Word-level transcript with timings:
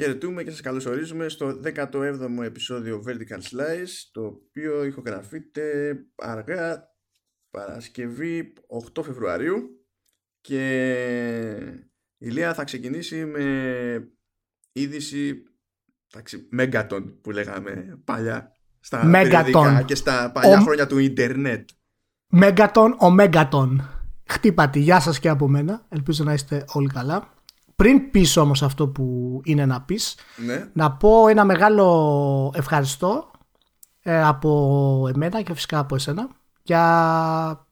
Χαιρετούμε 0.00 0.42
και 0.42 0.50
σας 0.50 0.60
καλωσορίζουμε 0.60 1.28
στο 1.28 1.60
17ο 1.64 2.42
επεισόδιο 2.44 3.02
Vertical 3.06 3.38
Slice 3.38 4.08
το 4.12 4.26
οποίο 4.26 4.84
ηχογραφείται 4.84 5.94
αργά 6.16 6.88
Παρασκευή 7.50 8.52
8 8.94 9.02
Φεβρουαρίου 9.04 9.60
και 10.40 10.62
η 12.18 12.28
Λία 12.28 12.54
θα 12.54 12.64
ξεκινήσει 12.64 13.24
με 13.24 13.44
είδηση 14.72 15.42
Megaton 16.58 17.14
που 17.22 17.30
λέγαμε 17.30 18.00
παλιά 18.04 18.52
στα 18.80 19.10
Megaton. 19.14 19.82
και 19.84 19.94
στα 19.94 20.30
παλιά 20.32 20.58
Ο... 20.58 20.62
χρόνια 20.62 20.86
του 20.86 20.98
ίντερνετ. 20.98 21.68
Megaton, 22.32 22.90
ο 22.98 23.14
Megaton. 23.18 23.76
Χτύπατη, 24.28 24.78
γεια 24.78 25.00
σας 25.00 25.18
και 25.18 25.28
από 25.28 25.48
μένα. 25.48 25.86
Ελπίζω 25.88 26.24
να 26.24 26.32
είστε 26.32 26.64
όλοι 26.72 26.88
καλά. 26.88 27.34
Πριν 27.80 28.10
πεις 28.10 28.36
όμως 28.36 28.62
αυτό 28.62 28.88
που 28.88 29.40
είναι 29.44 29.66
να 29.66 29.80
πεις, 29.80 30.16
Ναι. 30.46 30.68
να 30.72 30.92
πω 30.92 31.28
ένα 31.28 31.44
μεγάλο 31.44 32.52
ευχαριστώ 32.56 33.30
ε, 34.02 34.22
από 34.22 35.10
εμένα 35.14 35.42
και 35.42 35.54
φυσικά 35.54 35.78
από 35.78 35.94
εσένα 35.94 36.28
για 36.62 37.66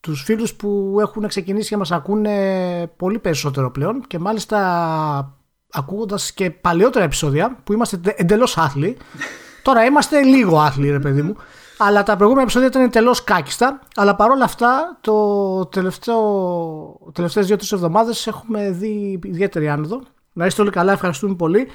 τους 0.00 0.22
φίλους 0.22 0.54
που 0.54 0.96
έχουν 1.00 1.28
ξεκινήσει 1.28 1.68
και 1.68 1.76
μας 1.76 1.92
ακούνε 1.92 2.86
πολύ 2.96 3.18
περισσότερο 3.18 3.70
πλέον 3.70 4.00
και 4.06 4.18
μάλιστα 4.18 4.58
ακούγοντας 5.70 6.32
και 6.32 6.50
παλαιότερα 6.50 7.04
επεισόδια 7.04 7.56
που 7.64 7.72
είμαστε 7.72 8.00
εντελώς 8.16 8.58
άθλοι 8.58 8.96
τώρα 9.62 9.84
είμαστε 9.84 10.22
λίγο 10.22 10.60
άθλοι 10.60 10.90
ρε 10.90 11.00
παιδί 11.00 11.22
μου 11.22 11.36
αλλά 11.76 12.02
τα 12.02 12.14
προηγούμενα 12.14 12.42
επεισόδια 12.42 12.68
ήταν 12.68 12.82
εντελώς 12.82 13.24
κάκιστα. 13.24 13.80
Αλλά 13.94 14.14
παρόλα 14.14 14.44
αυτά, 14.44 14.98
το 15.00 15.66
τελευταίο, 15.66 17.10
τελευταίες 17.12 17.46
δύο-τρεις 17.46 17.72
εβδομάδες 17.72 18.26
έχουμε 18.26 18.70
δει 18.70 19.20
ιδιαίτερη 19.24 19.68
άνοδο. 19.68 20.02
Να 20.32 20.46
είστε 20.46 20.62
όλοι 20.62 20.70
καλά, 20.70 20.92
ευχαριστούμε 20.92 21.34
πολύ. 21.34 21.68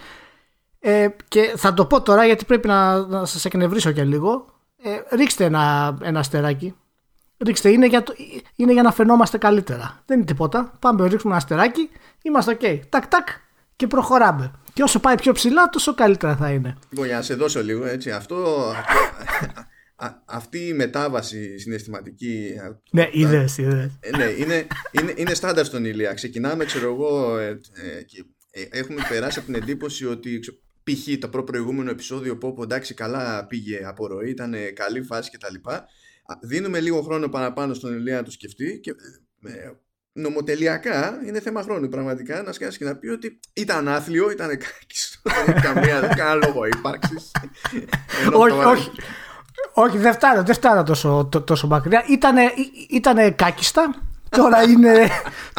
Ε, 0.79 1.07
και 1.27 1.53
θα 1.57 1.73
το 1.73 1.85
πω 1.85 2.01
τώρα 2.01 2.25
γιατί 2.25 2.45
πρέπει 2.45 2.67
να, 2.67 3.05
να 3.07 3.25
σας 3.25 3.45
εκνευρίσω 3.45 3.91
και 3.91 4.03
λίγο. 4.03 4.45
Ε, 4.83 5.15
ρίξτε 5.15 5.43
ένα, 5.45 5.97
ένα 6.01 6.19
αστεράκι. 6.19 6.75
Ρίξτε, 7.45 7.69
είναι 7.69 7.87
για, 7.87 8.03
το, 8.03 8.13
είναι 8.55 8.73
για 8.73 8.81
να 8.81 8.91
φαινόμαστε 8.91 9.37
καλύτερα. 9.37 10.01
Δεν 10.05 10.17
είναι 10.17 10.25
τίποτα. 10.25 10.71
Πάμε, 10.79 11.07
ρίξουμε 11.07 11.33
ένα 11.33 11.35
αστεράκι. 11.35 11.89
Είμαστε 12.21 12.57
ok. 12.61 12.79
Τακ, 12.89 13.07
τακ 13.07 13.27
και 13.75 13.87
προχωράμε. 13.87 14.51
Και 14.73 14.83
όσο 14.83 14.99
πάει 14.99 15.15
πιο 15.15 15.31
ψηλά, 15.33 15.69
τόσο 15.69 15.93
καλύτερα 15.93 16.35
θα 16.35 16.49
είναι. 16.49 16.77
Λοιπόν, 16.89 17.05
για 17.05 17.15
να 17.15 17.21
σε 17.21 17.35
δώσω 17.35 17.63
λίγο 17.63 17.85
έτσι. 17.85 18.11
Αυτό, 18.11 18.35
αυτή 20.25 20.67
η 20.67 20.73
μετάβαση 20.73 21.59
συναισθηματική. 21.59 22.53
Ναι, 22.91 23.09
είδες, 23.11 23.57
είδες. 23.57 23.97
Ε, 23.99 24.17
ναι, 24.17 24.23
είναι, 24.23 24.67
είναι, 24.91 25.13
είναι 25.15 25.33
στάνταρ 25.33 25.65
στον 25.65 25.85
Ηλία. 25.85 26.13
Ξεκινάμε, 26.13 26.65
ξέρω 26.65 26.93
εγώ, 26.93 27.37
ε, 27.37 27.59
ε, 27.73 28.03
και 28.03 28.25
έχουμε 28.71 29.01
περάσει 29.09 29.39
από 29.39 29.51
την 29.51 29.61
εντύπωση 29.61 30.05
ότι 30.05 30.39
π.χ. 30.83 31.17
το 31.19 31.29
προ 31.29 31.43
προηγούμενο 31.43 31.89
επεισόδιο 31.89 32.37
που 32.37 32.47
όπου 32.47 32.63
εντάξει 32.63 32.93
καλά 32.93 33.47
πήγε 33.47 33.85
από 33.85 34.07
ροή, 34.07 34.29
ήταν 34.29 34.55
καλή 34.73 35.01
φάση 35.01 35.31
κτλ. 35.31 35.55
Δίνουμε 36.41 36.79
λίγο 36.79 37.01
χρόνο 37.01 37.29
παραπάνω 37.29 37.73
στον 37.73 37.97
Ηλία 37.97 38.15
να 38.15 38.23
το 38.23 38.31
σκεφτεί 38.31 38.79
και 38.79 38.95
νομοτελειακά 40.11 41.21
είναι 41.25 41.39
θέμα 41.39 41.61
χρόνου 41.61 41.89
πραγματικά 41.89 42.41
να 42.41 42.51
σκάσει 42.51 42.77
και 42.77 42.85
να 42.85 42.95
πει 42.95 43.07
ότι 43.07 43.39
ήταν 43.53 43.87
άθλιο, 43.87 44.31
ήταν 44.31 44.47
κάκιστο, 44.49 45.21
δεν 45.45 45.55
έχει 45.55 45.61
καμία, 45.61 45.99
κανένα 46.17 46.47
λόγο 46.47 46.65
ύπαρξης. 46.65 47.31
όχι, 48.33 48.57
όχι. 48.65 48.91
Όχι, 49.73 49.97
δεν 49.97 50.13
φτάνω, 50.13 50.43
δεν 50.43 50.55
φτάνω 50.55 50.83
τόσο, 50.83 51.29
τόσο 51.45 51.67
μακριά. 51.67 52.03
Ήτανε, 52.07 52.41
ήτανε 52.89 53.31
κάκιστα, 53.31 53.93
τώρα 54.29 54.63
είναι, 54.63 55.09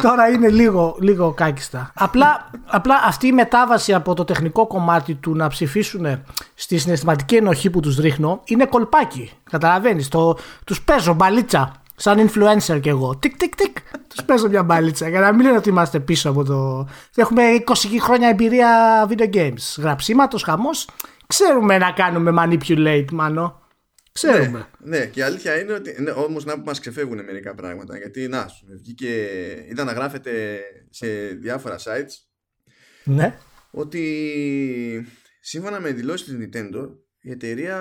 τώρα 0.03 0.29
είναι 0.29 0.49
λίγο, 0.49 0.95
λίγο 0.99 1.31
κάκιστα. 1.31 1.91
Απλά, 1.93 2.49
απλά 2.65 2.95
αυτή 3.05 3.27
η 3.27 3.31
μετάβαση 3.31 3.93
από 3.93 4.13
το 4.13 4.23
τεχνικό 4.23 4.67
κομμάτι 4.67 5.13
του 5.15 5.35
να 5.35 5.47
ψηφίσουν 5.47 6.23
στη 6.53 6.77
συναισθηματική 6.77 7.35
ενοχή 7.35 7.69
που 7.69 7.79
τους 7.79 7.97
ρίχνω 7.97 8.41
είναι 8.45 8.65
κολπάκι. 8.65 9.31
Καταλαβαίνεις, 9.49 10.07
το, 10.07 10.37
τους 10.63 10.81
παίζω 10.81 11.13
μπαλίτσα 11.13 11.71
σαν 11.95 12.29
influencer 12.29 12.79
κι 12.81 12.89
εγώ. 12.89 13.15
Τικ, 13.15 13.37
τικ, 13.37 13.55
τικ. 13.55 13.77
Τους 14.07 14.23
παίζω 14.23 14.49
μια 14.49 14.63
μπαλίτσα 14.63 15.09
για 15.09 15.19
να 15.19 15.33
μην 15.33 15.45
λένε 15.45 15.57
ότι 15.57 15.69
είμαστε 15.69 15.99
πίσω 15.99 16.29
από 16.29 16.43
το. 16.43 16.87
Έχουμε 17.15 17.43
20 17.65 17.73
χρόνια 18.01 18.27
εμπειρία 18.27 18.69
video 19.09 19.35
games. 19.35 19.77
Γραψίματος, 19.77 20.43
χαμός. 20.43 20.87
Ξέρουμε 21.27 21.77
να 21.77 21.91
κάνουμε 21.91 22.33
manipulate, 22.37 23.11
μάνο. 23.11 23.60
Ξέρουμε. 24.11 24.67
Ναι, 24.79 24.97
ναι, 24.97 25.05
και 25.05 25.19
η 25.19 25.23
αλήθεια 25.23 25.59
είναι 25.59 25.73
ότι. 25.73 26.01
Ναι, 26.01 26.11
Όμως 26.11 26.45
να 26.45 26.57
μας 26.57 26.79
ξεφεύγουν 26.79 27.23
μερικά 27.23 27.55
πράγματα. 27.55 27.97
Γιατί 27.97 28.27
να 28.27 28.47
σου 28.47 28.65
βγήκε. 28.69 29.13
ήταν 29.69 29.85
να 29.85 29.91
γράφεται 29.91 30.59
σε 30.89 31.07
διάφορα 31.27 31.75
sites. 31.77 32.13
Ναι. 33.03 33.37
Ότι 33.71 35.07
σύμφωνα 35.41 35.79
με 35.79 35.91
δηλώσεις 35.91 36.27
της 36.27 36.35
Nintendo, 36.39 36.89
η 37.21 37.31
εταιρεία 37.31 37.77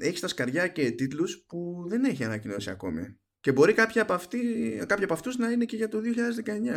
έχει 0.00 0.16
στα 0.16 0.28
σκαριά 0.28 0.66
και 0.68 0.90
τίτλους 0.90 1.44
που 1.48 1.84
δεν 1.88 2.04
έχει 2.04 2.24
ανακοινώσει 2.24 2.70
ακόμη. 2.70 3.18
Και 3.40 3.52
μπορεί 3.52 3.72
κάποια 3.72 4.02
από, 4.02 4.12
αυτοί, 4.12 4.38
κάποια 4.86 5.04
από 5.04 5.14
αυτούς 5.14 5.36
να 5.36 5.50
είναι 5.50 5.64
και 5.64 5.76
για 5.76 5.88
το 5.88 5.98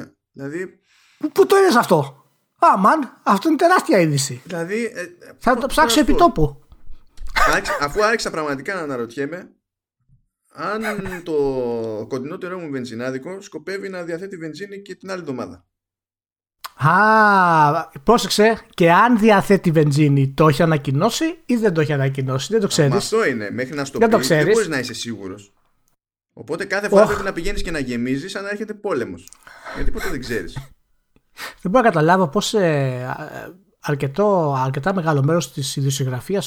2019. 0.02 0.12
Δηλαδή... 0.32 0.80
Πού 1.34 1.46
το 1.46 1.58
είδες 1.58 1.76
αυτό; 1.76 2.24
Α, 2.60 2.78
μαν, 2.78 3.22
αυτό 3.24 3.48
είναι 3.48 3.58
τεράστια 3.58 4.00
είδηση. 4.00 4.42
Δηλαδή... 4.46 4.86
Ε, 4.86 5.06
Θα 5.38 5.58
το 5.58 5.68
ψάξω 5.68 6.00
επί 6.00 6.16
τόπου. 6.16 6.64
Αφού 7.82 8.04
άρχισα 8.04 8.30
πραγματικά 8.30 8.74
να 8.74 8.82
αναρωτιέμαι 8.82 9.50
αν 10.54 10.84
το 11.24 11.34
κοντινότερό 12.10 12.60
μου 12.60 12.70
βενζινάδικο 12.70 13.42
σκοπεύει 13.42 13.90
να 13.90 14.04
διαθέτει 14.04 14.38
βενζίνη 14.38 14.82
και 14.82 14.96
την 14.96 15.12
άλλη 15.12 15.20
εβδομάδα. 15.20 15.66
Α, 16.76 17.88
πρόσεξε 18.04 18.60
και 18.70 18.92
αν 18.92 19.20
διαθέτει 19.20 19.72
βενζίνη 19.72 20.34
το 20.34 20.48
έχει 20.48 20.62
ανακοινώσει 20.62 21.40
ή 21.46 21.56
δεν 21.56 21.74
το 21.74 21.82
έχει 21.82 21.94
ανακοινώσει. 21.94 22.52
Δεν 22.52 22.62
το 22.62 22.68
ξέρεις; 22.68 22.96
Αυτό 22.96 23.26
είναι. 23.26 23.52
Μέχρι 23.52 23.76
να 23.76 23.86
στο 23.86 24.00
δεν 24.00 24.20
πει, 24.20 24.28
δεν 24.28 24.46
μπορείς 24.46 24.68
να 24.68 24.80
είσαι 24.80 24.94
σίγουρος. 24.94 25.54
Οπότε 26.34 26.66
κάθε 26.66 26.90
φορά 26.90 27.04
oh. 27.04 27.08
πρέπει 27.08 27.24
να 27.24 27.34
πηγαίνεις 27.34 27.62
και 27.62 27.72
να 27.72 27.80
γεμίζεις 27.80 28.32
σαν 28.32 28.44
να 28.44 28.50
έρχεται 28.50 28.74
πόλεμος. 28.74 29.30
Γιατί 29.76 29.92
ποτέ 29.92 30.10
δεν 30.10 30.20
ξέρεις. 30.20 30.54
δεν 31.62 31.72
μπορώ 31.72 31.84
να 31.84 31.90
καταλάβω 31.90 32.28
πώς 32.28 32.54
ε, 32.54 33.16
αρκετό, 33.80 34.56
αρκετά 34.58 34.94
μεγάλο 34.94 35.24
μέρος 35.24 35.52
της 35.52 35.76
ιδιοσυγγραφία 35.76 36.44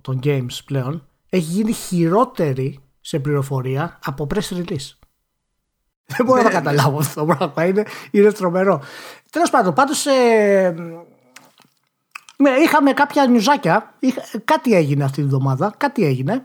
των 0.00 0.20
games 0.22 0.58
πλέον 0.64 1.06
έχει 1.28 1.44
γίνει 1.44 1.72
χειρότερη 1.72 2.80
σε 3.00 3.18
πληροφορία 3.18 3.98
από 4.04 4.26
press 4.34 4.56
release. 4.56 4.90
Δεν 6.16 6.26
μπορώ 6.26 6.42
να 6.42 6.48
ναι, 6.48 6.54
καταλάβω 6.54 6.98
ναι. 6.98 7.04
αυτό 7.04 7.24
το 7.24 7.34
πράγμα. 7.34 7.64
Είναι, 7.64 7.84
είναι 8.10 8.32
τρομερό. 8.32 8.82
Τέλος 9.30 9.50
πάντων, 9.50 9.74
πάντως. 9.74 10.06
Ε, 10.06 10.74
ναι, 12.36 12.50
είχαμε 12.50 12.92
κάποια 12.92 13.26
νιουζάκια. 13.26 13.94
κάτι 14.44 14.74
έγινε 14.74 15.04
αυτή 15.04 15.20
τη 15.20 15.26
βδομάδα. 15.26 15.74
Κάτι 15.76 16.04
έγινε. 16.04 16.44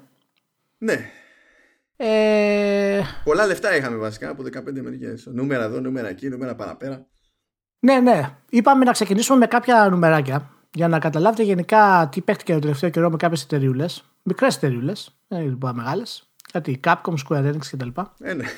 Ναι. 0.78 1.12
Ε... 1.96 3.02
Πολλά 3.24 3.46
λεφτά 3.46 3.76
είχαμε 3.76 3.96
βασικά 3.96 4.30
από 4.30 4.44
15 4.44 4.82
μεριές. 4.82 5.26
Νούμερα 5.26 5.64
εδώ, 5.64 5.80
νούμερα 5.80 6.08
εκεί, 6.08 6.30
νούμερα 6.30 6.56
παραπέρα. 6.56 7.06
Ναι, 7.80 8.00
ναι. 8.00 8.30
Είπαμε 8.50 8.84
να 8.84 8.92
ξεκινήσουμε 8.92 9.38
με 9.38 9.46
κάποια 9.46 9.88
νουμεράκια 9.90 10.50
για 10.74 10.88
να 10.88 11.00
καταλάβετε 11.00 11.44
γενικά 11.44 12.10
τι 12.12 12.22
παίχτηκε 12.22 12.54
το 12.54 12.60
τελευταίο 12.60 12.90
καιρό 12.90 13.10
με 13.10 13.18
κάποιες 13.18 13.44
εταιρείε. 13.44 13.86
Μικρές 14.24 14.56
εταιρείε. 14.56 14.94
Δεν 15.28 15.40
είναι 15.40 15.50
λοιπόν 15.50 15.76
μεγάλες. 15.76 16.30
Κάτι 16.52 16.80
Capcom, 16.84 17.14
Square 17.28 17.54
Enix 17.54 17.66
κτλ. 17.72 17.90
Ε, 18.22 18.34
ναι. 18.34 18.46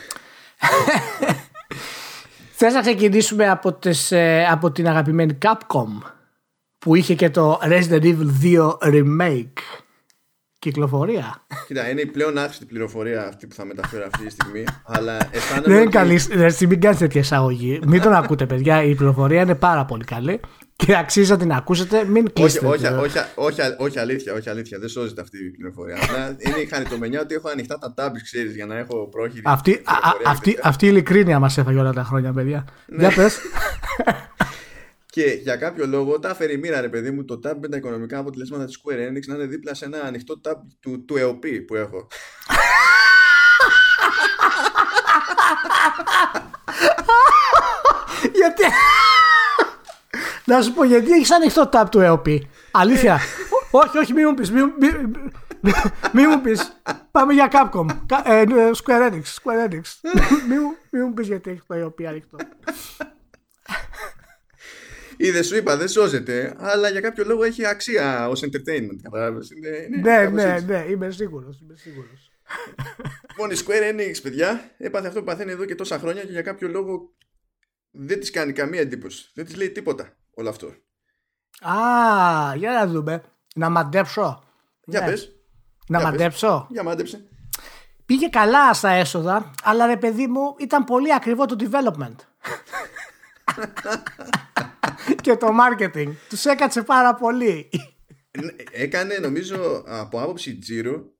Θες 2.52 2.74
να 2.74 2.82
ξεκινήσουμε 2.82 3.50
από, 3.50 3.74
τις, 3.74 4.12
ε, 4.12 4.48
από 4.52 4.72
την 4.72 4.88
αγαπημένη 4.88 5.38
Capcom 5.42 6.12
που 6.78 6.96
είχε 6.96 7.16
και 7.16 7.30
το 7.30 7.60
Resident 7.64 8.04
Evil 8.04 8.30
2 8.44 8.78
Remake 8.78 9.84
κυκλοφορία. 10.60 11.46
Κοίτα, 11.68 11.90
είναι 11.90 12.02
η 12.02 12.06
πλέον 12.06 12.38
άχρηστη 12.38 12.66
πληροφορία 12.66 13.28
αυτή 13.28 13.48
που 13.48 13.56
θα 13.56 13.66
μεταφέρω 13.66 14.08
αυτή 14.12 14.26
τη 14.26 14.32
στιγμή. 14.32 14.64
αλλά 14.86 15.18
αισθάνομαι. 15.32 15.68
Δεν 15.68 15.82
είναι 15.82 15.92
καλή. 15.92 16.20
Μην 16.68 16.82
κάνετε 16.82 17.00
τέτοια 17.00 17.22
εισαγωγή. 17.22 17.80
Μην 17.88 18.02
τον 18.02 18.14
ακούτε, 18.14 18.46
παιδιά. 18.46 18.84
Η 18.84 18.96
πληροφορία 18.96 19.42
είναι 19.42 19.56
πάρα 19.56 19.86
πολύ 19.86 20.04
καλή 20.04 20.40
και 20.76 20.98
αξίζει 20.98 21.32
να 21.32 21.38
την 21.38 21.52
ακούσετε. 21.52 22.06
Μην 22.06 22.34
κλείσετε. 22.34 22.66
Όχι, 22.66 22.86
όχι, 22.86 22.96
όχι, 22.96 23.18
όχι, 23.36 23.62
όχι, 23.78 24.00
αλήθεια, 24.00 24.34
όχι 24.34 24.50
αλήθεια. 24.50 24.80
Δεν 24.80 24.90
σώζεται 24.90 25.22
αυτή 25.22 25.38
η 25.46 25.50
πληροφορία. 25.50 25.98
Απλά 26.04 26.36
είναι 26.40 26.58
η 26.60 26.66
χαριτομενιά 26.66 27.22
ότι 27.22 27.36
έχω 27.36 27.50
ανοιχτά 27.50 27.78
τα 27.80 27.94
tabs, 27.98 28.22
ξέρεις, 28.24 28.56
για 28.56 28.66
να 28.66 28.78
έχω 28.78 29.08
πρόχειρη. 29.08 29.42
Αυτή, 29.46 29.74
α, 29.74 29.94
αυτή, 30.26 30.60
αυτή 30.64 30.86
η 30.86 30.90
ειλικρίνεια 30.92 31.40
μας 31.40 31.58
έφαγε 31.58 31.80
όλα 31.80 31.94
τα 31.94 32.04
χρόνια, 32.04 32.34
παιδιά. 32.34 32.66
Ναι. 32.86 33.08
Για 33.08 33.16
πες. 33.16 33.38
Και 35.12 35.24
για 35.24 35.56
κάποιο 35.56 35.88
λόγο 35.88 36.20
τα 36.20 36.30
έφερε 36.30 36.52
η 36.52 36.58
μοίρα, 36.58 36.82
ρε 36.82 36.90
παιδί 36.90 37.12
μου, 37.12 37.26
το 37.26 37.40
tab 37.44 37.54
με 37.62 37.68
τα 37.68 37.78
οικονομικά 37.78 38.18
αποτελέσματα 38.18 38.66
της 38.66 38.82
Square 38.82 39.10
Enix 39.10 39.26
να 39.28 39.36
είναι 39.36 39.46
δίπλα 39.46 39.74
σε 39.74 39.86
ένα 39.86 40.02
ανοιχτό 40.02 40.42
tab 40.44 40.56
του, 40.80 41.06
του 41.06 41.16
EOP 41.18 41.66
που 41.68 41.76
έχω. 41.76 42.08
Γιατί; 48.34 48.64
Να 50.46 50.62
σου 50.62 50.74
πω 50.74 50.84
γιατί 50.84 51.12
έχεις 51.12 51.32
ανοιχτό 51.32 51.70
tab 51.74 51.86
του 51.92 52.00
EOP. 52.02 52.40
Αλήθεια. 52.72 53.20
όχι, 53.72 53.98
όχι, 53.98 54.14
μην 54.14 54.26
μου 54.28 54.34
πεις. 54.34 54.52
Μην 56.12 56.30
μου 56.30 56.42
πεις. 56.42 56.82
Πάμε 57.12 57.34
για 57.34 57.50
Capcom. 57.52 57.86
Ε, 58.24 58.44
Square 58.84 59.12
Enix. 59.12 59.24
Square 59.42 59.70
Enix. 59.70 59.82
Μην 60.90 61.04
μου 61.06 61.14
πεις 61.14 61.28
γιατί 61.28 61.50
έχεις 61.50 61.64
το 61.68 61.76
EOP 61.76 62.04
ανοιχτό. 62.04 62.38
Είδες, 65.22 65.48
σου 65.48 65.56
είπα, 65.56 65.78
δεν 65.78 65.88
σώζεται, 65.88 66.56
αλλά 66.58 66.90
για 66.90 67.02
κάποιο 67.02 67.26
λόγο 67.26 67.44
έχει 67.44 67.66
αξία 67.66 68.30
ως 68.30 68.44
entertainment. 68.44 68.98
Κατάλαβες. 69.02 69.50
ναι, 70.02 70.30
ναι, 70.30 70.60
ναι, 70.60 70.86
είμαι 70.90 71.12
σίγουρος. 71.12 71.62
Είμαι 71.62 71.76
σίγουρος. 71.76 72.32
Λοιπόν, 73.30 73.52
η 73.52 73.56
Square 73.66 73.94
Enix, 73.94 74.22
παιδιά, 74.22 74.72
έπαθε 74.78 75.08
αυτό 75.08 75.20
που 75.20 75.26
παθαίνει 75.26 75.52
εδώ 75.52 75.66
και 75.66 75.76
τόσα 75.76 76.00
χρόνια 76.00 76.24
και 76.24 76.32
για 76.32 76.42
κάποιο 76.42 76.68
λόγο 76.68 77.14
δεν 77.92 78.20
της 78.20 78.32
κάνει 78.32 78.54
καμία 78.54 78.80
εντύπωση. 78.80 79.32
Δεν 79.34 79.46
της 79.46 79.56
λέει 79.56 79.70
τίποτα 79.70 80.18
όλο 80.34 80.50
αυτό. 80.50 80.68
Α, 81.62 81.76
για 82.56 82.72
να 82.72 82.88
δούμε. 82.88 83.24
Να 83.56 83.70
μαντέψω. 83.70 84.44
Για 84.86 85.00
ναι. 85.00 85.14
Να 85.88 86.00
για 86.00 86.02
μαντέψω. 86.02 86.68
Για 86.70 86.84
μάντεψε. 86.84 87.28
Πήγε 88.06 88.28
καλά 88.28 88.74
στα 88.74 88.90
έσοδα, 88.90 89.52
αλλά 89.64 89.86
ρε 89.86 89.98
παιδί 89.98 90.28
μου 90.28 90.56
ήταν 90.60 90.84
πολύ 90.84 91.14
ακριβό 91.14 91.46
το 91.46 91.56
development. 91.60 92.16
και 95.24 95.36
το 95.36 95.48
marketing. 95.48 96.12
Τους 96.30 96.46
έκατσε 96.46 96.84
πάρα 96.84 97.14
πολύ. 97.14 97.70
Έκανε 98.72 99.18
νομίζω 99.18 99.84
από 99.88 100.22
άποψη 100.22 100.58
τζίρου 100.58 101.18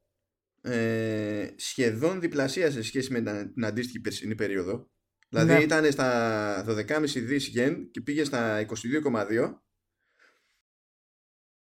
ε, 0.62 1.48
σχεδόν 1.56 2.20
διπλασία 2.20 2.72
σε 2.72 2.84
σχέση 2.84 3.12
με 3.12 3.50
την 3.54 3.66
αντίστοιχη 3.66 4.00
περσινή 4.00 4.36
περίοδο. 4.36 4.90
Δηλαδή 5.30 5.54
ναι. 5.54 5.60
ήταν 5.60 5.92
στα 5.92 6.66
12,5 6.68 7.02
δις 7.16 7.48
γεν 7.48 7.92
και 7.92 8.02
πήγε 8.02 8.24
στα 8.24 8.66
22,2. 8.66 9.54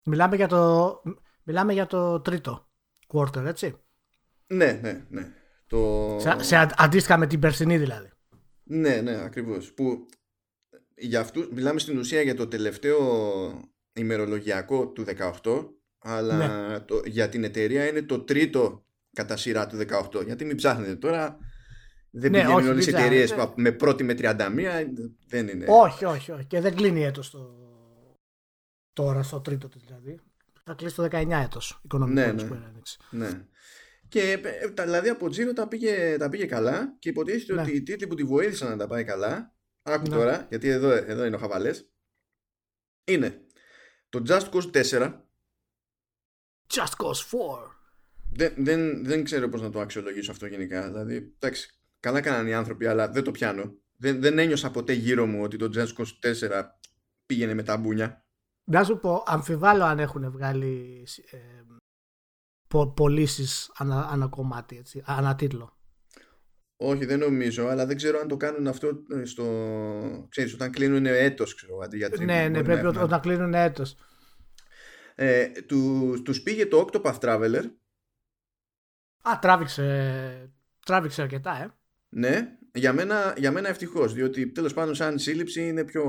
Μιλάμε 0.04 0.36
για 0.36 0.48
το, 0.48 1.02
μιλάμε 1.44 1.74
για 1.74 1.86
το 1.86 2.22
τρίτο 2.22 2.70
quarter, 3.08 3.46
έτσι. 3.46 3.82
Ναι, 4.48 4.80
ναι, 4.82 5.06
ναι. 5.10 5.34
Το... 5.68 6.18
Σε, 6.20 6.44
σε 6.44 6.68
αντίστοιχα 6.76 7.18
με 7.18 7.28
την 7.28 7.40
περσινή 7.40 7.78
δηλαδή. 7.78 8.10
Ναι, 8.64 9.02
ναι, 9.02 9.24
ακριβώς. 9.24 9.74
Που 9.74 10.06
για 10.98 11.20
αυτούς, 11.20 11.50
μιλάμε 11.52 11.80
στην 11.80 11.98
ουσία 11.98 12.22
για 12.22 12.36
το 12.36 12.48
τελευταίο 12.48 13.00
ημερολογιακό 13.94 14.88
του 14.88 15.06
18 15.44 15.70
αλλά 16.00 16.68
ναι. 16.68 16.80
το, 16.80 17.02
για 17.06 17.30
την 17.30 17.44
εταιρεία 17.44 17.88
είναι 17.88 18.02
το 18.02 18.20
τρίτο 18.20 18.86
κατά 19.14 19.38
σειρά 19.38 19.68
του 19.68 19.78
18 20.12 20.26
γιατί 20.26 20.46
μην 20.46 20.56
ψάχνετε 20.56 20.96
τώρα 20.96 21.38
δεν 22.10 22.32
ναι, 22.32 22.42
πηγαίνουν 22.42 22.68
όλες 22.68 22.86
οι 22.86 22.90
εταιρείες 22.90 23.36
με 23.56 23.72
πρώτη 23.72 24.04
με 24.04 24.16
31 24.18 24.36
δεν 25.28 25.48
είναι 25.48 25.66
όχι 25.68 26.06
όχι 26.06 26.32
όχι 26.32 26.46
και 26.46 26.62
δεν 26.62 26.76
κλείνει 26.76 27.04
έτος 27.04 27.30
το... 27.30 27.40
τώρα 28.94 29.24
στο 29.24 29.42
τρίτο 29.42 29.70
δηλαδή 29.76 30.20
θα 30.64 30.74
κλείσει 30.74 30.96
το 30.96 31.08
19 31.12 31.30
έτος 31.30 31.80
οικονομικό 31.84 32.22
ναι, 32.22 32.32
ναι. 32.32 33.28
ναι. 33.28 33.46
Και 34.10 34.42
ε, 34.44 34.84
δηλαδή 34.84 35.10
από 35.10 35.30
Τζίρο 35.30 35.54
τα 35.54 35.68
πήγε, 35.68 36.18
τα 36.18 36.30
πήγε 36.30 36.46
καλά 36.46 36.96
και 37.00 37.10
υποτίθεται 37.10 37.54
ναι. 37.54 37.62
ότι 37.62 37.72
οι 37.72 37.84
τίτλοι 37.84 38.08
που 38.08 38.16
τη 38.16 38.24
βοήθησαν 38.24 38.70
να 38.70 38.78
τα 38.78 38.88
πάει 38.88 39.04
καλά 39.04 39.57
Άκου 39.88 40.08
ναι. 40.10 40.16
τώρα, 40.16 40.46
γιατί 40.50 40.68
εδώ, 40.68 40.90
εδώ 40.90 41.26
είναι 41.26 41.36
ο 41.36 41.40
χαβαλές. 41.40 41.90
Είναι 43.04 43.42
το 44.10 44.24
Just 44.28 44.50
Cause 44.50 44.72
4. 44.72 45.14
Just 46.68 46.94
Cause 46.98 47.24
4. 47.32 47.70
Δεν, 48.34 48.54
δεν, 48.58 49.06
δεν 49.06 49.24
ξέρω 49.24 49.50
πώς 49.50 49.62
να 49.62 49.70
το 49.70 49.80
αξιολογήσω 49.80 50.32
αυτό 50.32 50.46
γενικά. 50.46 50.88
Δηλαδή, 50.88 51.16
εντάξει, 51.16 51.80
καλά 52.00 52.22
κάνανε 52.22 52.50
οι 52.50 52.54
άνθρωποι, 52.54 52.88
αλλά 52.88 53.10
δεν 53.10 53.24
το 53.24 53.32
πιάνω. 53.32 53.76
Δεν, 53.98 54.22
δεν 54.22 54.40
ένιωσα 54.40 54.72
ποτέ 54.72 54.94
γύρω 54.94 55.26
μου 55.26 55.44
ότι 55.44 55.58
το 55.58 55.70
Just 55.74 56.02
Cause 56.02 56.32
4 56.50 56.64
πήγαινε 57.26 57.54
με 57.54 57.64
τα 57.64 57.78
μπούνια. 57.78 58.26
Να 58.64 58.84
σου 58.84 59.00
πω, 59.00 59.24
αμφιβάλλω 59.26 59.84
αν 59.84 60.00
έχουν 60.00 60.32
βγάλει 60.32 61.08
ε, 61.32 61.38
πωλήσεις 62.94 63.72
ανά, 63.78 64.08
ανά 64.08 64.28
κομμάτι, 64.28 64.78
έτσι, 64.78 65.04
ανά 65.06 65.36
τίτλο. 65.36 65.77
Όχι, 66.80 67.06
δεν 67.06 67.20
νομίζω, 67.20 67.68
αλλά 67.68 67.86
δεν 67.86 67.96
ξέρω 67.96 68.20
αν 68.20 68.28
το 68.28 68.38
κάνουν 68.38 68.68
αυτό 68.68 69.04
ε, 69.10 69.26
στο. 69.26 69.46
ξέρεις, 70.30 70.54
όταν 70.54 70.72
κλείνουν 70.72 71.06
έτος, 71.06 71.56
ξέρω, 71.56 71.78
αντί 71.84 71.98
για 71.98 72.10
Ναι, 72.20 72.48
ναι, 72.48 72.64
πρέπει 72.64 72.84
να... 72.84 73.02
όταν 73.02 73.20
κλείνουν 73.20 73.54
έτος. 73.54 73.96
Ε, 75.16 75.48
του, 75.48 76.22
τους 76.24 76.42
πήγε 76.42 76.66
το 76.66 76.88
Octopath 76.88 77.20
Traveler. 77.20 77.64
Α, 79.22 79.40
τράβηξε, 79.42 80.52
τράβηξε 80.86 81.22
αρκετά, 81.22 81.62
ε. 81.62 81.74
Ναι, 82.10 82.58
για 82.74 82.94
μένα, 82.94 83.34
για 83.38 83.52
μένα 83.52 83.70
ευτυχώς, 83.70 84.14
διότι 84.14 84.52
τέλος 84.52 84.74
πάντων 84.74 84.96
σαν 84.96 85.20
σύλληψη 85.20 85.68
είναι 85.68 85.84
πιο 85.84 86.04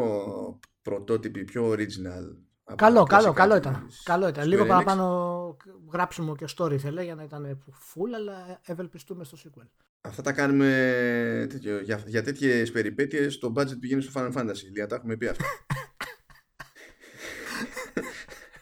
πρωτότυπη, 0.82 1.44
πιο 1.44 1.70
original. 1.70 2.36
Καλό, 2.76 3.02
καλό, 3.02 3.32
καλό 3.32 3.56
ήταν. 3.56 3.88
Καλό 4.04 4.28
ήταν. 4.28 4.48
Λίγο 4.48 4.66
παραπάνω 4.66 5.56
γράψιμο 5.92 6.36
και 6.36 6.46
story 6.56 6.72
ήθελε 6.72 7.02
για 7.02 7.14
να 7.14 7.22
ήταν 7.22 7.62
full, 7.64 8.12
αλλά 8.14 8.60
ευελπιστούμε 8.62 9.24
στο 9.24 9.38
sequel. 9.44 9.66
Αυτά 10.08 10.22
τα 10.22 10.32
κάνουμε 10.32 11.46
τέτοιο, 11.50 11.80
για, 11.80 12.02
για 12.06 12.22
τέτοιες 12.22 12.70
περιπέτειες. 12.70 13.38
Το 13.38 13.52
budget 13.56 13.78
πηγαίνει 13.80 14.02
στο 14.02 14.20
Final 14.20 14.32
Fantasy. 14.32 14.72
Λία, 14.74 14.86
τα 14.86 14.94
έχουμε 14.94 15.16
πει 15.16 15.26
αυτά. 15.26 15.44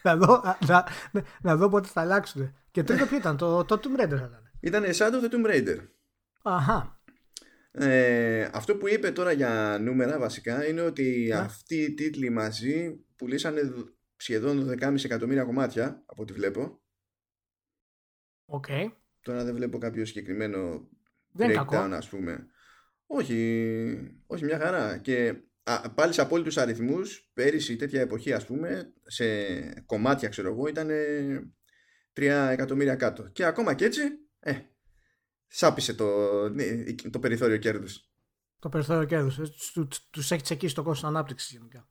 να, 0.03 0.17
δω, 0.17 0.41
να, 0.67 0.87
να 1.41 1.55
δω 1.55 1.69
πότε 1.69 1.87
θα 1.87 2.01
αλλάξουν. 2.01 2.55
Και 2.71 2.83
τρίτο 2.83 3.05
ποιο 3.05 3.17
ήταν, 3.17 3.37
το, 3.37 3.65
το 3.65 3.79
Tomb 3.83 4.01
Raider 4.01 4.17
θα 4.17 4.29
ήταν. 4.29 4.51
Ήταν 4.59 4.83
Shadow 4.83 5.21
of 5.21 5.29
the 5.29 5.33
Tomb 5.33 5.51
Raider. 5.51 5.77
Αχα. 6.41 7.01
Ε, 7.71 8.49
αυτό 8.53 8.75
που 8.75 8.87
είπε 8.87 9.11
τώρα 9.11 9.31
για 9.31 9.77
νούμερα 9.81 10.19
βασικά 10.19 10.67
είναι 10.67 10.81
ότι 10.81 11.31
αυτοί 11.33 11.75
οι 11.75 11.93
τίτλοι 11.93 12.29
μαζί 12.29 13.05
πουλήσανε 13.15 13.61
σχεδόν 14.15 14.69
12,5 14.81 15.03
εκατομμύρια 15.03 15.43
κομμάτια 15.43 16.03
από 16.05 16.21
ό,τι 16.21 16.33
βλέπω. 16.33 16.81
Οκ. 18.45 18.65
Τώρα 19.21 19.43
δεν 19.43 19.55
βλέπω 19.55 19.77
κάποιο 19.77 20.05
συγκεκριμένο 20.05 20.89
δεν 21.37 21.51
breakdown 21.51 21.89
ας 21.93 22.09
πούμε. 22.09 22.47
Όχι, 23.05 24.21
όχι 24.27 24.45
μια 24.45 24.59
χαρά. 24.59 24.97
Και 24.97 25.35
α, 25.63 25.89
πάλι 25.89 26.13
σε 26.13 26.21
απόλυτους 26.21 26.57
αριθμούς, 26.57 27.29
πέρυσι 27.33 27.75
τέτοια 27.75 28.01
εποχή 28.01 28.33
ας 28.33 28.45
πούμε, 28.45 28.93
σε 29.03 29.25
κομμάτια 29.85 30.29
ξέρω 30.29 30.49
εγώ, 30.49 30.67
ήταν 30.67 30.89
3 32.13 32.49
εκατομμύρια 32.51 32.95
κάτω. 32.95 33.23
Και 33.23 33.45
ακόμα 33.45 33.73
και 33.73 33.85
έτσι, 33.85 34.01
ε, 34.39 34.53
σάπισε 35.47 35.93
το, 35.93 36.05
ναι, 36.49 36.83
το 37.11 37.19
περιθώριο 37.19 37.57
κέρδους. 37.57 38.09
Το 38.59 38.69
περιθώριο 38.69 39.05
κέρδους. 39.05 39.37
Ε, 39.37 39.87
τους 40.09 40.31
έχεις 40.31 40.43
τσεκίσει 40.43 40.75
το 40.75 40.83
κόστος 40.83 41.09
ανάπτυξης 41.09 41.51
γενικά. 41.51 41.89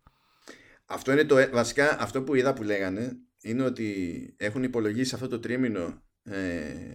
Αυτό 0.87 1.13
είναι 1.13 1.25
το, 1.25 1.39
ε, 1.39 1.47
βασικά 1.47 2.01
αυτό 2.01 2.23
που 2.23 2.35
είδα 2.35 2.53
που 2.53 2.63
λέγανε 2.63 3.13
είναι 3.41 3.63
ότι 3.63 4.35
έχουν 4.39 4.63
υπολογίσει 4.63 5.15
αυτό 5.15 5.29
το 5.29 5.41
τρίμηνο 5.41 6.03
ε, 6.23 6.95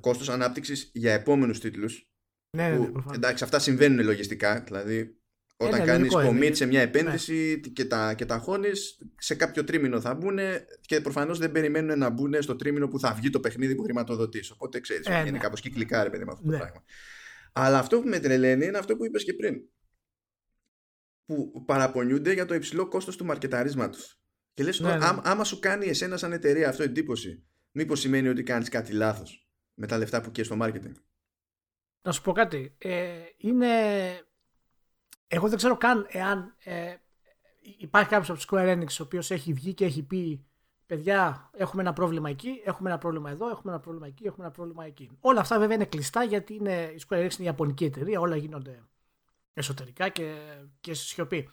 κόστος 0.00 0.28
ανάπτυξης 0.28 0.90
για 0.94 1.12
επόμενους 1.12 1.60
τίτλους 1.60 2.08
ναι, 2.56 2.68
ναι, 2.68 2.78
ναι, 2.78 2.88
εντάξει 3.14 3.44
αυτά 3.44 3.58
συμβαίνουν 3.58 4.04
λογιστικά 4.04 4.60
δηλαδή 4.60 5.14
όταν 5.56 5.80
ε, 5.80 5.84
κάνεις 5.84 6.12
commit 6.14 6.50
σε 6.52 6.66
μια 6.66 6.80
επένδυση 6.80 7.60
ναι. 7.64 7.72
και, 7.72 7.84
τα, 7.84 8.14
και 8.14 8.24
τα 8.24 8.38
χώνεις 8.38 8.98
σε 9.16 9.34
κάποιο 9.34 9.64
τρίμηνο 9.64 10.00
θα 10.00 10.14
μπουν 10.14 10.38
και 10.80 11.00
προφανώς 11.00 11.38
δεν 11.38 11.52
περιμένουν 11.52 11.98
να 11.98 12.10
μπουν 12.10 12.42
στο 12.42 12.56
τρίμηνο 12.56 12.88
που 12.88 13.00
θα 13.00 13.14
βγει 13.14 13.30
το 13.30 13.40
παιχνίδι 13.40 13.74
που 13.74 13.82
χρηματοδοτείς 13.82 14.50
οπότε 14.50 14.80
ξέρεις 14.80 15.06
ε, 15.06 15.18
είναι 15.20 15.30
ναι. 15.30 15.38
κάπως 15.38 15.60
κυκλικά 15.60 16.02
ρε 16.02 16.10
παιδί 16.10 16.24
με 16.24 16.32
αυτό 16.32 16.44
το 16.44 16.50
ναι. 16.50 16.58
πράγμα 16.58 16.84
αλλά 17.52 17.78
αυτό 17.78 18.00
που 18.00 18.08
με 18.08 18.18
τρελαίνει 18.18 18.66
είναι 18.66 18.78
αυτό 18.78 18.96
που 18.96 19.04
είπες 19.04 19.24
και 19.24 19.34
πριν 19.34 19.62
που 21.24 21.64
παραπονιούνται 21.64 22.32
για 22.32 22.46
το 22.46 22.54
υψηλό 22.54 22.88
κόστος 22.88 23.16
του 23.16 23.24
μαρκεταρίσματος 23.24 24.20
και 24.54 24.62
λες, 24.62 24.80
ναι, 24.80 24.98
άμα 25.22 25.44
σου 25.44 25.58
κάνει 25.58 25.86
εσένα 25.86 26.16
σαν 26.16 26.32
εταιρεία 26.32 26.68
αυτό 26.68 26.82
εντύπωση 26.82 27.44
μήπως 27.70 28.00
σημαίνει 28.00 28.28
ότι 28.28 28.42
κάνεις 28.42 28.68
κάτι 28.68 28.92
λάθος; 28.92 29.49
Με 29.80 29.86
τα 29.86 29.98
λεφτά 29.98 30.20
που 30.20 30.30
και 30.30 30.42
στο 30.42 30.56
marketing. 30.60 30.92
Να 32.02 32.12
σου 32.12 32.22
πω 32.22 32.32
κάτι. 32.32 32.74
Ε, 32.78 33.22
είναι... 33.36 33.68
Εγώ 35.26 35.48
δεν 35.48 35.56
ξέρω 35.56 35.76
καν 35.76 36.06
εάν 36.08 36.56
ε, 36.58 36.94
υπάρχει 37.78 38.08
κάποιος 38.08 38.30
από 38.30 38.38
το 38.38 38.46
Square 38.48 38.76
Enix 38.76 38.86
ο 39.00 39.02
οποίος 39.02 39.30
έχει 39.30 39.52
βγει 39.52 39.74
και 39.74 39.84
έχει 39.84 40.02
πει 40.02 40.46
παιδιά 40.86 41.50
έχουμε 41.52 41.82
ένα 41.82 41.92
πρόβλημα 41.92 42.30
εκεί, 42.30 42.62
έχουμε 42.64 42.90
ένα 42.90 42.98
πρόβλημα 42.98 43.30
εδώ, 43.30 43.48
έχουμε 43.48 43.72
ένα 43.72 43.80
πρόβλημα 43.80 44.06
εκεί, 44.06 44.26
έχουμε 44.26 44.44
ένα 44.44 44.54
πρόβλημα 44.54 44.84
εκεί. 44.84 45.10
Όλα 45.20 45.40
αυτά 45.40 45.58
βέβαια 45.58 45.74
είναι 45.74 45.84
κλειστά 45.84 46.22
γιατί 46.22 46.54
είναι, 46.54 46.92
η 46.96 47.02
Square 47.08 47.18
Enix 47.18 47.32
είναι 47.32 47.32
η 47.38 47.44
Ιαπωνική 47.44 47.84
εταιρεία, 47.84 48.20
όλα 48.20 48.36
γίνονται 48.36 48.84
εσωτερικά 49.52 50.08
και, 50.08 50.34
και 50.80 50.94
σε 50.94 51.04
σιωπή. 51.04 51.50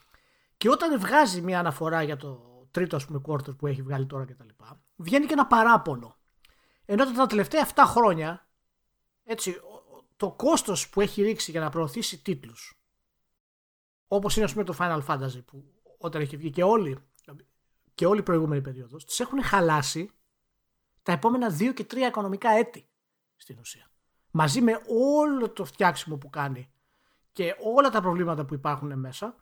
Και 0.57 0.69
όταν 0.69 0.99
βγάζει 0.99 1.41
μια 1.41 1.59
αναφορά 1.59 2.03
για 2.03 2.17
το 2.17 2.67
τρίτο 2.71 2.95
ας 2.95 3.05
πούμε 3.05 3.21
quarter 3.27 3.57
που 3.57 3.67
έχει 3.67 3.81
βγάλει 3.81 4.05
τώρα 4.05 4.25
κτλ. 4.25 4.47
Βγαίνει 4.95 5.25
και 5.25 5.33
ένα 5.33 5.47
παράπονο 5.47 6.16
ενώ 6.89 7.11
τα 7.11 7.25
τελευταία 7.25 7.69
7 7.75 7.83
χρόνια 7.85 8.49
έτσι, 9.23 9.55
το 10.17 10.31
κόστος 10.31 10.89
που 10.89 11.01
έχει 11.01 11.21
ρίξει 11.21 11.51
για 11.51 11.59
να 11.59 11.69
προωθήσει 11.69 12.21
τίτλους 12.21 12.81
όπως 14.07 14.35
είναι 14.35 14.45
ας 14.45 14.51
πούμε 14.51 14.63
το 14.63 14.75
Final 14.79 15.05
Fantasy 15.05 15.45
που 15.45 15.63
όταν 15.97 16.21
έχει 16.21 16.37
βγει 16.37 16.49
και 16.49 16.63
όλοι 16.63 16.97
και 17.93 18.05
όλη 18.05 18.19
η 18.19 18.23
προηγούμενη 18.23 18.61
περίοδος 18.61 19.05
τις 19.05 19.19
έχουν 19.19 19.43
χαλάσει 19.43 20.11
τα 21.03 21.11
επόμενα 21.11 21.57
2 21.59 21.73
και 21.73 21.85
3 21.91 21.95
οικονομικά 21.95 22.49
έτη 22.49 22.89
στην 23.35 23.59
ουσία. 23.59 23.91
Μαζί 24.31 24.61
με 24.61 24.81
όλο 25.17 25.49
το 25.49 25.65
φτιάξιμο 25.65 26.17
που 26.17 26.29
κάνει 26.29 26.71
και 27.31 27.55
όλα 27.63 27.89
τα 27.89 28.01
προβλήματα 28.01 28.45
που 28.45 28.53
υπάρχουν 28.53 28.99
μέσα 28.99 29.35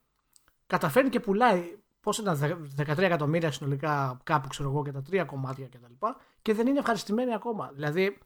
καταφέρνει 0.66 1.10
και 1.10 1.20
πουλάει 1.20 1.78
πώς 2.06 2.18
ήταν 2.18 2.70
13 2.78 2.98
εκατομμύρια 2.98 3.52
συνολικά 3.52 4.20
κάπου 4.24 4.48
ξέρω 4.48 4.70
εγώ 4.70 4.84
και 4.84 4.92
τα 4.92 5.02
τρία 5.02 5.24
κομμάτια 5.24 5.68
κτλ. 5.68 5.94
Και, 6.00 6.14
και 6.42 6.54
δεν 6.54 6.68
είναι 6.68 6.80
ευχαριστημένοι 6.80 7.34
ακόμα. 7.34 7.72
Δηλαδή 7.74 8.18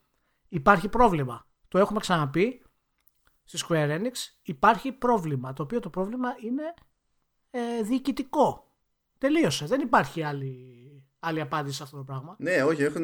υπάρχει 0.49 0.89
πρόβλημα. 0.89 1.47
Το 1.67 1.77
έχουμε 1.77 1.99
ξαναπεί 1.99 2.61
στη 3.43 3.65
Square 3.67 3.99
Enix. 3.99 4.13
Υπάρχει 4.41 4.91
πρόβλημα. 4.91 5.53
Το 5.53 5.63
οποίο 5.63 5.79
το 5.79 5.89
πρόβλημα 5.89 6.29
είναι 6.43 6.73
ε, 7.49 7.81
διοικητικό. 7.83 8.73
Τελείωσε. 9.17 9.65
Δεν 9.65 9.81
υπάρχει 9.81 10.23
άλλη, 10.23 10.55
άλλη 11.19 11.41
απάντηση 11.41 11.75
σε 11.75 11.83
αυτό 11.83 11.97
το 11.97 12.03
πράγμα. 12.03 12.35
Ναι, 12.39 12.63
όχι, 12.63 12.83
έχουν, 12.83 13.03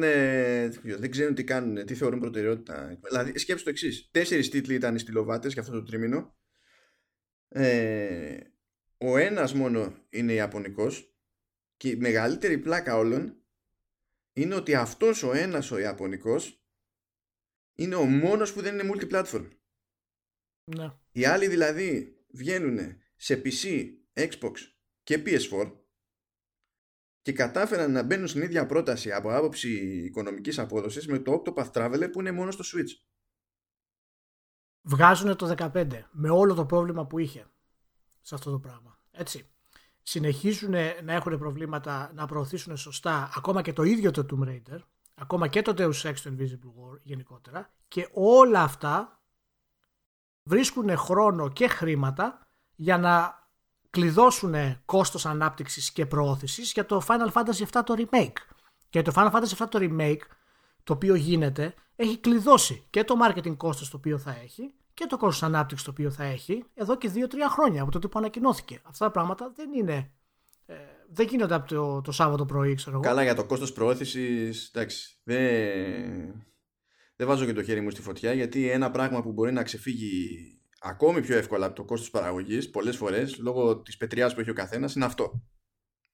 δεν 0.98 1.10
ξέρουν 1.10 1.34
τι 1.34 1.44
κάνουν, 1.44 1.86
τι 1.86 1.94
θεωρούν 1.94 2.20
προτεραιότητα. 2.20 2.98
Δηλαδή, 3.08 3.38
σκέψτε 3.38 3.64
το 3.64 3.70
εξής. 3.70 4.08
Τέσσερις 4.10 4.50
τίτλοι 4.50 4.74
ήταν 4.74 4.94
οι 4.94 4.98
στυλοβάτες 4.98 5.52
για 5.52 5.62
αυτό 5.62 5.74
το 5.74 5.82
τρίμηνο. 5.82 6.34
Ε, 7.48 8.38
ο 8.98 9.16
ένας 9.16 9.54
μόνο 9.54 10.06
είναι 10.10 10.32
Ιαπωνικός 10.32 11.14
και 11.76 11.88
η 11.88 11.96
μεγαλύτερη 11.96 12.58
πλάκα 12.58 12.96
όλων 12.96 13.40
είναι 14.32 14.54
ότι 14.54 14.74
αυτός 14.74 15.22
ο 15.22 15.32
ένας 15.32 15.70
ο 15.70 15.78
Ιαπωνικός 15.78 16.64
είναι 17.74 17.94
ο 17.94 18.04
μόνος 18.04 18.52
που 18.52 18.60
δεν 18.60 18.78
είναι 18.78 18.90
multiplatform. 18.94 19.48
Ναι. 20.64 20.92
Οι 21.12 21.24
άλλοι 21.24 21.48
δηλαδή 21.48 22.20
βγαίνουν 22.28 23.02
σε 23.16 23.42
PC, 23.44 23.92
Xbox 24.14 24.52
και 25.02 25.22
PS4 25.26 25.80
και 27.22 27.32
κατάφεραν 27.32 27.92
να 27.92 28.02
μπαίνουν 28.02 28.26
στην 28.26 28.42
ίδια 28.42 28.66
πρόταση 28.66 29.12
από 29.12 29.34
άποψη 29.34 29.68
οικονομικής 30.04 30.58
απόδοσης 30.58 31.06
με 31.06 31.18
το 31.18 31.42
Octopath 31.42 31.70
Traveler 31.72 32.08
που 32.12 32.20
είναι 32.20 32.32
μόνο 32.32 32.50
στο 32.50 32.64
Switch. 32.64 33.06
Βγάζουν 34.82 35.36
το 35.36 35.54
15 35.58 36.04
με 36.10 36.30
όλο 36.30 36.54
το 36.54 36.66
πρόβλημα 36.66 37.06
που 37.06 37.18
είχε 37.18 37.50
σε 38.26 38.34
αυτό 38.34 38.50
το 38.50 38.58
πράγμα. 38.58 38.98
Έτσι. 39.10 39.48
Συνεχίζουν 40.02 40.74
να 41.04 41.12
έχουν 41.12 41.38
προβλήματα 41.38 42.10
να 42.14 42.26
προωθήσουν 42.26 42.76
σωστά 42.76 43.30
ακόμα 43.36 43.62
και 43.62 43.72
το 43.72 43.82
ίδιο 43.82 44.10
το 44.10 44.26
Tomb 44.30 44.48
Raider, 44.48 44.78
ακόμα 45.14 45.48
και 45.48 45.62
το 45.62 45.74
Deus 45.76 46.10
Ex 46.10 46.14
το 46.22 46.30
Invisible 46.38 46.66
War 46.66 46.98
γενικότερα 47.02 47.70
και 47.88 48.08
όλα 48.12 48.62
αυτά 48.62 49.20
βρίσκουν 50.42 50.96
χρόνο 50.96 51.48
και 51.48 51.68
χρήματα 51.68 52.40
για 52.74 52.98
να 52.98 53.44
κλειδώσουν 53.90 54.54
κόστος 54.84 55.26
ανάπτυξης 55.26 55.92
και 55.92 56.06
προώθησης 56.06 56.72
για 56.72 56.86
το 56.86 57.02
Final 57.06 57.32
Fantasy 57.32 57.66
VII 57.70 57.82
το 57.84 57.94
remake. 57.96 58.36
Και 58.88 59.02
το 59.02 59.12
Final 59.14 59.30
Fantasy 59.30 59.56
VII 59.56 59.68
το 59.68 59.78
remake 59.82 60.22
το 60.84 60.92
οποίο 60.92 61.14
γίνεται 61.14 61.74
έχει 61.96 62.18
κλειδώσει 62.18 62.86
και 62.90 63.04
το 63.04 63.14
marketing 63.26 63.56
κόστος 63.56 63.90
το 63.90 63.96
οποίο 63.96 64.18
θα 64.18 64.36
έχει 64.42 64.74
και 64.96 65.06
το 65.06 65.16
κόστος 65.16 65.42
ανάπτυξης 65.42 65.86
το 65.86 65.90
οποίο 65.90 66.10
θα 66.10 66.24
έχει 66.24 66.64
εδώ 66.74 66.96
και 66.96 67.10
2-3 67.14 67.34
χρόνια 67.48 67.82
από 67.82 67.90
τότε 67.90 68.08
που 68.08 68.18
ανακοινώθηκε. 68.18 68.80
Αυτά 68.82 69.04
τα 69.04 69.10
πράγματα 69.10 69.52
δεν 69.56 69.72
είναι. 69.72 70.12
Ε, 70.66 70.74
δεν 71.12 71.26
γίνονται 71.26 71.54
από 71.54 71.68
το, 71.68 72.00
το 72.00 72.12
Σάββατο 72.12 72.46
πρωί, 72.46 72.74
ξέρω 72.74 72.96
εγώ. 72.96 73.04
Καλά, 73.04 73.22
για 73.22 73.34
το 73.34 73.44
κόστος 73.44 73.72
προώθησης, 73.72 74.70
εντάξει, 74.74 75.18
δεν, 75.22 76.44
δεν 77.16 77.26
βάζω 77.26 77.44
και 77.44 77.52
το 77.52 77.62
χέρι 77.62 77.80
μου 77.80 77.90
στη 77.90 78.02
φωτιά 78.02 78.32
γιατί 78.32 78.70
ένα 78.70 78.90
πράγμα 78.90 79.22
που 79.22 79.32
μπορεί 79.32 79.52
να 79.52 79.62
ξεφύγει 79.62 80.28
ακόμη 80.80 81.20
πιο 81.20 81.36
εύκολα 81.36 81.66
από 81.66 81.74
το 81.74 81.84
κόστος 81.84 82.10
παραγωγής 82.10 82.70
πολλές 82.70 82.96
φορές 82.96 83.38
λόγω 83.38 83.76
της 83.82 83.96
πετριάς 83.96 84.34
που 84.34 84.40
έχει 84.40 84.50
ο 84.50 84.54
καθένας 84.54 84.94
είναι 84.94 85.04
αυτό. 85.04 85.42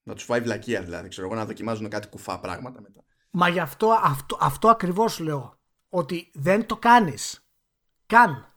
Να 0.03 0.13
τους 0.13 0.23
φάει 0.23 0.41
βλακεία 0.41 0.83
δηλαδή, 0.83 1.07
ξέρω 1.07 1.27
εγώ, 1.27 1.35
να 1.35 1.45
δοκιμάζουν 1.45 1.89
κάτι 1.89 2.07
κουφά 2.07 2.39
πράγματα 2.39 2.81
μετά. 2.81 3.03
Μα 3.31 3.49
γι' 3.49 3.59
αυτό, 3.59 3.89
αυτό, 4.03 4.37
αυτό 4.39 4.67
ακριβώς 4.69 5.19
λέω. 5.19 5.57
Ότι 5.89 6.31
δεν 6.33 6.65
το 6.65 6.77
κάνεις. 6.77 7.47
Καν 8.05 8.52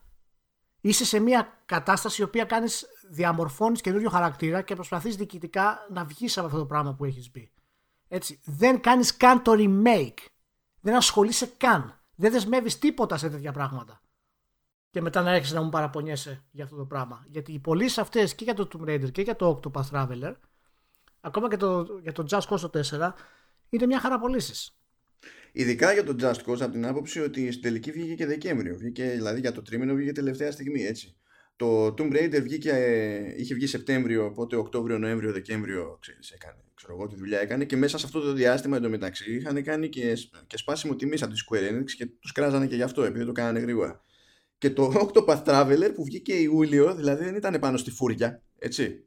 είσαι 0.87 1.05
σε 1.05 1.19
μια 1.19 1.61
κατάσταση 1.65 2.21
η 2.21 2.23
οποία 2.23 2.43
κάνεις 2.43 2.85
διαμορφώνεις 3.09 3.81
καινούριο 3.81 4.09
χαρακτήρα 4.09 4.61
και 4.61 4.75
προσπαθείς 4.75 5.15
διοικητικά 5.15 5.87
να 5.89 6.05
βγεις 6.05 6.37
από 6.37 6.47
αυτό 6.47 6.59
το 6.59 6.65
πράγμα 6.65 6.93
που 6.93 7.05
έχεις 7.05 7.31
μπει. 7.31 7.51
Έτσι. 8.07 8.39
Δεν 8.43 8.81
κάνεις 8.81 9.17
καν 9.17 9.43
το 9.43 9.51
remake. 9.55 10.25
Δεν 10.81 10.95
ασχολείσαι 10.95 11.45
καν. 11.57 11.99
Δεν 12.15 12.31
δεσμεύεις 12.31 12.79
τίποτα 12.79 13.17
σε 13.17 13.29
τέτοια 13.29 13.51
πράγματα. 13.51 14.01
Και 14.89 15.01
μετά 15.01 15.21
να 15.21 15.31
έρχεσαι 15.31 15.53
να 15.53 15.61
μου 15.61 15.69
παραπονιέσαι 15.69 16.45
για 16.51 16.63
αυτό 16.63 16.75
το 16.75 16.85
πράγμα. 16.85 17.25
Γιατί 17.27 17.53
οι 17.53 17.59
πωλήσεις 17.59 17.97
αυτές 17.97 18.35
και 18.35 18.43
για 18.43 18.53
το 18.53 18.67
Tomb 18.73 18.89
Raider 18.89 19.11
και 19.11 19.21
για 19.21 19.35
το 19.35 19.59
Octopath 19.59 19.89
Traveler, 19.91 20.33
ακόμα 21.21 21.49
και 21.49 21.57
το, 21.57 21.99
για 22.01 22.11
το 22.11 22.25
Just 22.29 22.41
Cause 22.41 22.69
4, 22.99 23.11
είναι 23.69 23.85
μια 23.85 23.99
χαρά 23.99 24.19
πωλήσεις. 24.19 24.76
Ειδικά 25.59 25.93
για 25.93 26.03
το 26.03 26.15
Just 26.19 26.51
Cause 26.51 26.61
από 26.61 26.71
την 26.71 26.85
άποψη 26.85 27.19
ότι 27.19 27.51
στην 27.51 27.63
τελική 27.63 27.91
βγήκε 27.91 28.13
και 28.13 28.25
Δεκέμβριο. 28.25 28.75
Βγήκε, 28.77 29.09
δηλαδή 29.09 29.39
για 29.39 29.51
το 29.51 29.61
τρίμηνο 29.61 29.93
βγήκε 29.93 30.11
τελευταία 30.11 30.51
στιγμή, 30.51 30.85
έτσι. 30.85 31.15
Το 31.55 31.85
Tomb 31.85 32.13
Raider 32.13 32.41
βγήκε, 32.41 32.73
είχε 33.37 33.53
βγει 33.53 33.67
Σεπτέμβριο, 33.67 34.25
οπότε 34.25 34.55
Οκτώβριο, 34.55 34.97
Νοέμβριο, 34.97 35.31
Δεκέμβριο, 35.31 35.97
ξέρεις, 36.01 36.31
έκανε, 36.31 36.57
ξέρω 36.73 36.93
εγώ 36.93 37.07
τι 37.07 37.15
δουλειά 37.15 37.39
έκανε 37.39 37.65
και 37.65 37.77
μέσα 37.77 37.97
σε 37.97 38.05
αυτό 38.05 38.19
το 38.19 38.33
διάστημα 38.33 38.77
εντωμεταξύ 38.77 39.35
είχαν 39.35 39.63
κάνει 39.63 39.89
και, 39.89 40.17
και 40.47 40.57
σπάσιμο 40.57 40.95
τιμή 40.95 41.17
από 41.21 41.33
τη 41.33 41.39
Square 41.49 41.71
Enix 41.71 41.91
και 41.97 42.05
τους 42.05 42.31
κράζανε 42.31 42.67
και 42.67 42.75
γι' 42.75 42.81
αυτό 42.81 43.03
επειδή 43.03 43.25
το 43.25 43.31
κάνανε 43.31 43.59
γρήγορα. 43.59 44.03
Και 44.57 44.69
το 44.69 44.91
Octopath 45.03 45.43
Traveler 45.43 45.91
που 45.95 46.03
βγήκε 46.03 46.33
Ιούλιο, 46.33 46.95
δηλαδή 46.95 47.23
δεν 47.23 47.35
ήταν 47.35 47.59
πάνω 47.59 47.77
στη 47.77 47.91
φούρια, 47.91 48.41
έτσι. 48.59 49.01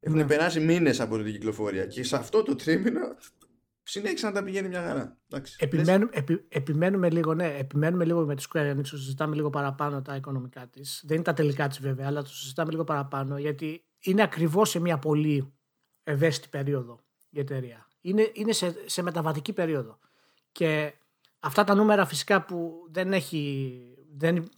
Έχουν 0.00 0.18
ναι. 0.18 0.26
περάσει 0.26 0.60
μήνες 0.60 1.00
από 1.00 1.16
την 1.22 1.32
κυκλοφορία 1.32 1.86
και 1.86 2.04
σε 2.04 2.16
αυτό 2.16 2.42
το 2.42 2.54
τρίμηνο 2.54 3.07
συνέχισε 3.88 4.26
να 4.26 4.32
τα 4.32 4.42
πηγαίνει 4.42 4.68
μια 4.68 4.82
χαρά. 4.82 5.18
Επιμένουμε, 5.56 6.10
επι, 6.12 6.44
επιμένουμε, 6.48 7.10
λίγο, 7.10 7.34
ναι, 7.34 7.56
επιμένουμε 7.58 8.04
λίγο 8.04 8.26
με 8.26 8.34
τη 8.34 8.44
Square 8.48 8.74
Enix, 8.74 8.84
συζητάμε 8.84 9.34
λίγο 9.34 9.50
παραπάνω 9.50 10.02
τα 10.02 10.16
οικονομικά 10.16 10.66
της. 10.66 11.02
Δεν 11.06 11.16
είναι 11.16 11.24
τα 11.24 11.32
τελικά 11.32 11.68
της 11.68 11.80
βέβαια, 11.80 12.06
αλλά 12.06 12.22
το 12.22 12.28
συζητάμε 12.28 12.70
λίγο 12.70 12.84
παραπάνω 12.84 13.38
γιατί 13.38 13.84
είναι 14.00 14.22
ακριβώς 14.22 14.70
σε 14.70 14.78
μια 14.78 14.98
πολύ 14.98 15.52
ευαίσθητη 16.04 16.48
περίοδο 16.48 17.00
η 17.30 17.40
εταιρεία. 17.40 17.88
Είναι, 18.00 18.30
είναι 18.32 18.52
σε, 18.52 18.76
σε 18.86 19.02
μεταβατική 19.02 19.52
περίοδο. 19.52 19.98
Και 20.52 20.92
αυτά 21.40 21.64
τα 21.64 21.74
νούμερα 21.74 22.06
φυσικά 22.06 22.44
που 22.44 22.88
δεν, 22.90 23.12
έχει, 23.12 23.80
δεν, 24.16 24.48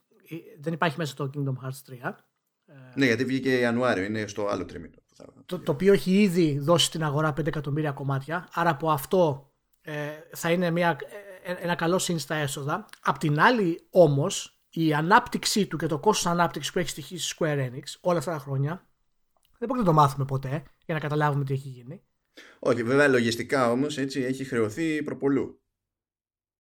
δεν 0.60 0.72
υπάρχει 0.72 0.98
μέσα 0.98 1.12
στο 1.12 1.30
Kingdom 1.34 1.66
Hearts 1.66 2.08
3. 2.08 2.12
Ναι, 2.94 3.06
γιατί 3.06 3.24
βγήκε 3.24 3.58
Ιανουάριο, 3.58 4.04
είναι 4.04 4.26
στο 4.26 4.48
άλλο 4.48 4.64
τρίμηνο. 4.64 4.99
Το, 5.46 5.58
το 5.58 5.72
οποίο 5.72 5.92
έχει 5.92 6.22
ήδη 6.22 6.58
δώσει 6.58 6.84
στην 6.84 7.04
αγορά 7.04 7.30
5 7.30 7.46
εκατομμύρια 7.46 7.92
κομμάτια. 7.92 8.48
Άρα 8.52 8.70
από 8.70 8.90
αυτό 8.90 9.52
ε, 9.80 9.94
θα 10.32 10.50
είναι 10.50 10.70
μια, 10.70 10.98
ε, 11.42 11.52
ένα 11.52 11.74
καλό 11.74 11.98
σύν 11.98 12.18
στα 12.18 12.34
έσοδα. 12.34 12.86
Απ' 13.00 13.18
την 13.18 13.40
άλλη 13.40 13.86
όμως, 13.90 14.60
η 14.70 14.94
ανάπτυξή 14.94 15.66
του 15.66 15.76
και 15.76 15.86
το 15.86 15.98
κόστος 15.98 16.26
ανάπτυξης 16.26 16.72
που 16.72 16.78
έχει 16.78 16.88
στοιχήσει 16.88 17.34
Square 17.38 17.58
Enix 17.58 17.82
όλα 18.00 18.18
αυτά 18.18 18.32
τα 18.32 18.38
χρόνια 18.38 18.88
δεν 19.58 19.68
μπορούμε 19.68 19.86
να 19.86 19.92
το 19.92 19.92
μάθουμε 19.92 20.24
ποτέ 20.24 20.62
για 20.84 20.94
να 20.94 21.00
καταλάβουμε 21.00 21.44
τι 21.44 21.52
έχει 21.52 21.68
γίνει. 21.68 22.02
Όχι, 22.58 22.82
βέβαια 22.82 23.08
λογιστικά 23.08 23.70
όμως 23.70 23.98
έτσι 23.98 24.20
έχει 24.20 24.44
χρεωθεί 24.44 25.02
προπολού. 25.02 25.60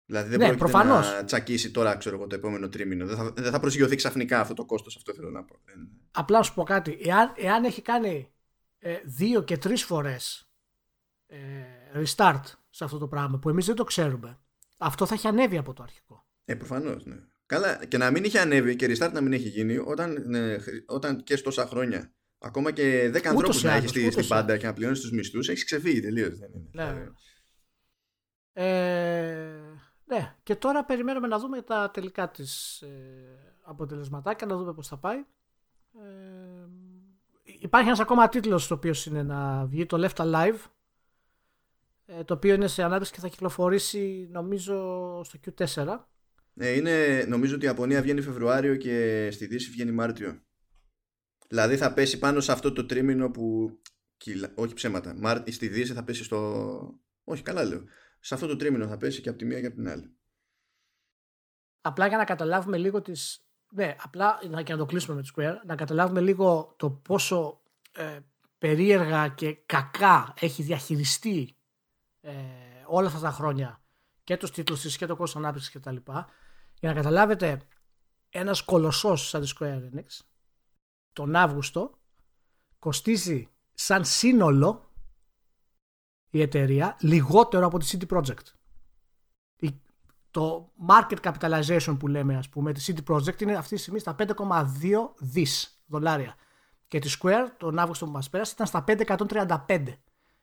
Δηλαδή 0.06 0.30
δεν 0.30 0.40
ναι, 0.40 0.58
πρόκειται 0.58 0.84
να 0.84 1.24
τσακίσει 1.26 1.72
τώρα 1.72 1.96
ξέρω 1.96 2.16
εγώ, 2.16 2.28
το 2.28 2.36
επόμενο 2.36 2.70
τρίμηνο. 2.70 3.06
Δεν 3.06 3.16
θα, 3.16 3.32
δεν 3.36 3.52
θα 3.52 3.60
προσγειωθεί 3.60 3.96
ξαφνικά 3.96 4.40
αυτό 4.40 4.54
το 4.54 4.66
κόστος. 4.66 4.96
Αυτό 4.96 5.14
θέλω 5.14 5.30
να 5.30 5.44
πω. 5.44 5.56
Απλά 6.12 6.42
σου 6.42 6.54
πω 6.54 6.64
κάτι. 6.64 6.98
Εάν, 7.04 7.34
εάν 7.36 7.64
έχει 7.64 7.82
κάνει 7.82 8.10
ε, 8.10 8.26
δύο 9.04 9.44
και 9.44 9.58
τρεις 9.58 9.84
φορές 9.84 10.50
ε, 11.28 11.40
restart 11.94 12.44
σε 12.70 12.84
αυτό 12.84 12.98
το 12.98 13.08
πράγμα 13.08 13.40
που 13.40 13.50
εμείς 13.50 13.66
δεν 13.66 13.76
το 13.76 13.84
ξέρουμε 13.84 14.38
αυτό 14.78 15.06
θα 15.06 15.14
έχει 15.14 15.28
ανέβει 15.28 15.58
από 15.58 15.74
το 15.74 15.84
αρχικό. 15.84 16.26
Ε, 16.46 16.56
προφανώς, 16.56 17.06
ναι. 17.06 17.16
Καλά, 17.46 17.86
και 17.86 17.98
να 17.98 18.12
μην 18.12 18.24
είχε 18.24 18.40
ανέβει 18.40 18.76
και 18.76 18.86
restart 18.86 19.12
να 19.14 19.22
μην 19.22 19.34
έχει 19.34 19.50
γίνει 19.50 19.78
όταν, 19.78 20.24
ναι, 20.26 20.56
όταν 20.86 21.24
και 21.24 21.38
τόσα 21.38 21.68
χρόνια 21.68 22.14
ακόμα 22.38 22.72
και 22.72 23.12
10 23.14 23.26
ανθρώπους 23.26 23.64
να 23.64 23.74
έχεις 23.74 23.90
στην 23.90 24.28
πάντα 24.28 24.58
και 24.58 24.66
να 24.66 24.74
πληρώνεις 24.74 25.00
τους 25.00 25.12
μισθούς, 25.12 25.50
έχεις 25.50 25.66
ξεφύγει 25.66 26.02
τελείως. 26.02 26.40
Ναι. 26.72 27.08
Ε, 28.54 29.60
ναι, 30.06 30.36
και 30.44 30.56
τώρα 30.56 30.86
περιμένουμε 30.86 31.28
να 31.28 31.40
δούμε 31.40 31.62
τα 31.62 31.92
τελικά 31.92 32.32
της 32.32 32.82
ε, 32.82 33.58
αποτελεσματάκια, 33.62 34.48
να 34.48 34.58
δούμε 34.58 34.74
πώς 34.74 34.88
θα 34.88 34.98
πάει. 34.98 35.18
Ε, 36.02 36.68
υπάρχει 37.44 37.88
ένας 37.88 38.00
ακόμα 38.00 38.30
τίτλος 38.30 38.68
το 38.68 38.74
οποίο 38.74 38.94
είναι 39.08 39.24
να 39.24 39.66
βγει 39.66 39.86
το 39.86 40.08
Left 40.08 40.26
Alive 40.26 40.60
ε, 42.06 42.24
το 42.24 42.34
οποίο 42.34 42.54
είναι 42.54 42.68
σε 42.68 42.84
ανάπτυξη 42.84 43.14
και 43.14 43.20
θα 43.20 43.28
κυκλοφορήσει 43.28 44.28
νομίζω 44.32 44.76
στο 45.24 45.40
Q4 45.46 46.00
ε, 46.56 46.70
είναι, 46.70 47.26
νομίζω 47.28 47.56
ότι 47.56 47.64
η 47.64 47.68
Ιαπωνία 47.68 48.02
βγαίνει 48.02 48.22
Φεβρουάριο 48.22 48.76
και 48.76 49.30
στη 49.32 49.46
Δύση 49.46 49.72
βγαίνει 49.72 49.92
Μάρτιο. 49.92 50.42
Δηλαδή 51.48 51.78
θα 51.78 51.94
πέσει 51.94 52.20
πάνω 52.20 52.40
σε 52.40 52.52
αυτό 52.52 52.74
το 52.74 52.86
τρίμηνο 52.86 53.32
που 53.32 53.78
όχι 54.56 54.74
ψέματα 54.74 55.16
Μάρ, 55.18 55.52
στη 55.52 55.68
Δύση 55.68 55.94
θα 55.94 56.04
πέσει 56.04 56.24
στο 56.24 57.00
όχι 57.24 57.42
καλά 57.42 57.64
λέω 57.64 57.84
σε 58.26 58.34
αυτό 58.34 58.48
το 58.48 58.56
τρίμηνο 58.56 58.88
θα 58.88 58.98
πέσει 58.98 59.22
και 59.22 59.30
από 59.30 59.38
τη 59.38 59.46
μία 59.46 59.60
και 59.60 59.66
από 59.66 59.76
την 59.76 59.88
άλλη. 59.88 60.16
Απλά 61.82 62.08
για 62.08 62.18
να 62.18 62.24
καταλάβουμε 62.24 62.78
λίγο 62.78 63.02
τις 63.02 63.48
ναι, 63.74 63.96
απλά 64.02 64.40
και 64.64 64.72
να 64.72 64.78
το 64.78 64.86
κλείσουμε 64.86 65.16
με 65.16 65.22
το 65.22 65.30
Square, 65.36 65.66
να 65.66 65.76
καταλάβουμε 65.76 66.22
λίγο 66.22 66.74
το 66.78 66.90
πόσο 66.90 67.62
ε, 67.92 68.20
περίεργα 68.58 69.28
και 69.28 69.54
κακά 69.66 70.34
έχει 70.40 70.64
διαχειριστεί 70.64 71.56
ε, 72.22 72.34
όλα 72.86 73.08
αυτά 73.08 73.20
τα 73.20 73.32
χρόνια 73.32 73.82
και 74.24 74.38
τους 74.38 74.52
τίτλους 74.52 74.82
της 74.82 74.98
και 74.98 75.06
το 75.06 75.16
κόστος 75.16 75.42
ανάπτυξης 75.42 75.72
και 75.72 75.80
τα 75.80 75.92
λοιπά, 75.92 76.28
για 76.80 76.90
να 76.90 76.96
καταλάβετε 76.96 77.62
ένας 78.30 78.62
κολοσσός 78.62 79.28
σαν 79.28 79.42
τη 79.42 79.52
Square 79.60 79.80
Enix 79.94 80.26
τον 81.14 81.36
Αύγουστο 81.36 82.00
κοστίζει 82.80 83.50
σαν 83.74 84.06
σύνολο 84.06 84.92
η 86.30 86.42
εταιρεία 86.42 86.98
λιγότερο 87.00 87.66
από 87.66 87.80
τη 87.80 87.88
City 87.92 88.18
Project 88.18 88.46
το 90.34 90.72
market 90.90 91.18
capitalization 91.22 91.96
που 92.00 92.08
λέμε 92.08 92.38
ας 92.38 92.50
πούμε 92.50 92.74
τη 92.74 92.84
CD 92.88 93.14
Projekt 93.14 93.42
είναι 93.42 93.56
αυτή 93.56 93.76
τη 93.76 93.82
στιγμή 93.82 94.00
στα 94.00 94.16
5,2 94.20 94.28
δις 95.18 95.84
δολάρια 95.86 96.36
και 96.88 97.00
τη 97.00 97.16
Square 97.22 97.46
τον 97.58 97.80
Αύγουστο 97.80 98.06
που 98.06 98.12
μας 98.12 98.30
πέρασε 98.30 98.54
ήταν 98.54 98.68
στα 98.68 98.84
535. 99.68 99.84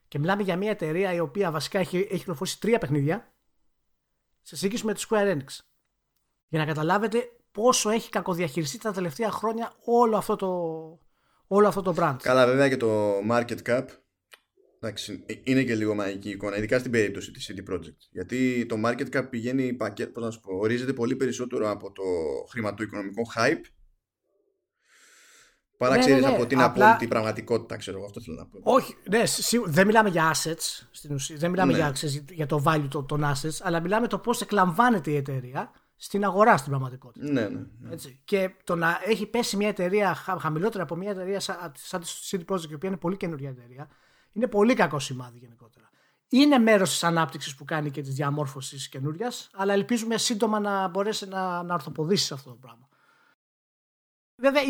Και 0.07 0.19
μιλάμε 0.19 0.43
για 0.43 0.57
μια 0.57 0.69
εταιρεία 0.69 1.13
η 1.13 1.19
οποία 1.19 1.51
βασικά 1.51 1.79
έχει, 1.79 1.97
έχει 1.97 2.17
κυκλοφορήσει 2.17 2.59
τρία 2.59 2.77
παιχνίδια 2.77 3.33
σε 4.41 4.55
σύγκριση 4.55 4.85
με 4.85 4.93
τη 4.93 5.05
Square 5.09 5.35
Enix. 5.35 5.59
Για 6.47 6.59
να 6.59 6.65
καταλάβετε 6.65 7.31
πόσο 7.51 7.89
έχει 7.89 8.09
κακοδιαχειριστεί 8.09 8.77
τα 8.77 8.91
τελευταία 8.91 9.31
χρόνια 9.31 9.73
όλο 9.83 10.17
αυτό 10.17 10.35
το, 10.35 10.47
όλο 11.47 11.67
αυτό 11.67 11.81
το 11.81 11.93
brand. 11.97 12.17
Καλά, 12.21 12.45
βέβαια 12.45 12.69
και 12.69 12.77
το 12.77 13.11
market 13.29 13.57
cap 13.65 13.85
εντάξει, 14.81 15.23
ε, 15.25 15.33
είναι 15.43 15.63
και 15.63 15.75
λίγο 15.75 15.95
μαγική 15.95 16.29
εικόνα, 16.29 16.57
ειδικά 16.57 16.79
στην 16.79 16.91
περίπτωση 16.91 17.31
της 17.31 17.51
CD 17.51 17.73
Projekt. 17.73 18.07
Γιατί 18.11 18.65
το 18.65 18.75
market 18.85 19.15
cap 19.15 19.27
πηγαίνει, 19.29 19.73
πώς 20.13 20.23
να 20.23 20.31
σου 20.31 20.39
πω, 20.39 20.55
ορίζεται 20.55 20.93
πολύ 20.93 21.15
περισσότερο 21.15 21.69
από 21.69 21.91
το 21.91 22.03
χρηματοοικονομικό 22.49 23.21
hype 23.35 23.65
Παρά 25.81 25.93
ναι, 25.93 25.99
ξέρεις 25.99 26.21
ναι, 26.21 26.29
ναι. 26.29 26.35
από 26.35 26.45
την 26.45 26.61
Απλά... 26.61 26.85
απόλυτη 26.85 27.07
πραγματικότητα, 27.07 27.77
ξέρω 27.77 27.97
εγώ. 27.97 28.05
Αυτό 28.05 28.21
θέλω 28.21 28.37
να 28.37 28.45
πω. 28.45 28.59
Όχι, 28.63 28.95
ναι, 29.09 29.23
δεν 29.65 29.85
μιλάμε 29.85 30.09
για 30.09 30.31
assets 30.33 30.87
στην 30.91 31.13
ουσία. 31.13 31.37
Δεν 31.37 31.49
μιλάμε 31.49 31.71
ναι. 31.71 31.77
για, 31.77 31.91
ξέρεις, 31.91 32.23
για 32.29 32.45
το 32.45 32.63
value 32.65 33.05
των 33.05 33.23
assets, 33.23 33.57
αλλά 33.61 33.79
μιλάμε 33.79 34.07
το 34.07 34.17
πώς 34.17 34.41
εκλαμβάνεται 34.41 35.11
η 35.11 35.15
εταιρεία 35.15 35.71
στην 35.95 36.23
αγορά 36.23 36.57
στην 36.57 36.69
πραγματικότητα. 36.69 37.31
Ναι, 37.31 37.41
ναι, 37.41 37.59
ναι. 37.79 37.93
Έτσι. 37.93 38.21
Και 38.23 38.53
το 38.63 38.75
να 38.75 38.99
έχει 39.05 39.25
πέσει 39.25 39.57
μια 39.57 39.67
εταιρεία 39.67 40.13
χαμηλότερα 40.13 40.83
από 40.83 40.95
μια 40.95 41.11
εταιρεία 41.11 41.39
σαν, 41.39 41.71
σαν 41.75 42.01
τη 42.01 42.07
City 42.29 42.53
Project, 42.53 42.69
η 42.69 42.73
οποία 42.73 42.89
είναι 42.89 42.97
πολύ 42.97 43.17
καινούργια 43.17 43.49
εταιρεία, 43.49 43.89
είναι 44.33 44.47
πολύ 44.47 44.73
κακό 44.73 44.99
σημάδι 44.99 45.37
γενικότερα. 45.37 45.89
Είναι 46.27 46.57
μέρος 46.57 46.89
της 46.89 47.03
ανάπτυξης 47.03 47.55
που 47.55 47.65
κάνει 47.65 47.91
και 47.91 48.01
της 48.01 48.13
διαμόρφωσης 48.13 48.89
καινούρια, 48.89 49.31
αλλά 49.53 49.73
ελπίζουμε 49.73 50.17
σύντομα 50.17 50.59
να 50.59 50.87
μπορέσει 50.87 51.27
να, 51.27 51.63
να 51.63 51.73
ορθοποδήσει 51.73 52.33
αυτό 52.33 52.49
το 52.49 52.55
πράγμα. 52.55 52.89
Βέβαια 54.35 54.63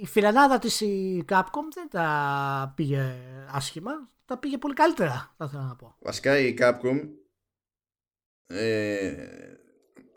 η 0.00 0.06
φιλανάδα 0.06 0.58
της 0.58 0.80
η 0.80 1.24
Capcom 1.28 1.64
δεν 1.74 1.88
τα 1.90 2.72
πήγε 2.76 3.16
άσχημα, 3.50 3.92
τα 4.24 4.38
πήγε 4.38 4.58
πολύ 4.58 4.74
καλύτερα 4.74 5.34
θα 5.36 5.44
ήθελα 5.44 5.62
να 5.62 5.76
πω. 5.76 5.96
Βασικά 6.00 6.38
η 6.38 6.54
Capcom 6.58 7.08
ε, 8.46 9.28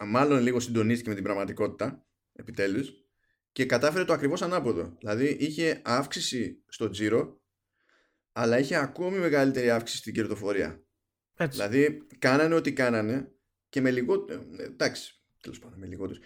μάλλον 0.06 0.42
λίγο 0.42 0.60
συντονίστηκε 0.60 1.10
με 1.10 1.16
την 1.16 1.24
πραγματικότητα 1.24 2.06
επιτέλους 2.34 2.92
και 3.52 3.66
κατάφερε 3.66 4.06
το 4.06 4.14
ακριβώς 4.14 4.42
ανάποδο. 4.42 4.96
Δηλαδή 5.00 5.28
είχε 5.40 5.82
αύξηση 5.86 6.64
στο 6.68 6.90
τζίρο 6.90 7.37
αλλά 8.40 8.60
είχε 8.60 8.76
ακόμη 8.76 9.18
μεγαλύτερη 9.18 9.70
αύξηση 9.70 10.00
στην 10.00 10.14
κερδοφορία. 10.14 10.84
Έτσι. 11.36 11.58
Δηλαδή 11.58 12.08
κάνανε 12.20 12.56
ό,τι 12.56 12.74
κάνανε 12.74 13.32
και 13.70 13.82
με 13.82 13.92
λιγότερο. 13.92 14.42
Ε, 14.58 14.64
εντάξει, 14.64 15.22
τέλος 15.42 15.60
πάντων, 15.60 15.80
με 15.80 15.86
λιγότερο. 15.86 16.20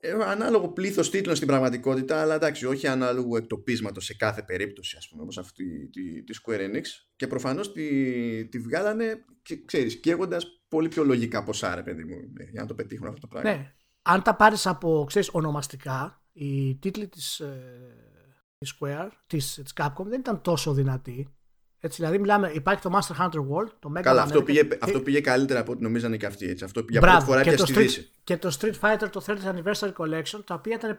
Ε, 0.00 0.10
ανάλογο 0.10 0.72
πλήθος 0.72 1.10
τίτλων 1.10 1.36
στην 1.36 1.48
πραγματικότητα 1.48 2.20
αλλά 2.20 2.34
εντάξει 2.34 2.66
όχι 2.66 2.86
ανάλογο 2.86 3.36
εκτοπίσματος 3.36 4.04
σε 4.04 4.14
κάθε 4.14 4.42
περίπτωση 4.42 4.96
ας 4.96 5.08
πούμε 5.08 5.22
όπως 5.22 5.38
αυτή 5.38 5.88
τη, 5.88 6.22
τη 6.22 6.38
Square 6.42 6.60
Enix 6.60 6.82
και 7.16 7.26
προφανώς 7.26 7.72
τη, 7.72 8.48
τη 8.48 8.58
βγάλανε 8.58 9.24
και, 9.42 9.64
ξέρεις 9.64 10.00
καίγοντας 10.00 10.46
πολύ 10.68 10.88
πιο 10.88 11.04
λογικά 11.04 11.44
ποσά 11.44 11.74
ρε 11.74 11.82
παιδί 11.82 12.04
μου 12.04 12.16
για 12.52 12.60
να 12.60 12.66
το 12.66 12.74
πετύχουν 12.74 13.06
αυτό 13.06 13.20
το 13.20 13.26
πράγμα 13.26 13.50
ναι. 13.50 13.72
αν 14.02 14.22
τα 14.22 14.36
πάρεις 14.36 14.66
από 14.66 15.04
ξέρεις 15.08 15.28
ονομαστικά 15.32 16.24
οι 16.32 16.76
τίτλοι 16.76 17.08
της, 17.08 17.40
ε, 17.40 18.19
της 18.19 18.19
Square 18.66 19.08
της, 19.26 19.54
της 19.54 19.72
Capcom 19.76 20.04
δεν 20.04 20.20
ήταν 20.20 20.40
τόσο 20.40 20.72
δυνατοί 20.72 21.34
έτσι, 21.82 22.02
δηλαδή, 22.02 22.18
μιλάμε, 22.18 22.50
υπάρχει 22.54 22.82
το 22.82 22.90
Master 22.98 23.16
Hunter 23.20 23.38
World, 23.38 23.68
το 23.78 23.92
Mega 23.96 24.02
Καλά, 24.02 24.22
αυτό 24.22 24.42
πήγε, 24.42 24.68
αυτό 24.80 25.00
πήγε 25.00 25.20
καλύτερα 25.20 25.60
από 25.60 25.72
ό,τι 25.72 25.82
νομίζανε 25.82 26.16
και 26.16 26.26
αυτοί. 26.26 26.48
Έτσι. 26.48 26.64
Αυτό 26.64 26.84
για 26.88 27.00
πρώτη 27.00 27.24
φορά 27.24 27.42
και, 27.42 27.56
στη 27.56 27.72
Δύση. 27.72 28.10
Και 28.24 28.36
το 28.36 28.56
Street 28.60 28.80
Fighter, 28.80 29.08
το 29.10 29.24
30th 29.26 29.54
Anniversary 29.54 29.92
Collection, 29.92 30.40
τα 30.44 30.54
οποία 30.54 30.74
ήταν, 30.74 30.98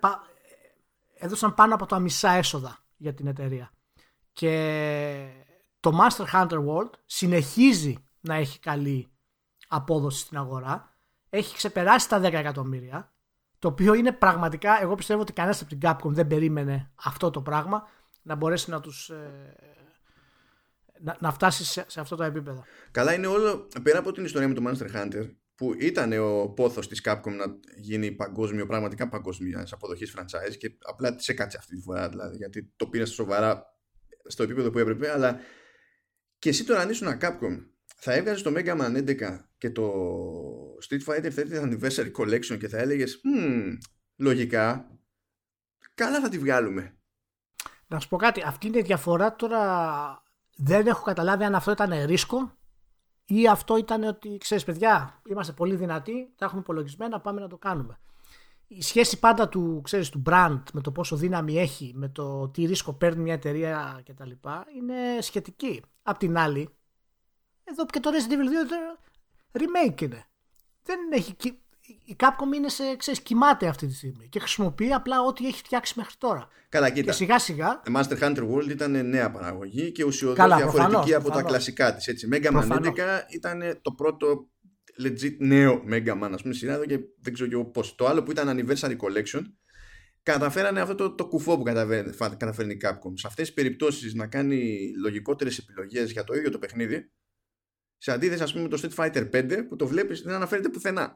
έδωσαν 1.18 1.54
πάνω 1.54 1.76
από 1.76 1.86
τα 1.86 2.00
μισά 2.00 2.32
έσοδα 2.32 2.78
για 2.98 3.14
την 3.14 3.28
εταιρεία. 3.28 3.72
Και 4.34 5.28
το 5.80 6.00
Master 6.00 6.26
Hunter 6.34 6.66
World 6.66 6.90
συνεχίζει 7.06 8.04
να 8.20 8.36
έχει 8.36 8.60
καλή 8.60 9.08
απόδοση 9.68 10.20
στην 10.20 10.38
αγορά. 10.38 10.96
Έχει 11.30 11.56
ξεπεράσει 11.56 12.10
τα 12.10 12.20
10 12.20 12.24
εκατομμύρια. 12.24 13.14
Το 13.62 13.68
οποίο 13.68 13.94
είναι 13.94 14.12
πραγματικά, 14.12 14.82
εγώ 14.82 14.96
πιστεύω 14.96 15.22
ότι 15.22 15.34
κανένας 15.34 15.62
από 15.62 15.70
την 15.70 15.80
Capcom 15.82 16.10
δεν 16.14 16.28
περίμενε 16.28 16.92
αυτό 16.96 17.30
το 17.30 17.42
πράγμα 17.42 17.88
να 18.22 18.36
μπορέσει 18.36 18.70
να 18.70 18.80
τους 18.80 19.10
ε, 19.10 19.56
να, 21.00 21.18
να 21.20 21.32
φτάσει 21.32 21.66
σε, 21.66 21.86
σε 21.88 22.00
αυτό 22.00 22.16
το 22.16 22.24
επίπεδο. 22.24 22.64
Καλά, 22.92 23.14
είναι 23.14 23.28
όλο 23.28 23.68
πέρα 23.84 24.00
από 24.00 24.12
την 24.12 24.26
ιστορία 24.26 24.48
με 24.48 24.54
το 24.54 24.62
Monster 24.68 24.96
Hunter 24.96 25.30
που 25.56 25.74
ήταν 25.80 26.14
ο 26.14 26.50
πόθος 26.50 26.88
της 26.88 27.02
Capcom 27.06 27.32
να 27.38 27.46
γίνει 27.76 28.12
παγκόσμιο, 28.12 28.66
πραγματικά 28.66 29.10
παγκόσμια 29.10 29.68
αποδοχής 29.72 30.16
franchise 30.18 30.56
και 30.58 30.78
απλά 30.82 31.16
της 31.16 31.28
έκατσε 31.28 31.58
αυτή 31.58 31.76
τη 31.76 31.82
φορά 31.82 32.10
δηλαδή 32.10 32.38
γιατί 32.38 32.74
το 32.76 32.88
πήρε 32.88 33.06
σοβαρά 33.06 33.66
στο 34.26 34.44
επίπεδο 34.44 34.70
που 34.70 34.80
έπρεπε 34.80 35.12
αλλά 35.12 35.40
και 36.40 36.50
εσύ 36.50 36.64
τώρα 36.64 36.80
αν 36.80 36.90
ήσουν 36.90 37.18
Capcom 37.22 37.66
θα 37.96 38.14
έβγαζες 38.14 38.42
το 38.42 38.54
Mega 38.56 38.78
Man 38.82 39.18
11 39.20 39.40
και 39.62 39.72
το 39.72 39.92
Street 40.90 41.04
Fighter 41.06 41.32
30th 41.36 41.62
Anniversary 41.62 42.12
Collection 42.18 42.58
και 42.60 42.68
θα 42.68 42.78
έλεγες 42.78 43.22
hm, 43.24 43.78
λογικά 44.16 44.92
καλά 45.94 46.22
θα 46.22 46.30
τη 46.30 46.40
βγάλουμε 46.40 46.96
να 47.88 48.00
σου 48.00 48.08
πω 48.08 48.18
κάτι, 48.18 48.44
αυτή 48.46 48.68
είναι 48.68 48.78
η 48.78 48.82
διαφορά 48.82 49.36
τώρα 49.36 50.24
δεν 50.56 50.88
έχω 50.88 51.04
καταλάβει 51.04 51.44
αν 51.44 51.56
αυτό 51.56 51.72
ήταν 51.72 52.06
ρίσκο 52.06 52.52
ή 53.26 53.48
αυτό 53.48 53.78
ήταν 53.78 54.04
ότι 54.04 54.38
ξέρεις, 54.38 54.64
παιδιά, 54.64 55.22
είμαστε 55.26 55.54
πολύ 55.54 55.76
δυνατοί, 55.76 56.34
τα 56.36 56.46
έχουμε 56.46 56.62
υπολογισμένα, 56.62 57.20
πάμε 57.20 57.42
να 57.42 57.48
το 57.48 57.58
κάνουμε. 57.58 58.00
Η 58.68 58.82
σχέση 58.82 59.20
πάντα 59.20 59.50
του, 59.50 59.82
ξέρεις, 59.84 60.10
του 60.10 60.22
brand 60.26 60.62
με 60.74 60.82
το 60.82 60.92
πόσο 60.92 61.16
δύναμη 61.16 61.60
έχει, 61.60 61.92
με 61.96 62.10
το 62.10 62.50
τι 62.50 62.66
ρίσκο 62.66 62.94
παίρνει 62.94 63.22
μια 63.22 63.34
εταιρεία 63.34 64.04
κτλ. 64.06 64.30
είναι 64.78 65.22
σχετική. 65.22 65.82
Απ' 66.04 66.18
την 66.18 66.38
άλλη, 66.38 66.70
εδώ 67.64 67.86
και 67.86 68.00
το 68.00 68.10
Resident 68.14 68.34
Evil 68.34 68.98
2 68.98 69.11
remake 69.52 70.02
είναι. 70.02 70.26
Δεν 70.84 71.00
έχει, 71.12 71.36
η 72.06 72.16
Capcom 72.20 72.56
είναι 72.56 72.70
σε, 72.70 72.96
ξέρεις, 72.98 73.22
κοιμάται 73.22 73.68
αυτή 73.68 73.88
τη 73.88 73.94
στιγμή 73.94 74.28
και 74.30 74.40
χρησιμοποιεί 74.40 74.94
απλά 74.94 75.22
ό,τι 75.22 75.48
έχει 75.48 75.58
φτιάξει 75.58 75.94
μέχρι 75.98 76.14
τώρα. 76.18 76.48
Καλά, 76.70 76.90
κοίτα. 76.90 77.06
Και 77.06 77.18
σιγά 77.18 77.40
σιγά. 77.40 77.82
Master 77.96 78.20
Hunter 78.20 78.50
World 78.52 78.70
ήταν 78.70 79.10
νέα 79.10 79.32
παραγωγή 79.32 79.92
και 79.92 80.04
ουσιοδό 80.04 80.56
διαφορετική 80.56 81.14
από 81.14 81.32
τα 81.32 81.42
κλασικά 81.42 81.96
της. 81.96 82.28
Mega 82.32 82.52
Man 82.52 82.70
11 82.70 82.92
ήταν 83.30 83.80
το 83.82 83.92
πρώτο 83.92 84.50
legit 85.04 85.36
νέο 85.38 85.84
Mega 85.90 86.22
Man, 86.24 86.30
ας 86.34 86.42
πούμε, 86.42 86.54
σειρά 86.54 86.74
εδώ 86.74 86.86
και 86.86 87.00
δεν 87.22 87.34
ξέρω 87.34 87.50
και 87.50 87.58
πώς. 87.58 87.96
Το 87.96 88.08
άλλο 88.08 88.24
που 88.24 88.32
ήταν 88.32 88.50
Anniversary 88.50 88.98
Collection 88.98 89.42
καταφέρανε 90.24 90.82
αυτό 90.82 90.96
το, 90.96 91.16
το 91.16 91.28
κουφό 91.28 91.58
που 91.58 91.64
καταφέρνει 92.38 92.74
η 92.74 92.80
Capcom. 92.84 93.12
Σε 93.14 93.28
αυτές 93.28 93.46
τις 93.46 93.54
περιπτώσεις 93.54 94.14
να 94.14 94.28
κάνει 94.28 94.92
λογικότερες 95.04 95.58
επιλογές 95.58 96.12
για 96.12 96.24
το 96.24 96.34
ίδιο 96.34 96.50
το 96.50 96.60
παιχνίδι. 96.60 97.12
Σε 98.04 98.12
αντίθεση, 98.12 98.44
ας 98.44 98.52
πούμε, 98.52 98.64
με 98.64 98.70
το 98.70 98.82
Street 98.82 98.96
Fighter 98.96 99.30
5 99.32 99.66
που 99.68 99.76
το 99.76 99.88
βλέπεις 99.88 100.22
δεν 100.22 100.36
αναφέρεται 100.36 100.70
πουθενά. 100.70 101.16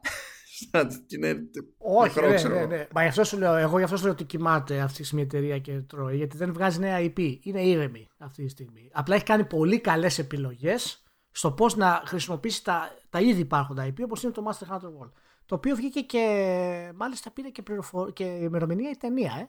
Όχι, 1.78 2.20
ναι, 2.20 2.48
ναι, 2.48 2.64
ναι. 2.64 2.86
Μα 2.92 3.02
γι' 3.02 3.08
αυτό 3.08 3.24
σου 3.24 3.38
λέω, 3.38 3.54
εγώ 3.54 3.78
γι' 3.78 3.84
αυτό 3.84 3.96
σου 3.96 4.02
λέω 4.02 4.12
ότι 4.12 4.24
κοιμάται 4.24 4.80
αυτή 4.80 4.98
τη 4.98 5.04
στιγμή 5.04 5.22
η 5.22 5.26
εταιρεία 5.26 5.58
και 5.58 5.72
τρώει, 5.72 6.16
γιατί 6.16 6.36
δεν 6.36 6.52
βγάζει 6.52 6.78
νέα 6.78 6.98
IP. 7.00 7.38
Είναι 7.40 7.62
ήρεμη 7.62 8.08
αυτή 8.18 8.44
τη 8.44 8.48
στιγμή. 8.48 8.90
Απλά 8.92 9.14
έχει 9.14 9.24
κάνει 9.24 9.44
πολύ 9.44 9.80
καλές 9.80 10.18
επιλογές 10.18 11.02
στο 11.30 11.52
πώς 11.52 11.76
να 11.76 12.02
χρησιμοποιήσει 12.06 12.64
τα, 12.64 12.96
τα 13.10 13.20
ήδη 13.20 13.40
υπάρχοντα 13.40 13.88
IP, 13.88 14.02
όπως 14.04 14.22
είναι 14.22 14.32
το 14.32 14.44
Master 14.50 14.74
Hunter 14.74 14.88
World. 14.88 15.12
Το 15.46 15.54
οποίο 15.54 15.76
βγήκε 15.76 16.00
και 16.00 16.92
μάλιστα 16.94 17.30
πήρε 17.30 17.48
και, 17.48 17.62
πληροφο... 17.62 18.10
και 18.10 18.24
ημερομηνία 18.24 18.90
η 18.90 18.96
ταινία, 18.96 19.32
ε. 19.40 19.48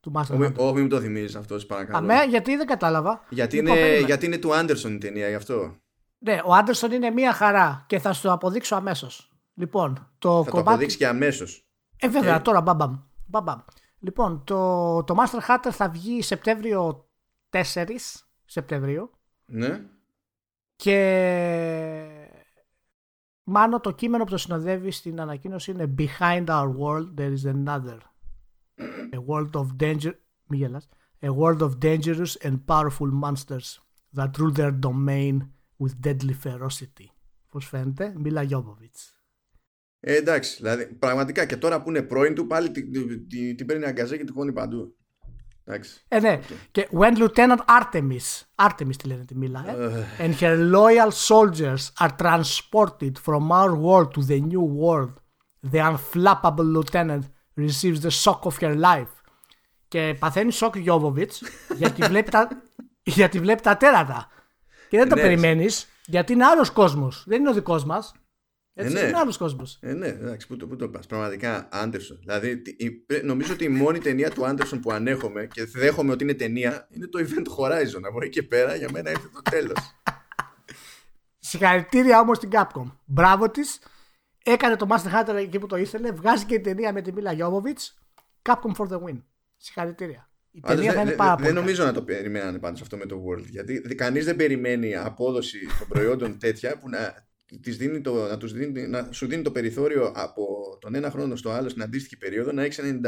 Του 0.00 0.12
Master 0.14 0.34
Hunter. 0.34 0.54
Όχι, 0.56 0.74
μην 0.74 0.88
το 0.88 1.00
θυμίζεις 1.00 1.34
αυτός, 1.36 1.66
παρακαλώ. 1.66 1.98
Αμέ, 1.98 2.24
γιατί 2.28 2.56
δεν 2.56 2.66
κατάλαβα. 2.66 3.24
Γιατί, 3.28 3.56
λοιπόν, 3.56 3.76
είναι, 3.76 3.98
γιατί 3.98 4.26
είναι 4.26 4.38
του 4.38 4.54
Άντερσον 4.54 4.94
η 4.94 4.98
ταινία, 4.98 5.28
γι' 5.28 5.34
αυτό. 5.34 5.80
Ναι, 6.22 6.40
ο 6.44 6.54
Άντερσον 6.54 6.92
είναι 6.92 7.10
μία 7.10 7.32
χαρά 7.32 7.84
και 7.86 7.98
θα 7.98 8.12
σου 8.12 8.22
το 8.22 8.32
αποδείξω 8.32 8.76
αμέσως. 8.76 9.30
Λοιπόν, 9.54 10.10
το 10.18 10.44
θα 10.44 10.50
κομμάτι... 10.50 10.66
το 10.66 10.70
αποδείξει 10.70 10.96
και 10.96 11.06
αμέσως. 11.06 11.64
Ε, 11.96 12.08
βέβαια, 12.08 12.34
ε. 12.34 12.40
τώρα 12.40 12.60
μπαμπαμ. 12.60 12.98
μπαμπαμ. 13.26 13.58
Λοιπόν, 13.98 14.44
το, 14.44 15.04
το 15.04 15.14
Master 15.18 15.48
Hunter 15.48 15.70
θα 15.70 15.88
βγει 15.88 16.22
Σεπτέμβριο 16.22 17.08
4 17.50 17.60
Σεπτεμβρίου. 18.44 19.10
Ναι. 19.46 19.80
Και 20.76 20.96
μάλλον 23.44 23.80
το 23.80 23.90
κείμενο 23.90 24.24
που 24.24 24.30
το 24.30 24.36
συνοδεύει 24.36 24.90
στην 24.90 25.20
ανακοίνωση 25.20 25.70
είναι 25.70 25.94
Behind 25.98 26.44
our 26.46 26.68
world 26.78 27.14
there 27.16 27.34
is 27.36 27.54
another. 27.54 27.98
A 29.12 29.20
world 29.26 29.50
of 29.54 29.66
danger. 29.80 30.12
Μη 30.46 30.56
γελάς. 30.56 30.88
A 31.22 31.28
world 31.28 31.60
of 31.60 31.70
dangerous 31.82 32.36
and 32.42 32.58
powerful 32.66 33.10
monsters 33.12 33.78
that 34.16 34.38
rule 34.38 34.52
their 34.52 34.72
domain 34.86 35.59
with 35.80 36.08
deadly 36.08 36.34
ferocity. 36.44 37.06
Πώς 37.50 37.66
φαίνεται, 37.66 38.12
Μίλα 38.16 38.42
Γιώβοβιτς. 38.42 39.14
Ε, 40.00 40.14
εντάξει, 40.16 40.56
δηλαδή 40.56 40.86
πραγματικά 40.86 41.44
και 41.44 41.56
τώρα 41.56 41.82
που 41.82 41.88
είναι 41.88 42.02
πρώην 42.02 42.34
του 42.34 42.46
πάλι 42.46 42.70
την, 42.70 42.92
την, 43.28 43.56
την 43.56 43.66
παίρνει 43.66 43.84
αγκαζέ 43.84 44.16
και 44.16 44.24
την 44.24 44.34
χώνει 44.34 44.52
παντού. 44.52 44.94
Εντάξει. 45.64 46.04
Ε, 46.08 46.20
ναι. 46.20 46.40
Okay. 46.40 46.54
Και 46.70 46.88
when 46.92 47.16
Lieutenant 47.16 47.58
Artemis, 47.80 48.42
Artemis 48.54 48.96
τη 48.96 49.06
λένε 49.06 49.24
τη 49.24 49.36
μίλα, 49.36 49.64
ε, 49.68 50.06
uh. 50.18 50.22
and 50.22 50.34
her 50.40 50.72
loyal 50.72 51.10
soldiers 51.10 51.92
are 51.98 52.10
transported 52.22 53.12
from 53.24 53.50
our 53.50 53.74
world 53.74 54.14
to 54.14 54.22
the 54.22 54.40
new 54.40 54.64
world, 54.82 55.12
the 55.72 55.78
unflappable 55.78 56.72
lieutenant 56.74 57.24
receives 57.54 58.00
the 58.00 58.10
shock 58.10 58.44
of 58.44 58.56
her 58.60 58.76
life. 58.76 59.12
Και 59.88 60.16
παθαίνει 60.18 60.52
σοκ 60.52 60.76
Γιώβοβιτς 60.76 61.42
γιατί, 61.76 62.02
βλέπει 62.02 62.30
τα, 62.30 62.48
γιατί 63.18 63.38
βλέπει 63.38 63.62
τα 63.62 63.76
τέρατα. 63.76 64.28
Και 64.90 64.98
δεν 64.98 65.08
το 65.08 65.14
ναι, 65.14 65.20
περιμένεις 65.20 65.88
γιατί 66.06 66.32
είναι 66.32 66.44
άλλος 66.44 66.70
κόσμος. 66.70 67.24
Δεν 67.26 67.40
είναι 67.40 67.50
ο 67.50 67.52
δικός 67.52 67.84
μας. 67.84 68.14
Έτσι, 68.74 68.96
ε, 68.96 69.00
ναι. 69.00 69.08
είναι 69.08 69.18
άλλος 69.18 69.36
κόσμος. 69.36 69.78
Ε, 69.80 69.92
ναι, 69.92 70.06
εντάξει, 70.06 70.46
πού 70.46 70.56
το, 70.56 70.66
πού 70.66 70.76
το 70.76 70.88
πας. 70.88 71.06
Πραγματικά, 71.06 71.68
Άντερσον. 71.72 72.18
Δηλαδή, 72.20 72.62
νομίζω 73.22 73.52
ότι 73.52 73.64
η 73.64 73.68
μόνη 73.68 73.98
ταινία 73.98 74.30
του 74.30 74.46
Άντερσον 74.46 74.80
που 74.80 74.92
ανέχομαι 74.92 75.46
και 75.46 75.64
δέχομαι 75.64 76.12
ότι 76.12 76.24
είναι 76.24 76.34
ταινία 76.34 76.88
είναι 76.90 77.06
το 77.06 77.18
Event 77.18 77.46
Horizon. 77.58 78.00
Από 78.08 78.22
εκεί 78.22 78.28
και 78.30 78.42
πέρα 78.42 78.74
για 78.74 78.88
μένα 78.90 79.10
ήρθε 79.10 79.28
το 79.32 79.42
τέλος. 79.50 79.78
Συγχαρητήρια 81.48 82.20
όμως 82.20 82.36
στην 82.36 82.50
Capcom. 82.52 82.92
Μπράβο 83.04 83.50
της. 83.50 83.78
Έκανε 84.44 84.76
το 84.76 84.86
Master 84.90 85.12
Hunter 85.12 85.34
εκεί 85.34 85.58
που 85.58 85.66
το 85.66 85.76
ήθελε. 85.76 86.12
Βγάζει 86.12 86.44
και 86.44 86.54
η 86.54 86.60
ταινία 86.60 86.92
με 86.92 87.02
τη 87.02 87.12
Μίλα 87.12 87.32
Γιώβοβιτς. 87.32 87.98
Capcom 88.42 88.74
for 88.76 88.88
the 88.88 88.96
win. 88.96 89.22
Συγχαρητήρια. 89.56 90.29
Η 90.52 90.60
ταινία 90.60 90.92
θα 90.92 91.00
είναι 91.00 91.10
πάρα 91.10 91.34
πολύ. 91.34 91.46
Δεν 91.46 91.54
νομίζω 91.54 91.84
να 91.84 91.92
το 91.92 92.02
περιμένανε 92.02 92.58
πάντως 92.58 92.80
αυτό 92.80 92.96
με 92.96 93.06
το 93.06 93.24
World. 93.26 93.44
Γιατί 93.46 93.80
κανείς 93.80 94.24
δεν 94.24 94.36
περιμένει 94.36 94.96
απόδοση 94.96 95.58
των 95.78 95.88
προϊόντων 95.88 96.38
τέτοια 96.38 96.78
που 96.78 96.88
να, 96.88 97.28
τις 97.60 97.76
δίνει 97.76 98.00
το, 98.00 98.26
να, 98.26 98.36
τους 98.36 98.52
δίνει, 98.52 98.86
να 98.86 99.08
σου 99.12 99.26
δίνει 99.26 99.42
το 99.42 99.50
περιθώριο 99.50 100.12
από 100.16 100.44
τον 100.80 100.94
ένα 100.94 101.10
χρόνο 101.10 101.36
στο 101.36 101.50
άλλο 101.50 101.68
στην 101.68 101.82
αντίστοιχη 101.82 102.16
περίοδο 102.16 102.52
να 102.52 102.62
έχει 102.62 103.00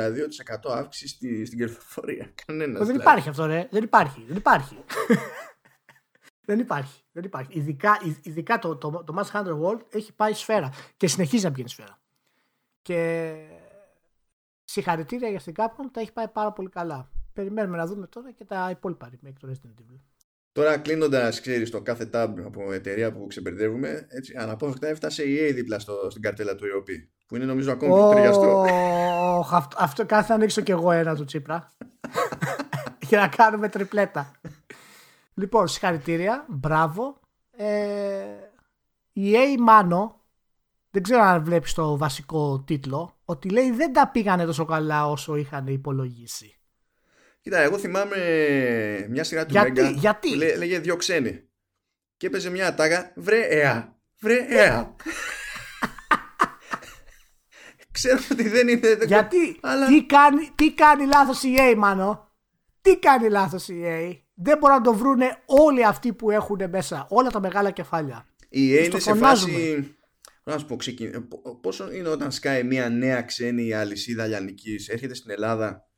92% 0.69 0.71
αύξηση 0.75 1.09
στη, 1.09 1.45
στην 1.45 1.59
κερδοφορία. 1.59 2.33
Κανένας. 2.47 2.79
Δεν 2.79 2.87
δηλαδή. 2.87 3.01
υπάρχει 3.01 3.29
αυτό, 3.29 3.47
ρε. 3.47 3.69
Δεν 3.71 3.83
υπάρχει. 3.83 4.25
Δεν 4.27 4.37
υπάρχει. 4.37 4.77
δεν 6.49 6.59
υπάρχει. 6.59 7.01
Δεν 7.13 7.25
υπάρχει. 7.25 7.59
Ειδικά, 7.59 8.01
ειδικά 8.23 8.59
το, 8.59 8.77
το, 8.77 8.91
το, 8.91 9.05
το 9.05 9.15
Mass 9.19 9.39
Hunter 9.39 9.61
World 9.63 9.81
έχει 9.91 10.13
πάει 10.13 10.33
σφαίρα 10.33 10.73
και 10.97 11.07
συνεχίζει 11.07 11.45
να 11.45 11.51
πηγαίνει 11.51 11.69
σφαίρα. 11.69 12.01
Και 12.83 13.33
συγχαρητήρια 14.65 15.29
για 15.29 15.41
την 15.41 15.55
Capcom, 15.57 15.85
τα 15.93 16.01
έχει 16.01 16.13
πάει 16.13 16.29
πάρα 16.29 16.53
πολύ 16.53 16.69
καλά. 16.69 17.11
Περιμένουμε 17.33 17.77
να 17.77 17.87
δούμε 17.87 18.07
τώρα 18.07 18.33
και 18.33 18.45
τα 18.45 18.69
υπόλοιπα 18.71 19.11
remake 19.11 19.33
του 19.41 19.51
Resident 19.53 19.81
Evil. 19.81 19.99
Τώρα 20.53 20.79
κλείνοντας, 20.79 21.41
ξέρεις, 21.41 21.71
το 21.71 21.83
κάθε 21.83 22.11
tab 22.13 22.35
από 22.45 22.73
εταιρεία 22.73 23.13
που 23.13 23.27
ξεμπερδεύουμε, 23.27 24.07
έτσι, 24.09 24.35
αναπόφευκτα 24.37 24.89
έφτασε 24.89 25.23
η 25.23 25.39
EA 25.41 25.55
δίπλα 25.55 25.79
στο, 25.79 26.11
στην 26.11 26.23
καρτέλα 26.23 26.55
του 26.55 26.65
EOP. 26.65 26.89
Που 27.27 27.37
είναι 27.37 27.45
νομίζω 27.45 27.73
ακόμη 27.73 27.93
πιο 27.93 28.09
ταιριαστό. 28.09 28.65
Αυτό, 29.51 29.77
αυτό 29.79 30.07
κάθε 30.07 30.27
θα 30.27 30.35
ανοίξω 30.35 30.61
κι 30.61 30.71
εγώ 30.71 30.91
ένα 30.91 31.17
του 31.17 31.25
Τσίπρα. 31.25 31.73
για 33.09 33.21
να 33.21 33.29
κάνουμε 33.29 33.69
τριπλέτα. 33.69 34.31
λοιπόν, 35.35 35.69
συγχαρητήρια. 35.69 36.47
Μπράβο. 36.49 37.21
Ε, 37.57 38.25
η 39.13 39.33
EA 39.33 39.61
Μάνο, 39.61 40.21
δεν 40.91 41.03
ξέρω 41.03 41.23
αν 41.23 41.45
βλέπεις 41.45 41.73
το 41.73 41.97
βασικό 41.97 42.63
τίτλο, 42.67 43.17
ότι 43.25 43.49
λέει 43.49 43.71
δεν 43.71 43.93
τα 43.93 44.09
πήγανε 44.09 44.45
τόσο 44.45 44.65
καλά 44.65 45.09
όσο 45.09 45.37
είχαν 45.37 45.67
υπολογίσει. 45.67 46.62
Κοίτα, 47.43 47.59
εγώ 47.59 47.79
θυμάμαι 47.79 48.17
μια 49.09 49.25
σειρά 49.25 49.47
του 49.47 49.53
γιατί, 49.53 49.93
γιατί; 49.93 50.29
που 50.29 50.35
λέ, 50.35 50.57
λέγε 50.57 50.79
δυο 50.79 50.97
ξένοι. 50.97 51.49
Και 52.17 52.27
έπαιζε 52.27 52.51
μια 52.51 52.75
τάγα, 52.75 53.13
βρε 53.17 53.41
εα, 53.41 53.99
βρε 54.21 54.47
εα. 54.49 54.97
Ξέρω 57.93 58.19
ότι 58.33 58.49
δεν 58.49 58.69
είναι... 58.69 58.99
Γιατί, 59.07 59.59
αλλά... 59.61 59.87
τι, 59.87 60.07
κάνει, 60.07 60.51
τι 60.55 60.75
κάνει 60.75 61.07
λάθος 61.07 61.43
η 61.43 61.55
EA, 61.59 61.75
μάνο. 61.77 62.31
Τι 62.81 62.99
κάνει 62.99 63.29
λάθος 63.29 63.69
η 63.69 63.83
EA. 63.85 64.17
Δεν 64.35 64.59
μπορούν 64.59 64.77
να 64.77 64.83
το 64.83 64.95
βρούνε 64.95 65.43
όλοι 65.45 65.87
αυτοί 65.87 66.13
που 66.13 66.31
έχουν 66.31 66.69
μέσα. 66.71 67.07
Όλα 67.11 67.31
τα 67.31 67.41
μεγάλα 67.41 67.71
κεφάλια. 67.71 68.27
Η 68.49 68.75
EA 68.75 68.85
είναι 68.85 68.99
σε 68.99 69.15
φάση... 69.15 69.97
Να 70.45 70.59
σου 70.59 70.67
πω, 70.67 70.77
πόσο 71.61 71.93
είναι 71.93 72.09
όταν 72.09 72.33
σκάει 72.33 72.63
μια 72.63 72.89
νέα 72.89 73.23
ξένη 73.23 73.73
αλυσίδα 73.73 74.27
λιανικής, 74.27 74.89
έρχεται 74.89 75.15
στην 75.15 75.31
Ελλάδα 75.31 75.92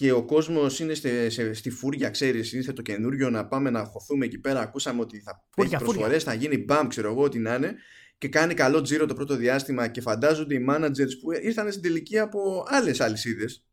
και 0.00 0.12
ο 0.12 0.24
κόσμος 0.24 0.78
είναι 0.78 0.94
στη, 0.94 1.30
στη 1.54 1.70
φούρια, 1.70 2.10
ξέρεις, 2.10 2.52
ήρθε 2.52 2.72
το 2.72 2.82
καινούριο 2.82 3.30
να 3.30 3.46
πάμε 3.46 3.70
να 3.70 3.84
χωθούμε 3.84 4.24
εκεί 4.24 4.38
πέρα. 4.38 4.60
Ακούσαμε 4.60 5.00
ότι 5.00 5.20
θα 5.20 5.44
φούρια, 5.50 5.76
έχει 5.76 5.84
προσφορές, 5.84 6.24
θα 6.24 6.34
γίνει 6.34 6.58
μπαμ, 6.58 6.86
ξέρω 6.86 7.10
εγώ, 7.10 7.22
ό,τι 7.22 7.38
να 7.38 7.54
είναι. 7.54 7.74
Και 8.18 8.28
κάνει 8.28 8.54
καλό 8.54 8.80
τζίρο 8.80 9.06
το 9.06 9.14
πρώτο 9.14 9.36
διάστημα 9.36 9.88
και 9.88 10.00
φαντάζονται 10.00 10.54
οι 10.54 10.66
managers 10.68 11.18
που 11.20 11.32
ήρθαν 11.42 11.70
στην 11.70 11.82
τελική 11.82 12.18
από 12.18 12.64
άλλες 12.66 13.00
αλυσίδες 13.00 13.66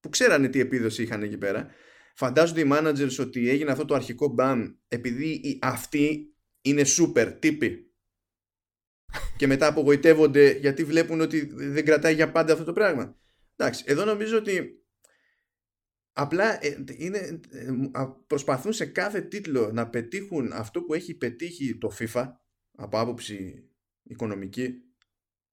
που 0.00 0.08
ξέρανε 0.08 0.48
τι 0.48 0.60
επίδοση 0.60 1.02
είχαν 1.02 1.22
εκεί 1.22 1.38
πέρα. 1.38 1.70
Φαντάζονται 2.14 2.60
οι 2.60 2.68
managers 2.72 3.16
ότι 3.20 3.48
έγινε 3.48 3.70
αυτό 3.70 3.84
το 3.84 3.94
αρχικό 3.94 4.28
μπαμ 4.28 4.68
επειδή 4.88 5.58
αυτοί 5.62 6.34
είναι 6.60 6.82
super 6.98 7.36
τύποι. 7.38 7.92
και 9.36 9.46
μετά 9.46 9.66
απογοητεύονται 9.66 10.50
γιατί 10.50 10.84
βλέπουν 10.84 11.20
ότι 11.20 11.52
δεν 11.54 11.84
κρατάει 11.84 12.14
για 12.14 12.30
πάντα 12.30 12.52
αυτό 12.52 12.64
το 12.64 12.72
πράγμα. 12.72 13.16
Εντάξει, 13.56 13.84
εδώ 13.86 14.04
νομίζω 14.04 14.36
ότι 14.36 14.79
Απλά 16.12 16.64
ε, 16.64 16.84
είναι, 16.96 17.40
ε, 17.50 17.70
προσπαθούν 18.26 18.72
σε 18.72 18.86
κάθε 18.86 19.20
τίτλο 19.20 19.70
να 19.72 19.88
πετύχουν 19.88 20.52
αυτό 20.52 20.82
που 20.82 20.94
έχει 20.94 21.14
πετύχει 21.14 21.76
το 21.76 21.90
FIFA 21.98 22.28
από 22.76 22.98
άποψη 22.98 23.64
οικονομική. 24.02 24.74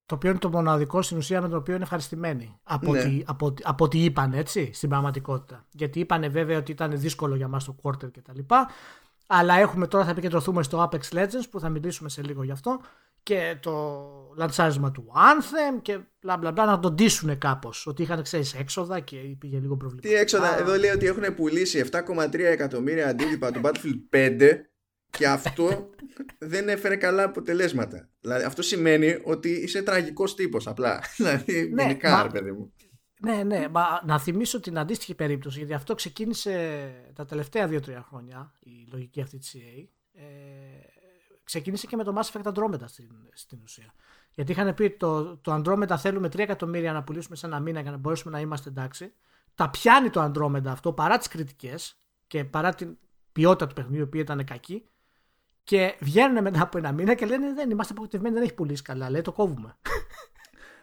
Το 0.05 0.15
οποίο 0.15 0.29
είναι 0.29 0.39
το 0.39 0.49
μοναδικό 0.49 1.01
στην 1.01 1.17
ουσία 1.17 1.41
με 1.41 1.49
το 1.49 1.57
οποίο 1.57 1.73
είναι 1.73 1.83
ευχαριστημένοι 1.83 2.59
από, 2.63 2.91
ναι. 2.91 2.99
ό,τι, 2.99 3.23
από, 3.25 3.53
από 3.63 3.83
ό,τι 3.83 4.03
είπαν 4.03 4.33
έτσι 4.33 4.69
στην 4.73 4.89
πραγματικότητα. 4.89 5.65
Γιατί 5.71 5.99
είπαν 5.99 6.31
βέβαια 6.31 6.57
ότι 6.57 6.71
ήταν 6.71 6.99
δύσκολο 6.99 7.35
για 7.35 7.47
μας 7.47 7.65
το 7.65 7.75
quarter 7.81 8.11
και 8.11 8.21
τα 8.21 8.33
λοιπά. 8.35 8.69
Αλλά 9.27 9.55
έχουμε 9.55 9.87
τώρα 9.87 10.05
θα 10.05 10.11
επικεντρωθούμε 10.11 10.63
στο 10.63 10.89
Apex 10.89 11.17
Legends 11.17 11.49
που 11.51 11.59
θα 11.59 11.69
μιλήσουμε 11.69 12.09
σε 12.09 12.23
λίγο 12.23 12.43
γι' 12.43 12.51
αυτό 12.51 12.81
και 13.27 13.57
το 13.59 13.73
λαντσάρισμα 14.37 14.91
του 14.91 15.11
Anthem 15.15 15.81
και 15.81 15.99
μπλα 16.21 16.37
μπλα 16.37 16.51
μπλα 16.51 16.65
να 16.65 16.79
τον 16.79 16.93
ντύσουν 16.93 17.37
κάπως. 17.37 17.87
Ότι 17.87 18.01
είχαν 18.01 18.23
ξέρεις 18.23 18.53
έξοδα 18.53 18.99
και 18.99 19.17
πήγε 19.17 19.59
λίγο 19.59 19.77
προβλήμα. 19.77 20.01
Τι 20.01 20.13
έξοδα, 20.13 20.59
εδώ 20.59 20.75
λέει 20.75 20.89
ότι 20.89 21.05
έχουν 21.05 21.35
πουλήσει 21.35 21.89
7,3 21.91 22.39
εκατομμύρια 22.39 23.07
αντίτυπα 23.07 23.51
του 23.51 23.61
Battlefield 23.63 24.15
5 24.15 24.51
και 25.09 25.27
αυτό 25.27 25.89
δεν 26.53 26.69
έφερε 26.69 26.95
καλά 26.95 27.23
αποτελέσματα. 27.23 28.09
Δηλαδή 28.19 28.43
αυτό 28.43 28.61
σημαίνει 28.61 29.21
ότι 29.23 29.49
είσαι 29.49 29.81
τραγικός 29.81 30.35
τύπος 30.35 30.67
απλά. 30.67 31.01
Δηλαδή, 31.17 31.69
ναι, 31.73 31.81
γενικά, 31.81 32.29
παιδί 32.31 32.51
μου. 32.51 32.73
Ναι, 33.21 33.43
ναι, 33.43 33.67
μα 33.69 34.01
να 34.05 34.19
θυμίσω 34.19 34.59
την 34.59 34.77
αντίστοιχη 34.77 35.15
περίπτωση, 35.15 35.57
γιατί 35.57 35.73
αυτό 35.73 35.95
ξεκίνησε 35.95 36.89
τα 37.15 37.25
τελευταία 37.25 37.69
2-3 37.71 37.79
χρόνια, 38.09 38.53
η 38.59 38.87
λογική 38.91 39.21
αυτή 39.21 39.37
της 39.37 39.55
CA. 39.55 39.87
Ε, 40.13 40.96
ξεκίνησε 41.47 41.88
και 41.88 41.95
με 41.95 42.03
το 42.03 42.13
Mass 42.17 42.31
Effect 42.31 42.53
Andromeda 42.53 42.83
στην, 42.86 43.10
στην 43.33 43.60
ουσία. 43.63 43.93
Γιατί 44.31 44.51
είχαν 44.51 44.73
πει 44.73 44.89
το, 44.89 45.38
το 45.38 45.53
Andromeda 45.55 45.95
θέλουμε 45.97 46.27
3 46.27 46.39
εκατομμύρια 46.39 46.93
να 46.93 47.03
πουλήσουμε 47.03 47.36
σε 47.36 47.45
ένα 47.45 47.60
μήνα 47.60 47.79
για 47.81 47.91
να 47.91 47.97
μπορέσουμε 47.97 48.31
να 48.31 48.39
είμαστε 48.39 48.69
εντάξει. 48.69 49.13
Τα 49.55 49.69
πιάνει 49.69 50.10
το 50.10 50.23
Andromeda 50.23 50.65
αυτό 50.67 50.93
παρά 50.93 51.17
τις 51.17 51.27
κριτικές 51.27 51.99
και 52.27 52.43
παρά 52.43 52.73
την 52.73 52.97
ποιότητα 53.31 53.67
του 53.67 53.73
παιχνιδιού, 53.73 54.10
που 54.10 54.17
ήταν 54.17 54.43
κακή. 54.43 54.89
Και 55.63 55.95
βγαίνουν 55.99 56.43
μετά 56.43 56.62
από 56.62 56.77
ένα 56.77 56.91
μήνα 56.91 57.13
και 57.13 57.25
λένε 57.25 57.53
δεν 57.53 57.69
είμαστε 57.69 57.93
απογοητευμένοι, 57.93 58.33
δεν 58.33 58.43
έχει 58.43 58.53
πουλήσει 58.53 58.81
καλά. 58.81 59.10
Λέει 59.10 59.21
το 59.21 59.31
κόβουμε. 59.31 59.77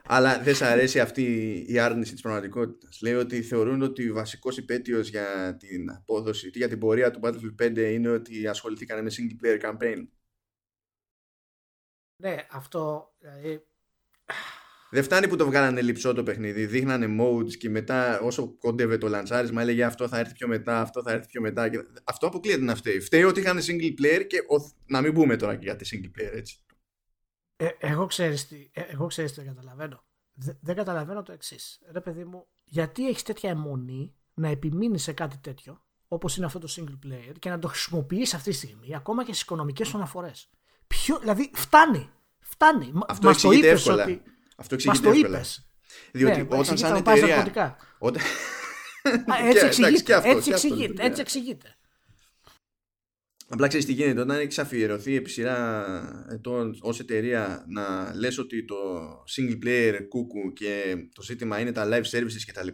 Αλλά 0.06 0.42
δεν 0.42 0.54
σα 0.54 0.68
αρέσει 0.68 1.00
αυτή 1.00 1.24
η 1.68 1.78
άρνηση 1.78 2.12
της 2.12 2.22
πραγματικότητας. 2.22 2.98
Λέει 3.02 3.14
ότι 3.14 3.42
θεωρούν 3.42 3.82
ότι 3.82 4.10
ο 4.10 4.14
βασικός 4.14 4.56
υπέτειος 4.56 5.08
για 5.08 5.56
την 5.58 5.90
απόδοση 5.90 6.46
ή 6.46 6.50
για 6.54 6.68
την 6.68 6.78
πορεία 6.78 7.10
του 7.10 7.20
Battlefield 7.22 7.64
5 7.66 7.76
είναι 7.92 8.08
ότι 8.08 8.46
ασχοληθήκαν 8.46 9.02
με 9.02 9.10
single 9.10 9.46
player 9.46 9.70
campaign. 9.70 10.06
Ναι, 12.16 12.46
αυτό. 12.50 13.14
Δηλαδή... 13.18 13.66
Δεν 14.90 15.02
φτάνει 15.02 15.28
που 15.28 15.36
το 15.36 15.46
βγάλανε 15.46 15.82
λυψό 15.82 16.14
το 16.14 16.22
παιχνίδι. 16.22 16.66
Δείχνανε 16.66 17.16
modes 17.20 17.52
και 17.52 17.70
μετά, 17.70 18.20
όσο 18.20 18.58
κόντευε 18.58 18.98
το 18.98 19.08
λαντσάρισμα, 19.08 19.62
έλεγε 19.62 19.84
αυτό 19.84 20.08
θα 20.08 20.18
έρθει 20.18 20.32
πιο 20.32 20.48
μετά, 20.48 20.80
αυτό 20.80 21.02
θα 21.02 21.12
έρθει 21.12 21.26
πιο 21.26 21.40
μετά. 21.40 21.68
Και... 21.68 21.84
Αυτό 22.04 22.26
αποκλείεται 22.26 22.62
να 22.62 22.74
φταίει. 22.74 23.00
Φταίει 23.00 23.22
ότι 23.22 23.40
είχαν 23.40 23.58
single 23.58 24.00
player 24.00 24.26
και 24.26 24.38
ο... 24.38 24.72
να 24.86 25.00
μην 25.00 25.12
πούμε 25.12 25.36
τώρα 25.36 25.56
και 25.56 25.64
για 25.64 25.76
τη 25.76 25.88
single 25.92 26.20
player 26.20 26.32
έτσι. 26.34 26.58
Ε, 27.56 27.68
εγώ 27.78 28.06
ξέρεις 28.06 28.48
τι, 28.48 28.70
ε, 28.72 28.80
εγώ 28.80 29.06
ξέρεις 29.06 29.32
τι 29.32 29.44
καταλαβαίνω. 29.44 30.04
δεν 30.60 30.76
καταλαβαίνω 30.76 31.22
το 31.22 31.32
εξής. 31.32 31.80
Ρε 31.92 32.00
παιδί 32.00 32.24
μου, 32.24 32.46
γιατί 32.64 33.08
έχεις 33.08 33.22
τέτοια 33.22 33.50
αιμονή 33.50 34.14
να 34.34 34.48
επιμείνεις 34.48 35.02
σε 35.02 35.12
κάτι 35.12 35.36
τέτοιο, 35.36 35.82
όπως 36.08 36.36
είναι 36.36 36.46
αυτό 36.46 36.58
το 36.58 36.74
single 36.76 37.06
player, 37.06 37.34
και 37.38 37.50
να 37.50 37.58
το 37.58 37.68
χρησιμοποιείς 37.68 38.34
αυτή 38.34 38.50
τη 38.50 38.56
στιγμή, 38.56 38.94
ακόμα 38.94 39.24
και 39.24 39.32
στις 39.32 39.42
οικονομικές 39.42 39.88
σου 39.88 39.96
αναφορές; 39.96 40.50
Ποιο, 40.86 41.18
δηλαδή 41.18 41.50
φτάνει. 41.54 42.10
Φτάνει. 42.40 42.92
Αυτό 43.08 43.26
Μας 43.26 43.40
το 43.40 43.50
είπες 43.50 43.86
Ότι... 43.86 44.22
Αυτό 44.56 44.74
εξηγείται 44.74 45.08
εύκολα. 45.08 45.28
Είπες. 45.38 45.66
Διότι 46.12 46.42
ναι, 46.42 46.46
όταν 46.50 46.76
σαν 46.78 46.96
εταιρεία... 46.96 47.76
Όταν... 47.98 48.22
έτσι 49.44 49.66
εξηγείται. 49.66 50.20
έτσι, 50.24 50.50
εξηγείται 50.50 51.04
έτσι 51.04 51.20
εξηγείται. 51.20 51.76
Απλά 53.48 53.68
ξέρεις 53.68 53.86
τι 53.86 53.92
γίνεται. 53.92 54.20
Όταν 54.20 54.38
έχει 54.38 54.60
αφιερωθεί 54.60 55.14
επί 55.14 55.30
σειρά 55.30 56.26
ετών 56.30 56.78
ως 56.80 57.00
εταιρεία 57.00 57.64
να 57.68 58.14
λες 58.14 58.38
ότι 58.38 58.64
το 58.64 58.76
single 59.36 59.64
player 59.64 59.98
κούκου 60.08 60.52
και 60.52 60.96
το 61.14 61.22
ζήτημα 61.22 61.60
είναι 61.60 61.72
τα 61.72 61.88
live 61.88 62.10
services 62.10 62.42
κτλ. 62.46 62.68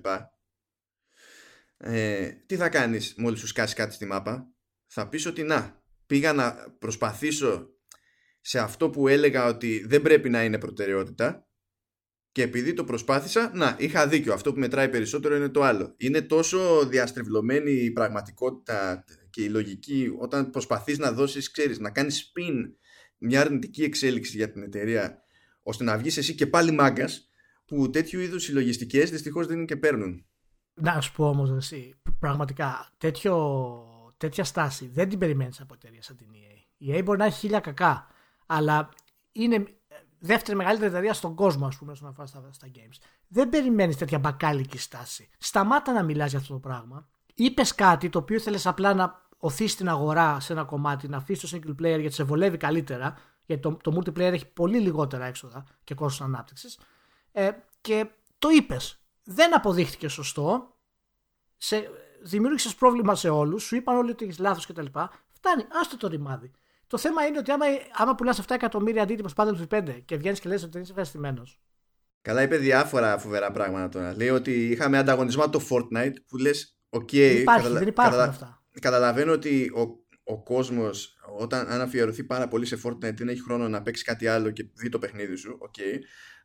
Ε, 1.77 2.29
τι 2.46 2.57
θα 2.57 2.68
κάνεις 2.68 3.14
μόλις 3.16 3.40
σου 3.40 3.46
σκάσει 3.46 3.75
κάτι 3.75 3.94
στη 3.94 4.07
μάπα; 4.07 4.53
Θα 4.87 5.09
πεις 5.09 5.27
ότι 5.27 5.42
να, 5.42 5.83
πήγα 6.07 6.33
να 6.33 6.75
προσπαθήσω 6.79 7.68
σε 8.40 8.59
αυτό 8.59 8.90
που 8.90 9.09
έλεγα 9.09 9.46
ότι 9.46 9.85
δεν 9.87 10.03
πρέπει 10.03 10.29
να 10.29 10.44
είναι 10.44 10.59
προτεραιότητα 10.59 11.46
Και 12.33 12.42
επειδή 12.42 12.72
το 12.72 12.85
προσπάθησα, 12.85 13.50
να, 13.55 13.76
είχα 13.79 14.09
δίκιο. 14.09 14.33
Αυτό 14.33 14.53
που 14.53 14.59
μετράει 14.59 14.88
περισσότερο 14.88 15.37
είναι 15.37 15.48
το 15.48 15.62
άλλο. 15.62 15.94
Είναι 15.96 16.22
τόσο 16.22 16.87
διαστρεβλωμένη 16.87 17.70
η 17.70 17.90
πραγματικότητα 17.90 19.05
και 19.31 19.42
η 19.42 19.48
λογική 19.48 20.12
όταν 20.18 20.50
προσπαθείς 20.50 20.98
να 20.98 21.12
δώσεις, 21.12 21.50
ξέρεις, 21.50 21.79
να 21.79 21.90
κάνεις 21.90 22.33
spin 22.33 22.55
μια 23.18 23.40
αρνητική 23.40 23.83
εξέλιξη 23.83 24.37
για 24.37 24.53
την 24.53 24.62
εταιρεία 24.62 25.22
ώστε 25.62 25.85
να 25.85 25.98
βγεις 25.98 26.16
εσύ 26.16 26.35
και 26.35 26.46
πάλι 26.46 26.72
μάγκας 26.72 27.29
που 27.64 27.90
τέτοιου 27.90 28.20
είδους 28.20 28.42
συλλογιστικέ 28.42 29.05
δυστυχώς 29.05 29.46
δεν 29.46 29.57
είναι 29.57 29.64
και 29.64 29.76
παίρνουν. 29.76 30.24
Να 30.74 31.00
σου 31.00 31.12
πω 31.12 31.29
όμως 31.29 31.50
εσύ, 31.50 31.94
πραγματικά 32.18 32.92
τέτοιο, 32.98 33.35
τέτοια 34.16 34.44
στάση 34.44 34.90
δεν 34.92 35.09
την 35.09 35.18
περιμένεις 35.18 35.61
από 35.61 35.74
εταιρεία 35.74 36.03
σαν 36.03 36.16
την 36.16 36.26
EA. 36.33 36.66
Η 36.76 36.92
EA 36.94 37.05
μπορεί 37.05 37.18
να 37.18 37.24
έχει 37.24 37.38
χίλια 37.38 37.61
κακά, 37.61 38.07
αλλά 38.52 38.88
είναι 39.32 39.64
δεύτερη 40.18 40.56
μεγαλύτερη 40.56 40.90
εταιρεία 40.90 41.14
στον 41.14 41.34
κόσμο, 41.34 41.66
ας 41.66 41.76
πούμε, 41.76 41.92
όσον 41.92 42.08
αφορά 42.08 42.26
στα, 42.26 42.48
στα 42.50 42.68
games. 42.74 43.02
Δεν 43.28 43.48
περιμένεις 43.48 43.96
τέτοια 43.96 44.18
μπακάλικη 44.18 44.78
στάση. 44.78 45.30
Σταμάτα 45.38 45.92
να 45.92 46.02
μιλάς 46.02 46.30
για 46.30 46.38
αυτό 46.38 46.52
το 46.52 46.58
πράγμα. 46.58 47.08
Είπες 47.34 47.74
κάτι 47.74 48.08
το 48.08 48.18
οποίο 48.18 48.36
ήθελε 48.36 48.58
απλά 48.64 48.94
να 48.94 49.28
οθείς 49.36 49.76
την 49.76 49.88
αγορά 49.88 50.40
σε 50.40 50.52
ένα 50.52 50.64
κομμάτι, 50.64 51.08
να 51.08 51.16
αφήσεις 51.16 51.50
το 51.50 51.56
single 51.56 51.82
player 51.82 52.00
γιατί 52.00 52.14
σε 52.14 52.22
βολεύει 52.22 52.56
καλύτερα, 52.56 53.16
γιατί 53.46 53.62
το, 53.62 53.76
το 53.82 53.96
multiplayer 53.96 54.32
έχει 54.32 54.46
πολύ 54.46 54.78
λιγότερα 54.78 55.24
έξοδα 55.24 55.64
και 55.84 55.94
κόστος 55.94 56.26
ανάπτυξης. 56.26 56.78
Ε, 57.32 57.50
και 57.80 58.10
το 58.38 58.48
είπες. 58.48 59.04
Δεν 59.24 59.54
αποδείχτηκε 59.54 60.08
σωστό. 60.08 60.76
Σε, 61.56 61.90
δημιούργησες 62.22 62.74
πρόβλημα 62.74 63.14
σε 63.14 63.28
όλους. 63.28 63.62
Σου 63.62 63.76
είπαν 63.76 63.96
όλοι 63.96 64.10
ότι 64.10 64.24
έχεις 64.24 64.38
λάθος 64.38 64.66
κτλ. 64.66 64.86
Φτάνει, 65.30 65.64
άστο 65.80 65.96
το 65.96 66.08
ρημάδι. 66.08 66.52
Το 66.90 66.98
θέμα 66.98 67.26
είναι 67.26 67.38
ότι 67.38 67.50
άμα, 67.50 67.64
άμα 67.92 68.14
πουλάς 68.14 68.40
7 68.40 68.44
εκατομμύρια 68.48 69.03
αντίτυπα 69.03 69.29
στο 69.29 69.42
Battlefield 69.44 69.79
5 69.79 70.03
και 70.05 70.16
βγαίνεις 70.16 70.40
και 70.40 70.48
λες 70.48 70.62
ότι 70.62 70.79
είσαι 70.79 70.90
ευχαριστημένος. 70.90 71.61
Καλά, 72.22 72.42
είπε 72.42 72.57
διάφορα 72.57 73.18
φοβερά 73.18 73.50
πράγματα 73.50 73.88
τώρα. 73.88 74.16
Λέει 74.16 74.29
ότι 74.29 74.68
είχαμε 74.68 74.98
ανταγωνισμό 74.98 75.48
το 75.48 75.61
Fortnite 75.70 76.14
που 76.26 76.37
λες: 76.37 76.79
OK, 76.90 77.12
δεν, 77.12 77.37
υπάρχει, 77.40 77.62
καταλα... 77.62 77.79
δεν 77.79 77.88
υπάρχουν 77.88 78.18
καταλα... 78.18 78.33
αυτά. 78.33 78.62
Καταλαβαίνω 78.81 79.33
ότι 79.33 79.72
ο, 79.74 79.83
ο 80.33 80.42
κόσμος, 80.42 81.16
όταν 81.38 81.68
αν 81.68 81.81
αφιερωθεί 81.81 82.24
πάρα 82.24 82.48
πολύ 82.48 82.66
σε 82.66 82.81
Fortnite, 82.85 83.14
δεν 83.14 83.29
έχει 83.29 83.42
χρόνο 83.42 83.68
να 83.68 83.83
παίξει 83.83 84.05
κάτι 84.05 84.26
άλλο 84.26 84.50
και 84.50 84.66
δει 84.74 84.88
το 84.88 84.98
παιχνίδι 84.98 85.37
σου. 85.37 85.59
OK. 85.62 85.81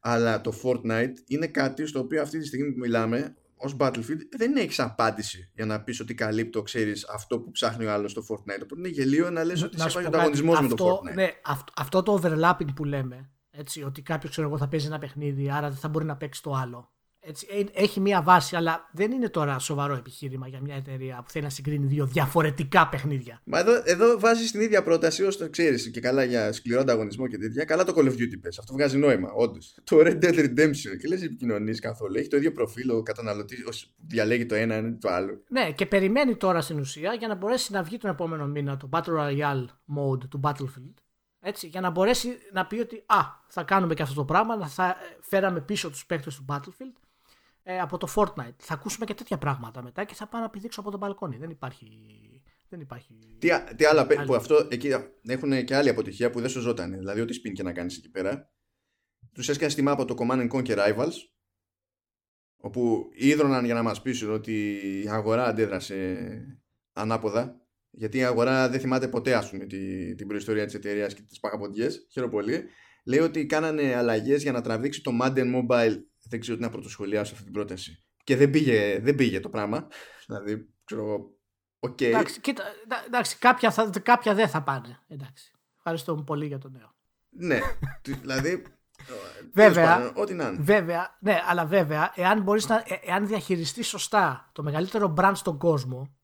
Αλλά 0.01 0.41
το 0.41 0.53
Fortnite 0.63 1.13
είναι 1.27 1.47
κάτι 1.47 1.85
στο 1.85 1.99
οποίο 1.99 2.21
αυτή 2.21 2.39
τη 2.39 2.45
στιγμή 2.45 2.71
που 2.71 2.79
μιλάμε, 2.79 3.35
ως 3.55 3.75
Battlefield 3.79 4.21
δεν 4.37 4.55
έχεις 4.55 4.79
απάντηση 4.79 5.51
για 5.55 5.65
να 5.65 5.81
πεις 5.81 5.99
ότι 5.99 6.13
καλύπτω, 6.13 6.61
ξέρεις 6.61 7.07
αυτό 7.07 7.39
που 7.39 7.51
ψάχνει 7.51 7.85
ο 7.85 7.91
άλλος 7.91 8.11
στο 8.11 8.25
Fortnite. 8.29 8.61
Οπότε 8.63 8.75
είναι 8.77 8.87
γελίο 8.87 9.29
να 9.29 9.43
λες 9.43 9.63
ότι 9.63 9.75
υπάρχει 9.75 10.05
ανταγωνισμός 10.05 10.61
με 10.61 10.67
το 10.67 10.99
Fortnite. 10.99 11.13
Ναι, 11.13 11.29
αυτό, 11.43 11.73
αυτό 11.75 12.03
το 12.03 12.21
overlapping 12.21 12.73
που 12.75 12.83
λέμε, 12.83 13.29
έτσι, 13.51 13.83
ότι 13.83 14.01
κάποιος 14.01 14.31
ξέρω 14.31 14.47
εγώ 14.47 14.57
θα 14.57 14.67
παίζει 14.67 14.85
ένα 14.85 14.97
παιχνίδι, 14.97 15.51
άρα 15.51 15.69
δεν 15.69 15.77
θα 15.77 15.89
μπορεί 15.89 16.05
να 16.05 16.17
παίξει 16.17 16.41
το 16.41 16.51
άλλο. 16.51 16.94
Έτσι, 17.27 17.47
ε, 17.49 17.81
έχει 17.81 17.99
μία 17.99 18.21
βάση, 18.21 18.55
αλλά 18.55 18.89
δεν 18.93 19.11
είναι 19.11 19.29
τώρα 19.29 19.59
σοβαρό 19.59 19.95
επιχείρημα 19.95 20.47
για 20.47 20.59
μια 20.61 20.75
εταιρεία 20.75 21.21
που 21.25 21.31
θέλει 21.31 21.43
να 21.43 21.49
συγκρίνει 21.49 21.85
δύο 21.85 22.05
διαφορετικά 22.05 22.87
παιχνίδια. 22.87 23.41
Μα 23.43 23.59
εδώ, 23.59 23.81
εδώ 23.85 24.19
βάζεις 24.19 24.51
την 24.51 24.61
ίδια 24.61 24.83
πρόταση 24.83 25.23
ω 25.23 25.35
το 25.35 25.49
ξέρεις 25.49 25.89
και 25.89 25.99
καλά 25.99 26.23
για 26.23 26.53
σκληρό 26.53 26.79
ανταγωνισμό 26.79 27.27
και 27.27 27.37
τέτοια. 27.37 27.63
Καλά 27.63 27.83
το 27.83 27.93
Call 27.97 28.05
of 28.05 28.11
Duty 28.11 28.39
πες. 28.41 28.59
Αυτό 28.59 28.73
βγάζει 28.73 28.97
νόημα, 28.97 29.31
όντως. 29.31 29.77
Το 29.83 29.97
Red 29.99 30.23
Dead 30.23 30.39
Redemption 30.39 30.97
και 31.01 31.07
λες 31.07 31.23
επικοινωνείς 31.23 31.79
καθόλου. 31.79 32.15
Έχει 32.17 32.27
το 32.27 32.37
ίδιο 32.37 32.51
προφίλ 32.51 32.89
ο 32.89 33.03
καταναλωτής, 33.03 33.93
διαλέγει 33.97 34.45
το 34.45 34.55
ένα 34.55 34.75
είναι 34.75 34.97
το 35.01 35.09
άλλο. 35.09 35.41
Ναι, 35.49 35.71
και 35.71 35.85
περιμένει 35.85 36.35
τώρα 36.35 36.61
στην 36.61 36.79
ουσία 36.79 37.13
για 37.13 37.27
να 37.27 37.35
μπορέσει 37.35 37.71
να 37.71 37.83
βγει 37.83 37.97
τον 37.97 38.09
επόμενο 38.09 38.47
μήνα 38.47 38.77
το 38.77 38.89
Battle 38.91 39.19
Royale 39.19 39.65
mode 39.97 40.27
του 40.29 40.39
Battlefield. 40.43 40.93
Έτσι, 41.39 41.67
για 41.67 41.81
να 41.81 41.89
μπορέσει 41.89 42.37
να 42.53 42.65
πει 42.65 42.79
ότι 42.79 43.03
α, 43.05 43.17
θα 43.47 43.63
κάνουμε 43.63 43.93
και 43.93 44.01
αυτό 44.01 44.15
το 44.15 44.25
πράγμα, 44.25 44.67
θα 44.67 44.95
φέραμε 45.21 45.61
πίσω 45.61 45.89
τους 45.89 46.05
παίκτες 46.05 46.35
του 46.35 46.45
Battlefield 46.49 47.04
ε, 47.67 47.79
από 47.79 47.97
το 47.97 48.07
Fortnite. 48.15 48.55
Θα 48.57 48.73
ακούσουμε 48.73 49.05
και 49.05 49.13
τέτοια 49.13 49.37
πράγματα 49.37 49.83
μετά 49.83 50.03
και 50.03 50.13
θα 50.13 50.27
πάω 50.27 50.41
να 50.41 50.49
πηδήξω 50.49 50.79
από 50.79 50.89
τον 50.91 50.99
μπαλκόνι. 50.99 51.37
Δεν 51.37 51.49
υπάρχει. 51.49 51.87
Δεν 52.69 52.79
υπάρχει... 52.79 53.37
Τι, 53.39 53.49
τι 53.75 53.85
άλλα 53.85 54.07
άλλη. 54.09 54.25
που 54.25 54.35
αυτό 54.35 54.67
εκεί 54.69 54.91
έχουν 55.27 55.65
και 55.65 55.75
άλλη 55.75 55.89
αποτυχία 55.89 56.29
που 56.29 56.39
δεν 56.39 56.49
σου 56.49 56.59
ζώταν. 56.59 56.91
Δηλαδή, 56.91 57.21
ό,τι 57.21 57.33
σπιν 57.33 57.53
και 57.53 57.63
να 57.63 57.73
κάνεις 57.73 57.97
εκεί 57.97 58.09
πέρα. 58.09 58.51
Τους 59.33 59.49
έσκανε 59.49 59.71
στη 59.71 59.81
μάπα 59.81 60.05
το 60.05 60.15
Command 60.17 60.51
Conquer 60.51 60.77
Rivals. 60.77 61.13
Όπου 62.57 63.09
ίδρωναν 63.13 63.65
για 63.65 63.73
να 63.73 63.83
μας 63.83 64.01
πείσουν 64.01 64.31
ότι 64.31 64.79
η 65.03 65.09
αγορά 65.09 65.45
αντέδρασε 65.45 66.17
ανάποδα. 66.93 67.61
Γιατί 67.91 68.17
η 68.17 68.23
αγορά 68.23 68.69
δεν 68.69 68.79
θυμάται 68.79 69.07
ποτέ, 69.07 69.33
ας 69.33 69.49
πούμε, 69.49 69.65
την, 69.65 70.17
την 70.17 70.27
προϊστορία 70.27 70.65
της 70.65 70.73
εταιρείας 70.73 71.13
και 71.13 71.21
τις 71.21 71.39
παγαποντιές. 71.39 72.07
Χαίρομαι 72.11 72.31
πολύ. 72.31 72.63
Λέει 73.05 73.19
ότι 73.19 73.45
κάνανε 73.45 73.95
αλλαγές 73.95 74.41
για 74.41 74.51
να 74.51 74.61
τραβήξει 74.61 75.01
το 75.01 75.11
Madden 75.21 75.55
Mobile 75.55 75.95
δεν 76.29 76.39
ξέρω 76.39 76.57
τι 76.57 76.63
να 76.63 76.69
πρωτοσχολιάσω 76.69 77.33
αυτή 77.33 77.43
την 77.43 77.53
πρόταση. 77.53 78.03
Και 78.23 78.35
δεν 78.35 78.49
πήγε, 78.49 78.99
δεν 78.99 79.15
πήγε 79.15 79.39
το 79.39 79.49
πράγμα. 79.49 79.87
Δηλαδή, 80.25 80.73
ξέρω 80.83 81.35
OK. 81.85 81.97
Okay. 81.99 82.05
Εντάξει, 82.05 82.39
κοίτα, 82.39 82.63
εντάξει 83.05 83.37
κάποια, 83.37 83.71
θα, 83.71 83.89
κάποια 84.03 84.33
δεν 84.33 84.49
θα 84.49 84.63
πάνε. 84.63 84.99
Εντάξει. 85.07 85.51
Ευχαριστώ 85.77 86.15
πολύ 86.15 86.45
για 86.45 86.57
το 86.57 86.69
νέο. 86.69 86.95
Ναι, 87.29 87.59
δηλαδή. 88.01 88.63
βέβαια, 89.53 90.13
ό,τι 90.15 90.33
να 90.33 90.47
είναι. 90.47 90.63
βέβαια, 90.63 91.17
ναι, 91.19 91.41
αλλά 91.45 91.65
βέβαια, 91.65 92.11
εάν, 92.15 92.41
μπορείς 92.41 92.67
να, 92.67 92.75
ε, 92.75 92.99
εάν 93.03 93.27
διαχειριστείς 93.27 93.87
σωστά 93.87 94.49
το 94.53 94.63
μεγαλύτερο 94.63 95.13
brand 95.17 95.31
στον 95.35 95.57
κόσμο 95.57 96.15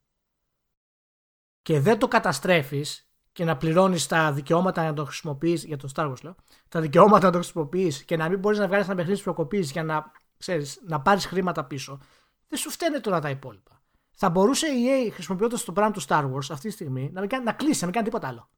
και 1.61 1.79
δεν 1.79 1.99
το 1.99 2.07
καταστρέφεις 2.07 3.10
και 3.31 3.43
να 3.43 3.57
πληρώνεις 3.57 4.07
τα 4.07 4.31
δικαιώματα 4.31 4.83
να 4.83 4.93
το 4.93 5.05
χρησιμοποιείς 5.05 5.63
για 5.63 5.77
το 5.77 5.89
Star 5.95 6.09
Wars, 6.09 6.21
λέω, 6.21 6.35
τα 6.69 6.81
δικαιώματα 6.81 7.25
να 7.25 7.31
το 7.31 7.37
χρησιμοποιείς 7.37 8.03
και 8.03 8.17
να 8.17 8.29
μην 8.29 8.39
μπορείς 8.39 8.59
να 8.59 8.67
βγάλεις 8.67 8.85
ένα 8.85 8.95
παιχνίδι 8.95 9.21
προκοπής 9.21 9.71
για 9.71 9.83
να, 9.83 10.11
ξέρεις, 10.37 10.81
να 10.85 11.01
πάρεις 11.01 11.25
χρήματα 11.25 11.65
πίσω, 11.65 11.99
δεν 12.47 12.59
σου 12.59 12.69
φταίνε 12.69 12.99
τώρα 12.99 13.19
τα 13.19 13.29
υπόλοιπα. 13.29 13.81
Θα 14.11 14.29
μπορούσε 14.29 14.67
η 14.67 14.85
EA 14.87 15.11
χρησιμοποιώντας 15.13 15.63
το 15.63 15.73
brand 15.75 15.89
του 15.93 16.01
Star 16.01 16.31
Wars 16.31 16.51
αυτή 16.51 16.67
τη 16.67 16.73
στιγμή 16.73 17.09
να, 17.13 17.19
μην 17.19 17.29
κάνει, 17.29 17.43
να 17.43 17.53
κλείσει, 17.53 17.79
να 17.79 17.85
μην 17.85 17.93
κάνει 17.93 18.05
τίποτα 18.05 18.27
άλλο. 18.27 18.49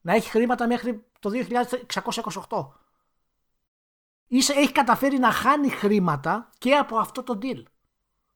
Να 0.00 0.14
έχει 0.14 0.30
χρήματα 0.30 0.66
μέχρι 0.66 1.04
το 1.18 1.30
2628. 2.48 2.68
Ίσα 4.26 4.54
έχει 4.54 4.72
καταφέρει 4.72 5.18
να 5.18 5.30
χάνει 5.30 5.68
χρήματα 5.68 6.50
και 6.58 6.74
από 6.74 6.96
αυτό 6.96 7.22
το 7.22 7.38
deal 7.42 7.62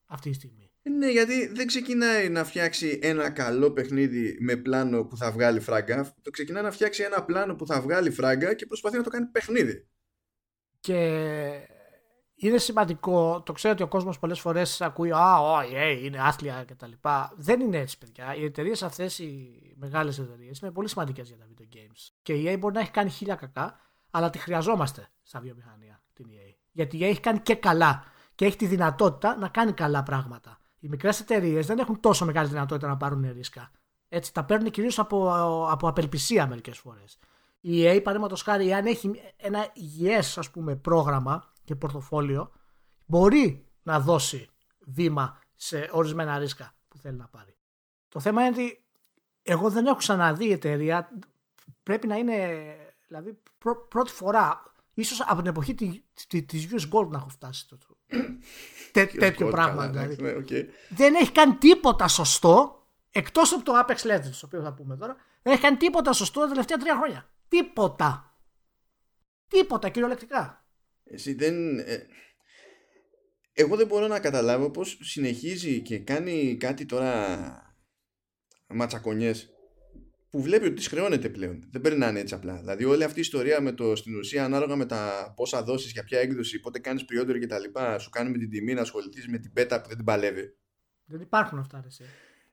αυτή 0.06 0.30
τη 0.30 0.34
στιγμή. 0.34 0.65
Ναι, 0.90 1.10
γιατί 1.10 1.46
δεν 1.46 1.66
ξεκινάει 1.66 2.28
να 2.28 2.44
φτιάξει 2.44 2.98
ένα 3.02 3.30
καλό 3.30 3.70
παιχνίδι 3.72 4.36
με 4.40 4.56
πλάνο 4.56 5.04
που 5.04 5.16
θα 5.16 5.32
βγάλει 5.32 5.60
φράγκα. 5.60 6.14
Το 6.22 6.30
ξεκινάει 6.30 6.62
να 6.62 6.70
φτιάξει 6.70 7.02
ένα 7.02 7.24
πλάνο 7.24 7.54
που 7.54 7.66
θα 7.66 7.80
βγάλει 7.80 8.10
φράγκα 8.10 8.54
και 8.54 8.66
προσπαθεί 8.66 8.96
να 8.96 9.02
το 9.02 9.10
κάνει 9.10 9.26
παιχνίδι. 9.26 9.88
Και 10.80 10.98
είναι 12.34 12.58
σημαντικό, 12.58 13.42
το 13.42 13.52
ξέρω 13.52 13.72
ότι 13.74 13.82
ο 13.82 13.88
κόσμος 13.88 14.18
πολλές 14.18 14.40
φορές 14.40 14.80
ακούει 14.80 15.10
Α, 15.10 15.38
όχι, 15.38 15.74
ε, 15.74 15.90
είναι 15.90 16.18
άθλια 16.20 16.64
κτλ. 16.66 16.92
Δεν 17.36 17.60
είναι 17.60 17.78
έτσι, 17.78 17.98
παιδιά. 17.98 18.34
Οι 18.34 18.44
εταιρείες 18.44 18.82
αυτές, 18.82 19.18
οι 19.18 19.74
μεγάλες 19.76 20.18
εταιρείες, 20.18 20.58
είναι 20.58 20.70
πολύ 20.70 20.88
σημαντικές 20.88 21.28
για 21.28 21.36
τα 21.36 21.46
video 21.48 21.76
games. 21.76 22.10
Και 22.22 22.32
η 22.32 22.52
EA 22.52 22.58
μπορεί 22.58 22.74
να 22.74 22.80
έχει 22.80 22.90
κάνει 22.90 23.10
χίλια 23.10 23.34
κακά, 23.34 23.80
αλλά 24.10 24.30
τη 24.30 24.38
χρειαζόμαστε 24.38 25.08
στα 25.22 25.40
βιομηχανία 25.40 26.02
την 26.12 26.26
EA. 26.28 26.54
Γιατί 26.72 26.96
η 26.96 27.00
EA 27.02 27.08
έχει 27.08 27.20
κάνει 27.20 27.38
και 27.38 27.54
καλά 27.54 28.04
και 28.34 28.44
έχει 28.44 28.56
τη 28.56 28.66
δυνατότητα 28.66 29.36
να 29.36 29.48
κάνει 29.48 29.72
καλά 29.72 30.02
πράγματα. 30.02 30.60
Οι 30.86 30.88
μικρές 30.88 31.20
εταιρείες 31.20 31.66
δεν 31.66 31.78
έχουν 31.78 32.00
τόσο 32.00 32.24
μεγάλη 32.24 32.48
δυνατότητα 32.48 32.88
να 32.88 32.96
πάρουν 32.96 33.32
ρίσκα. 33.32 33.70
Έτσι, 34.08 34.32
τα 34.32 34.44
παίρνουν 34.44 34.70
κυρίως 34.70 34.98
από, 34.98 35.30
από 35.70 35.88
απελπισία 35.88 36.46
μερικές 36.46 36.78
φορές. 36.78 37.18
Η 37.60 37.82
EA, 37.82 38.00
παραδείγματος 38.02 38.42
χάρη, 38.42 38.72
αν 38.72 38.86
έχει 38.86 39.10
ένα 39.36 39.70
υγιές 39.72 40.38
ας 40.38 40.50
πούμε, 40.50 40.76
πρόγραμμα 40.76 41.52
και 41.64 41.74
πορτοφόλιο, 41.74 42.52
μπορεί 43.06 43.66
να 43.82 44.00
δώσει 44.00 44.48
βήμα 44.86 45.38
σε 45.54 45.88
ορισμένα 45.92 46.38
ρίσκα 46.38 46.74
που 46.88 46.98
θέλει 46.98 47.16
να 47.16 47.28
πάρει. 47.28 47.56
Το 48.08 48.20
θέμα 48.20 48.40
είναι 48.44 48.50
ότι 48.50 48.84
εγώ 49.42 49.70
δεν 49.70 49.86
έχω 49.86 49.96
ξαναδεί 49.96 50.50
εταιρεία, 50.50 51.08
πρέπει 51.82 52.06
να 52.06 52.16
είναι, 52.16 52.76
δηλαδή 53.06 53.38
πρώτη 53.88 54.10
φορά, 54.10 54.62
ίσως 54.96 55.20
από 55.20 55.36
την 55.36 55.46
εποχή 55.46 55.74
της 56.46 56.68
US 56.70 56.94
Gold 56.94 57.08
να 57.08 57.18
έχω 57.18 57.28
φτάσει 57.28 57.68
το, 57.68 57.78
Τέ, 58.92 59.06
τέτοιο 59.06 59.48
πράγμα 59.48 59.88
δηλαδή. 59.88 60.22
Ναι, 60.22 60.32
δεν 60.88 61.14
έχει 61.14 61.32
κάνει 61.32 61.54
τίποτα 61.54 62.08
σωστό 62.08 62.86
εκτός 63.10 63.52
από 63.52 63.64
το 63.64 63.72
Apex 63.78 63.96
Legends, 63.96 64.36
το 64.40 64.46
οποίο 64.46 64.62
θα 64.62 64.74
πούμε 64.74 64.96
τώρα. 64.96 65.16
Δεν 65.42 65.52
έχει 65.52 65.62
κάνει 65.62 65.76
τίποτα 65.76 66.12
σωστό 66.12 66.40
τα 66.40 66.48
τελευταία 66.48 66.76
τρία 66.76 66.96
χρόνια. 66.96 67.30
Τίποτα. 67.48 68.38
Τίποτα 69.48 69.88
κυριολεκτικά. 69.88 70.64
Εσύ 71.04 71.34
δεν. 71.34 71.78
Ε, 71.78 72.06
εγώ 73.52 73.76
δεν 73.76 73.86
μπορώ 73.86 74.06
να 74.06 74.20
καταλάβω 74.20 74.70
πώς 74.70 74.98
συνεχίζει 75.02 75.80
και 75.80 75.98
κάνει 75.98 76.56
κάτι 76.56 76.86
τώρα 76.86 77.74
ματσακονιές 78.66 79.55
που 80.36 80.42
βλέπει 80.42 80.66
ότι 80.66 80.74
τη 80.74 80.88
χρεώνεται 80.88 81.28
πλέον. 81.28 81.68
Δεν 81.70 81.80
πρέπει 81.80 81.98
να 81.98 82.08
είναι 82.08 82.20
έτσι 82.20 82.34
απλά. 82.34 82.58
Δηλαδή, 82.58 82.84
όλη 82.84 83.04
αυτή 83.04 83.18
η 83.18 83.20
ιστορία 83.20 83.60
με 83.60 83.72
το 83.72 83.96
στην 83.96 84.18
ουσία, 84.18 84.44
ανάλογα 84.44 84.76
με 84.76 84.86
τα 84.86 85.32
πόσα 85.36 85.62
δώσει 85.62 85.88
για 85.88 86.04
ποια 86.04 86.18
έκδοση, 86.18 86.60
πότε 86.60 86.78
κάνεις 86.78 87.04
pre-order 87.08 87.38
κτλ., 87.40 87.80
σου 87.98 88.10
κάνει 88.10 88.30
με 88.30 88.38
την 88.38 88.50
τιμή 88.50 88.74
να 88.74 88.80
ασχοληθείς 88.80 89.28
με 89.28 89.38
την 89.38 89.52
πέτα 89.52 89.80
που 89.80 89.88
δεν 89.88 89.96
την 89.96 90.04
παλεύει. 90.04 90.56
Δεν 91.04 91.20
υπάρχουν 91.20 91.58
αυτά, 91.58 91.80
ρε. 91.80 92.06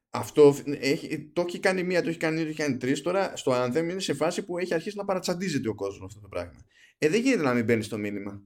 Αυτό 0.09 0.55
έχει, 0.65 1.31
το 1.33 1.43
έχει 1.47 1.59
κάνει 1.59 1.83
μία, 1.83 2.01
το 2.01 2.09
έχει 2.09 2.17
κάνει 2.17 2.35
δύο, 2.35 2.43
το 2.43 2.49
έχει 2.49 2.59
κάνει 2.59 2.77
τρεις. 2.77 3.01
Τώρα 3.01 3.35
στο 3.35 3.51
Anthem 3.63 3.75
είναι 3.75 3.99
σε 3.99 4.13
φάση 4.13 4.45
που 4.45 4.57
έχει 4.57 4.73
αρχίσει 4.73 4.97
να 4.97 5.05
παρατσαντίζεται 5.05 5.69
ο 5.69 5.75
κόσμος 5.75 6.05
αυτό 6.07 6.19
το 6.19 6.27
πράγμα. 6.27 6.65
Ε, 6.97 7.09
δεν 7.09 7.21
γίνεται 7.21 7.43
να 7.43 7.53
μην 7.53 7.63
μπαίνει 7.63 7.83
στο 7.83 7.97
μήνυμα. 7.97 8.43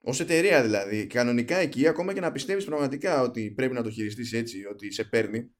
Ω 0.00 0.10
εταιρεία 0.20 0.62
δηλαδή, 0.62 1.06
κανονικά 1.06 1.56
εκεί, 1.56 1.86
ακόμα 1.86 2.12
και 2.12 2.20
να 2.20 2.32
πιστεύεις 2.32 2.64
πραγματικά 2.64 3.20
ότι 3.20 3.50
πρέπει 3.50 3.74
να 3.74 3.82
το 3.82 3.90
χειριστείς 3.90 4.32
έτσι, 4.32 4.64
ότι 4.64 4.92
σε 4.92 5.04
παίρνει, 5.04 5.54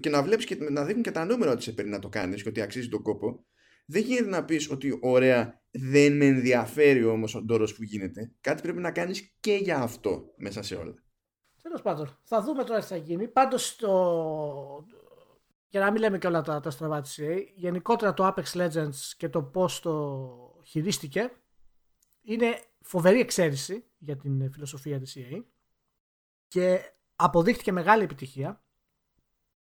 και 0.00 0.10
να 0.10 0.22
βλέπεις 0.22 0.44
και 0.44 0.56
να 0.70 0.84
δείχνουν 0.84 1.02
και 1.02 1.10
τα 1.10 1.24
νούμερα 1.24 1.52
ότι 1.52 1.62
σε 1.62 1.72
παίρνει 1.72 1.90
να 1.90 1.98
το 1.98 2.08
κάνεις 2.08 2.42
και 2.42 2.48
ότι 2.48 2.60
αξίζει 2.60 2.88
τον 2.88 3.02
κόπο, 3.02 3.44
δεν 3.86 4.02
γίνεται 4.02 4.30
να 4.30 4.44
πεις 4.44 4.70
ότι 4.70 4.98
ωραία, 5.00 5.62
δεν 5.70 6.16
με 6.16 6.24
ενδιαφέρει 6.26 7.04
όμως 7.04 7.34
ο 7.34 7.42
ντόρος 7.42 7.74
που 7.74 7.82
γίνεται. 7.82 8.32
Κάτι 8.40 8.62
πρέπει 8.62 8.80
να 8.80 8.92
κάνεις 8.92 9.36
και 9.40 9.54
για 9.54 9.78
αυτό 9.78 10.32
μέσα 10.36 10.62
σε 10.62 10.74
όλα. 10.74 10.94
Τέλος 11.62 11.82
πάντων, 11.82 12.18
θα 12.22 12.42
δούμε 12.42 12.64
τώρα 12.64 12.80
τι 12.80 12.86
θα 12.86 12.96
γίνει. 12.96 13.28
Πάντως, 13.28 13.76
το... 13.76 14.86
για 15.68 15.80
να 15.80 15.90
μην 15.90 16.00
λέμε 16.00 16.18
και 16.18 16.26
όλα 16.26 16.42
τα, 16.42 16.60
τα 16.60 16.70
στραβά 16.70 17.00
της 17.00 17.18
EA, 17.22 17.44
γενικότερα 17.54 18.14
το 18.14 18.34
Apex 18.36 18.44
Legends 18.44 18.96
και 19.16 19.28
το 19.28 19.42
πώς 19.42 19.80
το 19.80 20.62
χειρίστηκε 20.64 21.32
είναι 22.22 22.60
φοβερή 22.80 23.20
εξαίρεση 23.20 23.84
για 23.98 24.16
την 24.16 24.52
φιλοσοφία 24.52 24.98
της 24.98 25.16
EA 25.18 25.44
και 26.48 26.80
αποδείχτηκε 27.16 27.72
μεγάλη 27.72 28.02
επιτυχία. 28.02 28.64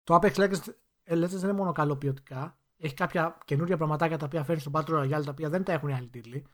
Το 0.06 0.14
Apex 0.14 0.34
Legends 0.34 0.74
δεν 1.06 1.42
είναι 1.42 1.52
μόνο 1.52 1.72
καλό 1.72 1.96
ποιοτικά, 1.96 2.58
έχει 2.78 2.94
κάποια 2.94 3.38
καινούργια 3.44 3.76
πραγματάκια 3.76 4.18
τα 4.18 4.24
οποία 4.26 4.44
φέρνει 4.44 4.60
στο 4.60 4.70
Battle 4.74 5.02
Royale 5.02 5.24
τα 5.24 5.30
οποία 5.30 5.48
δεν 5.48 5.64
τα 5.64 5.72
έχουν 5.72 5.88
οι 5.88 5.94
άλλοι 5.94 6.08
τίτλοι. 6.08 6.46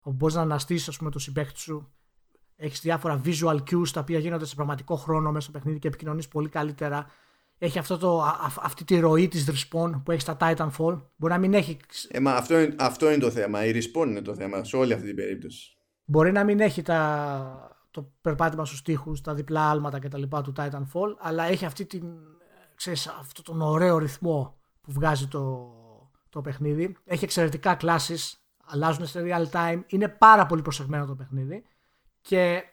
Όπου 0.00 0.16
μπορείς 0.16 0.34
να 0.34 0.40
αναστήσεις, 0.40 0.88
ας 0.88 0.96
πούμε, 0.96 1.10
το 1.10 1.18
συμπέχτη 1.18 1.58
σου. 1.58 1.92
Έχεις 2.56 2.80
διάφορα 2.80 3.20
visual 3.24 3.58
cues 3.70 3.88
τα 3.92 4.00
οποία 4.00 4.18
γίνονται 4.18 4.44
σε 4.44 4.54
πραγματικό 4.54 4.96
χρόνο 4.96 5.32
μέσα 5.32 5.40
στο 5.40 5.52
παιχνίδι 5.58 5.78
και 5.78 5.88
επικοινωνείς 5.88 6.28
πολύ 6.28 6.48
καλύτερα. 6.48 7.06
Έχει 7.58 7.78
αυτό 7.78 7.98
το, 7.98 8.22
α, 8.22 8.50
αυτή 8.60 8.84
τη 8.84 8.98
ροή 8.98 9.28
της 9.28 9.50
respawn 9.50 10.02
που 10.04 10.10
έχει 10.10 10.20
στα 10.20 10.36
Titanfall. 10.40 11.02
Μπορεί 11.16 11.32
να 11.32 11.38
μην 11.38 11.54
έχει. 11.54 11.76
Ε, 12.08 12.20
μα 12.20 12.32
αυτό, 12.32 12.60
είναι, 12.60 12.74
αυτό 12.78 13.10
είναι 13.10 13.18
το 13.18 13.30
θέμα. 13.30 13.64
Η 13.64 13.72
respawn 13.74 14.06
είναι 14.06 14.22
το 14.22 14.34
θέμα 14.34 14.64
σε 14.64 14.76
όλη 14.76 14.92
αυτή 14.92 15.06
την 15.06 15.16
περίπτωση. 15.16 15.76
Μπορεί 16.04 16.32
να 16.32 16.44
μην 16.44 16.60
έχει 16.60 16.82
τα, 16.82 17.76
το 17.90 18.12
περπάτημα 18.20 18.64
στους 18.64 18.82
τοίχους, 18.82 19.20
τα 19.20 19.34
διπλά 19.34 19.70
άλματα 19.70 19.98
κτλ. 19.98 20.22
του 20.22 20.52
Titanfall, 20.56 21.14
αλλά 21.18 21.44
έχει 21.44 21.64
αυτή 21.64 21.86
την, 21.86 22.04
ξέρεις, 22.74 23.06
αυτό 23.06 23.42
τον 23.42 23.60
ωραίο 23.60 23.98
ρυθμό 23.98 24.58
που 24.80 24.92
βγάζει 24.92 25.28
το, 25.28 25.72
το 26.28 26.40
παιχνίδι. 26.40 26.96
Έχει 27.04 27.24
εξαιρετικά 27.24 27.74
κλάσεις, 27.74 28.44
αλλάζουν 28.64 29.06
σε 29.06 29.20
real 29.24 29.50
time. 29.50 29.82
Είναι 29.86 30.08
πάρα 30.08 30.46
πολύ 30.46 30.62
προσεγμένο 30.62 31.06
το 31.06 31.14
παιχνίδι 31.14 31.64
και 32.20 32.64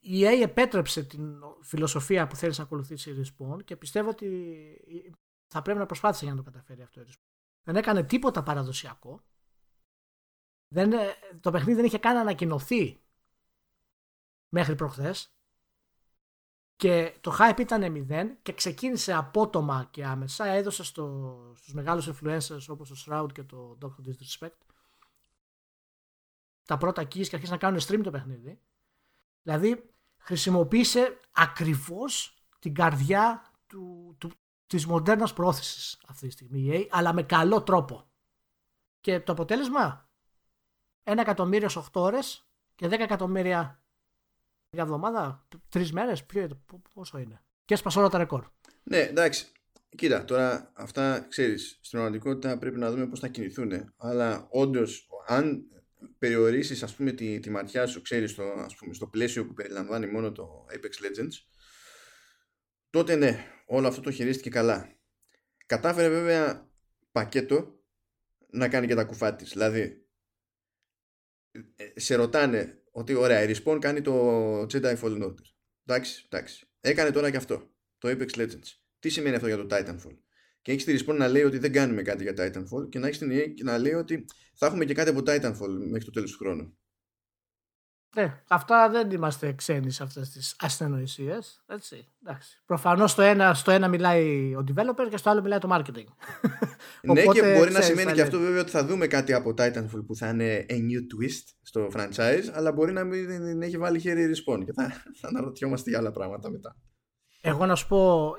η 0.00 0.20
EA 0.22 0.42
επέτρεψε 0.42 1.02
την 1.02 1.42
φιλοσοφία 1.60 2.26
που 2.26 2.36
θέλει 2.36 2.54
να 2.56 2.62
ακολουθήσει 2.62 3.10
η 3.10 3.24
Respawn 3.24 3.64
και 3.64 3.76
πιστεύω 3.76 4.08
ότι 4.08 4.26
θα 5.46 5.62
πρέπει 5.62 5.78
να 5.78 5.86
προσπάθησε 5.86 6.24
για 6.24 6.34
να 6.34 6.42
το 6.42 6.50
καταφέρει 6.50 6.82
αυτό 6.82 7.00
η 7.00 7.04
Respawn. 7.06 7.26
Δεν 7.62 7.76
έκανε 7.76 8.02
τίποτα 8.02 8.42
παραδοσιακό. 8.42 9.22
Δεν, 10.68 10.92
το 11.40 11.50
παιχνίδι 11.50 11.74
δεν 11.74 11.84
είχε 11.84 11.98
καν 11.98 12.16
ανακοινωθεί 12.16 13.00
μέχρι 14.48 14.74
προχθές 14.74 15.37
και 16.78 17.14
το 17.20 17.36
hype 17.38 17.60
ήταν 17.60 18.06
0 18.10 18.26
και 18.42 18.52
ξεκίνησε 18.52 19.12
απότομα 19.12 19.88
και 19.90 20.04
άμεσα. 20.04 20.46
Έδωσε 20.46 20.84
στο, 20.84 21.52
στους 21.56 21.74
μεγάλους 21.74 22.10
influencers 22.10 22.64
όπως 22.68 22.88
το 22.88 22.96
Shroud 23.06 23.32
και 23.32 23.42
το 23.42 23.78
Dr. 23.82 24.08
Disrespect 24.08 24.56
τα 26.64 26.78
πρώτα 26.78 27.02
keys 27.02 27.26
και 27.26 27.34
αρχίσαν 27.34 27.50
να 27.50 27.56
κάνουν 27.56 27.80
stream 27.80 28.00
το 28.02 28.10
παιχνίδι. 28.10 28.60
Δηλαδή 29.42 29.90
χρησιμοποίησε 30.18 31.20
ακριβώς 31.32 32.42
την 32.58 32.74
καρδιά 32.74 33.52
του, 33.66 34.14
του, 34.18 34.30
της 34.66 34.86
μοντέρνας 34.86 35.32
πρόθεσης 35.32 36.00
αυτή 36.08 36.26
τη 36.26 36.32
στιγμή 36.32 36.88
αλλά 36.90 37.12
με 37.12 37.22
καλό 37.22 37.62
τρόπο. 37.62 38.10
Και 39.00 39.20
το 39.20 39.32
αποτέλεσμα; 39.32 40.08
1 41.04 41.16
εκατομμύριο 41.18 41.68
8 41.74 41.82
ώρες 41.92 42.48
και 42.74 42.86
10 42.86 42.90
εκατομμύρια 42.90 43.82
μια 44.70 44.82
εβδομάδα, 44.82 45.46
τρεις 45.68 45.92
μέρες, 45.92 46.26
πόσο 46.94 47.18
είναι. 47.18 47.42
Και 47.64 47.74
έσπασε 47.74 47.98
όλα 47.98 48.08
τα 48.08 48.18
ρεκόρ. 48.18 48.46
Ναι, 48.82 48.98
εντάξει. 48.98 49.46
Κοίτα, 49.96 50.24
τώρα 50.24 50.72
αυτά 50.74 51.26
ξέρεις. 51.28 51.78
Στην 51.80 51.98
πραγματικότητα 51.98 52.58
πρέπει 52.58 52.78
να 52.78 52.90
δούμε 52.90 53.06
πώς 53.06 53.20
θα 53.20 53.28
κινηθούν. 53.28 53.94
Αλλά 53.96 54.46
όντως, 54.50 55.08
αν 55.26 55.68
περιορίσεις 56.18 56.82
ας 56.82 56.94
πούμε 56.94 57.12
τη, 57.12 57.40
τη 57.40 57.50
ματιά 57.50 57.86
σου 57.86 58.02
ξέρεις 58.02 58.30
στο, 58.30 58.42
ας 58.42 58.74
πούμε, 58.74 58.94
στο 58.94 59.06
πλαίσιο 59.06 59.46
που 59.46 59.54
περιλαμβάνει 59.54 60.06
μόνο 60.06 60.32
το 60.32 60.66
Apex 60.70 61.04
Legends 61.04 61.32
τότε 62.90 63.14
ναι, 63.14 63.44
όλο 63.66 63.86
αυτό 63.88 64.00
το 64.00 64.10
χειρίστηκε 64.10 64.50
καλά 64.50 64.96
κατάφερε 65.66 66.08
βέβαια 66.08 66.70
πακέτο 67.12 67.82
να 68.50 68.68
κάνει 68.68 68.86
και 68.86 68.94
τα 68.94 69.04
κουφά 69.04 69.36
της 69.36 69.50
δηλαδή 69.52 70.06
ε, 71.76 72.00
σε 72.00 72.14
ρωτάνε 72.14 72.77
ότι 72.98 73.14
ωραία, 73.14 73.42
η 73.42 73.54
Respawn 73.54 73.78
κάνει 73.80 74.00
το 74.00 74.60
Jedi 74.60 74.98
Fallen 75.00 75.22
Order. 75.22 75.46
Εντάξει, 75.86 76.26
εντάξει. 76.30 76.66
Έκανε 76.80 77.10
τώρα 77.10 77.30
και 77.30 77.36
αυτό. 77.36 77.70
Το 77.98 78.08
Apex 78.08 78.28
Legends. 78.36 78.68
Τι 78.98 79.08
σημαίνει 79.08 79.34
αυτό 79.34 79.46
για 79.46 79.56
το 79.56 79.66
Titanfall; 79.70 80.16
Και 80.62 80.72
έχει 80.72 80.84
τη 80.84 81.04
Respawn 81.04 81.16
να 81.16 81.28
λέει 81.28 81.42
ότι 81.42 81.58
δεν 81.58 81.72
κάνουμε 81.72 82.02
κάτι 82.02 82.22
για 82.22 82.34
Titanfall 82.36 82.88
και 82.88 82.98
να 82.98 83.08
έχει 83.08 83.18
την 83.18 83.30
EA 83.32 83.62
να 83.62 83.78
λέει 83.78 83.92
ότι 83.92 84.24
θα 84.54 84.66
έχουμε 84.66 84.84
και 84.84 84.94
κάτι 84.94 85.10
από 85.10 85.20
Titanfall 85.26 85.86
μέχρι 85.88 86.04
το 86.04 86.10
τέλος 86.10 86.30
του 86.30 86.38
χρόνου. 86.38 86.78
Ναι, 88.14 88.42
αυτά 88.48 88.88
δεν 88.90 89.10
είμαστε 89.10 89.52
ξένοι 89.52 89.90
σε 89.90 90.02
αυτές 90.02 90.30
τις 90.30 90.56
ασθενοησίες. 90.58 91.64
Προφανώς 92.66 93.10
στο 93.10 93.22
ένα, 93.22 93.54
στο 93.54 93.70
ένα 93.70 93.88
μιλάει 93.88 94.54
ο 94.54 94.64
developer 94.68 95.06
και 95.10 95.16
στο 95.16 95.30
άλλο 95.30 95.42
μιλάει 95.42 95.58
το 95.58 95.68
marketing. 95.72 96.04
ναι, 97.02 97.22
και 97.22 97.54
μπορεί 97.56 97.72
να 97.72 97.80
σημαίνει 97.80 98.12
και 98.12 98.22
αυτό 98.22 98.38
βέβαια 98.38 98.60
ότι 98.60 98.70
θα 98.70 98.84
δούμε 98.84 99.06
κάτι 99.06 99.32
από 99.32 99.54
Titanfall 99.58 100.04
που 100.06 100.16
θα 100.16 100.28
είναι 100.28 100.66
a 100.68 100.72
new 100.72 101.00
twist 101.14 101.54
στο 101.62 101.88
franchise, 101.94 102.50
αλλά 102.52 102.72
μπορεί 102.72 102.92
να 102.92 103.04
μην 103.04 103.62
έχει 103.62 103.78
βάλει 103.78 104.00
χέρι 104.00 104.30
respawn 104.30 104.64
και 104.64 104.72
θα, 104.72 105.02
θα 105.20 105.28
αναρωτιόμαστε 105.28 105.90
για 105.90 105.98
άλλα 105.98 106.12
πράγματα 106.12 106.50
μετά. 106.50 106.76
Εγώ 107.40 107.66
να 107.66 107.74
σου 107.74 107.86
πω, 107.86 108.32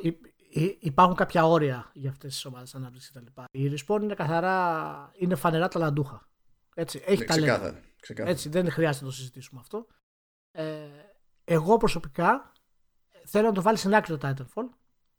υπάρχουν 0.79 1.15
κάποια 1.15 1.45
όρια 1.45 1.91
για 1.93 2.09
αυτές 2.09 2.33
τις 2.33 2.45
ομάδες 2.45 2.75
ανάπτυξης 2.75 3.11
κτλ. 3.11 3.41
Η 3.51 3.71
respawn 3.73 4.01
είναι 4.01 4.13
καθαρά, 4.13 5.11
είναι 5.17 5.35
φανερά 5.35 5.67
ταλαντούχα. 5.67 6.27
Έτσι, 6.75 7.01
έχει 7.05 7.39
ναι, 7.39 7.71
ταλέντο. 8.07 8.29
Έτσι, 8.31 8.49
δεν 8.49 8.71
χρειάζεται 8.71 9.05
να 9.05 9.09
το 9.09 9.15
συζητήσουμε 9.15 9.59
αυτό. 9.59 9.87
Ε, 10.51 10.87
εγώ 11.43 11.77
προσωπικά 11.77 12.51
θέλω 13.25 13.47
να 13.47 13.53
το 13.53 13.61
βάλει 13.61 13.77
στην 13.77 13.95
άκρη 13.95 14.17
το 14.17 14.27
Titanfall. 14.27 14.69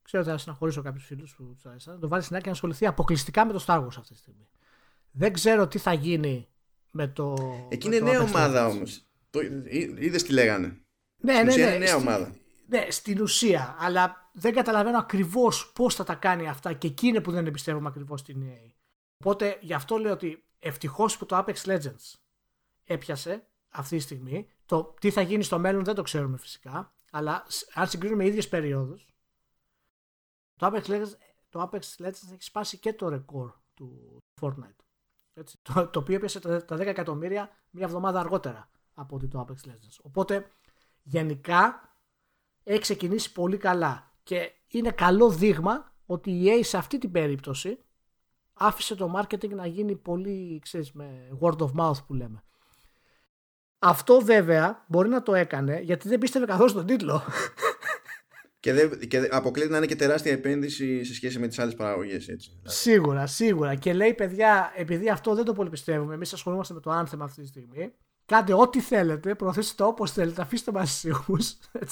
Ξέρω 0.02 0.22
ότι 0.22 0.32
θα 0.32 0.38
συναχωρήσω 0.38 0.82
κάποιους 0.82 1.04
φίλους 1.04 1.34
που 1.34 1.54
τους 1.54 1.66
άρεσαν. 1.66 1.94
Να 1.94 2.00
το 2.00 2.08
βάλει 2.08 2.22
στην 2.22 2.36
άκρη 2.36 2.46
να 2.46 2.52
ασχοληθεί 2.54 2.86
αποκλειστικά 2.86 3.46
με 3.46 3.52
το 3.52 3.64
Star 3.66 3.78
Wars 3.84 3.96
αυτή 3.98 4.12
τη 4.12 4.18
στιγμή. 4.18 4.48
Δεν 5.10 5.32
ξέρω 5.32 5.68
τι 5.68 5.78
θα 5.78 5.92
γίνει 5.92 6.48
με 6.90 7.08
το. 7.08 7.34
Εκεί 7.68 7.86
είναι 7.86 7.98
νέα 7.98 8.20
ομάδα 8.20 8.66
όμως. 8.66 9.06
Είδες 9.98 10.22
τι 10.22 10.32
λέγανε. 10.32 10.80
Ναι, 11.16 11.32
ναι, 11.34 11.42
ναι. 11.42 11.52
Είναι 11.52 11.78
νέα 11.78 11.96
ομάδα. 11.96 12.34
Ναι, 12.66 12.86
στην 12.90 13.20
ουσία. 13.20 13.76
Αλλά 13.78 14.30
δεν 14.32 14.54
καταλαβαίνω 14.54 14.98
ακριβώς 14.98 15.72
πώς 15.72 15.94
θα 15.94 16.04
τα 16.04 16.14
κάνει 16.14 16.48
αυτά 16.48 16.72
και 16.72 16.86
εκεί 16.86 17.06
είναι 17.06 17.20
που 17.20 17.30
δεν 17.30 17.46
εμπιστεύομαι 17.46 17.88
ακριβώς 17.88 18.22
την 18.22 18.42
EA. 18.42 18.72
Οπότε 19.16 19.58
γι' 19.60 19.74
αυτό 19.74 19.96
λέω 19.96 20.12
ότι 20.12 20.44
ευτυχώς 20.58 21.16
που 21.16 21.26
το 21.26 21.38
Apex 21.38 21.54
Legends 21.54 22.14
έπιασε 22.92 23.46
αυτή 23.68 23.96
τη 23.96 24.02
στιγμή. 24.02 24.48
Το 24.66 24.94
τι 25.00 25.10
θα 25.10 25.20
γίνει 25.20 25.42
στο 25.42 25.58
μέλλον 25.58 25.84
δεν 25.84 25.94
το 25.94 26.02
ξέρουμε 26.02 26.36
φυσικά. 26.36 26.94
Αλλά 27.10 27.46
αν 27.74 27.88
συγκρίνουμε 27.88 28.26
ίδιες 28.26 28.48
περιόδους, 28.48 29.14
το 30.56 30.66
Apex 30.66 30.82
Legends, 30.82 31.12
το 31.48 31.70
Apex 31.72 32.04
Legends 32.04 32.32
έχει 32.32 32.42
σπάσει 32.42 32.78
και 32.78 32.92
το 32.92 33.08
ρεκόρ 33.08 33.52
του 33.74 34.18
Fortnite. 34.40 34.84
Έτσι, 35.34 35.58
το, 35.62 35.86
το 35.86 35.98
οποίο 35.98 36.14
έπιασε 36.14 36.40
τα 36.40 36.76
10 36.76 36.78
εκατομμύρια 36.78 37.50
μία 37.70 37.84
εβδομάδα 37.84 38.20
αργότερα 38.20 38.70
από 38.94 39.16
ότι 39.16 39.28
το 39.28 39.46
Apex 39.48 39.68
Legends. 39.68 39.96
Οπότε 40.02 40.50
γενικά 41.02 41.92
έχει 42.62 42.80
ξεκινήσει 42.80 43.32
πολύ 43.32 43.56
καλά 43.56 44.12
και 44.22 44.52
είναι 44.68 44.90
καλό 44.90 45.30
δείγμα 45.30 45.94
ότι 46.06 46.30
η 46.30 46.44
EA 46.46 46.64
σε 46.64 46.76
αυτή 46.76 46.98
την 46.98 47.10
περίπτωση 47.10 47.78
άφησε 48.52 48.94
το 48.94 49.20
marketing 49.20 49.50
να 49.50 49.66
γίνει 49.66 49.96
πολύ, 49.96 50.58
ξέρεις, 50.62 50.92
με 50.92 51.38
word 51.40 51.58
of 51.58 51.70
mouth 51.76 52.04
που 52.06 52.14
λέμε. 52.14 52.44
Αυτό 53.82 54.20
βέβαια 54.20 54.84
μπορεί 54.88 55.08
να 55.08 55.22
το 55.22 55.34
έκανε 55.34 55.80
γιατί 55.80 56.08
δεν 56.08 56.18
πίστευε 56.18 56.46
καθόλου 56.46 56.68
στον 56.68 56.86
τίτλο. 56.86 57.22
Και, 58.60 58.72
δεν, 58.72 58.98
και 58.98 59.28
αποκλείεται 59.30 59.70
να 59.70 59.76
είναι 59.76 59.86
και 59.86 59.96
τεράστια 59.96 60.32
επένδυση 60.32 61.04
σε 61.04 61.14
σχέση 61.14 61.38
με 61.38 61.48
τις 61.48 61.58
άλλες 61.58 61.74
παραγωγές. 61.74 62.26
Σίγουρα, 62.62 63.26
σίγουρα. 63.26 63.74
Και 63.74 63.92
λέει, 63.92 64.14
παιδιά, 64.14 64.72
επειδή 64.76 65.08
αυτό 65.08 65.34
δεν 65.34 65.44
το 65.44 65.52
πολύ 65.52 65.70
πιστεύουμε, 65.70 66.14
εμείς 66.14 66.32
ασχολούμαστε 66.32 66.74
με 66.74 66.80
το 66.80 67.00
Anthem 67.00 67.18
αυτή 67.20 67.40
τη 67.40 67.46
στιγμή. 67.46 67.92
Κάντε 68.24 68.54
ό,τι 68.54 68.80
θέλετε, 68.80 69.34
προωθήστε 69.34 69.74
το 69.76 69.84
όπως 69.84 70.12
θέλετε, 70.12 70.42
αφήστε 70.42 70.72
μας 70.72 70.90
ησύχου. 70.94 71.36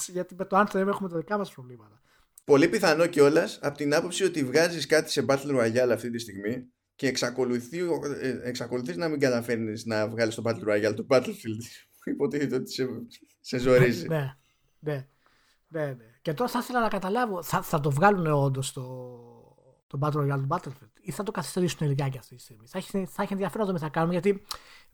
Γιατί 0.07 0.35
με 0.35 0.45
το 0.45 0.59
Anthem 0.59 0.87
έχουμε 0.87 1.09
τα 1.09 1.17
δικά 1.17 1.37
μας 1.37 1.51
προβλήματα. 1.51 2.01
Πολύ 2.43 2.67
πιθανό 2.67 3.05
κιόλας 3.05 3.59
από 3.61 3.77
την 3.77 3.95
άποψη 3.95 4.23
ότι 4.23 4.43
βγάζεις 4.43 4.85
κάτι 4.85 5.11
σε 5.11 5.25
Battle 5.27 5.59
Royale 5.59 5.89
αυτή 5.91 6.09
τη 6.09 6.19
στιγμή 6.19 6.71
και 6.95 7.07
εξακολουθεί, 7.07 7.79
ε, 8.21 8.39
εξακολουθείς 8.43 8.97
να 8.97 9.07
μην 9.07 9.19
καταφέρνεις 9.19 9.85
να 9.85 10.07
βγάλεις 10.07 10.35
το 10.35 10.41
Battle 10.45 10.67
Royale 10.69 10.93
το 10.95 11.05
Battlefield. 11.09 11.63
Υποτίθεται 12.09 12.55
ότι 12.55 12.71
σε, 12.71 12.87
σε 13.39 13.57
ζορίζει. 13.57 14.07
ναι, 14.07 14.35
ναι, 14.79 15.07
ναι, 15.67 15.85
ναι. 15.85 16.05
Και 16.21 16.33
τώρα 16.33 16.49
θα 16.49 16.59
ήθελα 16.59 16.81
να 16.81 16.87
καταλάβω, 16.87 17.43
θα, 17.43 17.61
θα 17.61 17.79
το 17.79 17.91
βγάλουν 17.91 18.27
όντως 18.27 18.73
το, 18.73 18.83
το 19.87 19.99
Battle 20.01 20.13
Royale 20.13 20.39
του 20.41 20.47
Battlefield 20.49 20.99
ή 21.01 21.11
θα 21.11 21.23
το 21.23 21.31
καθυστερήσουν 21.31 21.87
λιγάκι 21.87 22.17
αυτή 22.17 22.35
τη 22.35 22.41
στιγμή. 22.41 22.67
Θα 22.67 22.77
έχει, 22.77 23.05
θα 23.05 23.23
έχει 23.23 23.33
ενδιαφέρον 23.33 23.67
να 23.67 23.73
το 23.73 23.79
θα 23.79 23.89
κάνουν 23.89 24.11
γιατί 24.11 24.41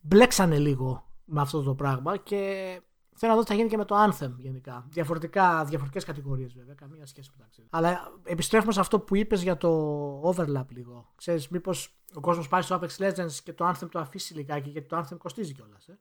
μπλέξανε 0.00 0.58
λίγο 0.58 1.10
με 1.24 1.40
αυτό 1.40 1.62
το 1.62 1.74
πράγμα 1.74 2.16
και 2.16 2.80
Θέλω 3.18 3.32
να 3.32 3.38
δω 3.38 3.44
τι 3.44 3.50
θα 3.50 3.56
γίνει 3.56 3.68
και 3.68 3.76
με 3.76 3.84
το 3.84 3.94
Anthem 4.04 4.30
γενικά. 4.36 4.86
Διαφορετικά, 4.88 5.64
διαφορετικές 5.64 6.04
κατηγορίες 6.04 6.52
βέβαια, 6.54 6.74
καμία 6.74 7.06
σχέση 7.06 7.30
μεταξύ. 7.36 7.66
Αλλά 7.70 8.12
επιστρέφουμε 8.24 8.72
σε 8.72 8.80
αυτό 8.80 9.00
που 9.00 9.16
είπες 9.16 9.42
για 9.42 9.56
το 9.56 10.20
overlap 10.20 10.64
λίγο. 10.68 11.12
Ξέρεις, 11.16 11.48
μήπως 11.48 11.98
ο 12.14 12.20
κόσμος 12.20 12.48
πάει 12.48 12.62
στο 12.62 12.80
Apex 12.80 13.06
Legends 13.06 13.32
και 13.44 13.52
το 13.52 13.68
Anthem 13.68 13.88
το 13.90 13.98
αφήσει 13.98 14.34
λιγάκι 14.34 14.70
γιατί 14.70 14.88
το 14.88 14.98
Anthem 14.98 15.16
κοστίζει 15.18 15.54
κιόλας. 15.54 15.88
Ε; 15.88 15.98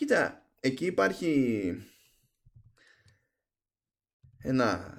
Κοίτα, 0.00 0.46
εκεί 0.60 0.86
υπάρχει 0.86 1.72
ένα, 4.38 4.96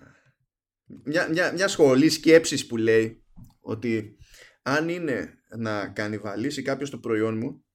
μια, 1.04 1.30
μια, 1.30 1.54
μια 1.54 1.68
σχολή 1.68 2.10
σκέψης 2.10 2.68
που 2.68 2.78
λέει 2.78 3.26
ότι 3.60 4.18
αν 4.62 4.90
είναι 4.90 5.34
να 5.58 5.88
κανιβαλίσει 5.88 6.62
κάποιος 6.62 6.90
το 6.90 6.98
προϊόν 6.98 7.38
μου, 7.38 7.66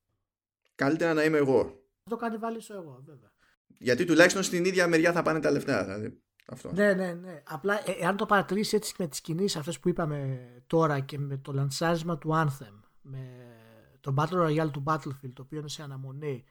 καλύτερα 0.74 1.14
να 1.14 1.24
είμαι 1.24 1.38
εγώ. 1.38 1.64
Θα 2.02 2.10
το 2.10 2.16
κανιβαλίσω 2.16 2.74
εγώ, 2.74 3.02
βέβαια. 3.06 3.32
Γιατί 3.78 4.04
τουλάχιστον 4.04 4.42
στην 4.42 4.64
ίδια 4.64 4.88
μεριά 4.88 5.12
θα 5.12 5.22
πάνε 5.22 5.40
τα 5.40 5.50
λεφτά. 5.50 5.84
Δηλαδή. 5.84 6.22
Αυτό. 6.46 6.72
Ναι, 6.72 6.94
ναι, 6.94 7.12
ναι. 7.12 7.42
Απλά 7.46 7.90
ε, 7.90 7.92
εάν 8.00 8.16
το 8.16 8.26
παρατηρήσεις 8.26 8.72
έτσι 8.72 8.94
με 8.98 9.08
τις 9.08 9.20
κινήσεις 9.20 9.56
αυτές 9.56 9.78
που 9.78 9.88
είπαμε 9.88 10.48
τώρα 10.66 11.00
και 11.00 11.18
με 11.18 11.36
το 11.36 11.52
λανσάρισμα 11.52 12.18
του 12.18 12.30
Anthem, 12.34 12.80
με 13.02 13.28
το 14.00 14.14
Battle 14.16 14.46
Royale 14.46 14.70
του 14.70 14.82
Battlefield, 14.86 15.32
το 15.34 15.42
οποίο 15.42 15.58
είναι 15.58 15.68
σε 15.68 15.82
αναμονή, 15.82 16.44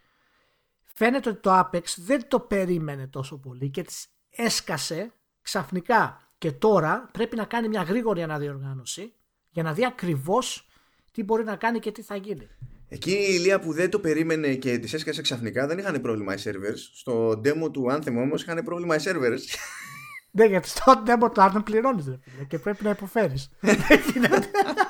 φαίνεται 0.94 1.30
ότι 1.30 1.40
το 1.40 1.60
Apex 1.60 1.84
δεν 1.98 2.28
το 2.28 2.40
περίμενε 2.40 3.08
τόσο 3.08 3.38
πολύ 3.38 3.70
και 3.70 3.82
τη 3.82 3.94
έσκασε 4.30 5.12
ξαφνικά. 5.42 6.20
Και 6.38 6.52
τώρα 6.52 7.10
πρέπει 7.12 7.36
να 7.36 7.46
κάνει 7.46 7.68
μια 7.68 7.82
γρήγορη 7.82 8.24
αναδιοργάνωση 8.24 9.14
για 9.50 9.64
να 9.64 9.74
δει 9.74 9.86
ακριβώς 9.86 10.68
τι 11.12 11.24
μπορεί 11.24 11.44
να 11.44 11.56
κάνει 11.56 11.80
και 11.80 11.92
τι 11.92 12.02
θα 12.02 12.16
γίνει. 12.16 12.48
Εκεί 12.88 13.12
η 13.12 13.28
Ηλία 13.30 13.60
που 13.60 13.74
δεν 13.74 13.90
το 13.90 14.00
περίμενε 14.00 14.56
και 14.56 14.78
τη 14.78 14.96
έσκασε 14.96 15.22
ξαφνικά 15.22 15.68
δεν 15.68 15.78
είχαν 15.78 16.02
πρόβλημα 16.02 16.34
οι 16.34 16.38
servers. 16.44 16.80
Στο 16.94 17.30
demo 17.32 17.72
του 17.72 17.86
Anthem 17.92 18.16
όμως 18.16 18.42
είχαν 18.42 18.64
πρόβλημα 18.64 18.96
οι 18.96 19.00
servers. 19.04 19.40
Ναι, 20.32 20.46
γιατί 20.46 20.68
στο 20.68 21.04
demo 21.06 21.32
του 21.34 21.42
Anthem 21.42 21.62
πληρώνεις 21.64 22.06
και 22.48 22.60
πρέπει 22.60 22.84
να 22.84 22.90
υποφέρεις. 22.90 23.50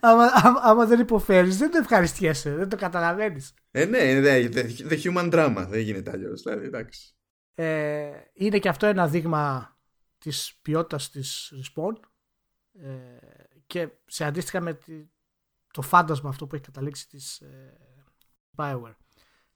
άμα, 0.00 0.30
άμα, 0.62 0.86
δεν 0.86 1.00
υποφέρεις, 1.00 1.58
δεν 1.58 1.70
το 1.70 1.78
ευχαριστιέσαι, 1.78 2.54
δεν 2.54 2.68
το 2.68 2.76
καταλαβαίνεις. 2.76 3.54
Ε, 3.70 3.84
ναι, 3.84 3.98
ναι, 3.98 4.48
the 4.88 5.02
human 5.02 5.32
drama. 5.32 5.66
Δεν 5.68 5.80
γίνεται 5.80 6.10
αλλιώς. 6.10 6.42
Δηλαδή, 6.42 6.66
εντάξει. 6.66 7.14
Ε, 7.54 8.10
είναι 8.32 8.58
και 8.58 8.68
αυτό 8.68 8.86
ένα 8.86 9.08
δείγμα 9.08 9.76
της 10.18 10.58
ποιότητας 10.62 11.10
της 11.10 11.52
Respawn 11.56 12.00
ε, 12.72 12.88
και 13.66 13.88
σε 14.06 14.24
αντίστοιχα 14.24 14.60
με 14.60 14.78
το 15.72 15.82
φάντασμα 15.82 16.28
αυτό 16.28 16.46
που 16.46 16.54
έχει 16.54 16.64
καταλήξει 16.64 17.08
της 17.08 17.40
ε, 17.40 17.74
Bioware. 18.56 18.94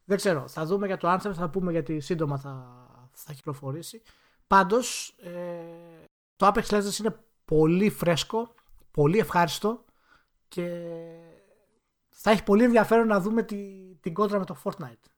Δεν 0.05 0.17
ξέρω, 0.17 0.49
θα 0.49 0.65
δούμε 0.65 0.87
για 0.87 0.97
το 0.97 1.13
Anthem, 1.13 1.33
θα 1.35 1.51
πούμε 1.51 1.73
γιατί 1.73 2.01
σύντομα 2.01 2.39
θα, 2.39 2.87
θα 3.13 3.33
κυκλοφορήσει. 3.33 4.03
Πάντως, 4.47 5.17
ε, 5.23 6.05
το 6.37 6.47
Apex 6.47 6.63
Legends 6.63 6.99
είναι 6.99 7.17
πολύ 7.45 7.91
φρέσκο, 7.91 8.55
πολύ 8.91 9.19
ευχάριστο 9.19 9.85
και 10.53 10.87
θα 12.09 12.31
έχει 12.31 12.43
πολύ 12.43 12.65
ενδιαφέρον 12.65 13.07
να 13.07 13.21
δούμε 13.21 13.43
τη, 13.43 13.57
την 14.01 14.15
κόντρα 14.15 14.39
με 14.39 14.45
το 14.45 14.61
Fortnite. 14.65 15.11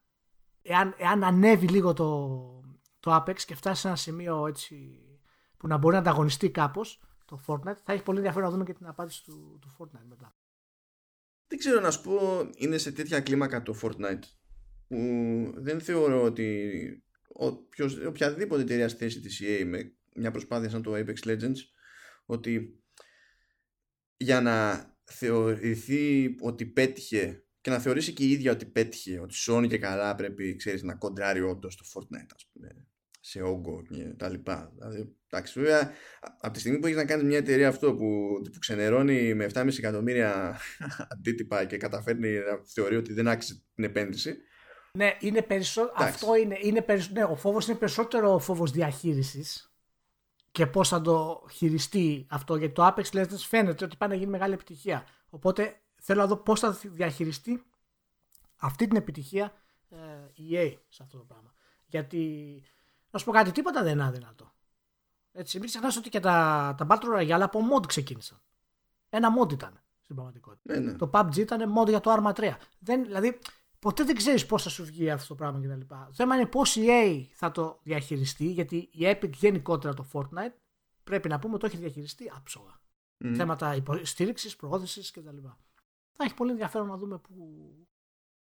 Εάν, 0.62 0.95
εάν 0.99 1.24
ανέβει 1.24 1.68
λίγο 1.68 1.93
το, 1.93 2.39
το 3.01 3.14
Apex 3.16 3.37
και 3.37 3.55
φτάσει 3.55 3.80
σε 3.80 3.87
ένα 3.87 3.97
σημείο 3.97 4.47
έτσι 4.47 4.99
που 5.57 5.66
να 5.66 5.76
μπορεί 5.76 5.95
να 5.95 6.01
ανταγωνιστεί 6.01 6.51
κάπως 6.51 7.03
το 7.24 7.41
Fortnite, 7.47 7.76
θα 7.85 7.93
έχει 7.93 8.03
πολύ 8.03 8.18
ενδιαφέρον 8.18 8.49
να 8.49 8.53
δούμε 8.55 8.64
και 8.64 8.72
την 8.72 8.87
απάντηση 8.87 9.24
του, 9.24 9.59
του 9.61 9.76
Fortnite 9.78 10.07
μετά. 10.09 10.37
Δεν 11.47 11.59
ξέρω 11.59 11.80
να 11.80 11.91
σου 11.91 12.03
πω, 12.03 12.49
είναι 12.57 12.78
σε 12.78 12.93
τέτοια 12.93 13.20
κλίμακα 13.20 13.62
το 13.62 13.78
Fortnite 13.82 14.24
που 14.89 14.97
δεν 15.57 15.80
θεωρώ 15.80 16.22
ότι 16.22 16.68
οποιος, 17.28 17.97
οποιαδήποτε 18.07 18.62
εταιρεία 18.62 18.89
στη 18.89 18.99
θέση 18.99 19.20
της 19.20 19.43
EA 19.45 19.64
με 19.66 19.97
μια 20.14 20.30
προσπάθεια 20.30 20.70
σαν 20.70 20.82
το 20.82 20.93
Apex 20.95 21.16
Legends 21.24 21.59
ότι 22.26 22.82
για 24.16 24.41
να 24.41 24.87
θεωρηθεί 25.05 26.35
ότι 26.41 26.67
πέτυχε 26.67 27.45
και 27.61 27.71
να 27.71 27.79
θεωρήσει 27.79 28.13
και 28.13 28.25
η 28.25 28.31
ίδια 28.31 28.53
ότι 28.53 28.65
πέτυχε, 28.65 29.21
ότι 29.21 29.35
σώνει 29.35 29.69
και 29.69 29.79
καλά 29.79 30.15
πρέπει 30.15 30.57
ξέρεις, 30.57 30.83
να 30.83 30.95
κοντράρει 30.95 31.41
όντως 31.41 31.77
το 31.77 31.85
Fortnite 31.95 32.31
ας 32.35 32.51
πούμε 32.53 32.87
σε 33.21 33.43
όγκο 33.43 33.83
και 33.91 34.05
τα 34.17 34.29
λοιπά. 34.29 34.73
Δηλαδή, 34.75 35.17
εντάξει, 35.31 35.61
βέβαια, 35.61 35.93
από 36.41 36.53
τη 36.53 36.61
στιγμή 36.61 36.79
που 36.79 36.87
έχεις 36.87 36.99
να 36.99 37.05
κάνεις 37.05 37.25
μια 37.25 37.39
εταιρεία 37.39 37.69
αυτό 37.69 37.95
που, 37.95 38.41
που 38.53 38.59
ξενερώνει 38.59 39.35
με 39.35 39.47
7,5 39.55 39.79
εκατομμύρια 39.79 40.59
αντίτυπα 41.13 41.65
και 41.65 41.77
καταφέρνει 41.77 42.39
να 42.39 42.61
θεωρεί 42.75 42.97
ότι 42.97 43.13
δεν 43.13 43.29
άξιζε 43.29 43.63
την 43.75 43.85
επένδυση. 43.85 44.37
Ναι, 44.93 45.17
είναι 45.21 45.43
περισσότερο. 45.43 46.09
Αυτό 46.09 46.37
είναι. 46.37 46.59
είναι 46.61 46.83
περισσ... 46.83 47.11
ναι, 47.11 47.25
ο 47.25 47.37
φόβος 47.37 47.67
είναι 47.67 47.77
περισσότερο 47.77 48.35
ο 48.35 48.39
φόβος 48.39 48.71
διαχείρισης 48.71 49.74
και 50.55 50.67
πώς 50.67 50.89
θα 50.89 51.01
το 51.01 51.47
χειριστεί 51.51 52.27
αυτό. 52.31 52.57
Γιατί 52.57 52.75
το 52.75 52.87
Apex 52.87 53.03
Legends 53.03 53.39
φαίνεται 53.39 53.85
ότι 53.85 53.97
πάει 53.97 54.09
να 54.09 54.15
γίνει 54.15 54.31
μεγάλη 54.31 54.55
επιτυχία. 54.55 55.07
Οπότε 55.31 55.81
θέλω 56.01 56.21
να 56.21 56.27
δω 56.27 56.37
πώς 56.37 56.61
θα 56.61 56.71
διαχειριστεί 56.83 57.65
αυτή 58.57 58.87
την 58.87 58.97
επιτυχία 58.97 59.53
ε, 59.89 59.97
η 60.35 60.49
EA 60.51 60.77
σε 60.89 61.03
αυτό 61.03 61.19
το 61.19 61.25
πράγμα. 61.25 61.53
Γιατί 61.87 62.63
να 63.11 63.19
σου 63.19 63.25
πω 63.25 63.33
κάτι, 63.33 63.53
τίποτα 63.53 63.83
δεν 63.83 63.93
είναι 63.93 64.05
αδυνατό. 64.05 64.55
Έτσι, 65.33 65.59
μην 65.59 65.69
ξεχνάς 65.69 65.97
ότι 65.97 66.09
και 66.09 66.21
τα, 66.21 66.75
τα 66.77 66.87
Battle 66.89 67.19
Royale 67.19 67.41
από 67.43 67.61
mod 67.73 67.87
ξεκίνησαν. 67.87 68.41
Ένα 69.09 69.29
mod 69.41 69.53
ήταν 69.53 69.83
στην 70.01 70.15
πραγματικότητα. 70.15 70.73
Ναι, 70.73 70.79
ναι. 70.79 70.97
Το 70.97 71.11
PUBG 71.13 71.37
ήταν 71.37 71.75
mod 71.79 71.89
για 71.89 72.01
το 72.01 72.15
Arma 72.19 72.33
3. 72.33 72.53
Δεν, 72.79 73.05
δηλαδή, 73.05 73.39
ποτέ 73.85 74.05
δεν 74.05 74.14
ξέρεις 74.14 74.47
πώς 74.47 74.62
θα 74.62 74.68
σου 74.68 74.85
βγει 74.85 75.11
αυτό 75.11 75.28
το 75.28 75.35
πράγμα 75.35 75.61
κτλ. 75.61 75.87
Το 75.87 76.12
θέμα 76.12 76.35
είναι 76.35 76.47
πώς 76.47 76.76
η 76.76 76.85
EA 76.87 77.26
θα 77.35 77.51
το 77.51 77.80
διαχειριστεί, 77.82 78.47
γιατί 78.47 78.76
η 78.76 78.99
Epic 79.01 79.30
γενικότερα 79.30 79.95
το 79.95 80.07
Fortnite 80.12 80.55
πρέπει 81.05 81.28
να 81.28 81.39
πούμε 81.39 81.59
το 81.59 81.66
έχει 81.66 81.76
διαχειριστεί 81.76 82.32
άψογα. 82.37 82.80
Mm. 83.24 83.32
Θέματα 83.37 83.74
υποστήριξη, 83.74 84.57
προώθησης 84.57 85.11
κτλ. 85.11 85.37
Θα 86.12 86.24
έχει 86.24 86.35
πολύ 86.35 86.51
ενδιαφέρον 86.51 86.87
να 86.87 86.97
δούμε 86.97 87.18
πού 87.18 87.35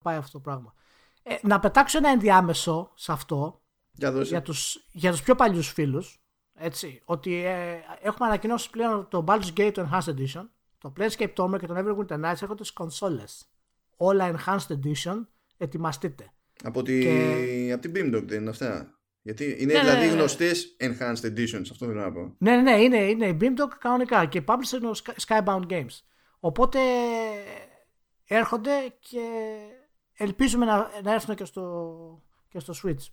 πάει 0.04 0.16
αυτό 0.16 0.32
το 0.32 0.40
πράγμα. 0.40 0.74
Ε, 1.22 1.36
να 1.42 1.60
πετάξω 1.60 1.98
ένα 1.98 2.08
ενδιάμεσο 2.08 2.92
σε 2.94 3.12
αυτό 3.12 3.62
για, 3.92 4.22
για, 4.22 4.42
τους, 4.42 4.88
για 4.92 5.10
τους 5.10 5.22
πιο 5.22 5.34
παλιούς 5.34 5.72
φίλους 5.72 6.22
έτσι, 6.54 7.02
ότι 7.04 7.34
ε, 7.44 7.80
έχουμε 8.00 8.26
ανακοινώσει 8.26 8.70
πλέον 8.70 9.08
το 9.08 9.24
Baldur's 9.26 9.52
Gate 9.56 9.70
το 9.74 9.88
Enhanced 9.90 10.14
Edition 10.14 10.48
το 10.78 10.92
Planescape 10.96 11.34
Torment 11.34 11.58
και 11.58 11.66
το 11.66 11.74
Neverwinter 11.76 12.24
Nights 12.24 12.42
έρχονται 12.42 12.64
στις 12.64 12.72
κονσόλες 12.72 13.48
όλα 13.97 14.34
Enhanced 14.34 14.72
Edition 14.72 15.26
ετοιμαστείτε 15.57 16.32
από, 16.62 16.82
τη... 16.82 17.01
και... 17.01 17.70
από 17.72 17.82
την 17.82 17.92
Beamdog 17.95 18.24
δεν 18.26 18.40
είναι 18.40 18.51
αυτά 18.51 18.99
γιατί 19.22 19.57
είναι 19.59 19.72
ναι, 19.72 19.80
δηλαδή 19.80 20.01
ναι, 20.01 20.07
ναι. 20.07 20.12
γνωστές 20.12 20.76
Enhanced 20.80 21.24
Editions, 21.24 21.66
αυτό 21.70 21.86
θέλω 21.86 22.01
να 22.01 22.12
πω. 22.12 22.34
Ναι, 22.38 22.57
ναι, 22.57 22.62
ναι, 22.62 22.82
είναι, 22.82 22.97
είναι 22.97 23.26
η 23.26 23.36
Beamdog 23.40 23.70
κανονικά 23.78 24.26
και 24.26 24.38
η 24.38 24.45
publisher 24.47 24.76
είναι 24.78 24.88
ο 24.88 24.95
Skybound 25.26 25.66
Games. 25.68 26.01
Οπότε 26.40 26.78
έρχονται 28.24 28.95
και 28.99 29.20
ελπίζουμε 30.14 30.64
να, 30.64 30.90
να 31.03 31.12
έρθουν 31.12 31.34
και 31.34 31.45
στο, 31.45 32.22
και 32.49 32.59
στο 32.59 32.74
Switch. 32.82 33.12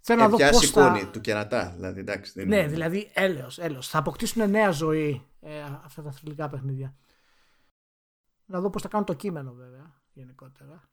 Θέλω 0.00 0.20
να 0.20 0.28
δω 0.28 0.36
πώς 0.50 0.70
θα... 0.70 1.10
του 1.12 1.20
κερατά, 1.20 1.72
δηλαδή, 1.76 2.00
εντάξει. 2.00 2.32
Δεν 2.34 2.48
ναι, 2.48 2.56
είναι... 2.56 2.66
δηλαδή 2.66 3.10
έλεος, 3.14 3.58
έλεος. 3.58 3.88
Θα 3.88 3.98
αποκτήσουν 3.98 4.50
νέα 4.50 4.70
ζωή 4.70 5.26
ε, 5.40 5.60
αυτά 5.84 6.02
τα 6.02 6.10
θρηλυκά 6.10 6.48
παιχνίδια. 6.48 6.96
Να 8.46 8.60
δω 8.60 8.70
πώς 8.70 8.82
θα 8.82 8.88
κάνουν 8.88 9.06
το 9.06 9.14
κείμενο 9.14 9.52
βέβαια, 9.52 9.97
γενικότερα. 10.18 10.88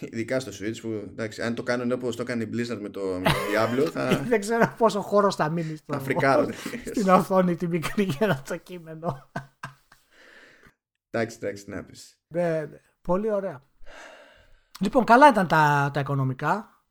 Ειδικά 0.00 0.40
στο 0.40 0.52
Switch 0.60 0.78
που 0.80 0.88
εντάξει, 0.88 1.42
αν 1.42 1.54
το 1.54 1.62
κάνουν 1.62 1.92
όπως 1.92 2.16
το 2.16 2.22
έκανε 2.22 2.42
η 2.42 2.50
Blizzard 2.52 2.78
με 2.80 2.88
το, 2.88 3.00
με 3.00 3.22
το 3.22 3.36
Diablo 3.52 3.90
θα... 3.90 4.08
Δεν 4.28 4.40
ξέρω 4.40 4.74
πόσο 4.78 5.00
χώρος 5.00 5.34
θα 5.34 5.48
μείνει 5.50 5.76
στο... 5.76 6.00
στην 6.94 7.08
οθόνη 7.08 7.56
τη 7.56 7.66
μικρή 7.66 8.02
για 8.02 8.42
το 8.48 8.56
κείμενο. 8.56 9.30
Εντάξει, 11.10 11.38
εντάξει, 11.40 11.70
να 11.70 11.84
πεις. 11.84 12.20
Ναι, 12.28 12.60
ναι. 12.60 12.80
Πολύ 13.02 13.32
ωραία. 13.32 13.62
Λοιπόν, 14.80 15.04
καλά 15.04 15.28
ήταν 15.28 15.46
τα, 15.46 15.90
τα 15.92 16.00
οικονομικά. 16.00 16.82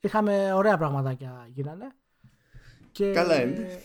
Είχαμε 0.00 0.52
ωραία 0.52 0.76
πραγματάκια 0.78 1.46
γίνανε. 1.48 1.86
Και... 2.92 3.12
Καλά 3.12 3.42
είναι. 3.42 3.82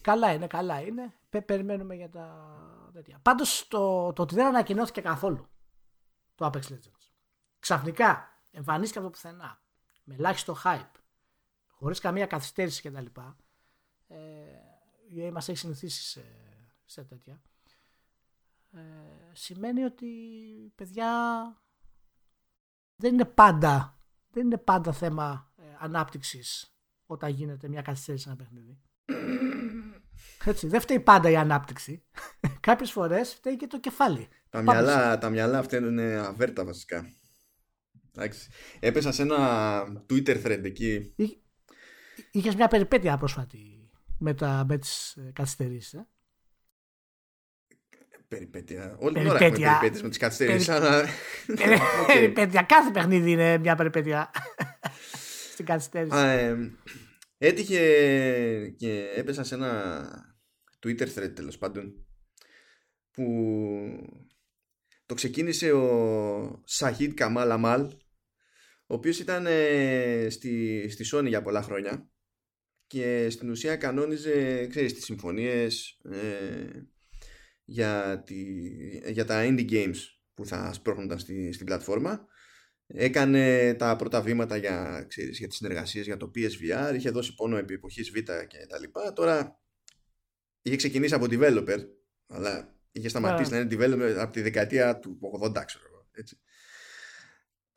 Καλά 0.00 0.32
είναι, 0.32 0.46
καλά 0.46 0.80
είναι. 0.80 1.12
Περιμένουμε 1.46 1.94
για 1.94 2.08
τα 2.08 2.50
τέτοια. 2.92 3.18
Πάντως 3.22 3.66
το, 3.68 4.12
το 4.12 4.22
ότι 4.22 4.34
δεν 4.34 4.46
ανακοινώθηκε 4.46 5.00
καθόλου 5.00 5.48
το 6.38 6.46
Apex 6.46 6.72
Legends. 6.72 7.10
Ξαφνικά 7.58 8.28
εμφανίστηκε 8.50 8.98
από 8.98 9.06
το 9.06 9.12
πουθενά. 9.12 9.62
Με 10.04 10.14
ελάχιστο 10.14 10.56
hype. 10.64 11.00
Χωρίς 11.66 12.00
καμία 12.00 12.26
καθυστέρηση 12.26 12.90
κτλ. 12.90 13.06
Ε, 14.06 14.16
η 15.08 15.26
EA 15.26 15.30
μας 15.32 15.48
έχει 15.48 15.58
συνηθίσει 15.58 16.02
σε, 16.02 16.24
σε 16.84 17.04
τέτοια. 17.04 17.42
Ε, 18.70 18.80
σημαίνει 19.32 19.84
ότι 19.84 20.12
παιδιά 20.74 21.12
δεν 22.96 23.12
είναι 23.12 23.24
πάντα 23.24 23.98
δεν 24.30 24.46
είναι 24.46 24.58
πάντα 24.58 24.92
θέμα 24.92 25.52
ε, 25.56 25.62
ανάπτυξης 25.78 26.76
όταν 27.06 27.30
γίνεται 27.30 27.68
μια 27.68 27.82
καθυστέρηση 27.82 28.24
σε 28.24 28.30
ένα 28.30 28.38
παιχνίδι. 28.38 28.78
Έτσι, 30.44 30.66
δεν 30.66 30.80
φταίει 30.80 31.00
πάντα 31.00 31.30
η 31.30 31.36
ανάπτυξη. 31.36 32.02
Κάποιες 32.60 32.90
φορές 32.90 33.34
φταίει 33.34 33.56
και 33.56 33.66
το 33.66 33.80
κεφάλι. 33.80 34.28
Τα 34.50 34.62
μυαλά, 34.62 35.18
τα 35.18 35.30
μυαλά 35.30 35.58
αυτά 35.58 35.76
είναι 35.76 36.16
αβέρτα 36.16 36.64
βασικά. 36.64 37.12
Εντάξει. 38.16 38.50
Έπεσα 38.80 39.12
σε 39.12 39.22
ένα 39.22 39.82
Twitter 40.10 40.44
thread 40.44 40.64
εκεί. 40.64 41.14
Είχες 42.30 42.54
μια 42.54 42.68
περιπέτεια 42.68 43.16
πρόσφατη 43.16 43.90
με, 44.18 44.34
τα, 44.34 44.64
με 44.68 44.78
τις 44.78 45.16
ε, 45.16 45.30
καθυστερήσεις. 45.32 45.92
Ε; 45.92 46.06
Περιπέτεια. 48.28 48.96
Όλη 48.98 49.14
την 49.14 49.28
ώρα 49.28 49.44
έχουμε 49.44 49.58
περιπέτειες 49.58 50.02
με 50.02 50.08
τις 50.08 50.18
καθυστερήσεις. 50.18 50.66
Περι... 50.66 50.84
Αλλά... 50.84 51.04
περιπέτεια. 52.14 52.62
Κάθε 52.62 52.90
παιχνίδι 52.90 53.30
είναι 53.30 53.58
μια 53.58 53.74
περιπέτεια. 53.74 54.30
Στην 55.52 55.64
καθυστέρηση. 55.64 56.76
Ε, 57.38 57.46
έτυχε 57.48 58.74
και 58.76 59.12
έπεσα 59.14 59.44
σε 59.44 59.54
ένα 59.54 60.36
Twitter 60.82 61.14
thread 61.14 61.32
τέλος 61.34 61.58
πάντων 61.58 62.06
που 63.10 63.24
το 65.06 65.14
ξεκίνησε 65.14 65.72
ο 65.72 66.62
Σαχίτ 66.64 67.14
Καμάλ 67.14 67.50
Αμάλ 67.50 67.82
ο 68.86 68.94
οποίος 68.94 69.18
ήταν 69.18 69.46
ε, 69.46 70.26
στη, 70.30 70.86
στη 70.88 71.04
Sony 71.12 71.26
για 71.26 71.42
πολλά 71.42 71.62
χρόνια 71.62 72.10
και 72.86 73.30
στην 73.30 73.50
ουσία 73.50 73.76
κανόνιζε 73.76 74.66
ξέρεις, 74.66 74.94
τις 74.94 75.04
συμφωνίες 75.04 76.00
ε, 76.10 76.82
για, 77.64 78.22
τη, 78.26 78.42
για 79.10 79.24
τα 79.24 79.44
indie 79.46 79.70
games 79.70 79.96
που 80.34 80.46
θα 80.46 80.72
σπρώχνονταν 80.72 81.18
στη, 81.18 81.52
στην 81.52 81.66
πλατφόρμα 81.66 82.26
έκανε 82.94 83.74
τα 83.74 83.96
πρώτα 83.96 84.22
βήματα 84.22 84.56
για, 84.56 85.04
ξέρεις, 85.08 85.38
για 85.38 85.48
τις 85.48 85.56
συνεργασίες 85.56 86.06
για 86.06 86.16
το 86.16 86.30
PSVR 86.34 86.94
είχε 86.94 87.10
δώσει 87.10 87.34
πόνο 87.34 87.56
επί 87.56 87.74
εποχής 87.74 88.10
Β 88.10 88.14
και 88.14 88.66
τα 88.68 88.78
λοιπά 88.80 89.12
τώρα 89.12 89.60
είχε 90.62 90.76
ξεκινήσει 90.76 91.14
από 91.14 91.26
developer 91.30 91.78
αλλά 92.26 92.76
είχε 92.92 93.08
σταματήσει 93.08 93.50
να 93.50 93.58
είναι 93.58 93.76
developer 93.76 94.14
από 94.18 94.32
τη 94.32 94.40
δεκαετία 94.40 94.98
του 94.98 95.18
80 95.42 95.64
ξέρω 95.64 96.08
έτσι 96.12 96.40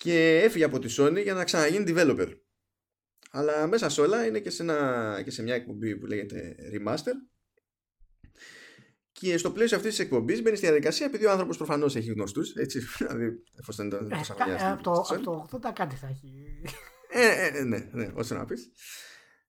και 0.01 0.41
έφυγε 0.43 0.64
από 0.64 0.80
τη 0.80 0.95
Sony 0.97 1.22
για 1.24 1.34
να 1.34 1.43
ξαναγίνει 1.43 1.84
developer. 1.88 2.38
Αλλά 3.32 3.68
μέσα 3.68 3.89
σε 3.89 4.01
όλα 4.01 4.26
είναι 4.26 4.39
και 4.39 4.49
σε, 4.49 4.64
ένα, 4.64 5.22
και 5.24 5.32
σε 5.32 5.43
μια 5.43 5.55
εκπομπή 5.55 5.97
που 5.97 6.05
λέγεται 6.05 6.55
Remaster. 6.74 7.14
Και 9.12 9.38
στο 9.38 9.51
πλαίσιο 9.51 9.78
αυτής 9.78 9.95
της 9.95 9.99
εκπομπής 9.99 10.41
μπαίνει 10.41 10.55
στη 10.55 10.66
διαδικασία 10.66 11.05
επειδή 11.05 11.26
ο 11.26 11.32
άνθρωπος 11.32 11.57
προφανώς 11.57 11.95
έχει 11.95 12.12
γνωστούς. 12.12 12.55
Έτσι, 12.55 12.80
δηλαδή, 12.97 13.43
εφόσον 13.59 13.88
ήταν 13.88 14.09
τόσα 14.09 14.34
χρόνια. 14.34 14.72
Από 14.72 14.84
το, 14.84 14.91
από 14.91 15.22
το 15.22 15.59
80 15.68 15.72
κάτι 15.74 15.95
θα 15.95 16.07
έχει. 16.07 16.34
Ε, 17.09 17.28
ε, 17.28 17.57
ε, 17.57 17.64
ναι, 17.64 17.89
ναι, 17.91 18.12
όσο 18.14 18.36
να 18.36 18.45
πεις. 18.45 18.72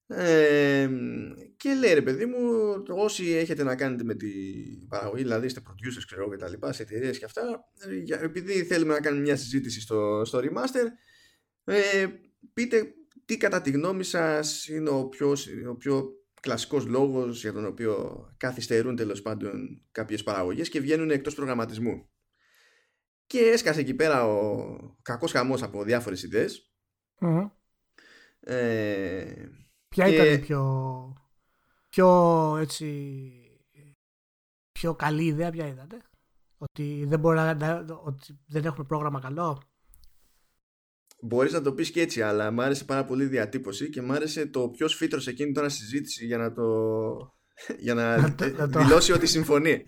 Ε, 0.07 0.91
και 1.57 1.75
λέει 1.75 1.95
ρε 1.95 2.03
παιδί 2.03 2.27
μου, 2.27 2.39
όσοι 2.89 3.31
έχετε 3.31 3.63
να 3.63 3.77
κάνετε 3.77 4.05
με 4.05 4.15
την 4.15 4.89
παραγωγή, 4.89 5.23
δηλαδή 5.23 5.47
είστε 5.47 5.61
producers 5.67 6.03
ξέρω 6.07 6.31
και 6.31 6.37
τα 6.37 6.49
λοιπά, 6.49 6.73
σε 6.73 6.83
εταιρείες 6.83 7.19
και 7.19 7.25
αυτά, 7.25 7.65
επειδή 8.23 8.65
θέλουμε 8.65 8.93
να 8.93 9.01
κάνουμε 9.01 9.23
μια 9.23 9.37
συζήτηση 9.37 9.81
στο, 9.81 10.23
στο 10.25 10.39
remaster, 10.39 10.87
ε, 11.65 12.07
πείτε 12.53 12.95
τι 13.25 13.37
κατά 13.37 13.61
τη 13.61 13.71
γνώμη 13.71 14.05
σας 14.05 14.69
είναι 14.69 14.91
ο 14.91 15.09
πιο, 15.09 15.37
ο 15.71 15.75
πιο 15.75 16.11
κλασικός 16.43 16.87
λόγος 16.87 17.41
για 17.41 17.53
τον 17.53 17.67
οποίο 17.67 18.25
καθυστερούν 18.37 18.97
τέλος 18.97 19.23
πάντων 19.23 19.83
κάποιες 19.91 20.23
παραγωγές 20.23 20.69
και 20.69 20.81
βγαίνουν 20.81 21.11
εκτός 21.11 21.35
προγραμματισμού. 21.35 22.09
Και 23.27 23.39
έσκασε 23.39 23.81
εκεί 23.81 23.95
πέρα 23.95 24.27
ο 24.27 24.97
κακός 25.03 25.33
χαμός 25.33 25.63
από 25.63 25.83
διάφορες 25.83 26.29
Ε, 28.41 29.49
Ποια 29.89 30.09
και... 30.09 30.15
ήταν 30.15 30.33
η 30.33 30.39
πιο, 30.39 31.13
πιο, 31.89 32.57
έτσι, 32.57 32.87
πιο 34.73 34.95
καλή 34.95 35.25
ιδέα, 35.25 35.51
ποια 35.51 35.67
είδατε; 35.67 36.03
Ότι 36.57 37.05
δεν, 37.05 37.21
μπορεί 37.21 37.37
να, 37.37 37.85
ότι 38.05 38.41
δεν 38.47 38.65
έχουν 38.65 38.87
πρόγραμμα 38.87 39.21
καλό; 39.21 39.63
Μπορείς 41.25 41.53
να 41.53 41.63
το 41.63 41.73
πεις 41.73 41.91
και 41.91 42.01
έτσι, 42.01 42.23
αλλά 42.23 42.51
μου 42.51 42.63
άρεσε 42.63 42.85
πάρα 42.85 43.05
πολύ 43.05 43.25
η 43.25 43.27
διατύπωση 43.27 43.91
και 43.91 44.03
μου 44.03 44.13
άρεσε 44.13 44.47
το 44.47 44.69
ποιος 44.69 44.95
φύτρωσε 44.95 45.31
εκείνη 45.31 45.53
τώρα 45.53 45.69
συζήτηση 45.69 46.27
για 46.27 46.39
να 46.39 46.53
το, 46.53 46.63
για 47.79 47.95
να, 47.95 48.35
δηλώσει 48.67 49.13
ότι 49.13 49.27
συμφωνεί. 49.27 49.85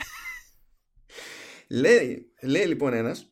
λέει, 1.69 2.33
λέει 2.43 2.67
λοιπόν 2.67 2.93
ένας 2.93 3.31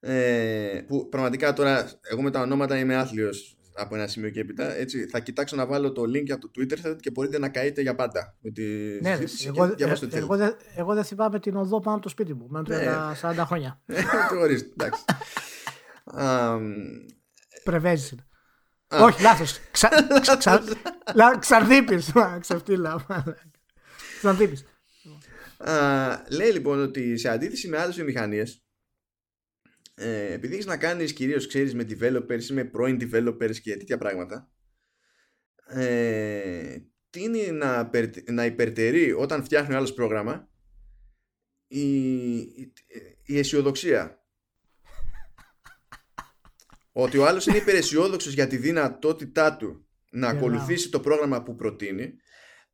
ε, 0.00 0.80
που 0.86 1.08
πραγματικά 1.08 1.52
τώρα 1.52 1.90
εγώ 2.10 2.22
με 2.22 2.30
τα 2.30 2.40
ονόματα 2.40 2.78
είμαι 2.78 2.96
άθλιος 2.96 3.58
από 3.74 3.94
ένα 3.94 4.06
σημείο 4.06 4.30
και 4.30 4.40
έπειτα. 4.40 4.74
Έτσι, 4.74 5.06
θα 5.06 5.18
κοιτάξω 5.18 5.56
να 5.56 5.66
βάλω 5.66 5.92
το 5.92 6.02
link 6.02 6.30
από 6.30 6.48
το 6.48 6.50
Twitter 6.58 6.96
και 7.00 7.10
μπορείτε 7.10 7.38
να 7.38 7.48
καείτε 7.48 7.80
για 7.80 7.94
πάντα. 7.94 8.36
Με 8.40 8.50
τη 8.50 8.62
ναι, 9.00 9.18
εγώ, 9.46 9.64
ε, 9.64 9.74
εγώ, 9.78 10.34
εγώ, 10.34 10.56
εγώ, 10.74 10.94
δεν 10.94 11.04
θυμάμαι 11.04 11.40
την 11.40 11.56
οδό 11.56 11.80
πάνω 11.80 11.96
από 11.96 12.02
το 12.04 12.08
σπίτι 12.08 12.34
μου. 12.34 12.46
Μένω 12.50 12.66
ναι. 12.68 12.84
40 13.22 13.42
χρόνια. 13.46 13.80
Το 14.30 14.38
ορίστε, 14.44 14.68
εντάξει. 14.76 15.04
Πρεβέζει. 17.64 18.16
Όχι, 18.88 19.22
λάθος. 19.22 19.60
Ξαρδίπη. 21.38 21.98
Ξεφτύλα. 22.40 23.06
Ξαρδίπη. 24.18 24.58
Λέει 26.28 26.50
λοιπόν 26.50 26.80
ότι 26.80 27.16
σε 27.16 27.28
αντίθεση 27.28 27.68
με 27.68 27.78
άλλες 27.78 27.94
βιομηχανίες, 27.94 28.64
ε, 29.94 30.32
επειδή 30.32 30.52
έχεις 30.52 30.66
να 30.66 30.76
κάνεις 30.76 31.12
κυρίως 31.12 31.46
ξέρεις 31.46 31.74
με 31.74 31.86
developers 31.88 32.42
ή 32.42 32.52
με 32.52 32.64
πρώην 32.64 32.98
developers 33.00 33.56
και 33.56 33.76
τέτοια 33.76 33.98
πράγματα 33.98 34.52
ε, 35.66 36.76
είναι 37.16 37.50
να, 37.50 37.90
να 38.30 38.44
υπερτερεί 38.44 39.12
όταν 39.12 39.44
φτιάχνει 39.44 39.74
άλλος 39.74 39.94
πρόγραμμα 39.94 40.48
η, 41.66 42.38
η, 43.22 43.38
αισιοδοξία; 43.38 44.23
Ότι 46.96 47.18
ο 47.18 47.26
άλλος 47.26 47.46
είναι 47.46 47.56
υπεραισιόδοξος 47.56 48.32
για 48.32 48.46
τη 48.46 48.56
δυνατότητά 48.56 49.56
του 49.56 49.86
να 50.10 50.28
ακολουθήσει 50.28 50.90
το 50.90 51.00
πρόγραμμα 51.00 51.42
που 51.42 51.54
προτείνει 51.54 52.14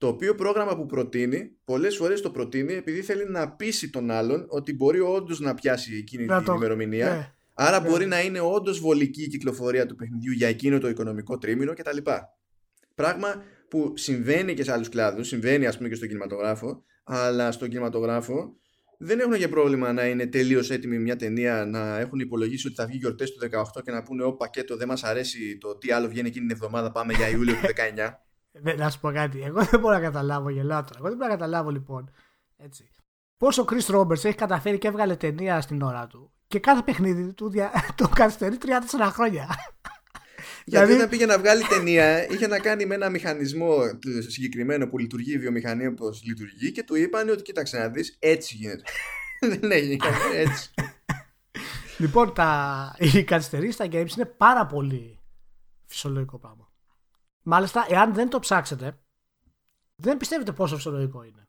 το 0.01 0.07
οποίο 0.09 0.35
πρόγραμμα 0.35 0.77
που 0.77 0.87
προτείνει, 0.87 1.57
πολλές 1.65 1.97
φορές 1.97 2.21
το 2.21 2.31
προτείνει 2.31 2.73
επειδή 2.73 3.03
θέλει 3.03 3.31
να 3.31 3.51
πείσει 3.51 3.91
τον 3.91 4.11
άλλον 4.11 4.47
ότι 4.49 4.75
μπορεί 4.75 5.01
όντως 5.01 5.41
να 5.41 5.55
πιάσει 5.55 5.97
εκείνη 5.97 6.27
την 6.27 6.45
το... 6.45 6.53
ημερομηνία. 6.55 7.15
Ναι. 7.15 7.33
Άρα 7.55 7.81
ναι. 7.81 7.89
μπορεί 7.89 8.07
να 8.07 8.21
είναι 8.21 8.41
όντως 8.41 8.81
βολική 8.81 9.23
η 9.23 9.29
κυκλοφορία 9.29 9.87
του 9.87 9.95
παιχνιδιού 9.95 10.33
για 10.33 10.49
εκείνο 10.49 10.79
το 10.79 10.89
οικονομικό 10.89 11.39
τρίμηνο 11.39 11.75
κτλ. 11.75 11.97
Πράγμα 12.95 13.43
που 13.69 13.93
συμβαίνει 13.97 14.55
και 14.55 14.65
σε 14.65 14.73
άλλους 14.73 14.89
κλάδους, 14.89 15.29
συμβαίνει 15.29 15.67
ας 15.67 15.77
πούμε 15.77 15.89
και 15.89 15.95
στον 15.95 16.09
κινηματογράφο, 16.09 16.85
αλλά 17.05 17.53
στον 17.53 17.69
κινηματογράφο 17.69 18.60
δεν 19.03 19.21
έχουν 19.21 19.35
για 19.35 19.49
πρόβλημα 19.49 19.93
να 19.93 20.07
είναι 20.07 20.27
τελείως 20.27 20.71
έτοιμη 20.71 20.99
μια 20.99 21.17
ταινία, 21.17 21.65
να 21.65 21.99
έχουν 21.99 22.19
υπολογίσει 22.19 22.67
ότι 22.67 22.77
θα 22.77 22.87
βγει 22.87 22.97
γιορτές 22.97 23.33
του 23.33 23.49
18 23.77 23.83
και 23.85 23.91
να 23.91 24.03
πούνε: 24.03 24.25
Ω 24.25 24.33
πακέτο, 24.33 24.77
δεν 24.77 24.89
μας 24.89 25.05
αρέσει 25.05 25.59
το 25.59 25.77
τι 25.77 25.93
άλλο 25.93 26.09
βγαίνει 26.09 26.29
εκείνη 26.29 26.47
την 26.47 26.55
εβδομάδα, 26.57 26.93
πάμε 26.93 27.13
για 27.13 27.29
Ιούλιο 27.29 27.55
του 27.55 27.67
19. 28.07 28.15
Ναι, 28.63 28.73
να 28.73 28.91
σου 28.91 29.01
πω 29.01 29.13
κάτι. 29.13 29.43
Εγώ 29.43 29.65
δεν 29.65 29.81
μπορώ 29.81 29.95
να 29.95 30.01
καταλάβω, 30.01 30.51
γελάω 30.51 30.83
τώρα. 30.85 30.95
Εγώ 30.99 31.09
δεν 31.09 31.17
μπορώ 31.17 31.31
να 31.31 31.37
καταλάβω 31.37 31.71
λοιπόν. 31.71 32.11
Έτσι. 32.57 32.91
Πώς 33.37 33.59
ο 33.59 33.65
Chris 33.71 33.97
Roberts 33.97 34.25
έχει 34.25 34.35
καταφέρει 34.35 34.79
και 34.79 34.89
έβγαλε 34.89 35.17
ταινία 35.17 35.61
στην 35.61 35.83
ώρα 35.83 36.07
του 36.07 36.33
και 36.47 36.59
κάθε 36.59 36.83
παιχνίδι 36.83 37.33
του 37.33 37.51
δια... 37.51 37.71
το 37.97 38.09
καθυστερεί 38.09 38.57
3-4 38.63 38.69
χρόνια. 39.13 39.49
Γιατί 40.71 40.87
δηλαδή... 40.87 40.95
όταν 40.95 41.09
πήγε 41.09 41.27
να 41.27 41.39
βγάλει 41.39 41.63
ταινία, 41.63 42.31
είχε 42.31 42.47
να 42.47 42.59
κάνει 42.59 42.87
με 42.87 42.95
ένα 42.95 43.09
μηχανισμό 43.09 43.79
συγκεκριμένο 44.29 44.89
που 44.89 44.99
λειτουργεί 44.99 45.33
η 45.33 45.39
βιομηχανία 45.39 45.89
όπως 45.89 46.23
λειτουργεί 46.25 46.73
και 46.73 46.83
του 46.83 46.95
είπαν 46.95 47.29
ότι 47.29 47.43
κοίταξε 47.43 47.79
να 47.79 47.89
δεις, 47.89 48.17
έτσι 48.19 48.57
γίνεται. 48.57 48.83
Δεν 49.59 49.71
έγινε 49.71 50.07
έτσι. 50.33 50.71
λοιπόν, 51.99 52.35
τα... 52.35 52.95
οι 52.99 53.25
καθυστερήσεις 53.25 53.75
στα 53.75 53.85
games 53.85 54.17
είναι 54.17 54.25
πάρα 54.25 54.67
πολύ 54.67 55.19
φυσιολογικό 55.87 56.39
πράγμα. 56.39 56.73
Μάλιστα, 57.43 57.87
εάν 57.89 58.15
δεν 58.15 58.29
το 58.29 58.39
ψάξετε, 58.39 58.99
δεν 59.97 60.17
πιστεύετε 60.17 60.53
πόσο 60.53 60.77
φυσιολογικό 60.77 61.23
είναι. 61.23 61.49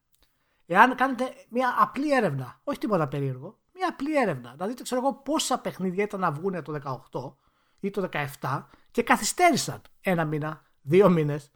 Εάν 0.66 0.96
κάνετε 0.96 1.34
μια 1.50 1.76
απλή 1.80 2.16
έρευνα, 2.16 2.60
όχι 2.64 2.80
τίποτα 2.80 3.08
περίεργο, 3.08 3.60
μια 3.74 3.88
απλή 3.88 4.18
έρευνα, 4.18 4.56
να 4.58 4.68
δείτε 4.68 4.84
ξέρω 4.84 5.02
εγώ 5.02 5.14
πόσα 5.14 5.60
παιχνίδια 5.60 6.04
ήταν 6.04 6.20
να 6.20 6.32
βγουν 6.32 6.64
το 6.64 7.00
18 7.12 7.34
ή 7.80 7.90
το 7.90 8.10
17 8.42 8.64
και 8.92 9.04
καθυστέρησαν 9.04 9.82
ένα 10.02 10.26
μήνα, 10.26 10.62
δύο 10.82 11.10
μήνες, 11.10 11.52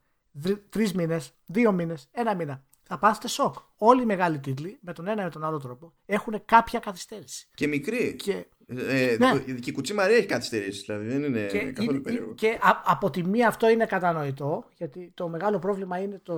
τρεις 0.69 0.93
μήνες, 0.93 1.33
δύο 1.45 1.71
μήνες, 1.71 2.07
ένα 2.11 2.35
μήνα. 2.35 2.63
Θα 2.87 2.99
πάσετε 2.99 3.27
σοκ. 3.27 3.55
Όλοι 3.77 4.01
οι 4.01 4.05
μεγάλοι 4.05 4.39
τίτλοι, 4.39 4.79
με 4.81 4.93
τον 4.93 5.07
ένα 5.07 5.21
ή 5.21 5.23
με 5.23 5.29
τον 5.29 5.43
άλλο 5.43 5.59
τρόπο, 5.59 5.93
έχουν 6.05 6.45
κάποια 6.45 6.79
καθυστέρηση. 6.79 7.47
Και 7.53 7.67
μικρή. 7.67 8.15
Και 8.15 8.47
ε, 8.67 9.15
ναι. 9.19 9.39
Και 9.39 9.69
η 9.69 9.73
Κουτσή 9.73 9.93
Μαρία 9.93 10.15
έχει 10.15 10.25
καθυστερήσει, 10.25 10.83
δηλαδή 10.85 11.07
δεν 11.07 11.23
είναι 11.23 11.45
και 11.45 11.71
καθόλου 11.71 12.01
περίεργο. 12.01 12.33
Και 12.33 12.59
από 12.83 13.09
τη 13.09 13.23
μία 13.23 13.47
αυτό 13.47 13.69
είναι 13.69 13.85
κατανοητό, 13.85 14.65
γιατί 14.77 15.11
το 15.13 15.27
μεγάλο 15.27 15.59
πρόβλημα 15.59 15.99
είναι 15.99 16.19
το 16.23 16.33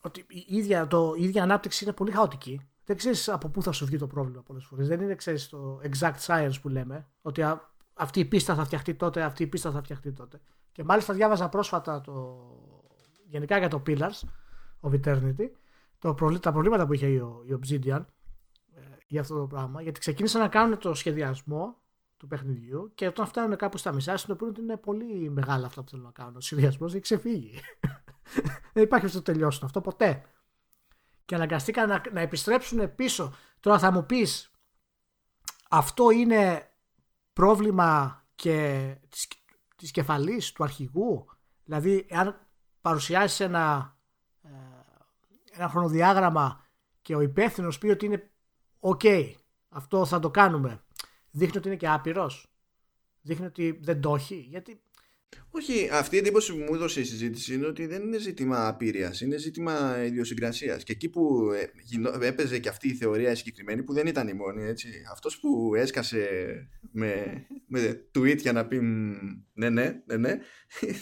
ότι 0.00 0.24
η 0.28 0.56
ίδια, 0.56 0.86
το, 0.86 1.14
η 1.18 1.24
ίδια 1.24 1.42
ανάπτυξη 1.42 1.84
είναι 1.84 1.92
πολύ 1.92 2.10
χαοτική. 2.10 2.60
Δεν 2.84 2.96
ξέρεις 2.96 3.28
από 3.28 3.48
πού 3.48 3.62
θα 3.62 3.72
σου 3.72 3.86
βγει 3.86 3.96
το 3.96 4.06
πρόβλημα 4.06 4.42
πολλές 4.42 4.64
φορές. 4.64 4.88
Δεν 4.88 5.00
είναι 5.00 5.14
ξέρεις, 5.14 5.48
το 5.48 5.80
exact 5.82 6.18
science 6.26 6.52
που 6.62 6.68
λέμε, 6.68 7.08
ότι 7.22 7.42
αυτή 7.98 8.20
η 8.20 8.24
πίστα 8.24 8.54
θα 8.54 8.64
φτιαχτεί 8.64 8.94
τότε, 8.94 9.22
αυτή 9.22 9.42
η 9.42 9.46
πίστα 9.46 9.70
θα 9.70 9.82
φτιαχτεί 9.82 10.12
τότε. 10.12 10.40
Και 10.72 10.84
μάλιστα 10.84 11.14
διάβαζα 11.14 11.48
πρόσφατα 11.48 12.00
το, 12.00 12.38
γενικά 13.26 13.58
για 13.58 13.68
το 13.68 13.82
Pillars 13.86 14.20
of 14.80 14.90
Eternity, 14.90 15.48
το, 15.98 16.14
τα 16.40 16.52
προβλήματα 16.52 16.86
που 16.86 16.92
είχε 16.92 17.06
η, 17.06 17.14
η 17.46 17.58
Obsidian 17.62 18.04
για 19.08 19.20
αυτό 19.20 19.38
το 19.38 19.46
πράγμα, 19.46 19.82
γιατί 19.82 20.00
ξεκίνησαν 20.00 20.40
να 20.40 20.48
κάνουν 20.48 20.78
το 20.78 20.94
σχεδιασμό 20.94 21.76
του 22.16 22.26
παιχνιδιού 22.26 22.92
και 22.94 23.06
όταν 23.06 23.26
φτάνουν 23.26 23.56
κάπου 23.56 23.76
στα 23.76 23.92
μισά 23.92 24.16
συνειδητοποιούν 24.16 24.50
ότι 24.50 24.60
είναι 24.60 24.76
πολύ 24.76 25.30
μεγάλα 25.30 25.66
αυτά 25.66 25.82
που 25.82 25.90
θέλω 25.90 26.02
να 26.02 26.10
κάνω. 26.10 26.36
Ο 26.36 26.40
συνδυασμό 26.40 26.86
έχει 26.90 27.00
ξεφύγει. 27.00 27.60
Δεν 28.72 28.82
υπάρχει 28.82 29.06
αυτό 29.06 29.18
το 29.22 29.32
τελειώσουν 29.32 29.64
αυτό 29.64 29.80
ποτέ. 29.80 30.24
Και 31.24 31.34
αναγκαστήκαν 31.34 31.88
να, 31.88 32.02
να 32.12 32.20
επιστρέψουν 32.20 32.94
πίσω. 32.94 33.34
Τώρα 33.60 33.78
θα 33.78 33.92
μου 33.92 34.06
πεις, 34.06 34.50
αυτό 35.70 36.10
είναι 36.10 36.67
πρόβλημα 37.38 38.24
και 38.34 38.94
της, 39.08 39.28
της 39.76 39.90
κεφαλής 39.90 40.52
του 40.52 40.64
αρχηγού. 40.64 41.26
Δηλαδή, 41.64 42.06
αν 42.10 42.46
παρουσιάσεις 42.80 43.40
ένα, 43.40 43.96
ε, 44.42 44.48
ένα 45.52 45.68
χρονοδιάγραμμα 45.68 46.64
και 47.02 47.14
ο 47.14 47.20
υπεύθυνος 47.20 47.78
πει 47.78 47.88
ότι 47.88 48.06
είναι 48.06 48.30
ok, 48.80 49.32
αυτό 49.68 50.04
θα 50.04 50.18
το 50.18 50.30
κάνουμε, 50.30 50.84
δείχνει 51.30 51.58
ότι 51.58 51.68
είναι 51.68 51.76
και 51.76 51.88
άπειρος. 51.88 52.52
Δείχνει 53.20 53.46
ότι 53.46 53.78
δεν 53.82 54.00
το 54.00 54.14
έχει. 54.14 54.36
Γιατί 54.36 54.82
όχι, 55.50 55.88
αυτή 55.92 56.14
η 56.16 56.18
εντύπωση 56.18 56.52
που 56.52 56.58
μου 56.58 56.74
έδωσε 56.74 57.00
η 57.00 57.04
συζήτηση 57.04 57.54
είναι 57.54 57.66
ότι 57.66 57.86
δεν 57.86 58.02
είναι 58.02 58.18
ζήτημα 58.18 58.68
απείρεια, 58.68 59.14
είναι 59.22 59.36
ζήτημα 59.36 60.04
ιδιοσυγκρασίας. 60.04 60.82
Και 60.82 60.92
εκεί 60.92 61.08
που 61.08 61.50
ε, 62.20 62.26
έπαιζε 62.26 62.58
και 62.58 62.68
αυτή 62.68 62.88
η 62.88 62.94
θεωρία 62.94 63.34
συγκεκριμένη, 63.34 63.82
που 63.82 63.92
δεν 63.92 64.06
ήταν 64.06 64.28
η 64.28 64.32
μόνη, 64.32 64.64
έτσι. 64.64 64.88
Αυτός 65.12 65.38
που 65.40 65.74
έσκασε 65.74 66.28
με, 66.92 67.46
με 67.66 68.08
tweet 68.18 68.38
για 68.38 68.52
να 68.52 68.66
πει 68.66 68.80
ναι, 69.54 69.70
ναι, 69.70 70.02
ναι, 70.06 70.16
ναι, 70.16 70.38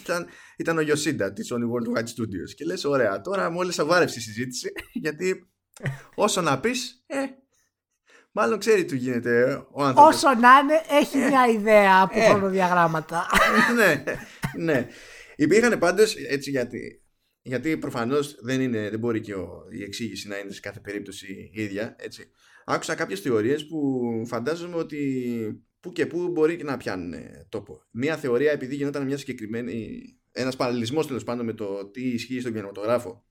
ήταν, 0.01 0.27
ήταν 0.57 0.77
ο 0.77 0.81
Γιωσίντα 0.81 1.33
της 1.33 1.53
Sony 1.53 1.71
World 1.71 1.97
Wide 1.97 2.07
Studios. 2.07 2.53
Και 2.55 2.65
λες, 2.65 2.83
ωραία, 2.83 3.21
τώρα 3.21 3.49
μόλις 3.49 3.79
αβάρευσε 3.79 4.19
η 4.19 4.21
συζήτηση, 4.21 4.71
γιατί 5.03 5.49
όσο 6.15 6.41
να 6.41 6.59
πεις, 6.59 7.03
ε, 7.07 7.17
Μάλλον 8.39 8.59
ξέρει 8.59 8.85
τι 8.85 8.97
γίνεται 8.97 9.65
ο 9.71 9.83
άνθρωπος. 9.83 10.15
Όσο 10.15 10.27
να 10.27 10.49
είναι, 10.57 10.81
έχει 10.89 11.17
μια 11.17 11.47
ιδέα 11.47 12.01
από 12.01 12.19
ε. 12.19 12.23
χρονοδιαγράμματα. 12.29 13.25
ναι, 13.77 14.03
ναι. 14.63 14.87
Υπήρχαν 15.35 15.79
πάντως 15.79 16.15
έτσι 16.15 16.49
γιατί. 16.49 17.01
Γιατί 17.41 17.77
προφανώς 17.77 18.35
δεν, 18.41 18.71
δεν 18.71 18.99
μπορεί 18.99 19.21
και 19.21 19.33
ο, 19.33 19.65
η 19.71 19.83
εξήγηση 19.83 20.27
να 20.27 20.37
είναι 20.37 20.51
σε 20.51 20.59
κάθε 20.59 20.79
περίπτωση 20.79 21.49
ίδια. 21.53 21.95
Έτσι. 21.99 22.31
Άκουσα 22.65 22.95
κάποιες 22.95 23.19
θεωρίες 23.19 23.67
που 23.67 24.01
φαντάζομαι 24.27 24.75
ότι 24.75 25.65
που 25.79 25.91
και 25.91 26.05
που 26.05 26.27
μπορεί 26.27 26.55
και 26.55 26.63
να 26.63 26.77
πιάνουν 26.77 27.13
τόπο. 27.49 27.83
Μία 27.91 28.17
θεωρία, 28.17 28.51
επειδή 28.51 28.75
γινόταν 28.75 29.05
μια 29.05 29.17
συγκεκριμένη. 29.17 30.01
Ένας 30.31 30.55
παραλληλισμός 30.55 31.07
τέλος 31.07 31.23
πάντων 31.23 31.45
με 31.45 31.53
το 31.53 31.89
τι 31.89 32.01
ισχύει 32.01 32.39
στον 32.39 32.51
κινηματογράφο, 32.51 33.25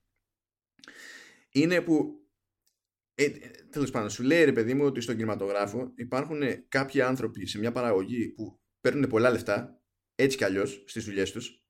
είναι 1.51 1.81
που 1.81 2.26
ε, 3.19 3.29
Τέλος 3.69 3.91
πάντων, 3.91 4.09
σου 4.09 4.23
λέει 4.23 4.43
ρε 4.43 4.51
παιδί 4.51 4.73
μου 4.73 4.85
ότι 4.85 5.01
στον 5.01 5.15
κινηματογράφο 5.15 5.91
υπάρχουν 5.95 6.41
κάποιοι 6.67 7.01
άνθρωποι 7.01 7.45
σε 7.45 7.59
μια 7.59 7.71
παραγωγή 7.71 8.27
που 8.29 8.59
παίρνουν 8.81 9.09
πολλά 9.09 9.31
λεφτά, 9.31 9.81
έτσι 10.15 10.37
κι 10.37 10.43
αλλιώς, 10.43 10.83
στις 10.85 11.05
δουλειές 11.05 11.31
τους, 11.31 11.65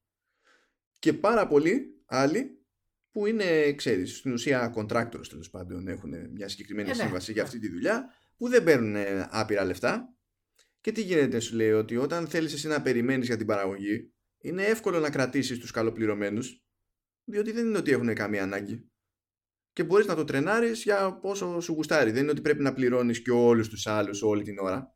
και 0.99 1.13
πάρα 1.13 1.47
πολλοί 1.47 2.03
άλλοι 2.05 2.65
που 3.11 3.25
είναι, 3.25 3.73
ξέρεις, 3.73 4.17
στην 4.17 4.33
ουσία 4.33 4.73
contractors 4.75 5.27
τέλος 5.29 5.49
πάντων, 5.49 5.87
έχουν 5.87 6.31
μια 6.31 6.47
συγκεκριμένη 6.47 6.89
ε, 6.89 6.93
ναι. 6.93 7.01
σύμβαση 7.03 7.31
για 7.31 7.43
αυτή 7.43 7.59
τη 7.59 7.69
δουλειά, 7.69 8.13
που 8.37 8.49
δεν 8.49 8.63
παίρνουν 8.63 8.95
άπειρα 9.29 9.65
λεφτά. 9.65 10.15
Και 10.81 10.91
τι 10.91 11.01
γίνεται, 11.01 11.39
σου 11.39 11.55
λέει, 11.55 11.71
ότι 11.71 11.97
όταν 11.97 12.27
θέλεις 12.27 12.53
εσύ 12.53 12.67
να 12.67 12.81
περιμένεις 12.81 13.27
για 13.27 13.37
την 13.37 13.45
παραγωγή, 13.45 14.13
είναι 14.37 14.63
εύκολο 14.63 14.99
να 14.99 15.09
κρατήσεις 15.09 15.59
τους 15.59 15.71
καλοπληρωμένους, 15.71 16.63
διότι 17.23 17.51
δεν 17.51 17.65
είναι 17.65 17.77
ότι 17.77 17.91
έχουν 17.91 18.13
καμία 18.13 18.43
ανάγκη 18.43 18.91
και 19.77 19.83
μπορείς 19.83 20.05
να 20.05 20.15
το 20.15 20.23
τρενάρεις 20.23 20.83
για 20.83 21.19
πόσο 21.21 21.59
σου 21.59 21.73
γουστάρει. 21.73 22.11
Δεν 22.11 22.21
είναι 22.21 22.31
ότι 22.31 22.41
πρέπει 22.41 22.63
να 22.63 22.73
πληρώνεις 22.73 23.21
και 23.21 23.31
όλους 23.31 23.69
τους 23.69 23.87
άλλους 23.87 24.21
όλη 24.21 24.43
την 24.43 24.59
ώρα. 24.59 24.95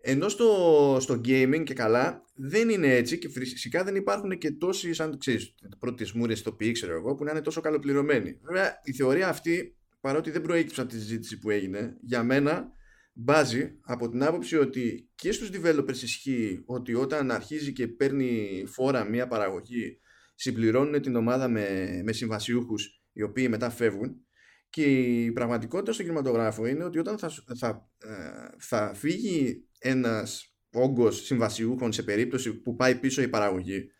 Ενώ 0.00 0.28
στο, 0.28 0.96
στο 1.00 1.20
gaming 1.24 1.62
και 1.64 1.74
καλά 1.74 2.24
δεν 2.34 2.68
είναι 2.68 2.94
έτσι 2.94 3.18
και 3.18 3.28
φυσικά 3.28 3.84
δεν 3.84 3.94
υπάρχουν 3.94 4.38
και 4.38 4.50
τόσοι 4.50 4.92
σαν 4.92 5.18
ξέρεις 5.18 5.54
πρώτες 5.78 6.12
μούρες 6.12 6.38
στο 6.38 6.52
ποιή 6.52 6.72
ξέρω 6.72 6.94
εγώ 6.94 7.14
που 7.14 7.24
να 7.24 7.30
είναι 7.30 7.40
τόσο 7.40 7.60
καλοπληρωμένοι. 7.60 8.38
Βέβαια 8.42 8.80
η 8.84 8.92
θεωρία 8.92 9.28
αυτή 9.28 9.76
παρότι 10.00 10.30
δεν 10.30 10.42
προέκυψε 10.42 10.80
από 10.80 10.90
τη 10.90 10.98
συζήτηση 10.98 11.38
που 11.38 11.50
έγινε 11.50 11.96
για 12.00 12.22
μένα 12.22 12.72
μπάζει 13.12 13.78
από 13.82 14.08
την 14.08 14.22
άποψη 14.22 14.56
ότι 14.56 15.10
και 15.14 15.32
στους 15.32 15.50
developers 15.52 16.02
ισχύει 16.02 16.62
ότι 16.66 16.94
όταν 16.94 17.30
αρχίζει 17.30 17.72
και 17.72 17.88
παίρνει 17.88 18.64
φόρα 18.66 19.04
μια 19.04 19.26
παραγωγή 19.26 19.98
συμπληρώνουν 20.34 21.02
την 21.02 21.16
ομάδα 21.16 21.48
με, 21.48 22.00
με 22.04 22.12
συμβασιούχους 22.12 22.99
οι 23.12 23.22
οποίοι 23.22 23.46
μετά 23.50 23.70
φεύγουν. 23.70 24.24
Και 24.70 24.84
η 25.24 25.32
πραγματικότητα 25.32 25.92
στον 25.92 26.04
κινηματογράφο 26.04 26.66
είναι 26.66 26.84
ότι 26.84 26.98
όταν 26.98 27.18
θα, 27.18 27.32
θα, 27.58 27.90
ε, 27.98 28.10
θα 28.58 28.94
φύγει 28.94 29.68
ένας 29.78 30.54
όγκος 30.72 31.24
συμβασιούχων 31.24 31.92
σε 31.92 32.02
περίπτωση 32.02 32.54
που 32.54 32.74
πάει 32.74 32.94
πίσω 32.94 33.22
η 33.22 33.28
παραγωγή 33.28 33.90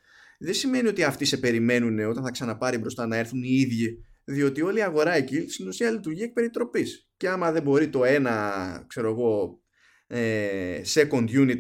δεν 0.42 0.54
σημαίνει 0.54 0.88
ότι 0.88 1.02
αυτοί 1.02 1.24
σε 1.24 1.36
περιμένουν 1.36 1.98
όταν 1.98 2.24
θα 2.24 2.30
ξαναπάρει 2.30 2.78
μπροστά 2.78 3.06
να 3.06 3.16
έρθουν 3.16 3.42
οι 3.42 3.50
ίδιοι 3.50 4.04
διότι 4.24 4.62
όλη 4.62 4.78
η 4.78 4.82
αγορά 4.82 5.12
εκεί 5.12 5.48
στην 5.48 5.68
ουσία 5.68 5.90
λειτουργεί 5.90 6.22
εκ 6.22 6.32
περιτροπής. 6.32 7.10
Και 7.16 7.28
άμα 7.28 7.52
δεν 7.52 7.62
μπορεί 7.62 7.88
το 7.88 8.04
ένα 8.04 8.84
ξέρω 8.88 9.10
εγώ 9.10 9.62
ε, 10.06 10.80
second 10.94 11.28
unit 11.28 11.58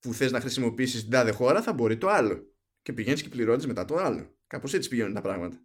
που 0.00 0.14
θες 0.14 0.32
να 0.32 0.40
χρησιμοποιήσεις 0.40 1.00
την 1.00 1.10
τάδε 1.10 1.30
χώρα 1.30 1.62
θα 1.62 1.72
μπορεί 1.72 1.96
το 1.96 2.08
άλλο. 2.08 2.52
Και 2.82 2.92
πηγαίνεις 2.92 3.22
και 3.22 3.28
πληρώνεις 3.28 3.66
μετά 3.66 3.84
το 3.84 3.96
άλλο. 3.96 4.36
Κάπως 4.46 4.74
έτσι 4.74 4.88
πηγαίνουν 4.88 5.14
τα 5.14 5.20
πράγματα 5.20 5.62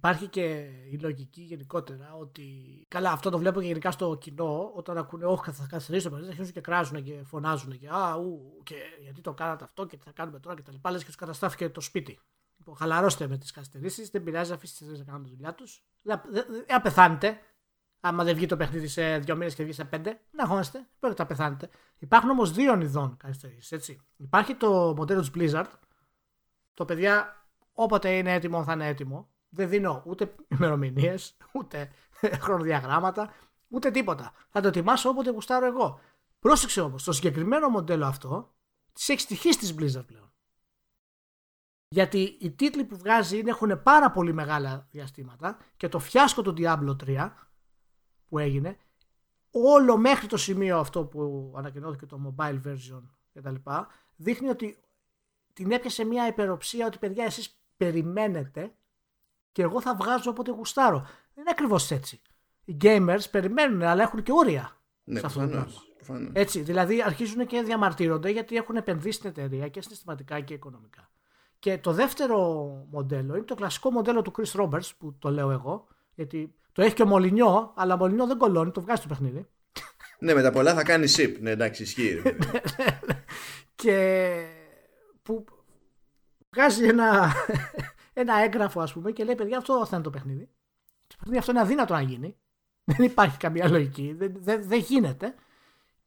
Υπάρχει 0.00 0.26
και 0.26 0.68
η 0.90 0.98
λογική 1.00 1.40
γενικότερα 1.40 2.14
ότι. 2.14 2.44
Καλά, 2.88 3.10
αυτό 3.12 3.30
το 3.30 3.38
βλέπω 3.38 3.60
και 3.60 3.66
γενικά 3.66 3.90
στο 3.90 4.14
κοινό. 4.20 4.72
Όταν 4.74 4.98
ακούνε, 4.98 5.24
Όχι, 5.24 5.50
θα 5.50 5.66
καθυστερήσω 5.68 6.08
το 6.08 6.10
παιχνίδι, 6.10 6.32
αρχίζουν 6.32 6.52
και 6.52 6.60
κράζουν 6.60 7.02
και 7.02 7.22
φωνάζουν 7.24 7.78
και 7.78 7.88
Α, 7.88 8.14
ου, 8.14 8.60
και 8.62 8.74
γιατί 9.00 9.20
το 9.20 9.32
κάνατε 9.32 9.64
αυτό 9.64 9.86
και 9.86 9.96
τι 9.96 10.04
θα 10.04 10.10
κάνουμε 10.10 10.38
τώρα 10.38 10.56
και 10.56 10.62
τα 10.62 10.72
λοιπά. 10.72 10.90
Λες 10.90 11.00
και 11.00 11.06
τους 11.06 11.16
καταστράφηκε 11.16 11.68
το 11.68 11.80
σπίτι. 11.80 12.18
Λοιπόν, 12.56 12.76
χαλαρώστε 12.76 13.28
με 13.28 13.38
τις 13.38 13.50
καθυστερήσεις, 13.50 14.10
δεν 14.10 14.22
πειράζει, 14.22 14.52
αφήστε 14.52 14.84
τις 14.84 14.98
να 14.98 15.04
κάνουν 15.04 15.22
τη 15.22 15.30
δουλειά 15.30 15.54
τους. 15.54 15.84
Δεν 16.66 16.82
πεθάνετε. 16.82 17.40
Άμα 18.00 18.24
δεν 18.24 18.34
βγει 18.34 18.46
το 18.46 18.56
παιχνίδι 18.56 18.88
σε 18.88 19.18
δύο 19.18 19.36
μήνες 19.36 19.54
και 19.54 19.62
βγει 19.62 19.72
σε 19.72 19.84
πέντε, 19.84 20.20
να 20.30 20.42
αγχώνεστε, 20.42 20.86
πρέπει 20.98 21.14
να 21.18 21.26
πεθάνετε. 21.26 21.68
Υπάρχουν 21.98 22.30
όμως 22.30 22.52
δύο 22.52 22.80
ειδών 22.80 23.16
καθυστερήσεις. 23.16 23.98
Υπάρχει 24.16 24.54
το 24.54 24.94
μοντέλο 24.96 25.20
της 25.20 25.30
Blizzard. 25.34 25.70
Το 26.74 26.84
παιδιά, 26.84 27.46
όποτε 27.72 28.16
είναι 28.16 28.32
έτοιμο, 28.32 28.64
θα 28.64 28.72
είναι 28.72 28.86
έτοιμο 28.86 29.28
δεν 29.50 29.68
δίνω 29.68 30.02
ούτε 30.06 30.34
ημερομηνίες, 30.48 31.36
ούτε 31.52 31.90
χρονοδιαγράμματα, 32.42 33.32
ούτε 33.68 33.90
τίποτα. 33.90 34.32
Θα 34.50 34.60
το 34.60 34.68
ετοιμάσω 34.68 35.08
όποτε 35.08 35.30
γουστάρω 35.30 35.66
εγώ. 35.66 36.00
Πρόσεξε 36.38 36.80
όμως, 36.80 37.04
το 37.04 37.12
συγκεκριμένο 37.12 37.68
μοντέλο 37.68 38.06
αυτό 38.06 38.54
τη 38.92 39.12
έχει 39.12 39.20
στοιχείς 39.20 39.56
της 39.56 39.74
Blizzard 39.78 40.06
πλέον. 40.06 40.32
Γιατί 41.88 42.36
οι 42.40 42.50
τίτλοι 42.50 42.84
που 42.84 42.96
βγάζει 42.96 43.38
είναι, 43.38 43.50
έχουν 43.50 43.82
πάρα 43.82 44.10
πολύ 44.10 44.32
μεγάλα 44.32 44.86
διαστήματα 44.90 45.58
και 45.76 45.88
το 45.88 45.98
φιάσκο 45.98 46.42
του 46.42 46.54
Diablo 46.56 46.96
3 47.06 47.30
που 48.28 48.38
έγινε, 48.38 48.76
όλο 49.50 49.96
μέχρι 49.96 50.26
το 50.26 50.36
σημείο 50.36 50.78
αυτό 50.78 51.04
που 51.04 51.52
ανακοινώθηκε 51.56 52.06
το 52.06 52.34
mobile 52.38 52.60
version 52.64 53.02
κτλ. 53.32 53.54
δείχνει 54.16 54.48
ότι 54.48 54.78
την 55.52 55.70
έπιασε 55.70 56.04
μια 56.04 56.26
υπεροψία 56.26 56.86
ότι 56.86 56.98
παιδιά 56.98 57.24
εσείς 57.24 57.60
περιμένετε 57.76 58.74
και 59.52 59.62
εγώ 59.62 59.80
θα 59.80 59.94
βγάζω 59.94 60.30
όποτε 60.30 60.50
γουστάρω. 60.50 60.98
Δεν 60.98 61.40
είναι 61.40 61.50
ακριβώς 61.50 61.90
έτσι. 61.90 62.20
Οι 62.64 62.76
gamers 62.82 63.30
περιμένουν, 63.30 63.82
αλλά 63.82 64.02
έχουν 64.02 64.22
και 64.22 64.32
όρια. 64.32 64.76
Ναι, 65.04 65.20
προφανώς, 65.20 65.92
Έτσι, 66.32 66.60
δηλαδή 66.60 67.02
αρχίζουν 67.02 67.46
και 67.46 67.62
διαμαρτύρονται 67.62 68.30
γιατί 68.30 68.56
έχουν 68.56 68.76
επενδύσει 68.76 69.18
στην 69.18 69.30
εταιρεία 69.30 69.68
και 69.68 69.82
συναισθηματικά 69.82 70.40
και 70.40 70.54
οικονομικά. 70.54 71.10
Και 71.58 71.78
το 71.78 71.92
δεύτερο 71.92 72.38
μοντέλο 72.90 73.34
είναι 73.34 73.44
το 73.44 73.54
κλασικό 73.54 73.90
μοντέλο 73.90 74.22
του 74.22 74.32
Chris 74.36 74.60
Roberts 74.60 74.90
που 74.98 75.16
το 75.18 75.30
λέω 75.30 75.50
εγώ. 75.50 75.86
Γιατί 76.14 76.54
το 76.72 76.82
έχει 76.82 76.94
και 76.94 77.02
ο 77.02 77.06
Μολυνιό, 77.06 77.72
αλλά 77.76 77.94
ο 77.94 77.96
Μολυνιό 77.96 78.26
δεν 78.26 78.38
κολώνει, 78.38 78.70
το 78.70 78.80
βγάζει 78.80 79.02
το 79.02 79.08
παιχνίδι. 79.08 79.48
Ναι, 80.18 80.34
με 80.34 80.42
τα 80.42 80.50
πολλά 80.50 80.74
θα 80.74 80.82
κάνει 80.82 81.12
ship. 81.16 81.36
Ναι, 81.40 81.50
εντάξει, 81.50 81.82
ισχύει. 81.82 82.22
και 83.74 84.36
που 85.22 85.44
βγάζει 86.50 86.84
ένα, 86.84 87.32
ένα 88.20 88.38
έγγραφο, 88.38 88.80
ας 88.80 88.92
πούμε, 88.92 89.12
και 89.12 89.24
λέει: 89.24 89.34
Παιδιά, 89.34 89.58
αυτό 89.58 89.86
θα 89.86 89.96
είναι 89.96 90.04
το 90.04 90.10
παιχνίδι. 90.10 90.50
Το 91.06 91.14
παιχνίδι 91.18 91.38
αυτό 91.38 91.50
είναι 91.50 91.60
αδύνατο 91.60 91.94
να 91.94 92.00
γίνει. 92.00 92.36
Δεν 92.90 93.06
υπάρχει 93.06 93.36
καμία 93.36 93.68
λογική. 93.68 94.12
Δεν, 94.12 94.32
δεν, 94.36 94.68
δεν 94.68 94.78
γίνεται. 94.78 95.34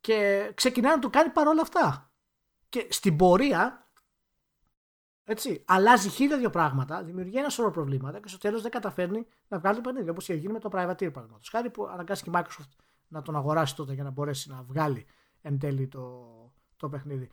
Και 0.02 0.52
ξεκινάει 0.56 0.96
να 0.96 1.00
το 1.00 1.10
κάνει 1.10 1.30
παρόλα 1.30 1.62
αυτά. 1.62 2.12
Και 2.70 2.88
στην 2.90 3.16
πορεία, 3.16 3.92
έτσι, 5.24 5.64
αλλάζει 5.68 6.10
χίλια 6.10 6.38
δύο 6.38 6.50
πράγματα, 6.50 7.04
δημιουργεί 7.04 7.38
ένα 7.38 7.50
σωρό 7.50 7.72
προβλήματα 7.72 8.20
και 8.20 8.28
στο 8.28 8.38
τέλος 8.38 8.62
δεν 8.62 8.72
καταφέρνει 8.72 9.26
να 9.48 9.60
βγάλει 9.60 9.76
το 9.76 9.82
παιχνίδι. 9.82 10.10
Όπως 10.10 10.30
είχε 10.30 10.38
γίνει 10.38 10.54
με 10.54 10.60
το 10.60 10.70
Privateer, 10.72 11.14
παραδείγματος. 11.14 11.50
Χάρη 11.50 11.70
που 11.70 11.88
αναγκάστηκε 11.88 12.30
η 12.30 12.34
Microsoft 12.36 12.84
να 13.08 13.22
τον 13.22 13.36
αγοράσει 13.36 13.76
τότε 13.76 13.94
για 13.94 14.04
να 14.04 14.10
μπορέσει 14.10 14.50
να 14.50 14.64
βγάλει 14.64 15.06
εν 15.42 15.60
τέλει 15.60 15.88
το, 15.88 16.26
το 16.78 16.90
παιχνίδι. 16.90 17.30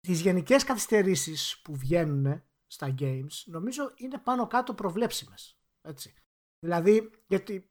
Τις 0.00 0.20
γενικές 0.20 0.64
καθυστερήσεις 0.64 1.60
που 1.64 1.76
βγαίνουν 1.76 2.42
στα 2.76 2.94
games 2.98 3.42
νομίζω 3.44 3.92
είναι 3.94 4.18
πάνω 4.18 4.46
κάτω 4.46 4.74
προβλέψιμες. 4.74 5.58
Έτσι. 5.82 6.14
Δηλαδή, 6.58 7.10
γιατί 7.26 7.70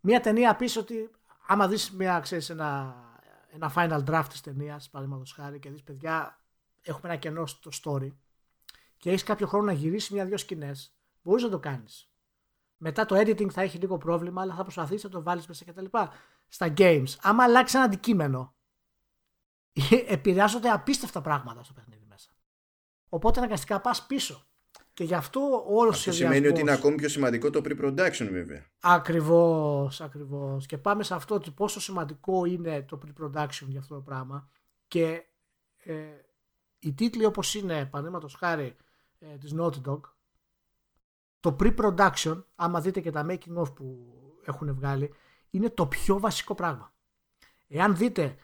μια 0.00 0.20
ταινία 0.20 0.56
πεις 0.56 0.76
ότι 0.76 1.10
άμα 1.46 1.68
δεις 1.68 1.90
μια, 1.90 2.20
ξέρεις, 2.20 2.50
ένα, 2.50 2.94
ένα 3.52 3.72
final 3.76 4.04
draft 4.04 4.26
της 4.28 4.40
ταινίας, 4.40 4.90
παραδείγματος 4.90 5.32
χάρη, 5.32 5.58
και 5.58 5.70
δεις 5.70 5.82
παιδιά, 5.82 6.44
έχουμε 6.82 7.08
ένα 7.08 7.16
κενό 7.16 7.46
στο 7.46 7.70
story 7.82 8.10
και 8.96 9.10
έχεις 9.10 9.22
κάποιο 9.22 9.46
χρόνο 9.46 9.64
να 9.64 9.72
γυρίσεις 9.72 10.10
μια-δυο 10.10 10.36
σκηνές, 10.36 10.96
μπορείς 11.22 11.42
να 11.42 11.50
το 11.50 11.58
κάνεις. 11.58 12.10
Μετά 12.76 13.06
το 13.06 13.16
editing 13.16 13.50
θα 13.50 13.62
έχει 13.62 13.78
λίγο 13.78 13.98
πρόβλημα, 13.98 14.42
αλλά 14.42 14.54
θα 14.54 14.62
προσπαθήσεις 14.62 15.04
να 15.04 15.10
το 15.10 15.22
βάλεις 15.22 15.46
μέσα 15.46 15.64
κτλ. 15.64 15.86
Στα 16.48 16.74
games, 16.76 17.14
άμα 17.20 17.44
αλλάξει 17.44 17.76
ένα 17.76 17.84
αντικείμενο, 17.84 18.54
επηρεάζονται 20.16 20.68
απίστευτα 20.68 21.20
πράγματα 21.20 21.62
στο 21.62 21.72
παιχνίδι 21.72 22.00
μέσα. 22.00 22.05
Οπότε 23.16 23.38
αναγκαστικά 23.38 23.80
πας 23.80 24.06
πίσω. 24.06 24.46
Και 24.92 25.04
γι' 25.04 25.14
αυτό 25.14 25.64
όλος 25.68 25.96
Αυτό 25.96 26.12
σημαίνει 26.12 26.46
ότι 26.46 26.60
είναι 26.60 26.72
ακόμη 26.72 26.94
πιο 26.94 27.08
σημαντικό 27.08 27.50
το 27.50 27.60
pre-production, 27.64 28.28
βέβαια. 28.30 28.66
Ακριβώς, 28.80 30.00
ακριβώς. 30.00 30.66
Και 30.66 30.78
πάμε 30.78 31.02
σε 31.02 31.14
αυτό 31.14 31.34
ότι 31.34 31.50
πόσο 31.50 31.80
σημαντικό 31.80 32.44
είναι 32.44 32.82
το 32.82 32.98
pre-production 33.04 33.66
για 33.66 33.80
αυτό 33.80 33.94
το 33.94 34.00
πράγμα. 34.00 34.48
Και 34.88 35.24
ε, 35.76 35.94
οι 36.78 36.92
τίτλοι 36.92 37.24
όπως 37.24 37.54
είναι, 37.54 37.86
παραδείγματος 37.86 38.34
χάρη 38.34 38.76
ε, 39.18 39.26
της 39.26 39.54
Naughty 39.58 39.80
Dog, 39.86 40.00
το 41.40 41.56
pre-production, 41.60 42.42
άμα 42.54 42.80
δείτε 42.80 43.00
και 43.00 43.10
τα 43.10 43.26
making 43.28 43.56
of 43.56 43.74
που 43.74 44.14
έχουν 44.44 44.74
βγάλει, 44.74 45.14
είναι 45.50 45.70
το 45.70 45.86
πιο 45.86 46.18
βασικό 46.18 46.54
πράγμα. 46.54 46.92
Εάν 47.68 47.96
δείτε 47.96 48.36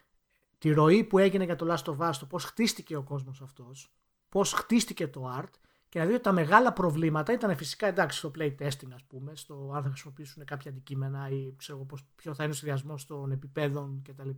τη 0.59 0.70
ροή 0.70 1.05
που 1.05 1.18
έγινε 1.18 1.45
για 1.45 1.57
το 1.57 1.75
Last 1.75 1.97
of 1.97 2.09
Us, 2.09 2.12
το 2.18 2.27
πώς 2.27 2.45
χτίστηκε 2.45 2.97
ο 2.97 3.03
κόσμος 3.03 3.41
αυτός, 3.41 3.93
πώς 4.33 4.53
χτίστηκε 4.53 5.09
το 5.09 5.39
art 5.39 5.53
και 5.89 5.99
να 5.99 6.05
δείτε 6.05 6.18
τα 6.18 6.33
μεγάλα 6.33 6.72
προβλήματα 6.72 7.33
ήταν 7.33 7.57
φυσικά 7.57 7.87
εντάξει 7.87 8.18
στο 8.18 8.30
playtesting 8.39 8.93
ας 8.95 9.05
πούμε, 9.07 9.37
στο 9.37 9.70
αν 9.74 9.83
θα 9.83 9.89
χρησιμοποιήσουν 9.89 10.45
κάποια 10.45 10.70
αντικείμενα 10.70 11.28
ή 11.28 11.55
ξέρω 11.57 11.78
πώς, 11.78 12.05
ποιο 12.16 12.35
θα 12.35 12.43
είναι 12.43 12.53
ο 12.53 12.57
συνδυασμός 12.57 13.07
των 13.07 13.30
επιπέδων 13.30 14.03
κτλ. 14.09 14.30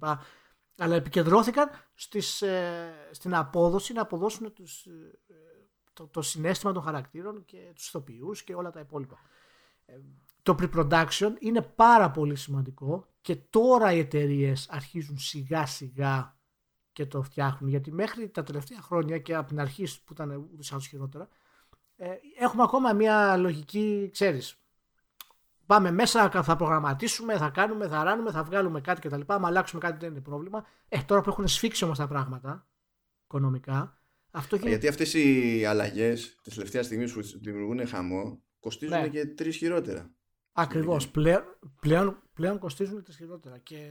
Αλλά 0.76 0.94
επικεντρώθηκαν 0.94 1.70
στις, 1.94 2.42
ε, 2.42 2.92
στην 3.10 3.34
απόδοση 3.34 3.92
να 3.92 4.02
αποδώσουν 4.02 4.52
τους, 4.52 4.86
ε, 4.86 5.18
το, 5.92 6.06
το 6.06 6.22
συνέστημα 6.22 6.72
των 6.72 6.82
χαρακτήρων 6.82 7.44
και 7.44 7.72
τους 7.74 7.86
ηθοποιούς 7.88 8.42
και 8.42 8.54
όλα 8.54 8.70
τα 8.70 8.80
υπόλοιπα. 8.80 9.18
Ε, 9.86 9.94
το 10.42 10.56
pre-production 10.58 11.32
είναι 11.38 11.62
πάρα 11.62 12.10
πολύ 12.10 12.36
σημαντικό 12.36 13.06
και 13.20 13.36
τώρα 13.36 13.92
οι 13.92 13.98
εταιρείες 13.98 14.68
αρχίζουν 14.70 15.18
σιγά 15.18 15.66
σιγά 15.66 16.33
και 16.94 17.06
το 17.06 17.22
φτιάχνουν 17.22 17.70
γιατί 17.70 17.92
μέχρι 17.92 18.28
τα 18.28 18.42
τελευταία 18.42 18.80
χρόνια 18.80 19.18
και 19.18 19.34
από 19.34 19.48
την 19.48 19.60
αρχή 19.60 19.84
που 20.04 20.12
ήταν 20.12 20.48
ούτως 20.52 20.72
άλλως 20.72 20.86
χειρότερα 20.86 21.28
ε, 21.96 22.08
έχουμε 22.38 22.62
ακόμα 22.62 22.92
μια 22.92 23.36
λογική, 23.36 24.08
ξέρεις, 24.12 24.60
πάμε 25.66 25.90
μέσα, 25.90 26.30
θα 26.30 26.56
προγραμματίσουμε, 26.56 27.36
θα 27.36 27.50
κάνουμε, 27.50 27.88
θα 27.88 28.02
ράνουμε, 28.04 28.30
θα 28.30 28.42
βγάλουμε 28.42 28.80
κάτι 28.80 29.08
κτλ. 29.08 29.20
Αν 29.26 29.44
αλλάξουμε 29.44 29.80
κάτι 29.80 29.98
δεν 29.98 30.10
είναι 30.10 30.20
πρόβλημα. 30.20 30.66
Ε, 30.88 30.98
τώρα 31.06 31.20
που 31.20 31.30
έχουν 31.30 31.48
σφίξει 31.48 31.84
όμως 31.84 31.98
τα 31.98 32.08
πράγματα 32.08 32.66
οικονομικά, 33.24 33.98
αυτό 34.30 34.56
Γιατί 34.56 34.88
αυτές 34.88 35.14
οι 35.14 35.64
αλλαγές 35.64 36.38
της 36.42 36.54
τελευταίας 36.54 36.86
στιγμής 36.86 37.12
που 37.12 37.20
δημιουργούν 37.22 37.86
χαμό 37.86 38.42
κοστίζουν 38.60 39.00
ναι. 39.00 39.08
και 39.08 39.26
τρεις 39.26 39.56
χειρότερα. 39.56 40.10
Ακριβώς. 40.52 41.08
Πλέον, 41.08 41.44
πλέον, 41.80 42.22
πλέον 42.32 42.58
κοστίζουν 42.58 43.02
τρεις 43.02 43.16
χειρότερα. 43.16 43.58
Και 43.58 43.90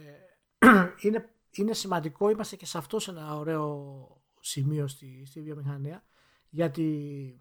είναι, 1.03 1.32
είναι 1.55 1.73
σημαντικό, 1.73 2.29
είμαστε 2.29 2.55
και 2.55 2.65
σε 2.65 2.77
αυτό 2.77 2.99
σε 2.99 3.11
ένα 3.11 3.37
ωραίο 3.37 4.23
σημείο 4.39 4.87
στη, 4.87 5.23
στη 5.25 5.41
βιομηχανία, 5.41 6.03
γιατί 6.49 7.37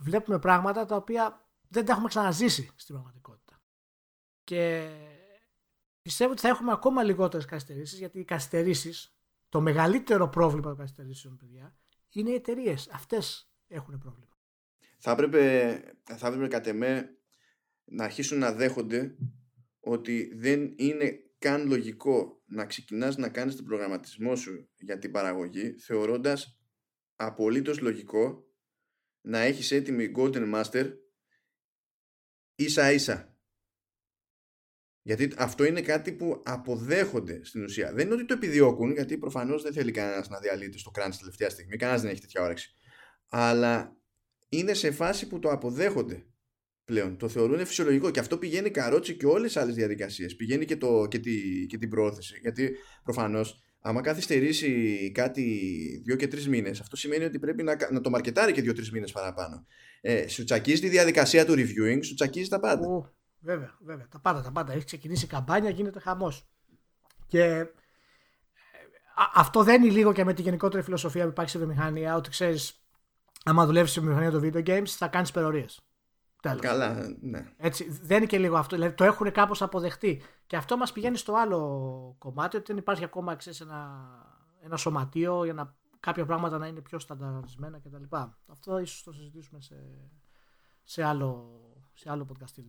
βλέπουμε 0.00 0.38
πράγματα 0.38 0.86
τα 0.86 0.96
οποία 0.96 1.48
δεν 1.68 1.84
τα 1.84 1.92
έχουμε 1.92 2.08
ξαναζήσει 2.08 2.70
στην 2.76 2.94
πραγματικότητα. 2.94 3.62
Και 4.44 4.90
πιστεύω 6.02 6.30
ότι 6.30 6.40
θα 6.40 6.48
έχουμε 6.48 6.72
ακόμα 6.72 7.02
λιγότερες 7.02 7.44
καθυστερήσεις, 7.44 7.98
γιατί 7.98 8.18
οι 8.18 8.24
καθυστερήσεις, 8.24 9.14
το 9.48 9.60
μεγαλύτερο 9.60 10.28
πρόβλημα 10.28 10.68
των 10.68 10.76
καθυστερήσεων, 10.76 11.36
παιδιά, 11.36 11.76
είναι 12.10 12.30
οι 12.30 12.34
εταιρείες. 12.34 12.88
Αυτές 12.92 13.50
έχουν 13.68 13.98
πρόβλημα. 13.98 14.38
Θα 14.98 15.10
έπρεπε, 15.10 15.82
θα 16.16 16.26
έπρεπε 16.26 16.48
κατ' 16.48 16.66
εμέ 16.66 17.18
να 17.84 18.04
αρχίσουν 18.04 18.38
να 18.38 18.52
δέχονται 18.52 19.16
ότι 19.80 20.32
δεν 20.34 20.74
είναι 20.76 21.20
καν 21.38 21.66
λογικό 21.66 22.39
να 22.50 22.66
ξεκινάς 22.66 23.16
να 23.16 23.28
κάνεις 23.28 23.56
τον 23.56 23.64
προγραμματισμό 23.64 24.36
σου 24.36 24.70
για 24.76 24.98
την 24.98 25.10
παραγωγή 25.10 25.78
θεωρώντας 25.78 26.60
απολύτως 27.16 27.80
λογικό 27.80 28.44
να 29.20 29.38
έχεις 29.38 29.70
έτοιμη 29.70 30.12
Golden 30.16 30.54
Master 30.54 30.92
ίσα 32.54 32.92
ίσα. 32.92 33.34
Γιατί 35.02 35.32
αυτό 35.36 35.64
είναι 35.64 35.82
κάτι 35.82 36.12
που 36.12 36.42
αποδέχονται 36.44 37.44
στην 37.44 37.64
ουσία. 37.64 37.92
Δεν 37.92 38.06
είναι 38.06 38.14
ότι 38.14 38.24
το 38.24 38.34
επιδιώκουν, 38.34 38.92
γιατί 38.92 39.18
προφανώς 39.18 39.62
δεν 39.62 39.72
θέλει 39.72 39.90
κανένας 39.90 40.28
να 40.28 40.38
διαλύεται 40.38 40.78
στο 40.78 40.90
crunch 40.94 41.14
τελευταία 41.18 41.50
στιγμή. 41.50 41.76
Κανένας 41.76 42.02
δεν 42.02 42.10
έχει 42.10 42.20
τέτοια 42.20 42.42
όρεξη. 42.42 42.74
Αλλά 43.28 43.96
είναι 44.48 44.74
σε 44.74 44.90
φάση 44.90 45.28
που 45.28 45.38
το 45.38 45.50
αποδέχονται 45.50 46.29
πλέον. 46.90 47.16
Το 47.16 47.28
θεωρούν 47.28 47.66
φυσιολογικό. 47.66 48.10
Και 48.10 48.20
αυτό 48.20 48.38
πηγαίνει 48.38 48.70
καρότσι 48.70 49.14
και 49.14 49.26
όλες 49.26 49.52
τι 49.52 49.60
άλλες 49.60 49.74
διαδικασίες. 49.74 50.36
Πηγαίνει 50.36 50.64
και, 50.64 50.76
το, 50.76 51.06
και, 51.06 51.18
τη, 51.18 51.66
και 51.66 51.78
την 51.78 51.88
πρόθεση. 51.90 52.38
Γιατί 52.42 52.70
προφανώς, 53.04 53.62
άμα 53.80 54.00
καθυστερήσει 54.00 55.10
κάτι 55.14 55.42
δύο 56.04 56.16
και 56.16 56.28
τρεις 56.28 56.48
μήνες, 56.48 56.80
αυτό 56.80 56.96
σημαίνει 56.96 57.24
ότι 57.24 57.38
πρέπει 57.38 57.62
να, 57.62 57.76
να 57.90 58.00
το 58.00 58.10
μαρκετάρει 58.10 58.52
και 58.52 58.62
δύο-τρεις 58.62 58.90
μήνες 58.90 59.12
παραπάνω. 59.12 59.66
Ε, 60.00 60.28
σου 60.28 60.44
τσακίζει 60.44 60.80
τη 60.80 60.88
διαδικασία 60.88 61.44
του 61.44 61.52
reviewing, 61.52 61.98
σου 62.02 62.14
τσακίζει 62.14 62.48
τα 62.48 62.60
πάντα. 62.60 63.12
Βέβαια, 63.40 63.78
βέβαια. 63.80 64.08
Τα 64.10 64.18
πάντα, 64.20 64.42
τα 64.42 64.52
πάντα. 64.52 64.72
Έχει 64.72 64.84
ξεκινήσει 64.84 65.24
η 65.24 65.28
καμπάνια, 65.28 65.70
γίνεται 65.70 66.00
χαμός. 66.00 66.48
Και 67.26 67.42
ε, 67.42 67.70
αυτό 69.34 69.62
δεν 69.62 69.82
είναι 69.82 69.92
λίγο 69.92 70.12
και 70.12 70.24
με 70.24 70.34
τη 70.34 70.42
γενικότερη 70.42 70.82
φιλοσοφία 70.82 71.22
που 71.22 71.30
υπάρχει 71.30 71.50
στη 71.50 71.58
βιομηχανία, 71.58 72.14
ότι 72.14 72.30
ξέρεις, 72.30 72.84
άμα 73.44 73.66
δουλεύεις 73.66 73.90
στη 73.90 74.00
βιομηχανία 74.00 74.30
των 74.30 74.40
video 74.44 74.68
games, 74.68 74.88
θα 74.88 75.08
κάνεις 75.08 75.30
υπερορίε. 76.42 76.70
Καλά, 76.70 77.16
ναι. 77.20 77.52
Έτσι, 77.56 77.90
δεν 77.90 78.16
είναι 78.16 78.26
και 78.26 78.38
λίγο 78.38 78.56
αυτό. 78.56 78.76
Δηλαδή 78.76 78.94
το 78.94 79.04
έχουν 79.04 79.32
κάπως 79.32 79.62
αποδεχτεί. 79.62 80.22
Και 80.46 80.56
αυτό 80.56 80.76
μας 80.76 80.92
πηγαίνει 80.92 81.16
στο 81.16 81.34
άλλο 81.34 82.14
κομμάτι, 82.18 82.56
ότι 82.56 82.66
δεν 82.66 82.76
υπάρχει 82.76 83.04
ακόμα 83.04 83.34
ξέρεις, 83.34 83.60
ένα, 83.60 84.00
ένα 84.60 84.76
σωματείο 84.76 85.44
για 85.44 85.54
να 85.54 85.74
κάποια 86.00 86.26
πράγματα 86.26 86.58
να 86.58 86.66
είναι 86.66 86.80
πιο 86.80 86.98
στανταρισμένα 86.98 87.78
κτλ. 87.78 88.16
Αυτό 88.46 88.78
ίσως 88.78 89.02
το 89.02 89.12
συζητήσουμε 89.12 89.60
σε, 89.60 89.76
σε 90.82 91.02
άλλο, 91.02 91.60
σε 91.94 92.10
άλλο 92.10 92.26
podcast. 92.32 92.64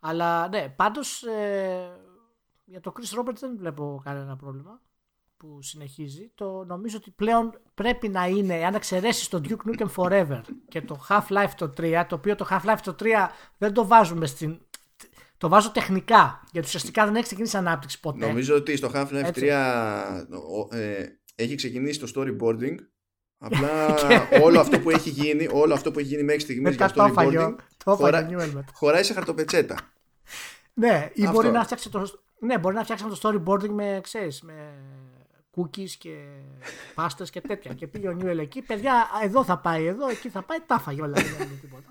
Αλλά 0.00 0.48
ναι, 0.48 0.68
πάντως 0.68 1.22
ε, 1.22 2.00
για 2.64 2.80
το 2.80 2.92
Chris 2.96 3.18
Roberts 3.18 3.38
δεν 3.38 3.56
βλέπω 3.56 4.00
κανένα 4.04 4.36
πρόβλημα 4.36 4.80
που 5.40 5.62
συνεχίζει. 5.62 6.30
Το 6.34 6.64
νομίζω 6.64 6.96
ότι 6.96 7.10
πλέον 7.10 7.60
πρέπει 7.74 8.08
να 8.08 8.26
είναι, 8.26 8.64
αν 8.64 8.74
εξαιρέσεις 8.74 9.28
το 9.28 9.40
Duke 9.44 9.70
Nukem 9.70 9.88
Forever 9.96 10.40
και 10.68 10.82
το 10.82 11.06
Half-Life 11.08 11.50
το 11.56 11.72
3, 11.76 12.04
το 12.08 12.14
οποίο 12.14 12.34
το 12.34 12.46
Half-Life 12.50 12.78
το 12.82 12.94
3 12.98 13.04
δεν 13.58 13.72
το 13.72 13.86
βάζουμε 13.86 14.26
στην. 14.26 14.60
Το 15.36 15.48
βάζω 15.48 15.70
τεχνικά, 15.70 16.42
γιατί 16.52 16.66
ουσιαστικά 16.66 17.04
δεν 17.04 17.14
έχει 17.14 17.24
ξεκινήσει 17.24 17.56
ανάπτυξη 17.56 18.00
ποτέ. 18.00 18.26
Νομίζω 18.26 18.54
ότι 18.54 18.76
στο 18.76 18.90
Half-Life 18.94 19.32
3 19.34 19.42
ε, 20.70 21.04
έχει 21.34 21.54
ξεκινήσει 21.54 22.00
το 22.00 22.12
storyboarding. 22.14 22.74
Απλά 23.38 23.96
όλο 24.46 24.60
αυτό 24.60 24.80
που 24.80 24.90
έχει 24.90 25.10
γίνει, 25.10 25.48
όλο 25.52 25.74
αυτό 25.74 25.90
που 25.90 25.98
έχει 25.98 26.08
γίνει 26.08 26.22
μέχρι 26.22 26.40
στιγμής 26.40 26.76
για 26.76 26.92
storyboarding 26.94 27.54
χωρά, 27.84 28.28
χωράει 28.72 29.02
σε 29.02 29.12
χαρτοπετσέτα. 29.12 29.76
ναι, 30.74 31.10
ή 31.14 31.28
μπορεί 31.28 31.50
να 31.50 31.64
φτιάξει 31.64 31.90
το, 31.90 32.20
ναι, 32.38 32.58
μπορεί 32.58 32.74
να 32.74 32.82
φτιάξει 32.82 33.04
το 33.04 33.18
storyboarding 33.22 33.68
με, 33.68 34.00
ξέρεις, 34.02 34.42
με 34.42 34.54
cookies 35.60 35.90
και 35.90 36.26
πάστες 36.94 37.30
και 37.30 37.40
τέτοια. 37.40 37.74
και 37.74 37.86
πήγε 37.86 38.08
ο 38.08 38.12
Νιούελ 38.12 38.38
εκεί, 38.38 38.62
παιδιά, 38.62 39.08
εδώ 39.22 39.44
θα 39.44 39.58
πάει, 39.58 39.86
εδώ, 39.86 40.08
εκεί 40.08 40.28
θα 40.28 40.42
πάει, 40.42 40.58
τα 40.66 40.78
φάγε 40.78 41.02
όλα. 41.02 41.12
Δεν 41.12 41.60
τίποτα. 41.60 41.90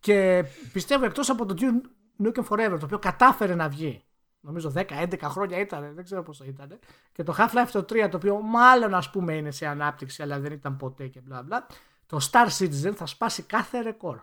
και 0.00 0.44
πιστεύω 0.72 1.04
εκτός 1.04 1.30
από 1.30 1.46
το 1.46 1.54
Duke 1.58 1.88
Nukem 2.26 2.44
Forever, 2.48 2.76
το 2.78 2.84
οποίο 2.84 2.98
κατάφερε 2.98 3.54
να 3.54 3.68
βγει 3.68 4.04
νομίζω 4.40 4.72
10-11 4.74 5.18
χρόνια 5.22 5.58
ήταν, 5.58 5.94
δεν 5.94 6.04
ξέρω 6.04 6.22
πόσο 6.22 6.44
ήταν. 6.44 6.78
Και 7.12 7.22
το 7.22 7.34
Half-Life 7.38 7.68
το 7.72 7.78
3, 7.78 8.08
το 8.10 8.16
οποίο 8.16 8.40
μάλλον 8.40 8.94
ας 8.94 9.10
πούμε 9.10 9.34
είναι 9.34 9.50
σε 9.50 9.66
ανάπτυξη, 9.66 10.22
αλλά 10.22 10.38
δεν 10.38 10.52
ήταν 10.52 10.76
ποτέ 10.76 11.06
και 11.06 11.20
μπλα 11.20 11.42
μπλα. 11.42 11.66
Το 12.06 12.18
Star 12.30 12.48
Citizen 12.58 12.92
θα 12.94 13.06
σπάσει 13.06 13.42
κάθε 13.42 13.80
ρεκόρ. 13.80 14.20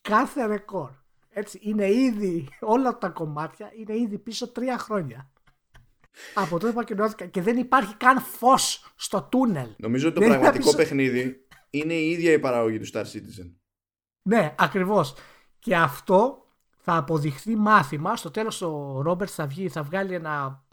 Κάθε 0.00 0.46
ρεκόρ. 0.46 0.90
Έτσι, 1.30 1.58
είναι 1.62 1.90
ήδη, 1.90 2.48
όλα 2.60 2.98
τα 2.98 3.08
κομμάτια 3.08 3.72
είναι 3.78 3.96
ήδη 3.96 4.18
πίσω 4.18 4.48
τρία 4.48 4.78
χρόνια. 4.78 5.30
Από 6.34 6.58
τότε 6.58 6.72
που 6.72 6.80
ακοινώθηκα 6.80 7.26
και 7.26 7.42
δεν 7.42 7.56
υπάρχει 7.56 7.94
καν 7.94 8.20
φως 8.20 8.92
στο 8.96 9.22
τούνελ. 9.22 9.68
Νομίζω 9.76 10.08
ότι 10.08 10.20
το 10.20 10.26
πραγματικό 10.26 10.74
παιχνίδι 10.74 11.46
είναι 11.70 11.94
η 11.94 12.10
ίδια 12.10 12.32
η 12.32 12.38
παραγωγή 12.38 12.78
του 12.78 12.86
Star 12.92 13.02
Citizen. 13.02 13.52
Ναι, 14.22 14.54
ακριβώς. 14.58 15.14
Και 15.58 15.76
αυτό 15.76 16.46
θα 16.78 16.96
αποδειχθεί 16.96 17.56
μάθημα. 17.56 18.16
Στο 18.16 18.30
τέλος 18.30 18.62
ο 18.62 19.00
Ρόμπερτ 19.02 19.30
θα, 19.34 19.46
βγει, 19.46 19.68
θα 19.68 19.82
βγάλει 19.82 20.14
ένα 20.14 20.64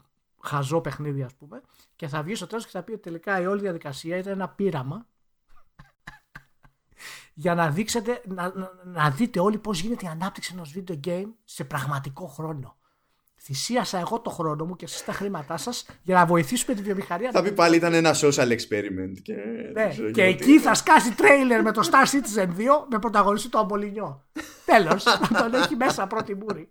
χαζό 0.42 0.80
παιχνίδι, 0.80 1.22
ας 1.22 1.34
πούμε, 1.34 1.60
και 1.96 2.08
θα 2.08 2.22
βγει 2.22 2.34
στο 2.34 2.46
τέλος 2.46 2.64
και 2.64 2.70
θα 2.70 2.82
πει 2.82 2.92
ότι 2.92 3.00
τελικά 3.00 3.40
η 3.40 3.46
όλη 3.46 3.60
διαδικασία 3.60 4.16
ήταν 4.16 4.32
ένα 4.32 4.48
πείραμα 4.48 5.08
για 7.34 7.54
να 7.54 7.70
δείξετε, 7.70 8.22
να, 8.26 8.52
να, 8.54 8.72
να 8.84 9.10
δείτε 9.10 9.40
όλοι 9.40 9.58
πώς 9.58 9.80
γίνεται 9.80 10.04
η 10.04 10.08
ανάπτυξη 10.08 10.52
ενός 10.54 10.74
video 10.76 11.00
game 11.06 11.32
σε 11.44 11.64
πραγματικό 11.64 12.26
χρόνο. 12.26 12.75
Θυσίασα 13.42 13.98
εγώ 13.98 14.20
το 14.20 14.30
χρόνο 14.30 14.64
μου 14.64 14.76
και 14.76 14.84
εσείς 14.84 15.04
τα 15.04 15.12
χρήματά 15.12 15.56
σας 15.56 15.86
για 16.02 16.14
να 16.14 16.26
βοηθήσουμε 16.26 16.76
τη 16.76 16.82
βιομηχανία. 16.82 17.30
Θα 17.30 17.42
πει 17.42 17.52
πάλι 17.52 17.76
ήταν 17.76 17.94
ένα 17.94 18.14
social 18.14 18.48
experiment. 18.48 19.12
Και, 19.22 19.34
ναι, 19.72 20.10
και 20.10 20.22
εκεί 20.22 20.60
θα 20.60 20.74
σκάσει 20.74 21.14
τρέιλερ 21.14 21.62
με 21.62 21.72
το 21.72 21.88
Star 21.90 22.14
Citizen 22.14 22.46
2 22.46 22.52
με 22.90 22.98
πρωταγωνιστή 22.98 23.48
το 23.48 23.58
Αμπολινιό. 23.58 24.24
Τέλος, 24.64 25.04
να 25.30 25.42
τον 25.42 25.54
έχει 25.54 25.76
μέσα 25.76 26.06
πρώτη 26.06 26.34
μούρη. 26.34 26.68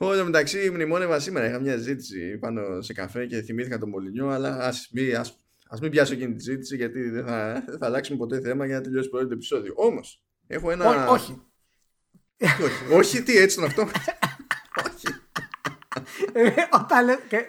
Όλο 0.00 0.24
μεταξύ 0.24 0.70
μνημόνευα 0.70 1.18
σήμερα. 1.18 1.46
Είχα 1.46 1.60
μια 1.60 1.76
ζήτηση 1.76 2.38
πάνω 2.38 2.80
σε 2.80 2.92
καφέ 2.92 3.26
και 3.26 3.42
θυμήθηκα 3.42 3.78
τον 3.78 3.88
Μολυνιό, 3.88 4.28
αλλά 4.28 4.58
ας 4.58 4.88
μην, 4.92 5.16
ας, 5.16 5.40
ας 5.68 5.80
μην 5.80 5.90
πιάσω 5.90 6.12
εκείνη 6.12 6.34
τη 6.34 6.42
ζήτηση 6.42 6.76
γιατί 6.76 7.08
δεν 7.08 7.24
θα, 7.24 7.64
δεν 7.66 7.78
θα 7.78 7.86
αλλάξουμε 7.86 8.18
ποτέ 8.18 8.40
θέμα 8.40 8.66
για 8.66 8.74
να 8.74 8.82
τελειώσει 8.82 9.08
το 9.08 9.18
επεισόδιο. 9.18 9.72
Όμως, 9.76 10.24
έχω 10.46 10.70
ένα. 10.70 11.08
Ό, 11.08 11.12
όχι. 11.12 11.42
Όχι. 12.40 12.94
όχι, 12.94 13.22
τι 13.22 13.36
έτσι 13.36 13.56
τον 13.56 13.64
αυτό. 13.64 13.82
όχι. 14.84 15.06
Ε, 16.32 16.50
όταν 16.72 17.04
λέ, 17.04 17.16
και... 17.28 17.46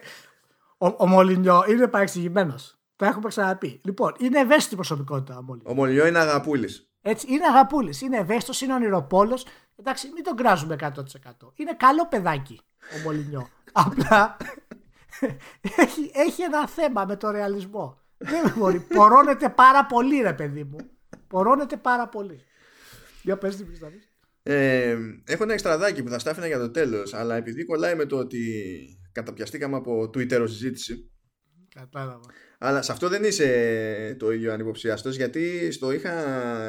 Ο, 0.78 0.88
ο 0.98 1.08
Μολυνιό 1.08 1.64
είναι 1.68 1.88
παρεξηγημένος. 1.88 2.80
Το 2.96 3.06
έχουμε 3.06 3.28
ξαναπεί. 3.28 3.80
Λοιπόν, 3.84 4.16
είναι 4.18 4.40
ευαίσθητη 4.40 4.76
προσωπικότητα 4.76 5.38
ο 5.38 5.42
Μολυνιό. 5.42 5.72
Ο 5.72 5.74
Μολυνιό 5.74 6.08
είναι 6.08 6.20
αγαπούλης. 6.20 6.90
Έτσι, 7.02 7.26
είναι 7.30 7.46
αγαπούλης, 7.46 8.02
είναι 8.02 8.18
ευαίσθητος, 8.18 8.62
είναι 8.62 8.74
ονειροπόλος. 8.74 9.46
Εντάξει, 9.76 10.12
μην 10.14 10.24
τον 10.24 10.36
κράζουμε 10.36 10.76
100%. 10.80 10.90
Είναι 11.56 11.74
καλό 11.78 12.08
παιδάκι 12.08 12.62
ο 12.96 13.00
Μολυνιό. 13.04 13.50
Απλά 13.72 14.38
έχει, 15.62 16.12
έχει 16.14 16.42
ένα 16.42 16.68
θέμα 16.68 17.06
με 17.06 17.16
το 17.16 17.30
ρεαλισμό. 17.30 17.98
Δεν 18.18 18.54
μπορεί. 18.58 18.80
Πορώνεται 18.80 19.50
πάρα 19.50 19.86
πολύ, 19.86 20.22
ρε 20.22 20.34
παιδί 20.34 20.64
μου. 20.64 20.78
Πορώνεται 21.28 21.78
πάρα 21.78 22.08
πολύ. 22.08 22.44
Για 23.22 23.38
πες 23.38 23.56
τι 23.56 23.64
ε, 24.54 24.98
έχω 25.26 25.44
ένα 25.44 25.54
εξτραδάκι 25.54 26.04
που 26.04 26.10
θα 26.10 26.20
στάφηνα 26.20 26.48
για 26.48 26.60
το 26.60 26.72
τέλος 26.72 27.14
αλλά 27.14 27.36
επειδή 27.36 27.66
κολλάει 27.66 27.96
με 27.96 28.06
το 28.06 28.18
ότι 28.18 28.42
καταπιαστήκαμε 29.12 29.76
από 29.76 30.10
Twitter 30.14 30.44
συζήτηση 30.48 31.10
Κατάλαβα. 31.76 32.20
Αλλά 32.60 32.82
σε 32.82 32.92
αυτό 32.92 33.10
δεν 33.10 33.24
είσαι 33.24 34.16
το 34.20 34.32
ίδιο 34.32 34.54
ανυποψιαστός 34.54 35.16
γιατί 35.16 35.72
στο 35.72 35.92
είχα 35.92 36.12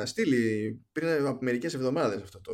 στείλει 0.06 0.80
πριν 0.92 1.26
από 1.26 1.38
μερικές 1.40 1.74
εβδομάδες 1.74 2.22
αυτό 2.22 2.40
το... 2.40 2.52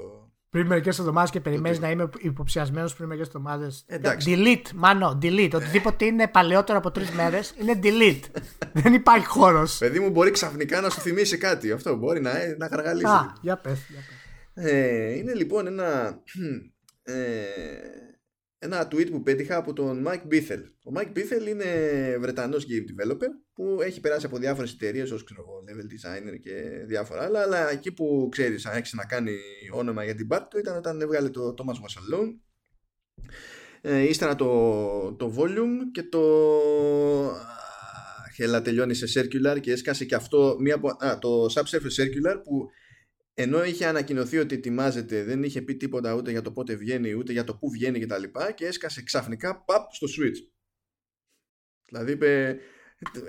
Πριν 0.50 0.66
μερικές 0.66 0.98
εβδομάδες 0.98 1.30
και 1.30 1.40
περιμένεις 1.40 1.80
να 1.80 1.90
είμαι 1.90 2.08
υποψιασμένος 2.18 2.94
πριν 2.94 3.08
μερικές 3.08 3.28
εβδομάδες. 3.28 3.84
Delete, 4.26 4.70
μάνο, 4.74 5.18
delete. 5.22 5.50
Οτιδήποτε 5.54 6.04
είναι 6.04 6.28
παλαιότερο 6.28 6.78
από 6.78 6.90
τρεις 6.90 7.10
μέρες 7.10 7.54
είναι 7.60 7.78
delete. 7.82 8.40
δεν 8.82 8.94
υπάρχει 8.94 9.26
χώρος. 9.26 9.78
Παιδί 9.78 10.00
μου 10.00 10.10
μπορεί 10.10 10.30
ξαφνικά 10.30 10.80
να 10.80 10.90
σου 10.90 11.00
θυμίσει 11.00 11.38
κάτι. 11.38 11.72
Αυτό 11.72 11.96
μπορεί 11.96 12.20
να, 12.20 12.32
να 12.58 12.66
γαργαλίσει. 12.66 13.06
Α, 13.06 13.32
για 13.40 13.56
πες. 13.56 13.78
Ε, 14.58 15.14
είναι 15.16 15.34
λοιπόν 15.34 15.66
ένα. 15.66 16.22
Ε, 17.08 17.44
ένα 18.58 18.88
tweet 18.92 19.10
που 19.10 19.22
πέτυχα 19.22 19.56
από 19.56 19.72
τον 19.72 20.06
Mike 20.06 20.32
Bithell. 20.32 20.62
Ο 20.84 20.92
Mike 20.94 21.16
Bithell 21.16 21.46
είναι 21.48 21.64
Βρετανός 22.20 22.66
game 22.68 22.84
developer 22.90 23.28
που 23.52 23.78
έχει 23.82 24.00
περάσει 24.00 24.26
από 24.26 24.38
διάφορες 24.38 24.72
εταιρείες 24.72 25.10
ως 25.10 25.24
ξέρω, 25.24 25.44
level 25.68 25.84
designer 25.84 26.40
και 26.40 26.84
διάφορα 26.86 27.22
άλλα 27.22 27.40
αλλά 27.40 27.70
εκεί 27.70 27.92
που 27.92 28.28
ξέρεις 28.30 28.66
αν 28.66 28.76
έχεις 28.76 28.92
να 28.92 29.04
κάνει 29.04 29.36
όνομα 29.72 30.04
για 30.04 30.14
την 30.14 30.28
part 30.30 30.46
του 30.50 30.58
ήταν 30.58 30.76
όταν 30.76 31.00
έβγαλε 31.00 31.28
το 31.28 31.54
Thomas 31.58 31.74
Was 31.74 32.14
Alone 32.14 32.34
ε, 33.80 34.08
ύστερα 34.08 34.36
το, 34.36 35.12
το 35.12 35.34
volume 35.36 35.90
και 35.92 36.02
το 36.02 36.22
Χέλα 38.34 38.62
τελειώνει 38.62 38.94
σε 38.94 39.20
circular 39.20 39.60
και 39.60 39.72
έσκασε 39.72 40.04
και 40.04 40.14
αυτό 40.14 40.56
μία 40.60 40.74
από, 40.74 40.88
α, 40.88 41.18
το 41.18 41.44
subsurface 41.54 42.02
circular 42.02 42.40
που 42.44 42.70
ενώ 43.38 43.64
είχε 43.64 43.86
ανακοινωθεί 43.86 44.38
ότι 44.38 44.54
ετοιμάζεται, 44.54 45.24
δεν 45.24 45.42
είχε 45.42 45.62
πει 45.62 45.76
τίποτα 45.76 46.14
ούτε 46.14 46.30
για 46.30 46.42
το 46.42 46.52
πότε 46.52 46.74
βγαίνει, 46.74 47.14
ούτε 47.14 47.32
για 47.32 47.44
το 47.44 47.56
πού 47.56 47.70
βγαίνει 47.70 48.00
κτλ. 48.00 48.22
Και, 48.22 48.52
και 48.54 48.66
έσκασε 48.66 49.02
ξαφνικά 49.02 49.64
παπ 49.64 49.92
στο 49.92 50.06
Switch. 50.06 50.50
Δηλαδή 51.88 52.12
είπε, 52.12 52.58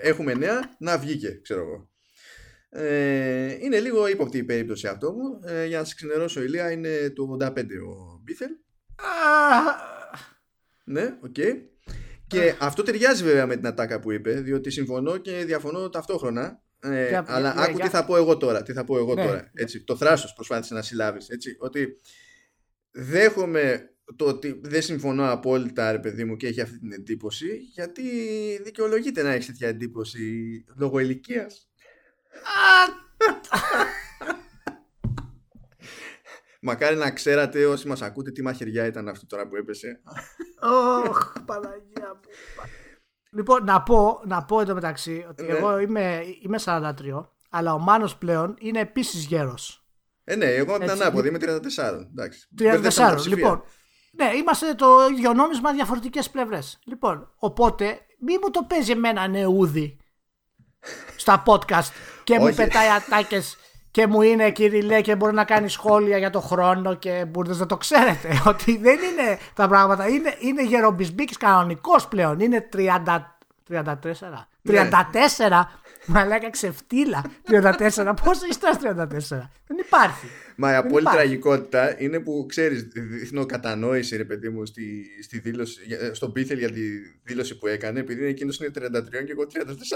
έχουμε 0.02 0.34
νέα, 0.34 0.76
να 0.80 0.98
βγήκε, 0.98 1.40
ξέρω 1.44 1.62
εγώ. 1.62 1.90
Ε, 2.70 3.58
είναι 3.60 3.80
λίγο 3.80 4.08
ύποπτη 4.08 4.38
η 4.38 4.44
περίπτωση 4.44 4.88
αυτό 4.88 5.12
μου. 5.14 5.40
Ε, 5.46 5.66
για 5.66 5.78
να 5.78 5.84
σας 5.84 5.96
ξενερώσω, 5.96 6.42
Ηλία, 6.42 6.72
είναι 6.72 7.10
του 7.10 7.38
85 7.42 7.56
ο 7.88 8.20
Bithell. 8.24 8.52
ναι, 10.84 11.18
OK. 11.22 11.36
Okay. 11.38 11.54
Και 12.28 12.56
αυτό 12.60 12.84
ταιριάζει 12.84 13.24
βέβαια 13.24 13.46
με 13.46 13.56
την 13.56 13.68
ατάκα 13.68 14.00
που 14.00 14.12
είπε, 14.12 14.32
διότι 14.32 14.70
συμφωνώ 14.70 15.18
και 15.18 15.44
διαφωνώ 15.46 15.90
ταυτόχρονα. 15.90 16.62
Ε, 16.80 17.24
αλλά 17.26 17.52
για, 17.52 17.62
άκου 17.64 17.80
τι 17.80 17.88
θα 17.88 18.06
πω 18.06 18.16
εγώ 18.16 18.38
τώρα. 18.38 18.64
Τι 18.64 18.74
θα 18.74 18.84
πω 18.84 18.98
εγώ 18.98 19.14
ναι. 19.14 19.26
τώρα. 19.26 19.52
Έτσι, 19.54 19.84
το 19.84 19.96
θράσος 19.96 20.34
προσπάθησες 20.34 20.72
να 20.72 20.82
συλλάβεις. 20.82 21.28
Ότι 21.60 22.00
δέχομαι 22.92 23.92
το 24.16 24.26
ότι 24.26 24.60
δεν 24.64 24.82
συμφωνώ 24.82 25.32
απόλυτα 25.32 25.92
ρε 25.92 26.00
παιδί 26.00 26.24
μου 26.24 26.36
και 26.36 26.48
έχει 26.48 26.62
αυτή 26.62 26.80
την 26.80 26.92
εντύπωση 26.92 27.58
γιατί 27.58 28.04
δικαιολογείται 28.64 29.22
να 29.22 29.32
έχεις 29.32 29.46
τέτοια 29.46 29.68
εντύπωση 29.68 30.64
λόγω 30.76 31.00
ηλικίας. 31.00 31.70
Μακάρι 36.62 36.96
να 36.96 37.12
ξέρατε 37.12 37.66
όσοι 37.66 37.88
μας 37.88 38.02
ακούτε 38.02 38.32
τι 38.32 38.42
μαχαιριά 38.42 38.86
ήταν 38.86 39.08
αυτό 39.08 39.26
τώρα 39.26 39.48
που 39.48 39.56
έπεσε. 39.56 40.02
Ωχ, 40.62 41.34
Παναγία 41.46 42.14
μου. 42.14 42.30
Λοιπόν, 43.38 43.64
να 43.64 43.82
πω, 43.82 44.22
να 44.26 44.44
πω 44.44 44.62
εδώ 44.62 44.74
μεταξύ 44.74 45.26
ότι 45.30 45.44
ναι. 45.44 45.52
εγώ 45.52 45.80
είμαι, 45.80 46.24
είμαι 46.42 46.58
43, 46.66 46.92
αλλά 47.50 47.74
ο 47.74 47.80
Μάνος 47.80 48.16
πλέον 48.16 48.56
είναι 48.60 48.80
επίσης 48.80 49.26
γέρος. 49.26 49.86
Ε, 50.24 50.36
ναι, 50.36 50.46
εγώ 50.46 50.78
την 50.78 50.90
ανάποδη, 50.90 51.28
είμαι 51.28 51.38
34. 51.42 51.46
Εντάξει. 52.12 52.48
34, 52.60 53.26
λοιπόν. 53.28 53.64
Ναι, 54.12 54.32
είμαστε 54.36 54.74
το 54.74 54.88
ίδιο 55.12 55.34
νόμισμα, 55.34 55.74
διαφορετικές 55.74 56.30
πλευρές. 56.30 56.80
Λοιπόν, 56.86 57.34
οπότε, 57.36 58.00
μη 58.20 58.34
μου 58.42 58.52
το 58.52 58.64
παίζει 58.68 58.92
εμένα 58.92 59.28
νεούδι 59.28 59.98
στα 61.16 61.44
podcast 61.46 61.92
και 62.24 62.40
μου 62.40 62.54
πετάει 62.56 62.90
ατάκες 62.90 63.58
και 63.98 64.08
μου 64.08 64.22
είναι 64.22 64.52
Κυριλέ 64.52 65.02
και 65.02 65.16
μπορεί 65.16 65.34
να 65.34 65.44
κάνει 65.44 65.70
σχόλια 65.70 66.18
για 66.18 66.30
το 66.30 66.40
χρόνο 66.40 66.96
και 66.96 67.26
μπορείτε 67.28 67.56
να 67.56 67.66
το 67.66 67.78
ξέρετε 67.78 68.42
ότι 68.52 68.78
δεν 68.78 68.96
είναι 68.96 69.38
τα 69.54 69.68
πράγματα. 69.68 70.08
Είναι, 70.08 70.36
είναι 70.40 70.64
γερομπισμπίκης 70.64 71.38
κανονικός 71.38 72.08
πλέον. 72.08 72.40
Είναι 72.40 72.70
30, 72.76 72.84
34. 73.70 73.84
34. 74.68 74.84
Μα 76.06 76.26
λέγα 76.26 76.50
ξεφτύλα. 76.50 77.24
34. 77.48 78.14
Πόσο 78.24 78.46
είστε 78.50 78.68
34. 78.82 79.08
Δεν 79.68 79.78
υπάρχει. 79.86 80.28
Μα 80.56 80.72
η 80.72 80.76
απόλυτη 80.76 81.12
τραγικότητα 81.12 82.02
είναι 82.02 82.20
που 82.20 82.46
ξέρεις, 82.50 82.88
δείχνω 82.94 83.46
κατανόηση 83.46 84.18
ρε 84.18 84.26
παιδί 84.26 84.50
μου 84.50 84.66
στη, 84.66 85.06
στη 85.24 85.40
δήλωση, 85.40 85.80
στον 86.12 86.32
Πίθελ 86.32 86.58
για 86.58 86.72
τη 86.72 86.82
δήλωση 87.24 87.58
που 87.58 87.68
έκανε, 87.68 88.00
επειδή 88.00 88.26
εκείνος 88.26 88.60
είναι 88.60 88.72
33 88.76 88.80
και 89.26 89.32
εγώ 89.32 89.44
34. 89.44 89.50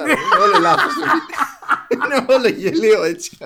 είναι 0.08 0.44
όλο 0.44 0.60
λάθος. 0.62 0.94
είναι 2.06 2.26
όλο 2.30 2.48
γελίο 2.48 3.04
έτσι 3.04 3.30
κι 3.30 3.44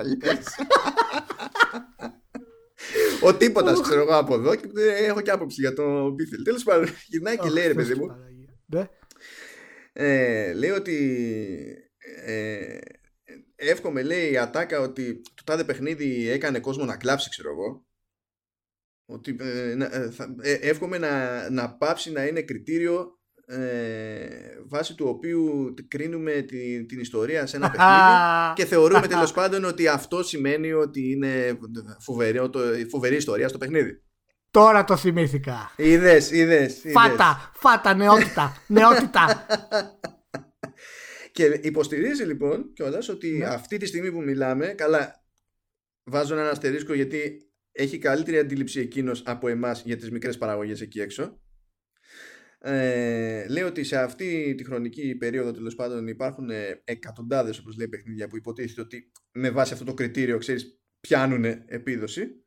Ο 3.22 3.34
τίποτας 3.34 3.80
ξέρω 3.80 4.00
εγώ 4.00 4.16
από 4.16 4.34
εδώ 4.34 4.54
και 4.54 4.68
έχω 4.82 5.20
και 5.20 5.30
άποψη 5.30 5.60
για 5.60 5.72
τον 5.72 6.16
Πίθελ. 6.16 6.42
Τέλος 6.42 6.62
πάντων, 6.62 6.88
γυρνάει 7.06 7.38
και 7.38 7.48
λέει 7.48 7.66
ρε 7.66 7.74
παιδί 7.74 7.94
μου. 7.94 8.06
Ναι. 8.66 8.88
Ε, 9.92 10.52
λέει 10.52 10.70
ότι 10.70 10.96
ε, 12.24 12.78
εύχομαι 13.56 14.02
λέει 14.02 14.32
η 14.32 14.38
ατάκα 14.38 14.80
ότι 14.80 15.20
το 15.34 15.42
τάδε 15.44 15.64
παιχνίδι 15.64 16.28
έκανε 16.28 16.60
κόσμο 16.60 16.84
να 16.84 16.96
κλάψει 16.96 17.30
ξέρω 17.30 17.50
εγώ 17.50 17.86
ότι 19.06 19.36
ε, 19.40 19.70
ε, 19.70 20.10
ε, 20.40 20.52
εύχομαι 20.52 20.98
να, 20.98 21.50
να 21.50 21.76
πάψει 21.76 22.10
να 22.10 22.26
είναι 22.26 22.42
κριτήριο 22.42 23.15
ε, 23.48 24.28
βάσει 24.66 24.94
του 24.94 25.06
οποίου 25.08 25.74
κρίνουμε 25.88 26.32
την, 26.32 26.86
την 26.86 27.00
ιστορία 27.00 27.46
σε 27.46 27.56
ένα 27.56 27.70
παιχνίδι 27.72 28.54
και 28.54 28.64
θεωρούμε 28.74 29.06
τέλος 29.06 29.32
πάντων 29.32 29.64
ότι 29.64 29.88
αυτό 29.88 30.22
σημαίνει 30.22 30.72
ότι 30.72 31.10
είναι 31.10 31.58
φοβερή, 32.00 32.50
το, 32.50 32.60
φοβερή 32.90 33.16
ιστορία 33.16 33.48
στο 33.48 33.58
παιχνίδι. 33.58 34.00
Τώρα 34.50 34.84
το 34.84 34.96
θυμήθηκα. 34.96 35.72
Είδες, 35.76 36.30
είδες. 36.30 36.82
Φάτα, 36.92 37.50
φάτα, 37.54 37.94
νεότητα, 37.94 38.56
νεότητα. 38.66 39.46
Και 41.32 41.60
υποστηρίζει 41.62 42.24
λοιπόν 42.24 42.72
κιόλας 42.72 43.08
ότι 43.08 43.30
ναι. 43.30 43.46
αυτή 43.46 43.76
τη 43.76 43.86
στιγμή 43.86 44.12
που 44.12 44.22
μιλάμε, 44.22 44.66
καλά, 44.66 45.24
βάζω 46.04 46.36
ένα 46.36 46.50
αστερίσκο 46.50 46.94
γιατί 46.94 47.50
έχει 47.72 47.98
καλύτερη 47.98 48.38
αντίληψη 48.38 48.80
εκείνος 48.80 49.22
από 49.26 49.48
εμάς 49.48 49.82
για 49.84 49.96
τις 49.96 50.10
μικρές 50.10 50.38
παραγωγές 50.38 50.80
εκεί 50.80 51.00
έξω. 51.00 51.40
Ε, 52.58 53.48
λέει 53.48 53.62
ότι 53.62 53.84
σε 53.84 53.98
αυτή 53.98 54.54
τη 54.54 54.64
χρονική 54.64 55.14
περίοδο 55.14 55.52
τέλος 55.52 55.74
πάντων 55.74 56.06
υπάρχουν 56.06 56.50
εκατοντάδες, 56.84 57.58
όπως 57.58 57.76
λέει, 57.76 57.88
παιχνίδια 57.88 58.28
που 58.28 58.36
υποτίθεται 58.36 58.80
ότι 58.80 59.12
με 59.32 59.50
βάση 59.50 59.72
αυτό 59.72 59.84
το 59.84 59.94
κριτήριο, 59.94 60.38
ξέρεις, 60.38 60.80
πιάνουν 61.00 61.44
επίδοση. 61.66 62.40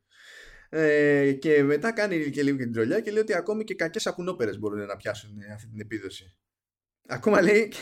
Ε, 0.72 1.32
και 1.32 1.62
μετά 1.62 1.92
κάνει 1.92 2.30
και 2.30 2.42
λίγο 2.42 2.56
και 2.56 2.62
την 2.62 2.72
τρολιά 2.72 3.00
και 3.00 3.10
λέει 3.10 3.22
ότι 3.22 3.34
ακόμη 3.34 3.64
και 3.64 3.74
κακές 3.74 4.06
ακουνόπερε 4.06 4.58
μπορούν 4.58 4.86
να 4.86 4.96
πιάσουν 4.96 5.30
αυτή 5.54 5.68
την 5.68 5.80
επίδοση. 5.80 6.36
Ακόμα 7.06 7.42
λέει 7.42 7.72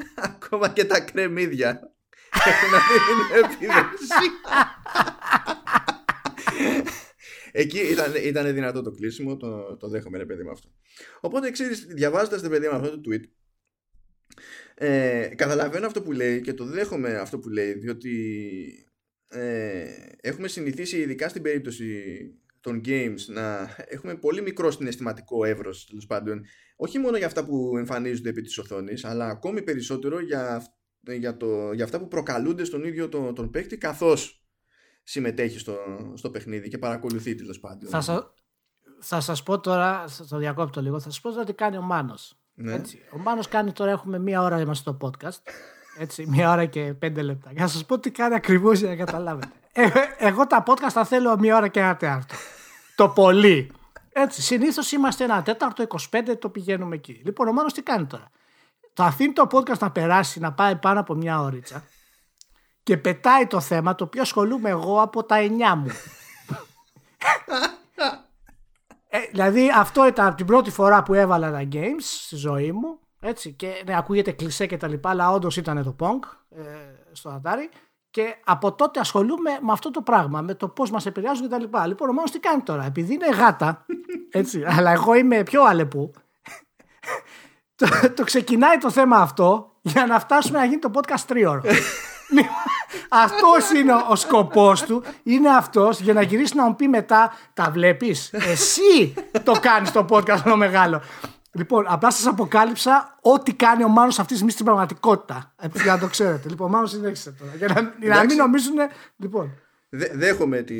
Ακόμα 0.30 0.68
και 0.68 0.84
τα 0.84 1.00
κρεμμύδια 1.00 1.92
έχουν 2.46 2.74
αυτή 2.74 2.94
την 2.98 3.18
επίδοση. 3.44 4.30
εκεί 7.52 7.78
ήταν, 7.78 8.12
ήταν 8.24 8.54
δυνατό 8.54 8.82
το 8.82 8.90
κλείσιμο, 8.90 9.36
το, 9.36 9.76
το 9.76 9.88
δέχομαι 9.88 10.18
ρε 10.18 10.26
παιδί 10.26 10.42
με 10.42 10.50
αυτό. 10.50 10.68
Οπότε 11.20 11.50
ξέρεις, 11.50 11.84
διαβάζοντας 11.86 12.42
το 12.42 12.48
παιδί 12.48 12.68
με 12.68 12.74
αυτό 12.74 13.00
το 13.00 13.10
tweet, 13.10 13.22
ε, 14.74 15.28
καταλαβαίνω 15.36 15.86
αυτό 15.86 16.02
που 16.02 16.12
λέει 16.12 16.40
και 16.40 16.54
το 16.54 16.64
δέχομαι 16.64 17.14
αυτό 17.14 17.38
που 17.38 17.48
λέει, 17.48 17.72
διότι 17.72 18.84
ε, 19.28 19.84
έχουμε 20.20 20.48
συνηθίσει 20.48 20.98
ειδικά 20.98 21.28
στην 21.28 21.42
περίπτωση 21.42 22.04
των 22.60 22.80
games 22.84 23.18
να 23.26 23.74
έχουμε 23.88 24.14
πολύ 24.14 24.42
μικρό 24.42 24.70
συναισθηματικό 24.70 25.44
εύρος 25.44 25.86
τέλος 25.86 26.06
πάντων 26.06 26.44
όχι 26.76 26.98
μόνο 26.98 27.16
για 27.16 27.26
αυτά 27.26 27.44
που 27.44 27.76
εμφανίζονται 27.76 28.28
επί 28.28 28.42
της 28.42 28.58
οθόνης 28.58 29.04
αλλά 29.04 29.26
ακόμη 29.26 29.62
περισσότερο 29.62 30.20
για, 30.20 30.66
για, 31.00 31.36
το, 31.36 31.72
για 31.72 31.84
αυτά 31.84 31.98
που 31.98 32.08
προκαλούνται 32.08 32.64
στον 32.64 32.84
ίδιο 32.84 33.08
τον, 33.08 33.34
τον 33.34 33.50
παίκτη 33.50 33.78
καθώς 33.78 34.39
συμμετέχει 35.10 35.58
στο, 35.58 35.76
στο 36.14 36.30
παιχνίδι 36.30 36.68
και 36.68 36.78
παρακολουθεί 36.78 37.34
τέλος 37.34 37.60
πάντων. 37.60 37.90
Θα, 37.90 38.00
σα, 38.00 38.14
θα 39.00 39.20
σας 39.20 39.42
πω 39.42 39.60
τώρα, 39.60 40.04
θα 40.08 40.26
το 40.26 40.36
διακόπτω 40.36 40.80
λίγο, 40.80 41.00
θα 41.00 41.10
σας 41.10 41.20
πω 41.20 41.30
τώρα 41.30 41.44
τι 41.44 41.52
κάνει 41.52 41.76
ο 41.76 41.82
Μάνος. 41.82 42.38
Ναι. 42.54 42.74
Έτσι. 42.74 42.98
Ο 43.12 43.18
Μάνος 43.18 43.48
κάνει 43.48 43.72
τώρα, 43.72 43.90
έχουμε 43.90 44.18
μία 44.18 44.42
ώρα 44.42 44.60
είμαστε 44.60 44.90
στο 44.90 45.08
podcast, 45.08 45.52
έτσι, 45.98 46.26
μία 46.26 46.50
ώρα 46.50 46.64
και 46.64 46.94
πέντε 46.98 47.22
λεπτά. 47.22 47.52
Για 47.52 47.62
να 47.62 47.68
σας 47.68 47.84
πω 47.84 47.98
τι 47.98 48.10
κάνει 48.10 48.34
ακριβώς 48.34 48.78
για 48.78 48.88
να 48.88 48.96
καταλάβετε. 48.96 49.52
Ε, 49.72 49.88
εγώ 50.18 50.46
τα 50.46 50.62
podcast 50.66 50.90
θα 50.90 51.04
θέλω 51.04 51.38
μία 51.38 51.56
ώρα 51.56 51.68
και 51.68 51.80
ένα 51.80 51.96
τέταρτο. 51.96 52.34
το 52.96 53.08
πολύ. 53.08 53.70
Έτσι, 54.12 54.42
συνήθως 54.42 54.92
είμαστε 54.92 55.24
ένα 55.24 55.42
τέταρτο, 55.42 55.86
25 56.10 56.36
το 56.38 56.48
πηγαίνουμε 56.48 56.94
εκεί. 56.94 57.20
Λοιπόν, 57.24 57.48
ο 57.48 57.52
Μάνος 57.52 57.72
τι 57.72 57.82
κάνει 57.82 58.06
τώρα. 58.06 58.30
Το 58.92 59.02
αφήνει 59.02 59.32
το 59.32 59.46
podcast 59.50 59.78
να 59.78 59.90
περάσει, 59.90 60.40
να 60.40 60.52
πάει 60.52 60.76
πάνω 60.76 61.00
από 61.00 61.14
μια 61.14 61.40
ώριτσα 61.40 61.84
και 62.90 62.96
πετάει 62.96 63.46
το 63.46 63.60
θέμα 63.60 63.94
το 63.94 64.04
οποίο 64.04 64.22
ασχολούμαι 64.22 64.68
εγώ 64.68 65.00
από 65.00 65.24
τα 65.24 65.36
9 65.38 65.48
μου. 65.76 65.86
ε, 69.08 69.18
δηλαδή 69.30 69.70
αυτό 69.76 70.06
ήταν 70.06 70.34
την 70.34 70.46
πρώτη 70.46 70.70
φορά 70.70 71.02
που 71.02 71.14
έβαλα 71.14 71.50
τα 71.50 71.68
games 71.72 72.00
στη 72.00 72.36
ζωή 72.36 72.72
μου 72.72 72.98
έτσι, 73.20 73.52
και 73.52 73.82
ναι, 73.86 73.96
ακούγεται 73.96 74.32
κλισέ 74.32 74.66
και 74.66 74.76
τα 74.76 74.88
λοιπά 74.88 75.10
αλλά 75.10 75.30
όντως 75.30 75.56
ήταν 75.56 75.82
το 75.82 75.96
Pong 76.00 76.18
ε, 76.48 76.62
στο 77.12 77.40
Atari 77.42 77.74
και 78.10 78.36
από 78.44 78.72
τότε 78.72 79.00
ασχολούμαι 79.00 79.58
με 79.60 79.72
αυτό 79.72 79.90
το 79.90 80.02
πράγμα, 80.02 80.40
με 80.40 80.54
το 80.54 80.68
πώς 80.68 80.90
μας 80.90 81.06
επηρεάζουν 81.06 81.42
και 81.42 81.50
τα 81.50 81.58
λοιπά. 81.58 81.86
Λοιπόν, 81.86 82.08
ο 82.08 82.12
Μάνος 82.12 82.30
τι 82.30 82.38
κάνει 82.38 82.62
τώρα, 82.62 82.84
επειδή 82.84 83.14
είναι 83.14 83.28
γάτα, 83.28 83.86
έτσι, 84.30 84.64
αλλά 84.66 84.90
εγώ 84.90 85.14
είμαι 85.14 85.42
πιο 85.42 85.62
αλεπού, 85.62 86.10
το, 87.78 87.86
το 88.14 88.24
ξεκινάει 88.24 88.78
το 88.78 88.90
θέμα 88.90 89.16
αυτό 89.16 89.76
για 89.82 90.06
να 90.06 90.20
φτάσουμε 90.20 90.58
να 90.58 90.64
γίνει 90.64 90.78
το 90.78 90.90
podcast 90.94 91.20
τρίωρο. 91.26 91.62
Αυτός 93.08 93.70
είναι 93.70 93.92
ο 94.08 94.16
σκοπός 94.16 94.82
του. 94.82 95.04
Είναι 95.22 95.48
αυτός 95.48 96.00
για 96.00 96.12
να 96.12 96.22
γυρίσει 96.22 96.56
να 96.56 96.64
μου 96.64 96.76
πει 96.76 96.88
μετά, 96.88 97.32
τα 97.54 97.70
βλέπεις; 97.70 98.30
Εσύ 98.32 99.14
το 99.42 99.52
κάνεις 99.60 99.92
το 99.92 100.06
podcast 100.10 100.40
το 100.44 100.56
μεγάλο. 100.56 101.02
Λοιπόν, 101.52 101.84
απλά 101.88 102.10
σας 102.10 102.26
αποκάλυψα 102.26 103.18
ό,τι 103.20 103.54
κάνει 103.54 103.84
ο 103.84 103.88
Μάνος 103.88 104.18
αυτής 104.18 104.26
της 104.26 104.36
στιγμή 104.36 104.50
στην 104.50 104.64
πραγματικότητα. 104.64 105.54
Για 105.82 105.92
να 105.92 105.98
το 105.98 106.06
ξέρετε. 106.06 106.48
Λοιπόν, 106.48 106.66
ο 106.66 106.70
Μάνο 106.70 106.86
συνέχισε 106.86 107.34
τώρα. 107.38 107.52
Για 107.56 107.68
να, 107.68 108.14
να 108.14 108.24
μην 108.24 108.36
νομίζουν. 108.36 108.76
Λοιπόν. 109.16 109.52
Δε, 109.92 110.06
δέχομαι 110.12 110.62
τη, 110.62 110.74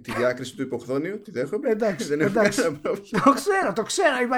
τη 0.00 0.12
διάκριση 0.16 0.56
του 0.56 0.62
υποχθόνιου. 0.62 1.22
Τη 1.22 1.30
δέχομαι. 1.30 1.68
Εντάξει, 1.68 2.06
δεν 2.06 2.20
εντάξει. 2.20 2.62
το 3.24 3.32
ξέρω, 3.32 3.72
το 3.74 3.82
ξέρω. 3.82 4.08
Μα, 4.28 4.36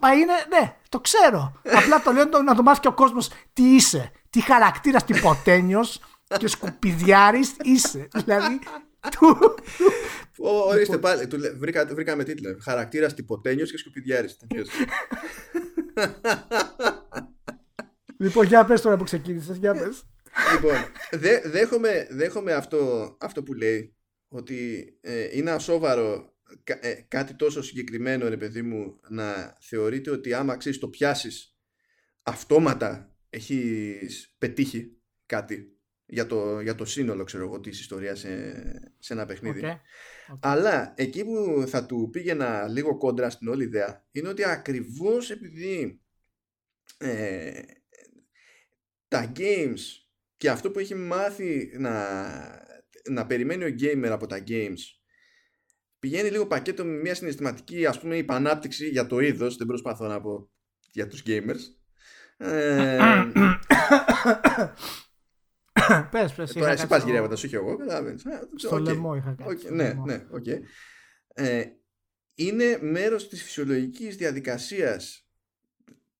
μα 0.00 0.14
είναι, 0.14 0.32
ναι, 0.48 0.76
το 0.88 1.00
ξέρω. 1.00 1.52
Απλά 1.76 2.02
το 2.02 2.12
λέω 2.12 2.42
να 2.44 2.54
το 2.54 2.62
μάθει 2.62 2.80
και 2.80 2.88
ο 2.88 2.92
κόσμος 2.92 3.30
τι 3.52 3.62
είσαι. 3.62 4.12
Τι 4.34 4.40
χαρακτήρας 4.40 5.04
τυποτένιο 5.04 5.80
και 6.38 6.48
σκουπιδιάρης 6.48 7.54
είσαι. 7.62 8.08
Δηλαδή. 8.14 8.58
Του... 9.10 9.54
Ορίστε 10.38 10.98
πάλι, 10.98 11.26
του, 11.26 11.38
βρήκα, 11.56 11.86
βρήκαμε 11.86 12.24
τίτλο. 12.24 12.56
Χαρακτήρας 12.60 13.14
τυποτένιο 13.14 13.64
και 13.64 13.78
σκουπιδιάρης. 13.78 14.36
λοιπόν, 18.18 18.46
για 18.46 18.64
πες 18.64 18.80
τώρα 18.80 18.96
που 18.96 19.04
ξεκίνησες, 19.04 19.56
για 19.56 19.72
πες. 19.72 20.04
Λοιπόν, 20.52 20.74
δέ, 21.12 21.42
δέχομαι, 21.44 22.06
δέχομαι 22.10 22.52
αυτό, 22.52 23.16
αυτό 23.20 23.42
που 23.42 23.52
λέει 23.52 23.96
ότι 24.28 24.88
ε, 25.00 25.28
είναι 25.38 25.50
ασόβαρο 25.50 26.34
ε, 26.64 26.92
κάτι 27.08 27.34
τόσο 27.34 27.62
συγκεκριμένο 27.62 28.28
ρε 28.28 28.36
παιδί 28.36 28.62
μου 28.62 29.00
να 29.08 29.56
θεωρείται 29.60 30.10
ότι 30.10 30.32
άμα 30.32 30.56
ξέρεις 30.56 30.78
το 30.78 30.88
πιάσεις 30.88 31.56
αυτόματα 32.22 33.13
έχεις 33.34 34.34
πετύχει 34.38 34.96
κάτι 35.26 35.78
για 36.06 36.26
το, 36.26 36.60
για 36.60 36.74
το 36.74 36.84
σύνολο 36.84 37.24
ξέρω 37.24 37.44
εγώ 37.44 37.60
της 37.60 37.80
ιστορίας 37.80 38.18
σε, 38.18 38.54
σε 38.98 39.12
ένα 39.12 39.26
παιχνίδι 39.26 39.60
okay. 39.64 40.38
αλλά 40.40 40.94
εκεί 40.96 41.24
που 41.24 41.64
θα 41.66 41.86
του 41.86 42.08
πήγαινα 42.12 42.68
λίγο 42.68 42.98
κόντρα 42.98 43.30
στην 43.30 43.48
όλη 43.48 43.64
ιδέα 43.64 44.06
είναι 44.10 44.28
ότι 44.28 44.44
ακριβώς 44.44 45.30
επειδή 45.30 46.02
ε, 46.98 47.62
τα 49.08 49.32
games 49.36 49.80
και 50.36 50.50
αυτό 50.50 50.70
που 50.70 50.78
έχει 50.78 50.94
μάθει 50.94 51.70
να, 51.78 52.18
να 53.10 53.26
περιμένει 53.26 53.64
ο 53.64 53.74
gamer 53.80 54.08
από 54.10 54.26
τα 54.26 54.44
games 54.48 54.80
πηγαίνει 55.98 56.30
λίγο 56.30 56.46
πακέτο 56.46 56.84
με 56.84 56.96
μια 56.96 57.14
συναισθηματική 57.14 57.86
ας 57.86 58.00
πούμε 58.00 58.16
υπανάπτυξη 58.16 58.88
για 58.88 59.06
το 59.06 59.18
είδος 59.18 59.56
δεν 59.56 59.66
προσπαθώ 59.66 60.06
να 60.06 60.20
πω 60.20 60.50
για 60.92 61.06
τους 61.06 61.22
gamers 61.26 61.60
ε, 61.60 61.83
πες, 66.10 66.32
πες. 66.34 66.52
Τώρα 66.52 66.70
εσύ 66.70 66.86
πας 66.86 67.04
γυρεύοντας, 67.04 67.44
όχι 67.44 67.54
εγώ. 67.54 67.76
Στο 68.54 68.78
λαιμό 68.78 69.14
είχα 69.14 69.34
κάτι. 69.34 69.74
Ναι, 69.74 69.92
ναι, 70.04 70.26
οκ. 70.30 70.46
Ε, 71.34 71.64
είναι 72.34 72.78
μέρος 72.80 73.28
της 73.28 73.42
φυσιολογικής 73.42 74.16
διαδικασίας 74.16 75.28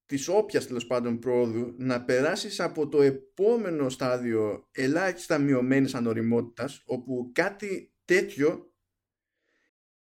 της 0.06 0.28
όποιας 0.28 0.66
τέλος 0.66 0.86
πάντων 0.86 1.18
πρόοδου 1.18 1.74
να 1.78 2.04
περάσεις 2.04 2.60
από 2.60 2.88
το 2.88 3.02
επόμενο 3.02 3.88
στάδιο 3.88 4.68
ελάχιστα 4.72 5.38
μειωμένης 5.38 5.94
ανοριμότητας 5.94 6.82
όπου 6.84 7.30
κάτι 7.34 7.92
τέτοιο 8.04 8.74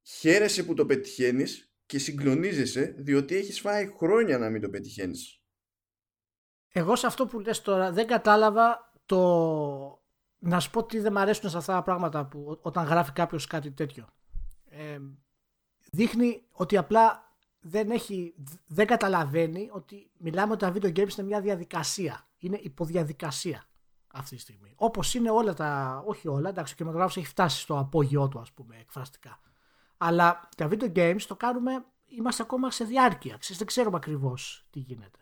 χαίρεσαι 0.04 0.64
που 0.64 0.74
το 0.74 0.86
πετυχαίνεις 0.86 1.74
και 1.86 2.00
συγκλονίζεσαι 2.00 2.96
διότι 2.98 3.36
έχεις 3.36 3.60
φάει 3.60 3.94
χρόνια 3.98 4.38
να 4.38 4.50
μην 4.50 4.62
το 4.62 4.70
πετυχαίνεις. 4.70 5.37
Εγώ 6.78 6.96
σε 6.96 7.08
αυτό 7.08 7.26
που 7.26 7.40
λες 7.40 7.62
τώρα 7.62 7.92
δεν 7.92 8.08
κατάλαβα 8.08 8.92
το... 9.06 10.02
Να 10.40 10.60
σου 10.60 10.70
πω 10.70 10.84
τι 10.84 11.00
δεν 11.00 11.12
μου 11.12 11.20
αρέσουν 11.20 11.50
σε 11.50 11.58
αυτά 11.58 11.74
τα 11.74 11.84
πράγματα 11.84 12.26
που 12.26 12.60
όταν 12.62 12.86
γράφει 12.86 13.12
κάποιος 13.12 13.48
κάτι 13.48 13.72
τέτοιο. 13.72 14.08
Ε, 14.66 15.00
δείχνει 15.92 16.44
ότι 16.52 16.78
απλά 16.78 17.36
δεν, 17.60 17.92
έχει, 17.92 18.36
δεν 18.68 18.88
καταλαβαίνει 18.88 19.70
ότι 19.72 20.12
μιλάμε 20.18 20.54
ότι 20.54 20.66
τα 20.66 20.74
video 20.74 21.00
games 21.00 21.18
είναι 21.18 21.28
μια 21.28 21.42
διαδικασία. 21.42 22.28
Είναι 22.38 22.60
υποδιαδικασία 22.62 23.66
αυτή 24.08 24.36
τη 24.36 24.42
στιγμή. 24.42 24.74
Όπως 24.76 25.14
είναι 25.14 25.30
όλα 25.30 25.54
τα. 25.54 26.02
Όχι 26.06 26.28
όλα, 26.28 26.50
εντάξει, 26.50 26.74
ο 26.74 26.76
κινηματογράφος 26.76 27.18
έχει 27.18 27.28
φτάσει 27.28 27.60
στο 27.60 27.78
απόγειό 27.78 28.28
του, 28.28 28.40
ας 28.40 28.52
πούμε, 28.52 28.78
εκφραστικά. 28.80 29.40
Αλλά 29.98 30.50
τα 30.58 30.68
video 30.72 30.92
games 30.96 31.22
το 31.28 31.36
κάνουμε. 31.36 31.86
Είμαστε 32.06 32.44
ακόμα 32.44 32.72
σε 32.72 32.84
διάρκεια. 32.84 33.38
Ξέρεις, 33.38 33.58
δεν 33.58 33.68
ξέρουμε 33.68 33.98
ακριβώς 33.98 34.68
τι 34.70 34.80
γίνεται. 34.80 35.20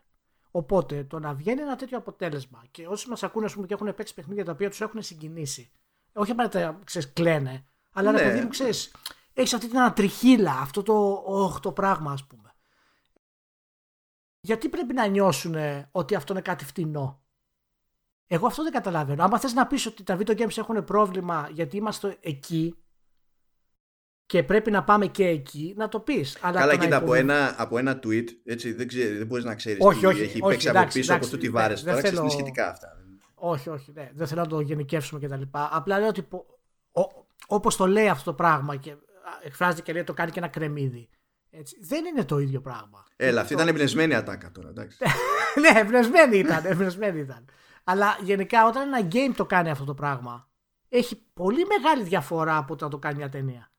Οπότε 0.55 1.03
το 1.03 1.19
να 1.19 1.33
βγαίνει 1.33 1.61
ένα 1.61 1.75
τέτοιο 1.75 1.97
αποτέλεσμα 1.97 2.63
και 2.71 2.87
όσοι 2.87 3.09
μας 3.09 3.23
ακούνε 3.23 3.49
πούμε, 3.49 3.67
και 3.67 3.73
έχουν 3.73 3.95
παίξει 3.95 4.13
παιχνίδια 4.13 4.45
τα 4.45 4.51
οποία 4.51 4.69
τους 4.69 4.81
έχουν 4.81 5.01
συγκινήσει, 5.01 5.71
όχι 6.13 6.31
απαραίτητα 6.31 6.79
κλαίνε, 7.13 7.65
αλλά 7.91 8.11
ναι. 8.11 8.17
να 8.17 8.23
παιδί 8.23 8.41
μου 8.41 8.47
ξέρεις, 8.47 8.95
έχεις 9.33 9.53
αυτή 9.53 9.67
την 9.67 9.77
ανατριχίλα, 9.77 10.51
αυτό 10.51 10.83
το, 10.83 11.25
oh, 11.27 11.61
το 11.61 11.71
πράγμα 11.71 12.11
ας 12.11 12.25
πούμε. 12.27 12.53
Γιατί 14.39 14.69
πρέπει 14.69 14.93
να 14.93 15.05
νιώσουν 15.05 15.55
ότι 15.91 16.15
αυτό 16.15 16.33
είναι 16.33 16.41
κάτι 16.41 16.65
φτηνό; 16.65 17.21
Εγώ 18.27 18.47
αυτό 18.47 18.63
δεν 18.63 18.71
καταλαβαίνω. 18.71 19.23
Άμα 19.23 19.39
θες 19.39 19.53
να 19.53 19.67
πεις 19.67 19.85
ότι 19.85 20.03
τα 20.03 20.17
video 20.19 20.37
games 20.37 20.57
έχουν 20.57 20.83
πρόβλημα 20.83 21.49
γιατί 21.51 21.77
είμαστε 21.77 22.17
εκεί 22.19 22.77
και 24.25 24.43
πρέπει 24.43 24.71
να 24.71 24.83
πάμε 24.83 25.07
και 25.07 25.27
εκεί, 25.27 25.73
να 25.77 25.87
το 25.87 25.99
πεις. 25.99 26.37
Αλλά 26.41 26.59
Καλά, 26.59 26.77
κοίτα, 26.77 26.97
από, 26.97 27.13
ένα, 27.13 27.55
από 27.57 27.77
ένα 27.77 27.99
tweet, 28.03 28.25
έτσι, 28.43 28.73
δεν, 28.73 28.87
ξέρει, 28.87 29.17
δεν 29.17 29.27
μπορείς 29.27 29.43
να 29.43 29.55
ξέρεις 29.55 29.79
όχι, 29.81 29.99
τι 29.99 30.05
όχι, 30.05 30.21
έχει 30.21 30.41
όχι, 30.41 30.51
παίξει 30.51 30.67
εντάξει, 30.67 30.99
από 30.99 30.99
πίσω, 30.99 31.13
όπως 31.13 31.29
το 31.29 31.37
τι 31.37 31.49
βάρες. 31.49 31.83
Τώρα 31.83 31.99
θέλω... 31.99 32.13
ξέρεις 32.13 32.31
σχετικά 32.31 32.69
αυτά. 32.69 32.87
Όχι, 33.35 33.69
όχι, 33.69 33.91
ναι, 33.91 34.09
δεν 34.13 34.27
θέλω 34.27 34.41
να 34.41 34.47
το 34.47 34.59
γενικεύσουμε 34.59 35.27
κτλ. 35.27 35.41
Απλά 35.51 35.99
λέω 35.99 36.07
ότι 36.07 36.27
όπως 37.47 37.75
το 37.75 37.87
λέει 37.87 38.07
αυτό 38.07 38.31
το 38.31 38.33
πράγμα 38.33 38.75
και 38.75 38.95
εκφράζεται 39.43 39.81
και 39.81 39.93
λέει 39.93 40.03
το 40.03 40.13
κάνει 40.13 40.31
και 40.31 40.39
ένα 40.39 40.47
κρεμμύδι. 40.47 41.09
Έτσι. 41.51 41.77
Δεν 41.81 42.05
είναι 42.05 42.23
το 42.25 42.39
ίδιο 42.39 42.61
πράγμα. 42.61 43.05
Έλα, 43.15 43.41
αυτή 43.41 43.53
ήταν 43.53 43.67
εμπνευσμένη 43.67 44.15
ατάκα 44.15 44.51
τώρα, 44.51 44.69
εντάξει. 44.69 44.97
ναι, 45.61 45.79
εμπνευσμένη 45.79 46.37
ήταν, 46.37 46.65
εμπνευσμένη 46.65 47.19
ήταν. 47.19 47.45
Αλλά 47.83 48.17
γενικά 48.21 48.67
όταν 48.67 48.93
ένα 48.93 49.07
game 49.11 49.33
το 49.35 49.45
κάνει 49.45 49.69
αυτό 49.69 49.83
το 49.83 49.93
πράγμα, 49.93 50.49
έχει 50.89 51.15
πολύ 51.33 51.65
μεγάλη 51.65 52.03
διαφορά 52.03 52.57
από 52.57 52.73
όταν 52.73 52.89
το 52.89 52.97
κάνει 52.97 53.17
μια 53.17 53.29
ταινία. 53.29 53.71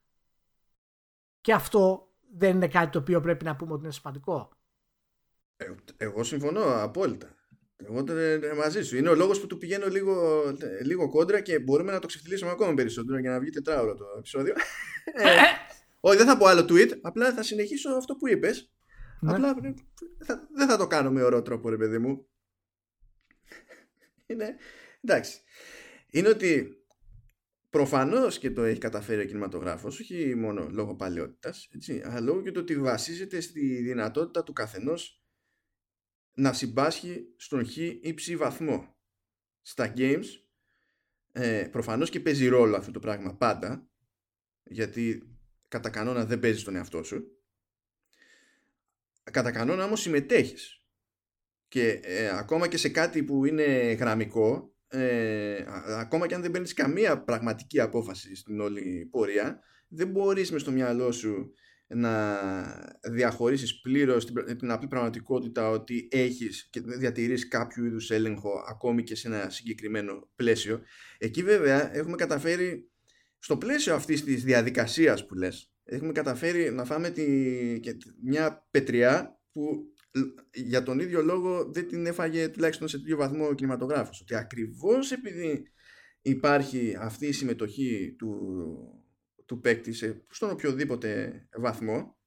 Και 1.47 1.53
αυτό 1.53 2.13
δεν 2.37 2.55
είναι 2.55 2.69
κάτι 2.69 2.91
το 2.91 2.99
οποίο 2.99 3.21
πρέπει 3.21 3.45
να 3.45 3.57
πούμε 3.57 3.73
ότι 3.73 3.83
είναι 3.83 3.93
σημαντικό. 3.93 4.51
Ε, 5.57 5.65
εγώ 5.97 6.25
συμφωνώ 6.25 6.83
απόλυτα. 6.83 7.37
Εγώ 7.77 8.05
μαζί 8.57 8.83
σου. 8.83 8.97
Είναι 8.97 9.09
ο 9.09 9.15
λόγος 9.15 9.41
που 9.41 9.47
του 9.47 9.59
πηγαίνω 9.59 9.87
λίγο, 9.87 10.45
λίγο 10.83 11.09
κόντρα 11.09 11.41
και 11.41 11.59
μπορούμε 11.59 11.93
να 11.93 11.99
το 11.99 12.07
ξεφτυλίσουμε 12.07 12.51
ακόμα 12.51 12.75
περισσότερο 12.75 13.19
για 13.19 13.31
να 13.31 13.41
βγει 13.41 13.51
τετράωρο 13.51 13.95
το 13.95 14.05
επεισόδιο. 14.19 14.55
Όχι, 16.01 16.17
δεν 16.17 16.27
θα 16.27 16.37
πω 16.37 16.47
άλλο 16.47 16.61
tweet, 16.61 16.99
απλά 17.03 17.33
θα 17.33 17.43
συνεχίσω 17.43 17.91
αυτό 17.91 18.17
που 18.17 18.29
είπες. 18.29 18.73
Ναι. 19.21 19.33
Απλά 19.33 19.55
θα, 20.25 20.49
δεν 20.55 20.69
θα 20.69 20.77
το 20.77 20.87
κάνω 20.87 21.11
με 21.11 21.23
ωραίο 21.23 21.43
τρόπο, 21.43 21.69
ρε 21.69 21.77
παιδί 21.77 21.99
μου. 21.99 22.27
Είναι, 24.27 24.57
εντάξει. 25.01 25.41
Είναι 26.11 26.29
ότι 26.29 26.77
προφανώς 27.77 28.39
και 28.39 28.51
το 28.51 28.63
έχει 28.63 28.79
καταφέρει 28.79 29.23
ο 29.23 29.25
κινηματογράφος, 29.25 30.01
όχι 30.01 30.35
μόνο 30.35 30.69
λόγω 30.71 30.95
παλαιότητας, 30.97 31.69
έτσι, 31.75 32.03
αλλά 32.05 32.21
λόγω 32.21 32.43
και 32.43 32.51
το 32.51 32.61
ότι 32.61 32.79
βασίζεται 32.79 33.41
στη 33.41 33.83
δυνατότητα 33.83 34.43
του 34.43 34.53
καθενός 34.53 35.23
να 36.33 36.53
συμπάσχει 36.53 37.27
στον 37.37 37.67
χ 37.67 37.77
ή 37.77 38.15
ψ 38.15 38.35
βαθμό. 38.37 38.97
Στα 39.63 39.93
games, 39.97 40.25
ε, 41.33 41.69
προφανώς 41.71 42.11
και 42.11 42.21
παίζει 42.21 42.47
ρόλο 42.47 42.77
αυτό 42.77 42.91
το 42.91 42.99
πράγμα 42.99 43.37
πάντα, 43.37 43.91
γιατί 44.63 45.37
κατά 45.69 45.91
κανόνα 45.91 46.25
δεν 46.25 46.41
παίζεις 46.41 46.63
τον 46.65 46.77
εαυτό 46.77 47.03
σου. 47.03 47.41
Κατά 49.23 49.51
κανόνα 49.51 49.85
όμως 49.85 50.01
συμμετέχεις. 50.01 50.85
Και 51.69 51.89
ε, 52.03 52.29
ακόμα 52.29 52.69
και 52.69 52.77
σε 52.77 52.89
κάτι 52.89 53.23
που 53.23 53.45
είναι 53.45 53.93
γραμμικό, 53.93 54.76
ε, 54.89 55.65
ακόμα 55.99 56.27
και 56.27 56.35
αν 56.35 56.43
δεν 56.43 56.51
παίρνεις 56.51 56.73
καμία 56.73 57.23
πραγματική 57.23 57.81
απόφαση 57.81 58.37
στην 58.37 58.61
όλη 58.61 59.09
πορεία, 59.11 59.61
δεν 59.89 60.09
μπορείς 60.09 60.53
μες 60.53 60.61
στο 60.61 60.71
μυαλό 60.71 61.13
σου 61.13 61.53
να 61.89 62.37
διαχωρίσεις 63.13 63.81
πλήρως 63.81 64.27
την, 64.27 64.59
την 64.59 64.71
απλή 64.71 64.89
πραγματικότητα 64.89 65.69
ότι 65.71 66.09
έχεις 66.11 66.69
και 66.71 66.81
διατηρείς 66.81 67.49
κάποιο 67.49 67.85
είδους 67.85 68.11
έλεγχο 68.11 68.65
ακόμη 68.69 69.03
και 69.03 69.15
σε 69.15 69.29
ένα 69.29 69.51
συγκεκριμένο 69.51 70.29
πλαίσιο. 70.37 70.81
Εκεί 71.19 71.43
βέβαια 71.43 71.97
έχουμε 71.97 72.17
καταφέρει 72.17 72.91
στο 73.39 73.57
πλαίσιο 73.57 73.95
αυτής 73.95 74.25
της 74.25 74.45
διαδικασίας 74.45 75.27
που 75.27 75.35
λες 75.35 75.71
έχουμε 75.87 76.13
καταφέρει 76.13 76.71
να 76.73 76.85
φάμε 76.85 77.11
τη, 77.11 77.25
μια 78.23 78.67
πετριά 78.71 79.41
που 79.53 79.93
για 80.53 80.83
τον 80.83 80.99
ίδιο 80.99 81.23
λόγο 81.23 81.65
δεν 81.65 81.89
την 81.89 82.07
έφαγε 82.07 82.49
τουλάχιστον 82.49 82.89
σε 82.89 82.99
τέτοιο 82.99 83.17
βαθμό 83.17 83.47
ο 83.47 83.55
κινηματογράφος. 83.55 84.21
Ότι 84.21 84.35
ακριβώς 84.35 85.13
επειδή 85.13 85.73
υπάρχει 86.21 86.97
αυτή 86.99 87.27
η 87.27 87.33
συμμετοχή 87.33 88.15
του, 88.19 88.41
του 89.45 89.61
παίκτη 89.61 89.93
σε, 89.93 90.25
στον 90.29 90.51
οποιοδήποτε 90.51 91.43
βαθμό 91.57 92.19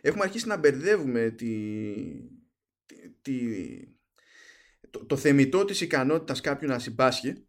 έχουμε 0.00 0.24
αρχίσει 0.24 0.46
να 0.46 0.56
μπερδεύουμε 0.56 1.30
τη, 1.30 1.94
τη, 3.20 3.38
το, 4.90 5.06
το 5.06 5.16
θεμητό 5.16 5.64
της 5.64 5.80
ικανότητας 5.80 6.40
κάποιου 6.40 6.68
να 6.68 6.78
συμπάσχει 6.78 7.48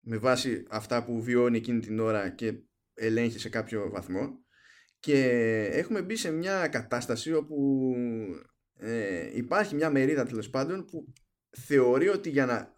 με 0.00 0.18
βάση 0.18 0.64
αυτά 0.68 1.04
που 1.04 1.22
βιώνει 1.22 1.56
εκείνη 1.56 1.80
την 1.80 1.98
ώρα 1.98 2.28
και 2.28 2.62
ελέγχει 2.94 3.38
σε 3.38 3.48
κάποιο 3.48 3.90
βαθμό 3.90 4.43
και 5.04 5.24
έχουμε 5.72 6.02
μπει 6.02 6.16
σε 6.16 6.30
μια 6.30 6.68
κατάσταση 6.68 7.32
όπου 7.32 7.92
ε, 8.78 9.36
υπάρχει 9.36 9.74
μια 9.74 9.90
μερίδα 9.90 10.24
τέλος 10.24 10.50
πάντων 10.50 10.84
που 10.84 11.12
θεωρεί 11.50 12.08
ότι 12.08 12.30
για 12.30 12.46
να, 12.46 12.74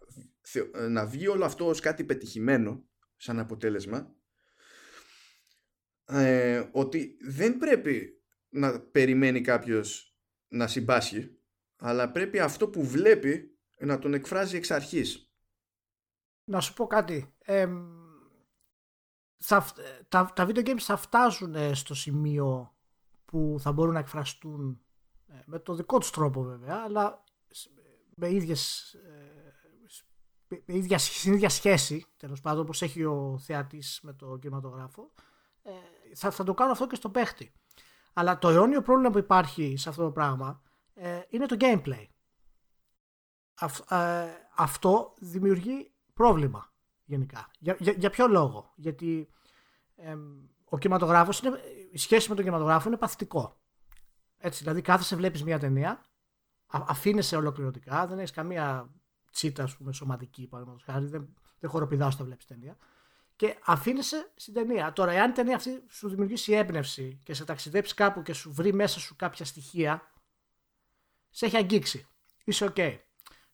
να 0.89 1.05
βγει 1.05 1.27
όλο 1.27 1.45
αυτό 1.45 1.67
ως 1.67 1.79
κάτι 1.79 2.03
πετυχημένο 2.03 2.85
σαν 3.15 3.39
αποτέλεσμα 3.39 4.15
ε, 6.05 6.63
ότι 6.71 7.17
δεν 7.21 7.57
πρέπει 7.57 8.21
να 8.49 8.79
περιμένει 8.79 9.41
κάποιος 9.41 10.17
να 10.47 10.67
συμπάσχει 10.67 11.37
αλλά 11.77 12.11
πρέπει 12.11 12.39
αυτό 12.39 12.69
που 12.69 12.85
βλέπει 12.85 13.59
να 13.79 13.99
τον 13.99 14.13
εκφράζει 14.13 14.55
εξ 14.55 14.71
αρχής. 14.71 15.31
Να 16.43 16.59
σου 16.59 16.73
πω 16.73 16.87
κάτι. 16.87 17.35
Ε, 17.39 17.67
θα, 17.67 17.96
τα, 20.07 20.31
τα 20.33 20.47
video 20.47 20.67
games 20.67 20.79
θα 20.79 20.95
φτάσουν 20.95 21.55
ε, 21.55 21.73
στο 21.73 21.93
σημείο 21.93 22.73
που 23.25 23.55
θα 23.59 23.71
μπορούν 23.71 23.93
να 23.93 23.99
εκφραστούν 23.99 24.81
ε, 25.27 25.33
με 25.45 25.59
το 25.59 25.73
δικό 25.73 25.97
τους 25.97 26.09
τρόπο 26.09 26.41
βέβαια 26.41 26.83
αλλά 26.85 27.23
με 28.15 28.31
ίδιες 28.31 28.93
ε, 28.93 29.31
με 30.47 30.61
ίδια, 30.65 30.97
στην 30.97 31.33
ίδια 31.33 31.49
σχέση 31.49 32.05
τέλος 32.17 32.41
πάντων 32.41 32.61
όπως 32.61 32.81
έχει 32.81 33.03
ο 33.03 33.39
θεατής 33.39 33.99
με 34.03 34.13
το 34.13 34.37
κινηματογράφο 34.37 35.11
θα, 36.15 36.31
θα 36.31 36.43
το 36.43 36.53
κάνω 36.53 36.71
αυτό 36.71 36.87
και 36.87 36.95
στο 36.95 37.09
παίχτη. 37.09 37.53
Αλλά 38.13 38.37
το 38.37 38.49
αιώνιο 38.49 38.81
πρόβλημα 38.81 39.09
που 39.09 39.17
υπάρχει 39.17 39.77
σε 39.77 39.89
αυτό 39.89 40.03
το 40.03 40.11
πράγμα 40.11 40.61
είναι 41.29 41.45
το 41.45 41.55
gameplay. 41.59 42.05
Αυτό 44.55 45.13
δημιουργεί 45.19 45.91
πρόβλημα 46.13 46.71
γενικά. 47.07 47.49
Για, 47.59 47.75
για, 47.79 47.93
για 47.97 48.09
ποιο 48.09 48.27
λόγο; 48.27 48.73
Γιατί 48.75 49.29
ο 50.65 50.77
κινηματογράφος 50.77 51.39
είναι, 51.39 51.59
η 51.91 51.97
σχέση 51.97 52.29
με 52.29 52.35
τον 52.35 52.43
κινηματογράφο 52.43 52.87
είναι 52.87 52.97
παθητικό. 52.97 53.61
Έτσι, 54.37 54.63
δηλαδή 54.63 54.81
κάθεσαι, 54.81 55.15
βλέπεις 55.15 55.43
μια 55.43 55.59
ταινία, 55.59 56.05
αφήνεσαι 56.67 57.35
ολοκληρωτικά, 57.35 58.07
δεν 58.07 58.17
έχεις 58.17 58.31
καμία 58.31 58.89
τσίτα, 59.31 59.63
ας 59.63 59.77
πούμε, 59.77 59.93
σωματική, 59.93 60.47
παραδείγματος 60.47 60.85
χάρη, 60.85 61.05
δεν, 61.05 61.33
δεν 61.59 61.69
χοροπηδάς 61.69 62.13
όταν 62.13 62.25
βλέπεις 62.25 62.45
ταινία. 62.45 62.77
Και 63.35 63.57
αφήνεσαι 63.65 64.31
στην 64.35 64.53
ταινία. 64.53 64.93
Τώρα, 64.93 65.11
εάν 65.11 65.29
η 65.29 65.33
ταινία 65.33 65.55
αυτή 65.55 65.83
σου 65.89 66.09
δημιουργήσει 66.09 66.53
έμπνευση 66.53 67.19
και 67.23 67.33
σε 67.33 67.45
ταξιδέψει 67.45 67.93
κάπου 67.93 68.21
και 68.21 68.33
σου 68.33 68.53
βρει 68.53 68.73
μέσα 68.73 68.99
σου 68.99 69.15
κάποια 69.15 69.45
στοιχεία, 69.45 70.11
σε 71.29 71.45
έχει 71.45 71.57
αγγίξει. 71.57 72.07
Είσαι 72.43 72.73
ok 72.75 72.97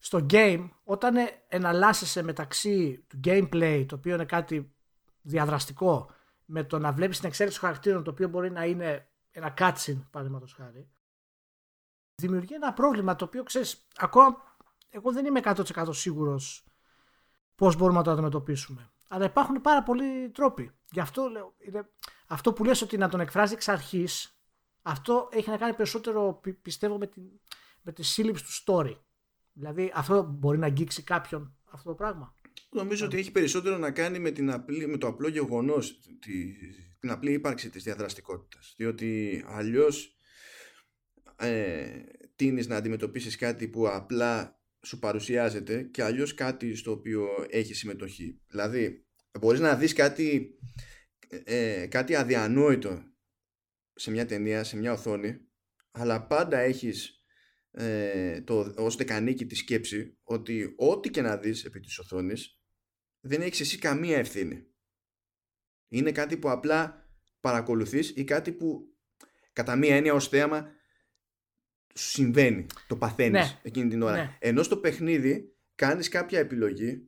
στο 0.04 0.26
game, 0.30 0.70
όταν 0.84 1.16
εναλλάσσεσαι 1.48 2.24
μεταξύ 2.24 3.06
του 3.08 3.20
gameplay, 3.24 3.86
το 3.88 3.96
οποίο 3.96 4.14
είναι 4.14 4.26
κάτι 4.26 4.74
διαδραστικό, 5.22 6.10
με 6.46 6.64
το 6.64 6.80
να 6.80 6.92
βλέπεις 6.92 7.20
την 7.20 7.28
εξέλιξη 7.28 7.60
των 7.60 7.68
χαρακτήρων, 7.68 8.04
το 8.04 8.12
οποίο 8.12 8.28
μπορεί 8.28 8.52
να 8.52 8.66
είναι 8.66 9.10
ένα 9.32 9.54
cutscene, 9.58 10.02
παραδείγματος 10.12 10.54
χάρη, 10.54 10.90
δημιουργεί 12.16 12.54
ένα 12.54 12.74
πρόβλημα 12.74 13.16
το 13.16 13.26
οποίο 13.26 13.44
ξέρεις, 13.44 13.88
ακόμα 13.96 14.58
εγώ 14.90 15.12
δεν 15.12 15.26
είμαι 15.26 15.40
100% 15.44 15.88
σίγουρος 15.90 16.66
πώς 17.56 17.76
μπορούμε 17.76 17.98
να 17.98 18.04
το 18.04 18.12
αντιμετωπίσουμε. 18.12 18.92
Αλλά 19.08 19.26
υπάρχουν 19.26 19.62
πάρα 19.62 19.84
πολλοί 19.84 20.30
τρόποι. 20.30 20.72
Γι' 20.92 21.00
αυτό 21.00 21.28
λέω, 21.28 21.54
είναι, 21.58 21.90
αυτό 22.28 22.54
που 22.54 22.64
λες 22.64 22.82
ότι 22.82 22.98
να 22.98 23.10
τον 23.10 23.20
εκφράζει 23.20 23.54
εξ 23.54 23.68
αρχής, 23.68 24.38
αυτό 24.82 25.30
έχει 25.32 25.50
να 25.50 25.58
κάνει 25.58 25.74
περισσότερο, 25.74 26.42
πιστεύω, 26.62 26.98
με, 26.98 27.08
την, 27.08 27.24
με 27.82 27.92
τη 27.92 28.04
σύλληψη 28.04 28.44
του 28.44 28.52
story. 28.66 28.98
Δηλαδή 29.54 29.92
αυτό 29.94 30.38
μπορεί 30.40 30.58
να 30.58 30.66
αγγίξει 30.66 31.04
κάποιον 31.04 31.58
αυτό 31.72 31.90
το 31.90 31.96
πράγμα. 31.96 32.36
Νομίζω 32.72 33.06
ότι 33.06 33.18
έχει 33.18 33.32
περισσότερο 33.32 33.78
να 33.78 33.92
κάνει 33.92 34.20
με, 34.20 34.32
την 34.32 34.52
απλή, 34.52 34.88
με 34.88 34.98
το 34.98 35.08
απλό 35.08 35.28
γεγονός, 35.28 36.00
την 37.00 37.12
απλή 37.12 37.32
ύπαρξη 37.32 37.70
της 37.70 37.84
διαδραστικότητας. 37.84 38.74
Διότι 38.78 39.44
αλλιώς 39.48 40.18
ε, 41.36 42.02
τίνεις 42.36 42.68
να 42.68 42.76
αντιμετωπίσεις 42.76 43.38
κάτι 43.38 43.68
που 43.68 43.88
απλά 43.88 44.62
σου 44.86 45.00
παρουσιάζεται 45.00 45.84
και 45.84 46.04
αλλιώς 46.04 46.34
κάτι 46.34 46.76
στο 46.76 46.92
οποίο 46.92 47.28
έχεις 47.50 47.78
συμμετοχή. 47.78 48.42
Δηλαδή, 48.48 49.06
μπορείς 49.40 49.60
να 49.60 49.76
δεις 49.76 49.94
κάτι, 49.94 50.58
ε, 51.44 51.88
κάτι 51.90 52.16
αδιανόητο 52.16 53.04
σε 53.94 54.12
μια 54.12 54.26
ταινία, 54.26 54.64
σε 54.64 54.78
μια 54.78 54.92
οθόνη, 54.92 55.40
αλλά 55.92 56.28
πάντα 56.28 56.58
έχεις 56.58 57.23
ε, 57.76 58.42
το, 58.42 58.74
ως 58.78 58.96
δεκανίκη 58.96 59.46
τη 59.46 59.56
σκέψη 59.56 60.18
ότι 60.24 60.74
ό,τι 60.76 61.10
και 61.10 61.22
να 61.22 61.38
δεις 61.38 61.66
επί 61.66 61.80
της 61.80 62.00
οθόνης 62.00 62.60
δεν 63.20 63.42
έχεις 63.42 63.60
εσύ 63.60 63.78
καμία 63.78 64.18
ευθύνη. 64.18 64.68
Είναι 65.88 66.12
κάτι 66.12 66.38
που 66.38 66.50
απλά 66.50 67.10
παρακολουθείς 67.40 68.10
ή 68.16 68.24
κάτι 68.24 68.52
που 68.52 68.96
κατά 69.54 69.76
μία 69.76 69.96
έννοια 69.96 70.14
ως 70.14 70.28
θέαμα 70.28 70.72
σου 71.96 72.10
συμβαίνει, 72.10 72.66
το 72.88 72.96
παθαίνεις 72.96 73.52
ναι. 73.52 73.60
εκείνη 73.64 73.90
την 73.90 74.02
ώρα. 74.02 74.16
Ναι. 74.16 74.38
Ενώ 74.40 74.64
στο 74.64 74.78
παιχνίδι 74.78 75.56
κάνεις 75.76 76.10
κάποια 76.10 76.40
επιλογή 76.40 77.08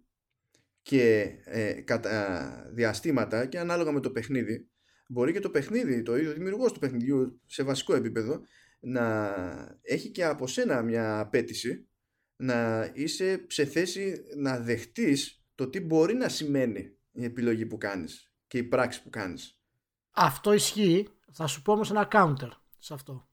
και 0.81 1.35
ε, 1.45 1.73
κατά 1.73 2.69
διαστήματα 2.73 3.45
και 3.45 3.59
ανάλογα 3.59 3.91
με 3.91 3.99
το 3.99 4.11
παιχνίδι 4.11 4.69
μπορεί 5.07 5.33
και 5.33 5.39
το 5.39 5.49
παιχνίδι, 5.49 6.01
το 6.01 6.17
ίδιο 6.17 6.33
δημιουργός 6.33 6.71
του 6.71 6.79
παιχνιδιού 6.79 7.41
σε 7.45 7.63
βασικό 7.63 7.95
επίπεδο 7.95 8.41
να 8.79 9.33
έχει 9.81 10.09
και 10.09 10.25
από 10.25 10.47
σένα 10.47 10.81
μια 10.81 11.19
απέτηση 11.19 11.87
να 12.35 12.91
είσαι 12.93 13.45
σε 13.49 13.65
θέση 13.65 14.23
να 14.35 14.59
δεχτείς 14.59 15.45
το 15.55 15.69
τι 15.69 15.79
μπορεί 15.79 16.13
να 16.13 16.29
σημαίνει 16.29 16.97
η 17.11 17.23
επιλογή 17.23 17.65
που 17.65 17.77
κάνεις 17.77 18.33
και 18.47 18.57
η 18.57 18.63
πράξη 18.63 19.03
που 19.03 19.09
κάνεις. 19.09 19.59
Αυτό 20.11 20.53
ισχύει. 20.53 21.07
Θα 21.31 21.47
σου 21.47 21.61
πω 21.61 21.71
όμως 21.71 21.89
ένα 21.89 22.07
counter 22.11 22.49
σε 22.77 22.93
αυτό. 22.93 23.29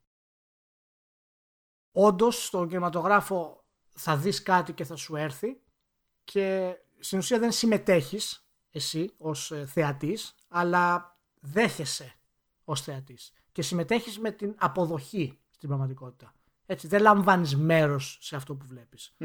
Όντως 1.93 2.47
στον 2.47 2.69
κινηματογράφο 2.69 3.64
θα 3.94 4.16
δεις 4.16 4.43
κάτι 4.43 4.73
και 4.73 4.85
θα 4.85 4.97
σου 4.97 5.16
έρθει 5.16 5.60
και 6.24 6.77
στην 6.98 7.19
ουσία 7.19 7.39
δεν 7.39 7.52
συμμετέχεις 7.52 8.47
εσύ 8.70 9.14
ως 9.16 9.51
ε, 9.51 9.66
θεατής 9.66 10.35
αλλά 10.48 11.16
δέχεσαι 11.40 12.14
ως 12.64 12.82
θεατής 12.82 13.32
και 13.53 13.62
συμμετέχεις 13.62 14.19
με 14.19 14.31
την 14.31 14.55
αποδοχή 14.59 15.39
στην 15.51 15.69
πραγματικότητα. 15.69 16.35
Έτσι, 16.66 16.87
δεν 16.87 17.03
λαμβάνεις 17.03 17.57
μέρος 17.57 18.19
σε 18.20 18.37
αυτό 18.37 18.55
που 18.55 18.66
βλέπεις. 18.66 19.16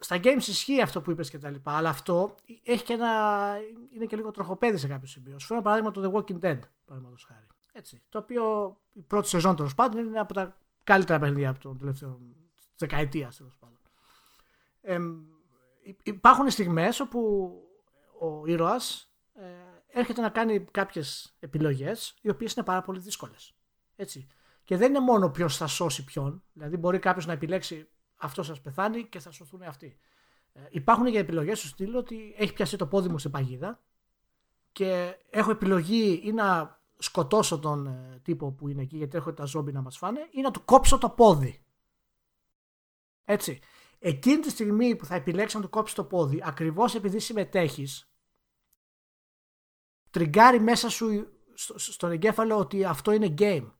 στα 0.00 0.20
games 0.22 0.46
ισχύει 0.46 0.80
αυτό 0.80 1.00
που 1.00 1.10
είπες 1.10 1.30
και 1.30 1.38
τα 1.38 1.50
λοιπά, 1.50 1.72
αλλά 1.72 1.88
αυτό 1.88 2.34
έχει 2.62 2.84
και 2.84 2.92
ένα, 2.92 3.54
είναι 3.94 4.06
και 4.06 4.16
λίγο 4.16 4.30
τροχοπέδι 4.30 4.76
σε 4.76 4.88
κάποιο 4.88 5.06
σημείο. 5.06 5.38
Σου 5.38 5.46
φέρω 5.46 5.62
παράδειγμα 5.62 5.90
το 5.90 6.00
The 6.00 6.14
Walking 6.14 6.40
Dead, 6.44 6.60
παραδείγματος 6.84 7.24
χάρη. 7.24 7.46
Έτσι, 7.72 8.02
το 8.08 8.18
οποίο 8.18 8.76
η 8.92 9.02
πρώτη 9.02 9.28
σεζόν 9.28 9.56
τέλος 9.56 9.74
πάντων 9.74 10.06
είναι 10.06 10.20
από 10.20 10.34
τα 10.34 10.56
καλύτερα 10.84 11.18
παιχνίδια 11.18 11.50
από 11.50 11.58
τον 11.58 11.78
τελευταίο 11.78 12.20
δεκαετία 12.76 13.32
τέλος 13.36 13.56
πάντων. 13.56 13.78
Ε, 14.80 14.98
υπάρχουν 16.02 16.50
στιγμές 16.50 17.00
όπου 17.00 17.52
ο 18.20 18.46
ήρωας 18.46 19.12
ε, 19.34 19.67
έρχεται 19.98 20.20
να 20.20 20.28
κάνει 20.28 20.60
κάποιες 20.60 21.36
επιλογές 21.38 22.14
οι 22.20 22.30
οποίες 22.30 22.52
είναι 22.54 22.64
πάρα 22.64 22.82
πολύ 22.82 23.00
δύσκολες. 23.00 23.54
Έτσι. 23.96 24.26
Και 24.64 24.76
δεν 24.76 24.88
είναι 24.88 25.00
μόνο 25.00 25.30
ποιος 25.30 25.56
θα 25.56 25.66
σώσει 25.66 26.04
ποιον. 26.04 26.42
Δηλαδή, 26.52 26.76
μπορεί 26.76 26.98
κάποιος 26.98 27.26
να 27.26 27.32
επιλέξει 27.32 27.88
αυτό 28.16 28.42
σας 28.42 28.60
πεθάνει 28.60 29.04
και 29.04 29.18
θα 29.18 29.30
σωθούν 29.30 29.62
αυτοί. 29.62 29.98
Ε, 30.52 30.60
υπάρχουν 30.70 31.10
και 31.10 31.18
επιλογές 31.18 31.58
στο 31.58 31.68
στυλ 31.68 31.94
ότι 31.94 32.34
έχει 32.38 32.52
πιάσει 32.52 32.76
το 32.76 32.86
πόδι 32.86 33.08
μου 33.08 33.18
σε 33.18 33.28
παγίδα 33.28 33.80
και 34.72 35.16
έχω 35.30 35.50
επιλογή 35.50 36.20
ή 36.24 36.32
να 36.32 36.78
σκοτώσω 36.98 37.58
τον 37.58 37.86
ε, 37.86 38.20
τύπο 38.22 38.52
που 38.52 38.68
είναι 38.68 38.82
εκεί 38.82 38.96
γιατί 38.96 39.16
έχω 39.16 39.32
τα 39.32 39.44
ζόμπι 39.44 39.72
να 39.72 39.80
μας 39.80 39.98
φάνε 39.98 40.28
ή 40.30 40.40
να 40.40 40.50
του 40.50 40.64
κόψω 40.64 40.98
το 40.98 41.10
πόδι. 41.10 41.62
Έτσι. 43.24 43.60
Εκείνη 43.98 44.38
τη 44.38 44.50
στιγμή 44.50 44.96
που 44.96 45.04
θα 45.04 45.14
επιλέξει 45.14 45.56
να 45.56 45.62
του 45.62 45.68
κόψει 45.68 45.94
το 45.94 46.04
πόδι 46.04 46.42
ακριβώς 46.44 46.94
επειδή 46.94 47.18
συμμετέχεις 47.18 48.07
τριγκάρει 50.10 50.60
μέσα 50.60 50.88
σου 50.88 51.32
στον 51.76 52.10
εγκέφαλο 52.10 52.58
ότι 52.58 52.84
αυτό 52.84 53.12
είναι 53.12 53.34
game. 53.38 53.70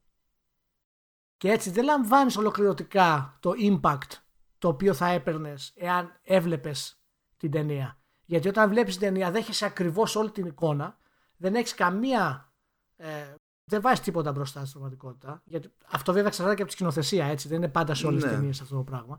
Και 1.37 1.51
έτσι 1.51 1.71
δεν 1.71 1.85
λαμβάνεις 1.85 2.37
ολοκληρωτικά 2.37 3.37
το 3.41 3.53
impact 3.61 4.11
το 4.59 4.69
οποίο 4.69 4.95
θα 4.95 5.07
έπαιρνες 5.07 5.73
εάν 5.77 6.21
έβλεπες 6.23 7.01
την 7.37 7.51
ταινία. 7.51 7.99
Γιατί 8.25 8.49
όταν 8.49 8.69
βλέπεις 8.69 8.97
την 8.97 9.07
ταινία 9.07 9.31
δέχεσαι 9.31 9.65
ακριβώς 9.65 10.17
όλη 10.17 10.31
την 10.31 10.47
εικόνα, 10.47 10.99
δεν 11.37 11.55
έχεις 11.55 11.75
καμία... 11.75 12.53
Ε, 12.97 13.35
δεν 13.65 13.81
βάζεις 13.81 14.01
τίποτα 14.01 14.33
μπροστά 14.33 14.61
στην 14.61 14.73
πραγματικότητα. 14.73 15.43
Γιατί 15.45 15.73
αυτό 15.91 16.13
βέβαια 16.13 16.29
εξαρτάται 16.29 16.57
και 16.57 16.63
από 16.63 16.71
τη 16.71 16.77
σκηνοθεσία, 16.77 17.27
έτσι. 17.27 17.49
Δεν 17.49 17.57
είναι 17.57 17.69
πάντα 17.69 17.95
σε 17.95 18.07
όλες 18.07 18.23
ναι. 18.23 18.29
τι 18.29 18.35
ταινίες 18.35 18.61
αυτό 18.61 18.77
το 18.77 18.83
πράγμα. 18.83 19.19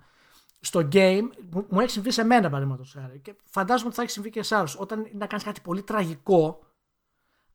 Στο 0.59 0.87
game, 0.91 1.29
μου 1.69 1.79
έχει 1.79 1.89
συμβεί 1.89 2.11
σε 2.11 2.23
μένα 2.23 2.49
παραδείγματος 2.49 2.95
χάρη. 2.99 3.19
Και 3.19 3.35
φαντάζομαι 3.43 3.87
ότι 3.87 3.95
θα 3.95 4.01
έχει 4.01 4.11
συμβεί 4.11 4.29
και 4.29 4.43
σε 4.43 4.55
άλλους. 4.55 4.75
Όταν 4.79 5.09
να 5.13 5.27
κάνεις 5.27 5.45
κάτι 5.45 5.61
πολύ 5.61 5.83
τραγικό, 5.83 6.59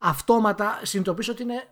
αυτόματα 0.05 0.81
συνειδητοποιείς 0.83 1.29
ότι 1.29 1.43
είναι 1.43 1.69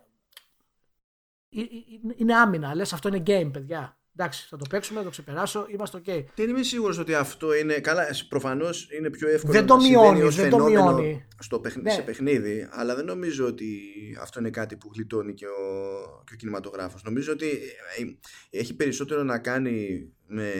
είναι 2.15 2.35
άμυνα. 2.35 2.75
Λες 2.75 2.93
αυτό 2.93 3.07
είναι 3.07 3.23
game, 3.27 3.49
παιδιά. 3.53 3.97
Εντάξει, 4.17 4.47
θα 4.49 4.57
το 4.57 4.65
παίξουμε, 4.69 4.99
θα 4.99 5.05
το 5.05 5.11
ξεπεράσω, 5.11 5.65
είμαστε 5.69 6.01
OK. 6.05 6.25
Δεν 6.35 6.49
είμαι 6.49 6.63
σίγουρος 6.63 6.97
ότι 6.97 7.13
αυτό 7.13 7.55
είναι. 7.55 7.73
Καλά, 7.73 8.07
προφανώς 8.29 8.87
είναι 8.91 9.09
πιο 9.09 9.27
εύκολο 9.29 9.53
δεν 9.53 9.65
το 9.65 9.77
μειώνεις, 9.77 10.35
δεν 10.35 10.49
το 10.49 10.63
μειώνει. 10.63 11.27
Στο 11.39 11.59
παιχνίδι, 11.59 11.87
ναι. 11.87 11.93
σε 11.93 12.01
παιχνίδι, 12.01 12.67
αλλά 12.71 12.95
δεν 12.95 13.05
νομίζω 13.05 13.45
ότι 13.45 13.81
αυτό 14.21 14.39
είναι 14.39 14.49
κάτι 14.49 14.77
που 14.77 14.91
γλιτώνει 14.93 15.33
και 15.33 15.45
ο, 15.45 16.23
και 16.25 16.33
ο 16.33 16.35
κινηματογράφος. 16.35 17.03
Νομίζω 17.03 17.31
ότι 17.31 17.49
ε, 17.97 18.57
έχει 18.59 18.75
περισσότερο 18.75 19.23
να 19.23 19.39
κάνει 19.39 20.09
με, 20.27 20.51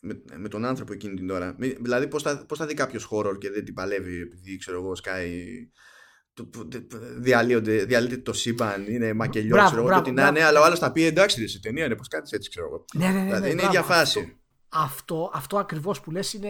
με, 0.00 0.22
με 0.36 0.48
τον 0.48 0.64
άνθρωπο 0.64 0.92
εκείνη 0.92 1.14
την 1.14 1.30
ώρα. 1.30 1.56
Δηλαδή, 1.58 2.08
πώς 2.08 2.22
θα, 2.22 2.44
πώς 2.48 2.58
θα 2.58 2.66
δει 2.66 2.74
κάποιος 2.74 3.04
χώρο 3.04 3.36
και 3.36 3.50
δεν 3.50 3.64
την 3.64 3.74
παλεύει 3.74 4.20
επειδή 4.20 4.56
ξέρω 4.56 4.78
εγώ, 4.78 4.94
σκάει 4.94 5.44
διαλύεται 7.18 8.16
το 8.16 8.32
σύμπαν, 8.32 8.86
είναι 8.86 9.12
μακελιό, 9.12 9.64
ξέρω 9.64 9.88
εγώ, 9.88 10.02
το 10.02 10.12
να 10.12 10.26
είναι, 10.26 10.42
αλλά 10.42 10.60
ο 10.60 10.64
άλλος 10.64 10.78
θα 10.78 10.92
πει 10.92 11.04
εντάξει, 11.04 11.38
δεν 11.38 11.48
σε 11.48 11.60
ταινία 11.60 11.84
είναι, 11.84 11.96
πως 11.96 12.08
κάτι 12.08 12.30
έτσι, 12.32 12.48
ξέρω 12.50 12.66
εγώ. 12.66 12.84
Ναι, 12.94 13.06
ναι, 13.06 13.12
ναι, 13.12 13.24
δηλαδή 13.24 13.54
ναι, 13.54 13.62
είναι 13.62 13.70
για 13.70 13.82
φάση. 13.82 14.36
Αυτό, 14.68 15.30
αυτό 15.34 15.58
ακριβώς 15.58 16.00
που 16.00 16.10
λες 16.10 16.32
είναι, 16.32 16.48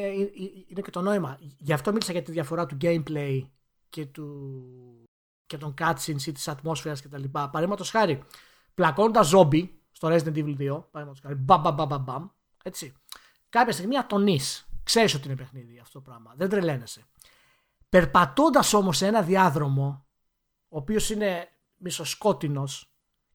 είναι 0.67 0.81
και 0.81 0.91
το 0.91 1.01
νόημα. 1.01 1.39
Γι' 1.59 1.73
αυτό 1.73 1.91
μίλησα 1.91 2.13
για 2.13 2.23
τη 2.23 2.33
διαφορά 2.33 2.67
του 2.67 2.77
gameplay 2.81 3.41
και, 3.89 4.07
του, 4.07 5.09
και 5.47 5.57
των 5.57 5.75
cutscenes 5.79 6.23
ή 6.27 6.33
της 6.33 6.49
ατμόσφαιρας 6.49 7.03
κτλ. 7.03 7.25
Παραδείγματος 7.31 7.91
χάρη, 7.91 8.23
πλακώντα 8.75 9.23
ζόμπι 9.23 9.81
στο 9.93 10.09
Resident 10.09 10.37
Evil 10.37 10.57
2, 10.57 10.83
παραδείγματος 10.91 11.21
χάρη, 11.23 11.35
μπαμ, 11.35 11.61
μπαμ, 11.61 11.75
μπαμ, 11.75 12.03
μπαμ, 12.03 12.27
έτσι. 12.63 12.95
Κάποια 13.49 13.73
στιγμή 13.73 13.99
ατονείς. 13.99 14.69
Ξέρεις 14.83 15.15
ότι 15.15 15.27
είναι 15.27 15.37
παιχνίδι 15.37 15.79
αυτό 15.79 15.99
το 15.99 16.05
πράγμα. 16.11 16.35
Δεν 16.37 16.49
τρελαίνεσαι. 16.49 17.05
Περπατώντας 17.89 18.73
όμως 18.73 18.97
σε 18.97 19.07
ένα 19.07 19.23
διάδρομο, 19.23 20.07
ο 20.69 20.77
οποίος 20.77 21.11
είναι 21.11 21.49
μισοσκότεινος 21.77 22.91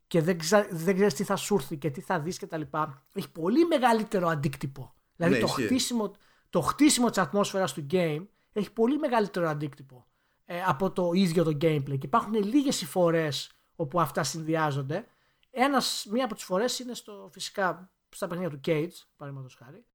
και 0.07 0.21
δεν, 0.21 0.37
ξα... 0.37 0.67
δεν 0.71 0.95
ξέρεις 0.95 1.13
τι 1.13 1.23
θα 1.23 1.35
σου 1.35 1.55
έρθει 1.55 1.77
και 1.77 1.89
τι 1.89 2.01
θα 2.01 2.19
δεις 2.19 2.37
και 2.37 2.47
τα 2.47 2.57
λοιπά, 2.57 3.05
έχει 3.13 3.31
πολύ 3.31 3.65
μεγαλύτερο 3.65 4.27
αντίκτυπο. 4.27 4.93
Δηλαδή 5.15 5.35
ναι, 5.35 5.41
το, 5.41 5.47
χτίσιμο, 5.47 6.11
το 6.49 6.61
χτίσιμο 6.61 7.09
της 7.09 7.17
ατμόσφαιρας 7.17 7.73
του 7.73 7.85
game 7.91 8.25
έχει 8.53 8.71
πολύ 8.73 8.97
μεγαλύτερο 8.97 9.49
αντίκτυπο 9.49 10.05
ε, 10.45 10.61
από 10.63 10.91
το 10.91 11.11
ίδιο 11.13 11.43
το 11.43 11.57
gameplay. 11.61 11.97
Και 11.97 12.05
υπάρχουν 12.05 12.33
λίγες 12.33 12.81
οι 12.81 12.85
φορές 12.85 13.51
όπου 13.75 14.01
αυτά 14.01 14.23
συνδυάζονται. 14.23 15.05
Ένας, 15.51 16.05
μία 16.09 16.25
από 16.25 16.35
τις 16.35 16.43
φορές 16.43 16.79
είναι 16.79 16.93
στο, 16.93 17.29
φυσικά 17.31 17.91
στα 18.09 18.27
παιχνίδια 18.27 18.49
του 18.49 18.59
Cage, 18.65 19.05
παραδείγματος 19.15 19.55
χάρη. 19.55 19.85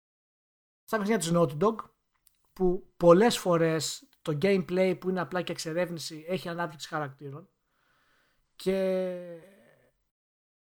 Στα 0.85 0.99
παιχνίδια 0.99 1.19
της 1.19 1.33
Naughty 1.35 1.67
Dog, 1.67 1.75
που 2.53 2.93
πολλές 2.97 3.39
φορές 3.39 4.06
το 4.27 4.39
gameplay 4.43 4.97
που 5.01 5.09
είναι 5.11 5.21
απλά 5.21 5.43
και 5.43 5.53
εξερεύνηση 5.53 6.25
έχει 6.29 6.49
ανάπτυξη 6.49 6.89
χαρακτήρων. 6.89 7.49
Και 8.57 8.77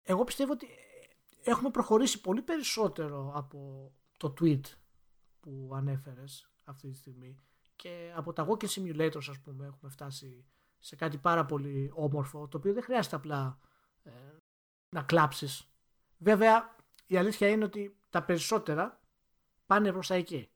εγώ 0.02 0.24
πιστεύω 0.24 0.52
ότι 0.52 0.66
έχουμε 1.42 1.70
προχωρήσει 1.70 2.20
πολύ 2.20 2.42
περισσότερο 2.42 3.32
από 3.34 3.92
το 4.16 4.34
tweet 4.40 4.60
που 5.40 5.70
ανέφερες 5.74 6.50
αυτή 6.64 6.88
τη 6.88 6.96
στιγμή 6.96 7.36
και 7.76 8.12
από 8.16 8.32
τα 8.32 8.46
walking 8.48 8.68
simulators 8.68 9.28
ας 9.28 9.40
πούμε 9.40 9.66
έχουμε 9.66 9.90
φτάσει 9.90 10.44
σε 10.78 10.96
κάτι 10.96 11.18
πάρα 11.18 11.46
πολύ 11.46 11.90
όμορφο 11.94 12.48
το 12.48 12.56
οποίο 12.56 12.72
δεν 12.72 12.82
χρειάζεται 12.82 13.16
απλά 13.16 13.58
ε, 14.02 14.10
να 14.88 15.02
κλάψεις. 15.02 15.72
Βέβαια 16.18 16.76
η 17.06 17.16
αλήθεια 17.16 17.48
είναι 17.48 17.64
ότι 17.64 17.96
τα 18.10 18.22
περισσότερα 18.22 19.00
πάνε 19.66 19.92
προς 19.92 20.06
τα 20.06 20.14
εκεί 20.14 20.50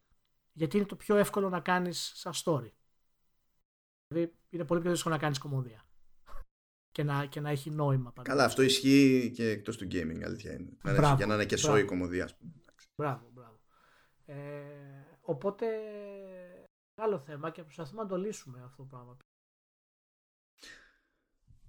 γιατί 0.53 0.77
είναι 0.77 0.87
το 0.87 0.97
πιο 0.97 1.17
εύκολο 1.17 1.49
να 1.49 1.61
κάνεις 1.61 2.13
σαν 2.15 2.33
story 2.45 2.71
Δηλαδή 4.09 4.35
είναι 4.51 4.65
πολύ 4.65 4.81
πιο 4.81 4.91
δύσκολο 4.91 5.15
να 5.15 5.21
κάνεις 5.21 5.39
κομμωδία. 5.39 5.87
Και 6.91 7.03
να, 7.03 7.27
και 7.27 7.41
να 7.41 7.51
έχει 7.51 7.71
νόημα. 7.71 8.13
Καλά, 8.23 8.45
αυτό 8.45 8.63
ισχύει 8.63 9.33
και 9.35 9.49
εκτός 9.49 9.77
του 9.77 9.85
gaming, 9.85 10.23
αλήθεια 10.25 10.53
είναι. 10.53 10.77
Μπράβο, 10.83 11.17
για 11.17 11.27
να 11.27 11.35
είναι 11.35 11.45
και 11.45 11.57
σόι 11.57 11.85
κομμωδία, 11.85 12.29
Μπράβο, 12.97 13.31
μπράβο. 13.33 13.61
Ε, 14.27 14.37
οπότε, 15.21 15.67
άλλο 16.95 17.19
θέμα 17.19 17.51
και 17.51 17.63
προσπαθούμε 17.63 18.03
να 18.03 18.09
το 18.09 18.17
λύσουμε 18.17 18.63
αυτό 18.65 18.83
το 18.83 18.89
πράγμα. 18.89 19.17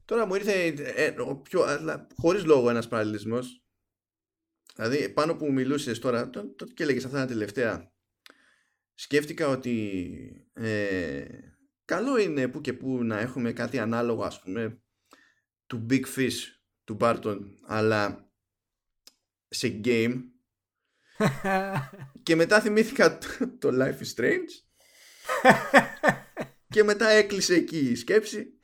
Τώρα 0.06 0.26
μου 0.26 0.36
ήρθε 0.36 0.66
ε, 0.78 1.16
πιο, 1.41 1.66
χωρίς 2.16 2.45
λόγο 2.45 2.70
ένας 2.70 2.88
παραλληλισμός 2.88 3.66
δηλαδή 4.76 5.10
πάνω 5.10 5.36
που 5.36 5.52
μιλούσες 5.52 5.99
τώρα 5.99 6.30
το, 6.30 6.48
το, 6.48 6.66
και 6.66 6.84
έλεγες 6.84 7.06
αυτά 7.06 7.18
τα 7.18 7.26
τελευταία 7.26 7.94
σκέφτηκα 8.94 9.48
ότι 9.48 10.49
ε, 10.53 11.26
καλό 11.86 12.18
είναι 12.18 12.48
που 12.48 12.62
και 12.62 12.74
που 12.74 13.03
να 13.03 13.20
έχουμε 13.20 13.52
κάτι 13.52 13.80
ανάλογο 13.80 14.24
ας 14.24 14.41
πούμε 14.41 14.82
του 15.68 15.86
Big 15.90 16.03
Fish 16.16 16.38
του 16.84 16.98
Barton 16.99 17.40
αλλά 17.66 18.30
σε 19.48 19.82
game 19.84 20.22
και 22.24 22.36
μετά 22.36 22.62
θυμήθηκα 22.62 23.18
το 23.60 23.70
Life 23.72 23.99
is 23.99 24.22
Strange 24.22 24.52
και 26.74 26.84
μετά 26.84 27.07
έκλεισε 27.10 27.53
εκεί 27.53 27.78
η 27.78 27.95
σκέψη 27.95 28.56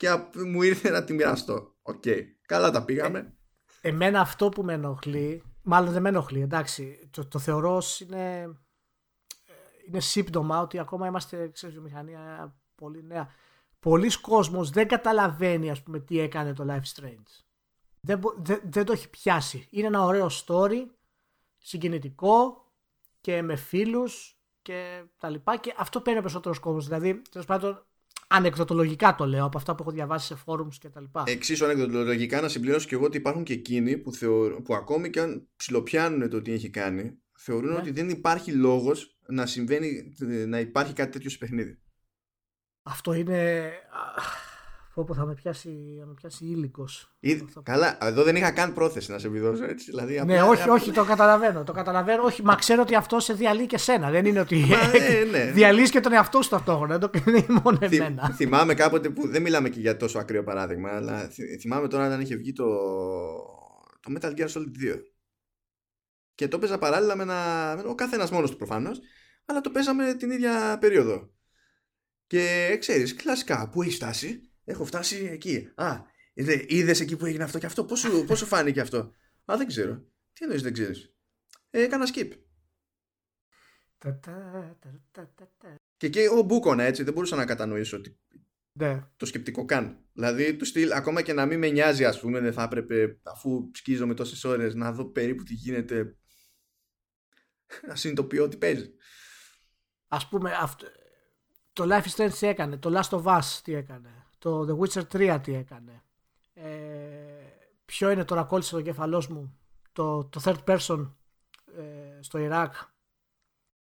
και 0.00 0.08
μου 0.46 0.62
ήρθε 0.62 0.90
να 0.90 1.04
τη 1.04 1.12
μοιραστώ. 1.12 1.76
OK. 1.82 2.02
Okay. 2.06 2.22
Καλά 2.46 2.70
τα 2.70 2.84
πήγαμε. 2.84 3.34
Ε, 3.80 3.88
εμένα 3.88 4.20
αυτό 4.20 4.48
που 4.48 4.62
με 4.62 4.72
ενοχλεί, 4.72 5.42
μάλλον 5.62 5.92
δεν 5.92 6.02
με 6.02 6.08
ενοχλεί, 6.08 6.40
εντάξει, 6.40 7.08
το, 7.10 7.26
το 7.26 7.38
θεωρώ 7.38 7.82
είναι, 8.02 8.40
ε, 8.40 8.46
είναι 9.90 10.00
σύμπτωμα 10.00 10.60
ότι 10.60 10.78
ακόμα 10.78 11.06
είμαστε, 11.06 11.48
ξέρεις, 11.48 11.74
βιομηχανία 11.74 12.54
πολύ 12.74 13.04
νέα. 13.04 13.28
Πολλοί 13.80 14.20
κόσμος 14.20 14.70
δεν 14.70 14.88
καταλαβαίνει 14.88 15.70
ας 15.70 15.82
πούμε 15.82 16.00
τι 16.00 16.18
έκανε 16.18 16.52
το 16.52 16.66
Life 16.68 17.00
Strange. 17.00 17.44
Δεν, 18.00 18.20
δεν, 18.36 18.60
δεν 18.64 18.84
το 18.84 18.92
έχει 18.92 19.10
πιάσει. 19.10 19.66
Είναι 19.70 19.86
ένα 19.86 20.04
ωραίο 20.04 20.30
story, 20.46 20.86
συγκινητικό 21.58 22.64
και 23.20 23.42
με 23.42 23.56
φίλους 23.56 24.38
και 24.62 25.02
τα 25.18 25.28
λοιπά 25.28 25.56
και 25.56 25.74
αυτό 25.76 26.00
παίρνει 26.00 26.20
περισσότερος 26.20 26.58
κόσμος. 26.58 26.84
Δηλαδή, 26.84 27.22
τέλος 27.30 27.46
πάντων, 27.46 27.86
ανεκδοτολογικά 28.28 29.14
το 29.14 29.26
λέω 29.26 29.44
από 29.44 29.58
αυτά 29.58 29.74
που 29.74 29.82
έχω 29.82 29.90
διαβάσει 29.90 30.26
σε 30.26 30.34
φόρουμς 30.34 30.78
και 30.78 30.88
τα 30.88 31.00
λοιπά. 31.00 31.24
Εξίσου 31.26 31.64
ανεκδοτολογικά 31.64 32.40
να 32.40 32.48
συμπληρώσω 32.48 32.88
και 32.88 32.94
εγώ 32.94 33.04
ότι 33.04 33.16
υπάρχουν 33.16 33.44
και 33.44 33.52
εκείνοι 33.52 33.96
που, 33.96 34.12
θεω... 34.12 34.62
που 34.62 34.74
ακόμη 34.74 35.10
και 35.10 35.20
αν 35.20 35.48
ψιλοπιάνουν 35.56 36.30
το 36.30 36.42
τι 36.42 36.52
έχει 36.52 36.70
κάνει, 36.70 37.18
θεωρούν 37.32 37.70
ναι. 37.70 37.76
ότι 37.76 37.90
δεν 37.90 38.08
υπάρχει 38.08 38.52
λόγος 38.52 39.18
να 39.30 39.46
συμβαίνει, 39.46 40.14
να 40.46 40.58
υπάρχει 40.60 40.92
κάτι 40.92 41.12
τέτοιο 41.12 41.30
σε 41.30 41.38
παιχνίδι. 41.38 41.78
Αυτό 42.82 43.12
είναι. 43.12 43.70
Πω, 44.94 45.14
θα 45.14 45.26
με 45.26 45.34
πιάσει, 45.34 45.96
θα 46.00 46.06
με 46.06 46.14
πιάσει 46.14 46.44
ήλικος. 46.44 47.16
Καλά, 47.62 47.98
εδώ 48.00 48.22
δεν 48.22 48.36
είχα 48.36 48.50
καν 48.50 48.72
πρόθεση 48.72 49.10
να 49.10 49.18
σε 49.18 49.26
επιδώσω 49.26 49.64
έτσι. 49.64 49.90
Δηλαδή, 49.90 50.22
ναι, 50.24 50.42
όχι, 50.42 50.68
όχι, 50.68 50.92
το 50.92 51.04
καταλαβαίνω. 51.04 51.64
Το 51.64 51.72
καταλαβαίνω. 51.72 52.22
Όχι, 52.22 52.42
μα 52.42 52.54
ξέρω 52.54 52.82
ότι 52.82 52.94
αυτό 52.94 53.20
σε 53.20 53.32
διαλύει 53.32 53.66
και 53.66 53.78
σένα. 53.78 54.10
Δεν 54.10 54.24
είναι 54.26 54.40
ότι. 54.40 54.56
ναι, 54.56 55.30
ναι. 55.38 55.50
Διαλύεις 55.52 55.90
και 55.90 56.00
τον 56.00 56.12
εαυτό 56.12 56.42
σου 56.42 56.48
ταυτόχρονα. 56.48 56.98
Δεν 56.98 57.10
το 57.10 57.22
είναι 57.26 57.46
μόνο 57.62 57.78
εμένα. 57.80 58.30
θυμάμαι 58.30 58.74
κάποτε 58.74 59.10
που. 59.10 59.28
Δεν 59.28 59.42
μιλάμε 59.42 59.68
και 59.68 59.80
για 59.80 59.96
τόσο 59.96 60.18
ακραίο 60.18 60.42
παράδειγμα, 60.42 60.90
αλλά 60.90 61.30
θυμάμαι 61.60 61.88
τώρα 61.88 62.06
όταν 62.06 62.20
είχε 62.20 62.36
βγει 62.36 62.52
το, 62.52 62.66
το 64.00 64.12
Metal 64.14 64.30
Gear 64.30 64.48
Solid 64.48 64.94
2. 64.94 64.98
Και 66.34 66.48
το 66.48 66.58
παίζα 66.58 66.78
παράλληλα 66.78 67.16
με 67.16 67.22
ένα. 67.22 67.82
Ο 67.86 67.94
καθένας 67.94 68.30
μόνος 68.30 68.50
του 68.50 68.56
προφανώς, 68.56 69.00
αλλά 69.50 69.60
το 69.60 69.70
παίζαμε 69.70 70.14
την 70.14 70.30
ίδια 70.30 70.78
περίοδο. 70.80 71.34
Και 72.26 72.76
ξέρεις, 72.80 73.14
κλασικά, 73.14 73.68
πού 73.68 73.82
έχει 73.82 73.94
φτάσει; 73.94 74.50
Έχω 74.64 74.84
φτάσει 74.84 75.28
εκεί. 75.32 75.72
Α, 75.74 76.00
είδες 76.66 77.00
εκεί 77.00 77.16
που 77.16 77.26
έγινε 77.26 77.44
αυτό 77.44 77.58
και 77.58 77.66
αυτό; 77.66 77.84
Πόσο, 77.84 78.08
πόσο 78.26 78.46
φάνηκε 78.46 78.80
αυτό; 78.80 78.98
Α, 79.44 79.56
δεν 79.56 79.66
ξέρω. 79.66 79.94
Τι 80.32 80.44
εννοείς 80.44 80.62
δεν 80.62 80.72
ξέρεις; 80.72 81.14
Ε, 81.70 81.82
έκανα 81.82 82.08
skip. 82.14 82.30
Και 85.96 86.06
εκεί 86.06 86.26
ο 86.26 86.42
μπούκονα 86.42 86.82
έτσι, 86.82 87.02
δεν 87.02 87.12
μπορούσα 87.12 87.36
να 87.36 87.44
κατανοήσω 87.44 87.96
ότι 87.96 88.18
ναι. 88.72 89.06
το 89.16 89.26
σκεπτικό 89.26 89.64
καν. 89.64 90.04
Δηλαδή, 90.12 90.56
του 90.56 90.64
στυλ, 90.64 90.92
ακόμα 90.92 91.22
και 91.22 91.32
να 91.32 91.46
μην 91.46 91.58
με 91.58 91.68
νοιάζει, 91.68 92.04
ας 92.04 92.20
πούμε, 92.20 92.40
δεν 92.40 92.52
θα 92.52 92.62
έπρεπε, 92.62 93.20
αφού 93.22 93.70
σκίζομαι 93.74 94.14
τόσες 94.14 94.44
ώρες, 94.44 94.74
να 94.74 94.92
δω 94.92 95.04
περίπου 95.04 95.42
τι 95.42 95.54
γίνεται. 95.54 96.16
Να 97.86 97.94
συνειδητοποιώ 97.96 98.48
τι 98.48 98.56
παίζει. 98.56 98.94
Α 100.10 100.26
πούμε, 100.28 100.52
αυτό, 100.60 100.86
το 101.72 101.84
Life 101.88 102.02
is 102.02 102.16
Strange 102.16 102.32
τι 102.38 102.46
έκανε, 102.46 102.76
το 102.76 103.00
Last 103.00 103.18
of 103.18 103.22
Us 103.22 103.60
τι 103.62 103.74
έκανε 103.74 104.20
το 104.40 104.66
The 104.68 104.78
Witcher 104.78 105.02
3 105.12 105.38
τι 105.42 105.54
έκανε. 105.54 106.02
Ε, 106.54 106.70
ποιο 107.84 108.10
είναι 108.10 108.24
τώρα 108.24 108.42
κόλλησε 108.42 108.74
το 108.74 108.82
κεφαλός 108.82 109.28
μου. 109.28 109.58
Το, 109.92 110.24
το 110.24 110.40
third 110.44 110.64
person 110.64 111.10
ε, 111.78 112.22
στο 112.22 112.38
Ιράκ. 112.38 112.74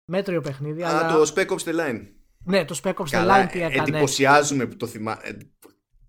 Μέτριο 0.05 0.41
παιχνίδι. 0.41 0.83
Α, 0.83 0.99
αλλά... 0.99 1.13
το 1.13 1.33
Spec 1.35 1.47
Ops 1.47 1.63
The 1.63 1.81
Line. 1.81 2.07
Ναι, 2.45 2.65
το 2.65 2.81
Spec 2.83 2.95
Ops 2.95 3.09
The 3.09 3.29
Line 3.29 3.49
τι 3.51 3.63
έκανε. 3.63 3.89
Εντυπωσιάζουμε 3.89 4.67
που 4.67 4.77
το 4.77 4.87
θυμάμαι. 4.87 5.21
Ε, 5.25 5.37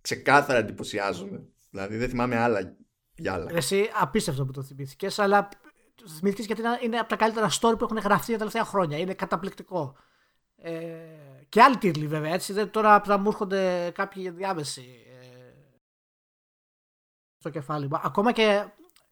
ξεκάθαρα 0.01 0.59
εντυπωσιάζουμε. 0.59 1.43
Δηλαδή 1.69 1.97
δεν 1.97 2.09
θυμάμαι 2.09 2.37
άλλα 2.37 2.77
για 3.15 3.33
άλλα. 3.33 3.51
Εσύ 3.53 3.89
απίστευτο 3.99 4.45
που 4.45 4.51
το 4.51 4.63
θυμήθηκες, 4.63 5.19
αλλά 5.19 5.49
το 5.95 6.07
θυμήθηκε 6.07 6.53
γιατί 6.53 6.85
είναι 6.85 6.97
από 6.97 7.09
τα 7.09 7.15
καλύτερα 7.15 7.49
story 7.49 7.75
που 7.77 7.83
έχουν 7.83 7.97
γραφτεί 7.97 8.31
τα 8.31 8.37
τελευταία 8.37 8.65
χρόνια. 8.65 8.97
Είναι 8.97 9.13
καταπληκτικό. 9.13 9.95
Ε, 10.55 11.43
και 11.49 11.61
άλλοι 11.61 11.77
τίτλοι 11.77 12.07
βέβαια 12.07 12.33
έτσι. 12.33 12.53
Δεν, 12.53 12.69
τώρα 12.69 13.01
θα 13.01 13.17
μου 13.17 13.27
έρχονται 13.27 13.91
κάποιοι 13.95 14.29
διάμεση 14.29 15.05
ε, 15.07 15.53
στο 17.37 17.49
κεφάλι 17.49 17.87
μου. 17.87 17.99
Ακόμα 18.03 18.31
και 18.31 18.65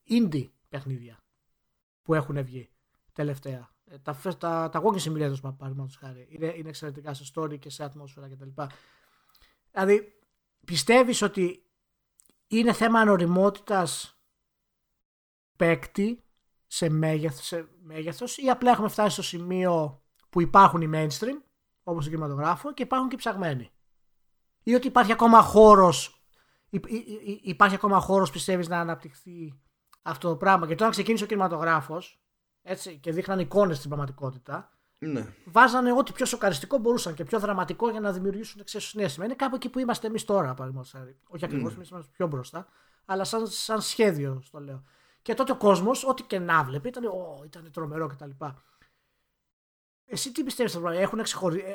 indie 0.10 0.50
παιχνίδια 0.70 1.24
που 2.02 2.14
έχουν 2.14 2.44
βγει 2.44 2.70
τελευταία. 3.14 3.70
Ε, 3.86 3.98
τα, 3.98 4.18
τα, 4.38 4.70
τα 4.70 4.82
walking 4.84 5.02
simulators 5.02 5.42
παραδείγματος 5.58 5.96
χάρη 5.96 6.28
είναι, 6.30 6.54
είναι 6.56 6.70
εξαιρετικά 6.70 7.14
σε 7.14 7.32
story 7.36 7.60
και 7.60 7.70
σε 7.70 7.84
ατμόσφαιρα 7.84 8.30
κτλ. 8.30 8.62
Δηλαδή 9.72 10.14
πιστεύεις 10.66 11.22
ότι 11.22 11.64
είναι 12.48 12.74
θέμα 12.74 13.00
ανοριμότητας 13.00 14.20
παίκτη 15.56 16.24
σε 16.72 16.90
μέγεθος, 16.90 17.46
σε 17.46 17.68
μέγεθος 17.82 18.38
ή 18.38 18.50
απλά 18.50 18.72
έχουμε 18.72 18.90
φτάσει 18.90 19.14
στο 19.14 19.22
σημείο 19.22 20.04
που 20.30 20.42
υπάρχουν 20.42 20.82
οι 20.82 20.90
mainstream, 20.94 21.42
όπως 21.84 22.04
το 22.04 22.10
κινηματογράφος, 22.10 22.74
και 22.74 22.84
υπάρχουν 22.84 23.10
και 23.10 23.16
ψαγμένοι. 23.16 23.70
Ή 24.64 24.74
ότι 24.74 24.88
υπάρχει 24.88 25.12
ακόμα 25.12 25.42
χώρος, 25.42 26.24
υπάρχει 27.42 27.76
ακόμα 27.76 28.00
χώρος 28.00 28.32
πιστεύεις 28.32 28.68
να 28.68 28.80
αναπτυχθεί 28.80 29.60
αυτό 30.02 30.30
το 30.30 30.36
πράγμα. 30.36 30.68
Και 30.68 30.74
όταν 30.74 30.90
ξεκίνησε 30.90 31.24
ο 31.24 31.28
κινηματογράφος, 31.28 32.24
έτσι, 32.62 32.98
και 32.98 33.12
δείχναν 33.12 33.40
εικόνες 33.40 33.78
στην 33.78 33.90
πραγματικότητα, 33.90 34.78
ναι. 34.98 35.34
βάζανε 35.46 35.92
ό,τι 35.92 36.12
πιο 36.12 36.26
σοκαριστικό 36.26 36.78
μπορούσαν 36.78 37.14
και 37.14 37.24
πιο 37.24 37.40
δραματικό 37.40 37.90
για 37.90 38.00
να 38.00 38.12
δημιουργήσουν 38.12 38.60
εξίσου 38.60 38.88
συνέστημα. 38.88 39.26
Είναι 39.26 39.36
κάπου 39.36 39.56
εκεί 39.56 39.70
που 39.70 39.80
είμαστε 39.80 40.08
εμείς 40.08 40.26
τώρα, 40.26 40.54
παραδείγματος 40.54 40.96
Όχι 41.28 41.46
ακριβώς, 41.46 41.72
mm. 41.72 41.76
εμείς 41.76 41.90
είμαστε 41.90 42.12
πιο 42.16 42.28
μπροστά, 42.28 42.68
αλλά 43.06 43.24
σαν, 43.24 43.48
σαν 43.48 43.82
σχέδιο, 43.82 44.44
το 44.52 44.60
λέω. 44.60 44.84
Και 45.22 45.34
τότε 45.34 45.52
ο 45.52 45.58
κόσμος, 45.58 46.06
ό,τι 46.06 46.24
και 46.24 46.40
να 46.40 46.64
βλέπει, 46.64 46.88
ήταν, 46.88 47.04
ήταν 47.46 47.72
τρομερό 47.72 48.08
κτλ. 48.08 48.30
Εσύ 50.06 50.32
τι 50.32 50.44
πιστεύεις 50.44 50.76
αυτό 50.76 50.88
έχουμε, 50.90 51.24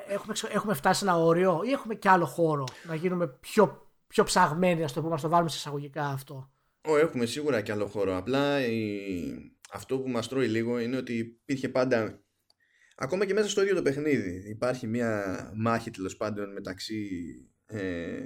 έχουμε, 0.06 0.34
έχουμε 0.48 0.74
φτάσει 0.74 0.98
σε 0.98 1.04
ένα 1.04 1.16
όριο 1.16 1.60
ή 1.64 1.70
έχουμε 1.70 1.94
κι 1.94 2.08
άλλο 2.08 2.26
χώρο 2.26 2.64
να 2.86 2.94
γίνουμε 2.94 3.26
πιο, 3.26 3.90
πιο 4.06 4.24
ψαγμένοι, 4.24 4.84
ας 4.84 4.92
το 4.92 5.00
πούμε, 5.00 5.14
να 5.14 5.20
το 5.20 5.28
βάλουμε 5.28 5.50
σε 5.50 5.56
εισαγωγικά 5.56 6.06
αυτό; 6.06 6.52
Ω, 6.88 6.96
έχουμε 6.96 7.26
σίγουρα 7.26 7.60
κι 7.60 7.72
άλλο 7.72 7.86
χώρο. 7.86 8.16
Απλά 8.16 8.66
η... 8.66 9.30
αυτό 9.70 9.98
που 9.98 10.08
μας 10.08 10.28
τρώει 10.28 10.48
λίγο 10.48 10.78
είναι 10.78 10.96
ότι 10.96 11.16
υπήρχε 11.16 11.68
πάντα 11.68 12.24
ακόμα 12.96 13.26
και 13.26 13.34
μέσα 13.34 13.48
στο 13.48 13.62
ίδιο 13.62 13.74
το 13.74 13.82
παιχνίδι 13.82 14.50
υπάρχει 14.50 14.86
μια 14.86 15.50
μάχη 15.54 15.90
τέλος 15.90 16.16
πάντων 16.16 16.52
μεταξύ 16.52 17.08
ε... 17.66 18.20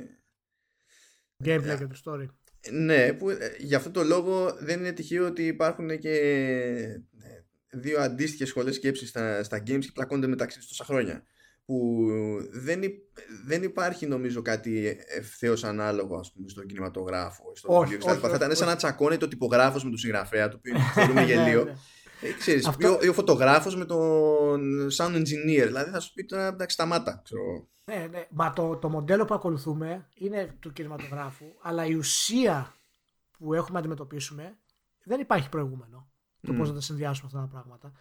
gameplay 1.45 1.65
ε, 1.65 1.77
και 1.77 1.87
του 1.87 2.01
story. 2.05 2.27
Ναι, 2.71 3.13
που 3.13 3.31
ε, 3.31 3.37
για 3.59 3.77
αυτό 3.77 3.91
το 3.91 4.03
λόγο 4.03 4.57
δεν 4.61 4.79
είναι 4.79 4.93
τυχαίο 4.93 5.27
ότι 5.27 5.47
υπάρχουν 5.47 5.99
και 5.99 6.19
δύο 7.71 8.01
αντίστοιχες 8.01 8.49
σχολές 8.49 8.75
σκέψης 8.75 9.09
στα, 9.09 9.43
στα 9.43 9.59
games 9.59 9.81
και 9.81 9.91
πλακώνται 9.95 10.27
μεταξύ 10.27 10.59
τους 10.59 10.69
τόσα 10.69 10.85
χρόνια. 10.85 11.23
Που 11.65 12.07
δεν, 12.51 12.81
δεν 13.47 13.63
υπάρχει 13.63 14.07
νομίζω 14.07 14.43
κάτι 14.43 14.99
ευθέως 15.07 15.65
ανάλογο 15.65 16.17
ας 16.17 16.33
πούμε, 16.33 16.49
στον 16.49 16.67
κινηματογράφο. 16.67 17.53
Στο 17.55 17.79
όχι, 17.79 17.95
όχι, 17.95 18.19
θα 18.19 18.35
ήταν 18.35 18.57
σαν 18.57 18.67
να 18.67 18.77
τσακώνει 18.77 19.17
το 19.17 19.29
τυπογράφος 19.29 19.85
με 19.85 19.89
τον 19.89 19.99
συγγραφέα, 19.99 20.49
το 20.49 20.57
οποίο 20.57 20.75
θεωρούμε 20.95 21.23
γελίο. 21.23 21.79
Ναι, 22.21 22.29
ναι. 22.29 22.35
Ε, 22.35 22.39
ξέρεις, 22.39 22.67
Αυτό... 22.67 22.99
ή 23.03 23.09
ο, 23.09 23.13
φωτογράφος 23.13 23.77
με 23.77 23.85
τον 23.85 24.89
sound 24.97 25.15
engineer. 25.15 25.65
Δηλαδή 25.67 25.91
θα 25.91 26.01
σου 26.01 26.13
πει 26.13 26.25
τώρα 26.25 26.47
εντάξει 26.47 26.75
σταμάτα. 26.75 27.21
Ξέρω. 27.25 27.69
Ναι, 27.85 28.07
ναι. 28.11 28.27
Μα 28.31 28.53
το, 28.53 28.77
το 28.77 28.89
μοντέλο 28.89 29.25
που 29.25 29.35
ακολουθούμε 29.35 30.09
είναι 30.15 30.57
του 30.61 30.73
κινηματογράφου, 30.73 31.47
αλλά 31.63 31.87
η 31.87 31.95
ουσία 31.95 32.75
που 33.39 33.55
έχουμε 33.55 33.73
να 33.73 33.79
αντιμετωπίσουμε 33.79 34.59
δεν 35.05 35.21
υπάρχει 35.21 35.49
προηγούμενο 35.49 36.09
το 36.41 36.53
mm. 36.53 36.57
πώ 36.57 36.65
να 36.65 36.75
τα 36.75 36.81
συνδυάσουμε 36.81 37.27
αυτά 37.27 37.41
τα 37.41 37.47
πράγματα. 37.47 37.93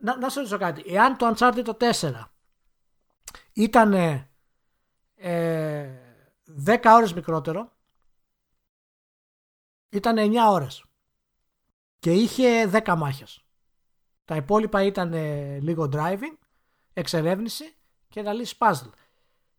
Να, 0.00 0.16
να 0.16 0.28
σε 0.28 0.38
ρωτήσω 0.38 0.58
κάτι. 0.58 0.82
Εάν 0.86 1.16
το 1.16 1.34
Uncharted 1.34 1.62
το 1.64 1.76
4 2.00 2.12
ήταν 3.52 3.92
ε, 5.14 5.98
10 6.66 6.78
ώρες 6.84 7.14
μικρότερο, 7.14 7.76
ήταν 9.88 10.16
9 10.18 10.34
ώρες 10.50 10.84
και 11.98 12.12
είχε 12.12 12.70
10 12.72 12.94
μάχες. 12.96 13.47
Τα 14.28 14.36
υπόλοιπα 14.36 14.82
ήταν 14.82 15.12
ε, 15.12 15.58
λίγο 15.60 15.88
driving, 15.92 16.36
εξερεύνηση 16.92 17.64
και 18.08 18.22
να 18.22 18.32
λύσεις 18.32 18.56
puzzle. 18.58 18.90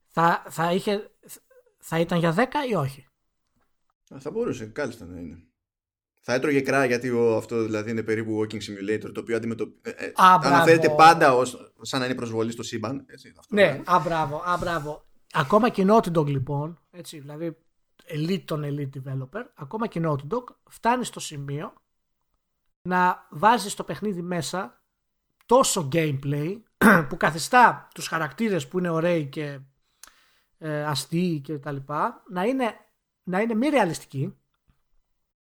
Θα, 0.07 0.43
θα, 0.49 0.73
είχε, 0.73 1.11
θα 1.79 1.99
ήταν 1.99 2.19
για 2.19 2.35
10 2.37 2.39
ή 2.69 2.75
όχι; 2.75 3.07
Θα 4.19 4.31
μπορούσε 4.31 4.65
κάλλιστα 4.65 5.05
να 5.05 5.19
είναι. 5.19 5.43
Θα 6.21 6.33
έτρωγε 6.33 6.61
κρά 6.61 6.85
γιατί 6.85 7.09
ο, 7.09 7.35
αυτό 7.35 7.63
δηλαδή 7.63 7.91
είναι 7.91 8.03
περίπου 8.03 8.39
walking 8.39 8.55
simulator 8.61 9.11
το 9.13 9.19
οποίο 9.19 9.35
αντιμετωπ... 9.35 9.87
ε, 9.87 9.89
ε, 9.89 10.11
αναφέρεται 10.15 10.89
πάντα 10.89 11.35
ως, 11.35 11.73
σαν 11.81 11.99
να 11.99 12.05
είναι 12.05 12.15
προσβολή 12.15 12.51
στο 12.51 12.63
σύμπαν. 12.63 13.05
Έτσι, 13.07 13.33
αυτό 13.37 13.55
ναι, 13.55 13.81
α, 13.85 13.99
μπράβο, 13.99 14.43
α, 14.45 14.57
μπράβο. 14.57 15.05
Ακόμα 15.33 15.69
και 15.69 15.85
Naughty 15.87 16.17
Dog 16.17 16.25
λοιπόν, 16.25 16.79
έτσι, 16.91 17.19
δηλαδή 17.19 17.57
elite 18.07 18.43
των 18.45 18.63
elite 18.63 18.99
developer, 18.99 19.43
ακόμα 19.55 19.87
και 19.87 20.01
Naughty 20.03 20.27
Dog 20.33 20.43
φτάνει 20.69 21.05
στο 21.05 21.19
σημείο 21.19 21.73
να 22.81 23.27
βάζεις 23.29 23.71
στο 23.71 23.83
παιχνίδι 23.83 24.21
μέσα 24.21 24.83
τόσο 25.45 25.87
gameplay 25.91 26.61
που 27.09 27.17
καθιστά 27.17 27.87
τους 27.93 28.07
χαρακτήρες 28.07 28.67
που 28.67 28.77
είναι 28.77 28.89
ωραίοι 28.89 29.25
και 29.25 29.59
ε, 30.57 30.83
αστείοι 30.83 31.39
και 31.39 31.57
τα 31.57 31.71
λοιπά 31.71 32.23
να 32.29 32.43
είναι, 32.43 32.73
να 33.23 33.41
είναι 33.41 33.55
μη 33.55 33.67
ρεαλιστικοί 33.69 34.39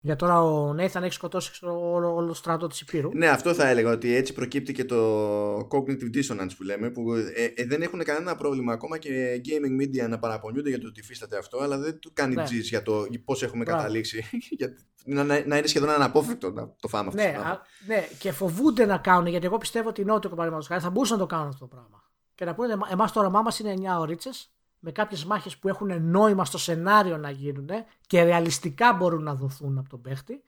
για 0.03 0.17
τώρα 0.17 0.43
ο 0.43 0.75
Νέιθαν 0.75 1.03
έχει 1.03 1.13
σκοτώσει 1.13 1.67
όλο, 1.67 2.15
όλο 2.15 2.27
το 2.27 2.35
στρατό 2.35 2.67
της 2.67 2.81
Υπήρου. 2.81 3.11
Ναι, 3.15 3.29
αυτό 3.29 3.55
θα 3.55 3.69
έλεγα 3.69 3.91
ότι 3.91 4.15
έτσι 4.15 4.33
προκύπτει 4.33 4.73
και 4.73 4.85
το 4.85 5.57
cognitive 5.57 6.17
dissonance 6.17 6.51
που 6.57 6.63
λέμε, 6.63 6.91
που 6.91 7.15
ε, 7.15 7.45
ε, 7.55 7.65
δεν 7.65 7.83
έχουν 7.83 8.05
κανένα 8.05 8.37
πρόβλημα 8.37 8.73
ακόμα 8.73 8.99
και 8.99 9.41
gaming 9.45 9.83
media 9.83 10.09
να 10.09 10.19
παραπονιούνται 10.19 10.69
για 10.69 10.81
το 10.81 10.87
ότι 10.87 11.01
υφίσταται 11.01 11.39
αυτό, 11.39 11.59
αλλά 11.59 11.79
δεν 11.79 11.99
του 11.99 12.11
κάνει 12.13 12.35
ναι. 12.35 12.45
για 12.51 12.83
το 12.83 13.07
πώς 13.25 13.43
έχουμε 13.43 13.65
Μπράβο. 13.65 13.81
καταλήξει. 13.81 14.25
να, 15.15 15.25
να, 15.25 15.57
είναι 15.57 15.67
σχεδόν 15.67 15.91
αναπόφευκτο 15.91 16.51
να 16.51 16.75
το 16.81 16.89
φάμε 16.89 17.09
αυτό. 17.09 17.23
Ναι, 17.23 17.49
α, 17.49 17.61
ναι, 17.87 18.09
και 18.19 18.33
φοβούνται 18.33 18.87
να 18.87 18.99
κάνουν, 18.99 19.27
γιατί 19.27 19.47
εγώ 19.47 19.59
πιστεύω 19.59 19.89
ότι 19.89 20.01
οι 20.01 20.05
Νότιο 20.05 20.31
παραδείγματος 20.31 20.67
χάρη 20.67 20.81
θα 20.81 20.91
μπορούσαν 20.91 21.19
να 21.19 21.23
το 21.23 21.29
κάνουν 21.29 21.49
αυτό 21.49 21.59
το 21.59 21.67
πράγμα. 21.67 22.03
Και 22.35 22.45
να 22.45 22.55
πούνε, 22.55 22.77
εμάς 22.91 23.13
το 23.13 23.21
όραμά 23.21 23.43
μας 23.43 23.59
είναι 23.59 23.75
9 23.97 23.99
ωρίτσε 23.99 24.31
με 24.79 24.93
κάποιες 24.93 25.25
μάχες 25.25 25.57
που 25.57 25.69
έχουν 25.69 26.11
νόημα 26.11 26.45
στο 26.45 26.59
σενάριο 26.59 27.17
να 27.17 27.31
γίνουν 27.31 27.69
και 28.07 28.23
ρεαλιστικά 28.23 28.93
μπορούν 28.93 29.23
να 29.23 29.35
δοθούν 29.35 29.79
από 29.79 29.89
τον 29.89 30.01
παίχτη 30.01 30.45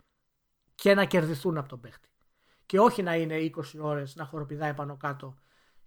και 0.75 0.95
να 0.95 1.05
κερδιθούν 1.05 1.59
από 1.59 1.69
τον 1.69 1.81
παίχτη. 1.81 2.09
Και 2.67 2.79
όχι 2.79 3.03
να 3.03 3.17
είναι 3.17 3.51
20 3.57 3.63
ώρες 3.81 4.17
να 4.17 4.25
χοροπηδάει 4.25 4.75
πάνω 4.75 4.97
κάτω 4.97 5.35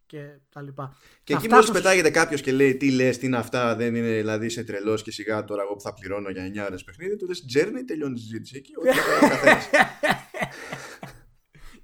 και 0.05 0.39
τα 0.49 0.61
λοιπά. 0.61 0.95
Και 1.23 1.33
εκεί 1.33 1.49
μόλις 1.49 1.71
πετάγεται 1.71 2.09
κάποιος 2.09 2.41
και 2.41 2.51
λέει 2.51 2.75
τι 2.75 2.91
λες, 2.91 3.17
τι 3.17 3.25
είναι 3.25 3.37
αυτά, 3.37 3.75
δεν 3.75 3.95
είναι 3.95 4.07
δηλαδή 4.07 4.45
είσαι 4.45 4.63
τρελός 4.63 5.01
και 5.01 5.11
σιγά 5.11 5.43
τώρα 5.43 5.61
εγώ 5.61 5.73
που 5.73 5.81
θα 5.81 5.93
πληρώνω 5.93 6.29
για 6.29 6.63
9 6.63 6.65
ώρες 6.65 6.83
παιχνίδι, 6.83 7.15
του 7.15 7.27
λες 7.27 7.45
Τζέρνι, 7.45 7.83
τελειώνει 7.83 8.13
η 8.17 8.21
συζήτηση 8.21 8.57
εκεί. 8.57 8.73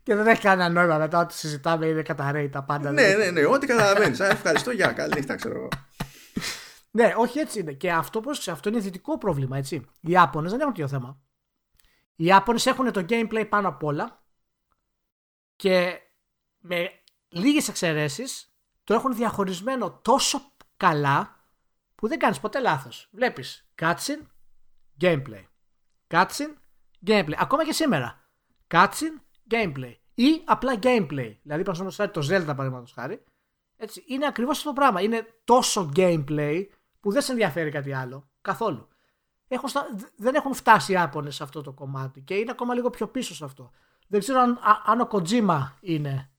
και 0.03 0.15
δεν 0.15 0.27
έχει 0.27 0.41
κανένα 0.41 0.69
νόημα 0.69 0.97
μετά 0.97 1.19
ότι 1.19 1.33
συζητάμε 1.33 1.85
είναι 1.85 2.01
κατά 2.01 2.49
τα 2.51 2.63
πάντα. 2.63 2.91
ναι, 2.91 3.13
ναι, 3.13 3.31
ναι, 3.31 3.45
ό,τι 3.45 3.67
καταλαβαίνεις. 3.67 4.19
Ευχαριστώ, 4.19 4.71
για 4.71 4.91
καλή 4.91 5.13
νύχτα, 5.15 5.35
ξέρω 5.35 5.55
εγώ. 5.55 5.67
Ναι, 6.93 7.13
όχι 7.17 7.39
έτσι 7.39 7.59
είναι. 7.59 7.73
Και 7.73 7.91
αυτό, 7.91 8.19
πώς, 8.19 8.47
αυτό 8.47 8.69
είναι 8.69 8.79
δυτικό 8.79 9.17
πρόβλημα, 9.17 9.57
έτσι. 9.57 9.75
Οι 9.75 10.11
Ιάπωνες 10.11 10.51
δεν 10.51 10.59
έχουν 10.59 10.73
τέτοιο 10.73 10.87
θέμα. 10.87 11.21
Οι 12.15 12.25
Ιάπωνες 12.25 12.65
έχουν 12.65 12.91
το 12.91 13.05
gameplay 13.09 13.45
πάνω 13.49 13.67
απ' 13.67 13.83
όλα 13.83 14.23
και 15.55 15.99
με 16.57 17.00
λίγες 17.31 17.67
εξαιρέσεις 17.67 18.53
το 18.83 18.93
έχουν 18.93 19.15
διαχωρισμένο 19.15 19.99
τόσο 20.01 20.51
καλά 20.77 21.35
που 21.95 22.07
δεν 22.07 22.19
κάνεις 22.19 22.39
ποτέ 22.39 22.59
λάθος. 22.59 23.09
Βλέπεις 23.11 23.69
cutscene, 23.81 24.25
gameplay. 25.01 25.43
Cutscene, 26.07 26.53
gameplay. 27.05 27.33
Ακόμα 27.37 27.65
και 27.65 27.73
σήμερα. 27.73 28.27
Cutscene, 28.67 29.21
gameplay. 29.49 29.95
Ή 30.13 30.41
απλά 30.45 30.73
gameplay. 30.73 31.35
Δηλαδή, 31.43 31.63
παραδείγματο 31.63 32.07
το 32.07 32.21
Zelda 32.21 32.45
παραδείγματος 32.45 32.91
χάρη. 32.91 33.23
Έτσι, 33.77 34.03
είναι 34.07 34.25
ακριβώς 34.25 34.57
αυτό 34.57 34.69
το 34.69 34.75
πράγμα. 34.75 35.01
Είναι 35.01 35.27
τόσο 35.43 35.89
gameplay 35.95 36.67
που 36.99 37.11
δεν 37.11 37.21
σε 37.21 37.31
ενδιαφέρει 37.31 37.69
κάτι 37.69 37.93
άλλο. 37.93 38.29
Καθόλου. 38.41 38.87
Έχουν 39.47 39.69
δεν 40.17 40.35
έχουν 40.35 40.53
φτάσει 40.53 40.91
οι 40.91 40.97
Άπωνε 40.97 41.29
σε 41.29 41.43
αυτό 41.43 41.61
το 41.61 41.71
κομμάτι 41.71 42.21
και 42.21 42.33
είναι 42.33 42.51
ακόμα 42.51 42.73
λίγο 42.73 42.89
πιο 42.89 43.07
πίσω 43.07 43.35
σε 43.35 43.45
αυτό. 43.45 43.71
Δεν 44.07 44.19
ξέρω 44.19 44.39
αν, 44.39 44.59
αν 44.85 45.01
ο 45.01 45.07
Kojima 45.11 45.71
είναι 45.79 46.30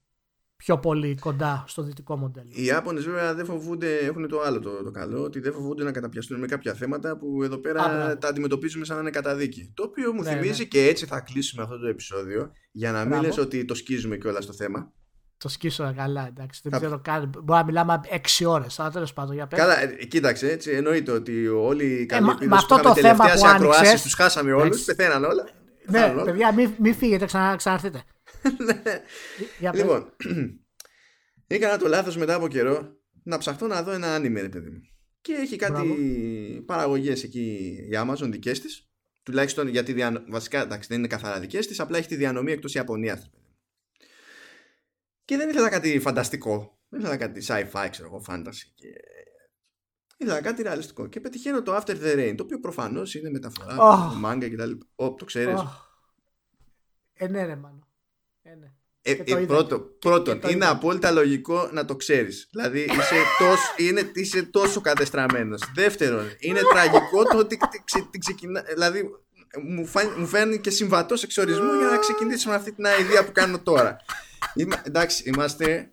πιο 0.65 0.79
πολύ 0.79 1.17
κοντά 1.21 1.65
στο 1.67 1.83
δυτικό 1.83 2.17
μοντέλο. 2.17 2.47
Οι 2.49 2.71
Άπωνε 2.73 3.01
βέβαια 3.01 3.35
δεν 3.35 3.45
φοβούνται, 3.45 3.97
έχουν 3.97 4.29
το 4.29 4.41
άλλο 4.41 4.61
το, 4.61 4.83
το 4.83 4.91
καλό, 4.91 5.23
ότι 5.23 5.41
δεν 5.41 5.53
φοβούνται 5.53 5.85
να 5.85 5.93
καταπιαστούν 5.93 6.39
με 6.39 6.47
κάποια 6.47 6.75
θέματα 6.75 7.17
που 7.17 7.43
εδώ 7.43 7.59
πέρα 7.59 7.83
Α, 7.83 8.19
τα 8.19 8.29
αντιμετωπίζουμε 8.29 8.85
σαν 8.85 8.97
να 8.97 9.03
είναι 9.03 9.11
καταδίκη. 9.11 9.73
Το 9.75 9.83
οποίο 9.83 10.13
μου 10.13 10.23
ναι, 10.23 10.31
θυμίζει 10.31 10.63
ναι. 10.63 10.69
και 10.69 10.87
έτσι 10.87 11.07
θα 11.07 11.21
κλείσουμε 11.21 11.63
αυτό 11.63 11.79
το 11.79 11.87
επεισόδιο 11.87 12.53
για 12.73 12.93
να 12.93 13.05
μην 13.05 13.21
λες 13.21 13.39
ότι 13.39 13.65
το 13.65 13.75
σκίζουμε 13.75 14.17
κιόλας 14.17 14.45
στο 14.45 14.53
θέμα. 14.53 14.93
Το 15.39 15.49
σκίσω 15.49 15.93
καλά, 15.97 16.27
εντάξει. 16.27 16.61
Δεν 16.65 16.81
ξέρω 16.81 17.01
καν. 17.05 17.29
Μπορεί 17.29 17.59
να 17.59 17.65
μιλάμε 17.65 18.01
6 18.41 18.47
ώρες. 18.47 18.81
Αλλά 18.81 18.91
τέλος 18.91 19.13
πάντων, 19.13 19.35
για 19.35 19.47
πέρα. 19.47 19.63
Καλά, 19.63 19.83
ε, 19.83 19.87
κοίταξε, 19.87 20.51
έτσι 20.51 20.71
εννοείται 20.71 21.13
ότι 21.13 21.49
όλοι 21.49 21.85
οι 21.85 22.07
καλοί 22.07 22.31
ε, 22.41 22.47
που 22.47 22.55
αυτό 22.55 22.81
το 22.83 22.95
θέμα 22.95 23.25
που 23.35 23.47
άνοιξε. 23.47 24.03
Τους 24.03 24.15
χάσαμε 24.15 24.53
όλους, 24.53 24.85
πεθαίναν 24.85 25.25
όλα. 25.25 25.49
Ναι, 25.87 26.15
παιδιά, 26.25 26.55
μην 26.55 26.71
μη 26.79 26.93
φύγετε, 26.93 27.25
ξανα, 27.25 27.57
ξαναρθείτε. 27.57 28.03
Ναι. 28.67 29.73
λοιπόν, 29.73 30.17
έκανα 31.47 31.79
το 31.79 31.89
λάθος 31.89 32.17
μετά 32.17 32.35
από 32.35 32.49
καιρό 32.49 32.97
να 33.23 33.39
ψαχτώ 33.39 33.67
να 33.67 33.83
δω 33.83 33.91
ένα 33.91 34.15
άνιμε, 34.15 34.41
ρε 34.41 34.49
παιδί 34.49 34.71
μου. 34.71 34.81
Και 35.21 35.33
έχει 35.33 35.57
κάτι 35.57 35.87
παραγωγές 36.67 37.23
εκεί 37.23 37.77
η 37.91 37.95
Amazon 37.95 38.29
δικές 38.31 38.61
της. 38.61 38.87
Τουλάχιστον 39.23 39.69
γιατί 39.69 39.97
βασικά 40.29 40.61
εντάξει, 40.61 40.89
δεν 40.89 40.99
είναι 40.99 41.07
καθαρά 41.07 41.41
δικές 41.41 41.67
της, 41.67 41.81
απλά 41.81 41.99
έχει 41.99 42.09
τη 42.09 42.17
διανομή 42.17 42.53
εκτός 42.53 42.75
Ιαπωνίας. 42.75 43.31
Και 45.25 45.37
δεν 45.37 45.49
ήθελα 45.49 45.69
κάτι 45.69 45.99
φανταστικό. 45.99 46.81
Δεν 46.89 47.01
ήθελα 47.01 47.17
κάτι 47.17 47.45
sci-fi, 47.49 47.87
ξέρω 47.91 48.09
εγώ, 48.09 48.25
fantasy. 48.29 48.73
Και... 48.75 48.89
Ήθελα 50.17 50.41
κάτι 50.41 50.63
ρεαλιστικό. 50.63 51.07
Και 51.07 51.21
πετυχαίνω 51.21 51.63
το 51.63 51.77
After 51.77 52.03
the 52.03 52.17
Rain, 52.17 52.35
το 52.37 52.43
οποίο 52.43 52.61
προφανώς 52.61 53.15
είναι 53.15 53.31
μεταφορά 53.31 53.77
oh. 53.81 54.25
manga 54.25 54.49
και 54.49 54.57
τα 54.57 54.67
λοιπά. 54.67 54.87
Oh, 54.97 55.19
το 55.19 55.25
ξέρεις. 55.25 55.61
Oh. 55.61 55.67
Ε, 57.13 57.29
ναι, 57.29 57.45
ρε, 57.45 57.57
μάλλον. 57.57 57.92
Ε, 59.03 59.13
ναι. 59.13 59.23
Ε, 59.27 59.43
ε, 59.43 59.47
πρώτο, 59.47 59.79
πρώτον, 59.79 60.41
είναι 60.43 60.53
είδα. 60.53 60.71
απόλυτα 60.71 61.11
λογικό 61.11 61.69
να 61.73 61.85
το 61.85 61.97
ξέρεις. 61.97 62.49
Δηλαδή 62.51 62.81
είσαι 62.81 63.15
τόσο, 63.39 63.75
είναι, 63.77 64.11
είσαι 64.15 64.43
τόσο 64.43 64.81
κατεστραμμένος. 64.81 65.63
Δεύτερον, 65.75 66.25
είναι 66.39 66.61
τραγικό 66.73 67.23
το 67.23 67.39
ότι 67.39 67.59
ξεκινά... 68.19 68.63
Δηλαδή 68.75 69.11
μου, 69.63 69.89
μου 70.17 70.27
φαίνει 70.27 70.59
και 70.59 70.71
συμβατός 70.71 71.23
εξορισμού 71.23 71.73
για 71.79 71.89
να 71.89 71.99
ξεκινήσουμε 71.99 72.55
αυτή 72.55 72.73
την 72.73 72.85
ιδέα 73.01 73.25
που 73.25 73.33
κάνω 73.33 73.59
τώρα. 73.59 73.97
Είμα, 74.55 74.83
εντάξει, 74.87 75.23
είμαστε, 75.27 75.91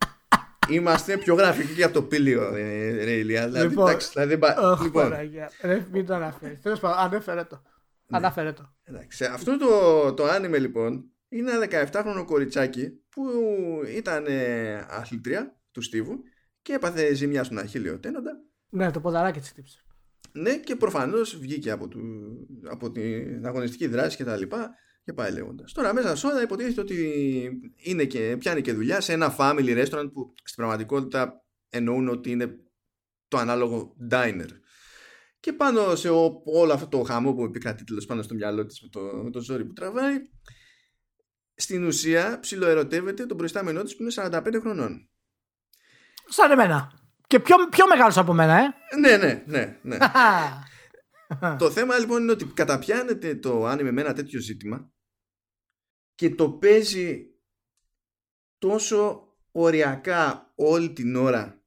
είμαστε 0.69 1.17
πιο 1.17 1.35
γραφικοί 1.35 1.83
από 1.83 1.93
το 1.93 2.01
πύλιο, 2.01 2.55
ε, 2.55 3.03
ρε 3.03 3.11
Ηλία. 3.11 3.47
Δηλαδή, 3.47 3.67
λοιπόν, 3.67 3.87
εντάξει, 3.87 4.09
δηλαδή, 4.13 4.39
oh, 4.41 4.79
λοιπόν. 4.81 5.13
Ρε, 5.61 5.85
μην 5.91 6.05
το 6.05 6.13
αναφέρεις. 6.13 6.61
Τέλος 6.61 6.79
πάντων, 6.79 6.97
ανέφερε 6.97 7.43
το. 7.43 7.61
Ναι. 8.05 8.17
Αναφέρε 8.17 8.51
το. 8.51 8.73
Εντάξει, 8.83 9.25
αυτό 9.25 9.57
το, 9.57 10.13
το 10.13 10.25
άνιμε 10.25 10.57
λοιπόν 10.57 11.03
είναι 11.29 11.51
ένα 11.51 11.89
17χρονο 11.91 12.23
κοριτσάκι 12.25 12.89
που 13.09 13.23
ήταν 13.95 14.25
ε, 14.27 14.75
αθλητρία 14.89 15.61
του 15.71 15.81
Στίβου 15.81 16.23
και 16.61 16.73
έπαθε 16.73 17.13
ζημιά 17.13 17.43
στον 17.43 17.57
αχίλιο 17.57 17.99
τένοντα. 17.99 18.31
Ναι, 18.69 18.91
το 18.91 18.99
ποδαράκι 18.99 19.39
της 19.39 19.53
τύψη. 19.53 19.83
Ναι, 20.31 20.57
και 20.57 20.75
προφανώς 20.75 21.37
βγήκε 21.39 21.71
από, 21.71 21.87
του, 21.87 22.01
από 22.69 22.91
την 22.91 23.45
αγωνιστική 23.45 23.87
δράση 23.87 24.17
και 24.17 24.23
τα 24.23 24.37
λοιπά 24.37 24.75
και 25.03 25.13
πάει 25.13 25.31
λέγοντας. 25.31 25.71
Τώρα 25.71 25.93
μέσα 25.93 26.15
σώνα 26.15 26.41
υποτίθεται 26.41 26.81
ότι 26.81 26.95
είναι 27.75 28.05
και, 28.05 28.35
πιάνει 28.39 28.61
και 28.61 28.73
δουλειά 28.73 29.01
σε 29.01 29.13
ένα 29.13 29.35
family 29.39 29.85
restaurant 29.85 30.09
που 30.13 30.33
στην 30.43 30.55
πραγματικότητα 30.55 31.45
εννοούν 31.69 32.07
ότι 32.07 32.31
είναι 32.31 32.59
το 33.27 33.37
ανάλογο 33.37 33.95
diner. 34.11 34.49
Και 35.39 35.53
πάνω 35.53 35.95
σε 35.95 36.09
όλο 36.43 36.73
αυτό 36.73 36.87
το 36.87 37.03
χαμό 37.03 37.33
που 37.33 37.43
επικρατεί 37.43 37.83
τέλος 37.83 38.05
πάνω 38.05 38.21
στο 38.21 38.33
μυαλό 38.33 38.65
της 38.65 38.81
με 38.81 38.89
το, 38.89 38.99
με 39.23 39.29
το 39.29 39.41
ζόρι 39.41 39.65
που 39.65 39.73
τραβάει, 39.73 40.15
στην 41.59 41.85
ουσία 41.85 42.39
ψιλοερωτεύεται 42.39 43.25
τον 43.25 43.37
προϊστάμενό 43.37 43.83
της 43.83 43.95
που 43.95 44.03
είναι 44.03 44.11
45 44.15 44.57
χρονών. 44.59 45.09
Σαν 46.27 46.51
εμένα. 46.51 46.91
Και 47.27 47.39
πιο, 47.39 47.55
πιο 47.69 47.87
μεγάλος 47.87 48.17
από 48.17 48.33
μένα, 48.33 48.57
ε. 48.57 48.97
Ναι, 48.99 49.17
ναι, 49.17 49.43
ναι. 49.47 49.79
ναι. 49.81 49.97
το 51.57 51.71
θέμα 51.71 51.97
λοιπόν 51.97 52.21
είναι 52.21 52.31
ότι 52.31 52.45
καταπιάνεται 52.45 53.35
το 53.35 53.65
άνιμε 53.65 53.91
με 53.91 54.01
ένα 54.01 54.13
τέτοιο 54.13 54.39
ζήτημα 54.39 54.91
και 56.15 56.35
το 56.35 56.51
παίζει 56.51 57.25
τόσο 58.57 59.27
οριακά 59.51 60.51
όλη 60.55 60.93
την 60.93 61.15
ώρα 61.15 61.63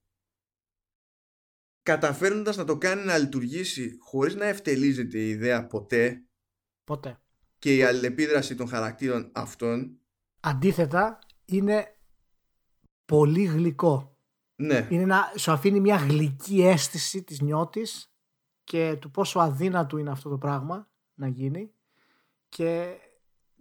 καταφέρνοντας 1.83 2.57
να 2.57 2.65
το 2.65 2.79
κάνει 2.79 3.05
να 3.05 3.19
λειτουργήσει 3.19 3.97
χωρίς 4.01 4.35
να 4.35 4.45
ευτελίζεται 4.45 5.19
η 5.19 5.29
ιδέα 5.29 5.67
ποτέ 5.67 6.27
ποτέ 6.85 7.22
και 7.63 7.77
η 7.77 7.83
αλληλεπίδραση 7.83 8.55
των 8.55 8.69
χαρακτήρων 8.69 9.31
αυτών 9.33 9.99
αντίθετα 10.41 11.19
είναι 11.45 11.97
πολύ 13.05 13.45
γλυκό 13.45 14.17
ναι. 14.57 14.87
είναι 14.91 15.05
να 15.05 15.33
σου 15.37 15.53
αφήνει 15.53 15.81
μια 15.81 15.97
γλυκή 15.97 16.63
αίσθηση 16.63 17.23
της 17.23 17.41
νιώτης 17.41 18.13
και 18.65 18.97
του 19.01 19.11
πόσο 19.11 19.39
αδύνατο 19.39 19.99
είναι 19.99 20.11
αυτό 20.11 20.29
το 20.29 20.39
πράγμα 20.39 20.91
να 21.15 21.29
γίνει 21.29 21.73
και 22.49 22.97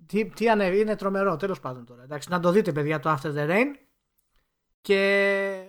τι, 0.06 0.26
τι 0.26 0.50
ανέβει, 0.50 0.80
είναι 0.80 0.96
τρομερό, 0.96 1.36
τέλος 1.38 1.60
πάντων 1.60 1.86
τώρα. 1.86 2.04
Εντάξει, 2.04 2.30
να 2.30 2.40
το 2.40 2.52
δείτε, 2.52 2.72
παιδιά, 2.72 3.00
το 3.00 3.18
After 3.18 3.36
the 3.36 3.50
Rain. 3.50 3.66
Και 4.82 5.64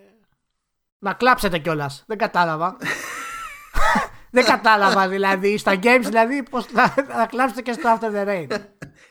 να 0.99 1.15
κλάψετε 1.15 1.59
κιόλας. 1.59 2.05
Δεν 2.07 2.19
κατάλαβα. 2.19 2.77
Δεν 4.33 4.45
κατάλαβα 4.45 5.09
δηλαδή. 5.09 5.59
Στα 5.59 5.75
games 5.83 6.05
δηλαδή 6.05 6.43
πώς 6.51 6.65
θα, 6.65 6.89
θα 6.89 7.27
κλάψετε 7.31 7.63
και 7.63 7.73
στο 7.73 7.99
After 7.99 8.15
the 8.15 8.29
Rain. 8.29 8.59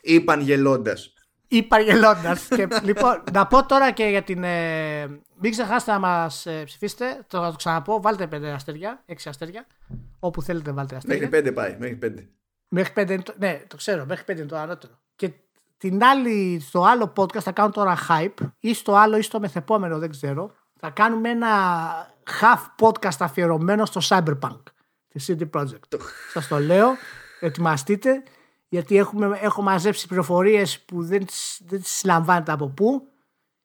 Είπαν 0.00 0.40
γελώντα. 0.40 0.96
Είπαν 1.48 1.82
γελώντα. 1.82 2.36
λοιπόν, 2.82 3.22
να 3.32 3.46
πω 3.46 3.66
τώρα 3.66 3.90
και 3.90 4.04
για 4.04 4.22
την. 4.22 4.44
Ε, 4.44 5.06
μην 5.40 5.50
ξεχάσετε 5.50 5.92
να 5.92 5.98
μας 5.98 6.46
ε, 6.46 6.62
ψηφίσετε. 6.64 7.24
Το, 7.26 7.38
θα 7.38 7.50
το 7.50 7.56
ξαναπώ. 7.56 8.00
Βάλτε 8.00 8.26
πέντε 8.26 8.50
αστέρια, 8.50 9.02
έξι 9.06 9.28
αστέρια. 9.28 9.66
Όπου 10.20 10.42
θέλετε, 10.42 10.72
βάλτε 10.72 10.96
αστέρια. 10.96 11.18
Μέχρι 11.20 11.36
πέντε 11.36 11.52
πάει. 11.52 11.76
Μέχρι 11.78 11.96
πέντε. 11.96 12.28
Μέχρι 12.68 12.92
πέντε. 12.92 13.22
Ναι, 13.38 13.62
το 13.66 13.76
ξέρω. 13.76 14.04
Μέχρι 14.06 14.24
πέντε 14.24 14.40
είναι 14.40 14.48
το 14.48 14.56
ανώτερο. 14.56 14.92
Και 15.16 15.32
την 15.78 16.04
άλλη, 16.04 16.60
στο 16.60 16.84
άλλο 16.84 17.12
podcast 17.16 17.40
θα 17.40 17.52
κάνω 17.52 17.70
τώρα 17.70 17.96
hype 18.08 18.46
ή 18.60 18.74
στο 18.74 18.94
άλλο 18.94 19.16
ή 19.16 19.22
στο 19.22 19.40
μεθεπόμενο 19.40 19.98
δεν 19.98 20.10
ξέρω. 20.10 20.54
Θα 20.80 20.90
κάνουμε 20.90 21.28
ένα 21.28 21.48
half 22.40 22.86
podcast 22.86 23.16
αφιερωμένο 23.18 23.84
στο 23.86 24.00
Cyberpunk 24.08 24.62
τη 25.12 25.24
CD 25.26 25.50
Projekt. 25.50 26.00
Σας 26.32 26.48
το 26.48 26.58
λέω, 26.58 26.88
ετοιμαστείτε 27.40 28.22
γιατί 28.68 28.96
έχουμε, 28.96 29.38
έχω 29.40 29.62
μαζέψει 29.62 30.06
πληροφορίες 30.06 30.80
που 30.80 31.04
δεν 31.04 31.26
τις, 31.26 31.62
δεν 31.66 31.82
τις 31.82 32.02
λαμβάνετε 32.04 32.52
από 32.52 32.68
πού 32.68 33.08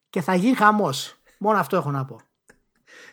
και 0.10 0.22
θα 0.22 0.36
γίνει 0.36 0.56
χαμός. 0.56 1.16
Μόνο 1.40 1.60
αυτό 1.60 1.76
έχω 1.76 1.92
να 1.92 2.06
πω. 2.06 2.20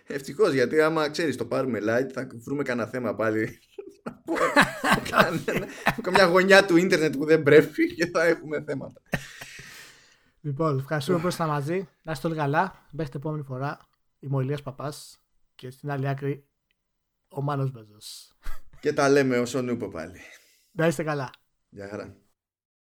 Ευτυχώς 0.06 0.52
γιατί 0.52 0.80
άμα 0.80 1.10
ξέρεις 1.10 1.36
το 1.36 1.44
πάρουμε 1.44 1.78
light 1.82 2.12
θα 2.12 2.26
βρούμε 2.32 2.62
κανένα 2.62 2.88
θέμα 2.88 3.14
πάλι 3.14 3.58
Καμιά 6.02 6.24
γωνιά 6.24 6.64
του 6.64 6.76
ίντερνετ 6.76 7.16
που 7.16 7.24
δεν 7.24 7.42
πρέπει 7.42 7.94
και 7.94 8.06
θα 8.06 8.24
έχουμε 8.24 8.62
θέματα. 8.62 9.00
Λοιπόν, 10.40 10.78
ευχαριστούμε 10.78 11.18
που 11.18 11.26
ήσασταν 11.26 11.48
μαζί. 11.48 11.88
Να 12.02 12.12
είστε 12.12 12.26
όλοι 12.26 12.36
καλά. 12.36 12.86
Μέχρι 12.90 13.10
την 13.10 13.20
επόμενη 13.20 13.42
φορά. 13.42 13.78
Είμαι 14.18 14.36
ο 14.36 14.40
Ηλίας 14.40 14.62
Παπάς 14.62 15.18
και 15.54 15.70
στην 15.70 15.90
άλλη 15.90 16.08
άκρη 16.08 16.44
ο 17.34 17.42
Μάνος 17.42 17.70
Μπέζος. 17.70 18.32
Και 18.80 18.92
τα 18.92 19.08
λέμε 19.08 19.38
όσο 19.38 19.62
νούπο 19.62 19.88
πάλι. 19.88 20.20
Να 20.72 20.86
είστε 20.86 21.02
καλά. 21.02 21.30
Γεια 21.68 21.88
χαρά. 21.88 22.16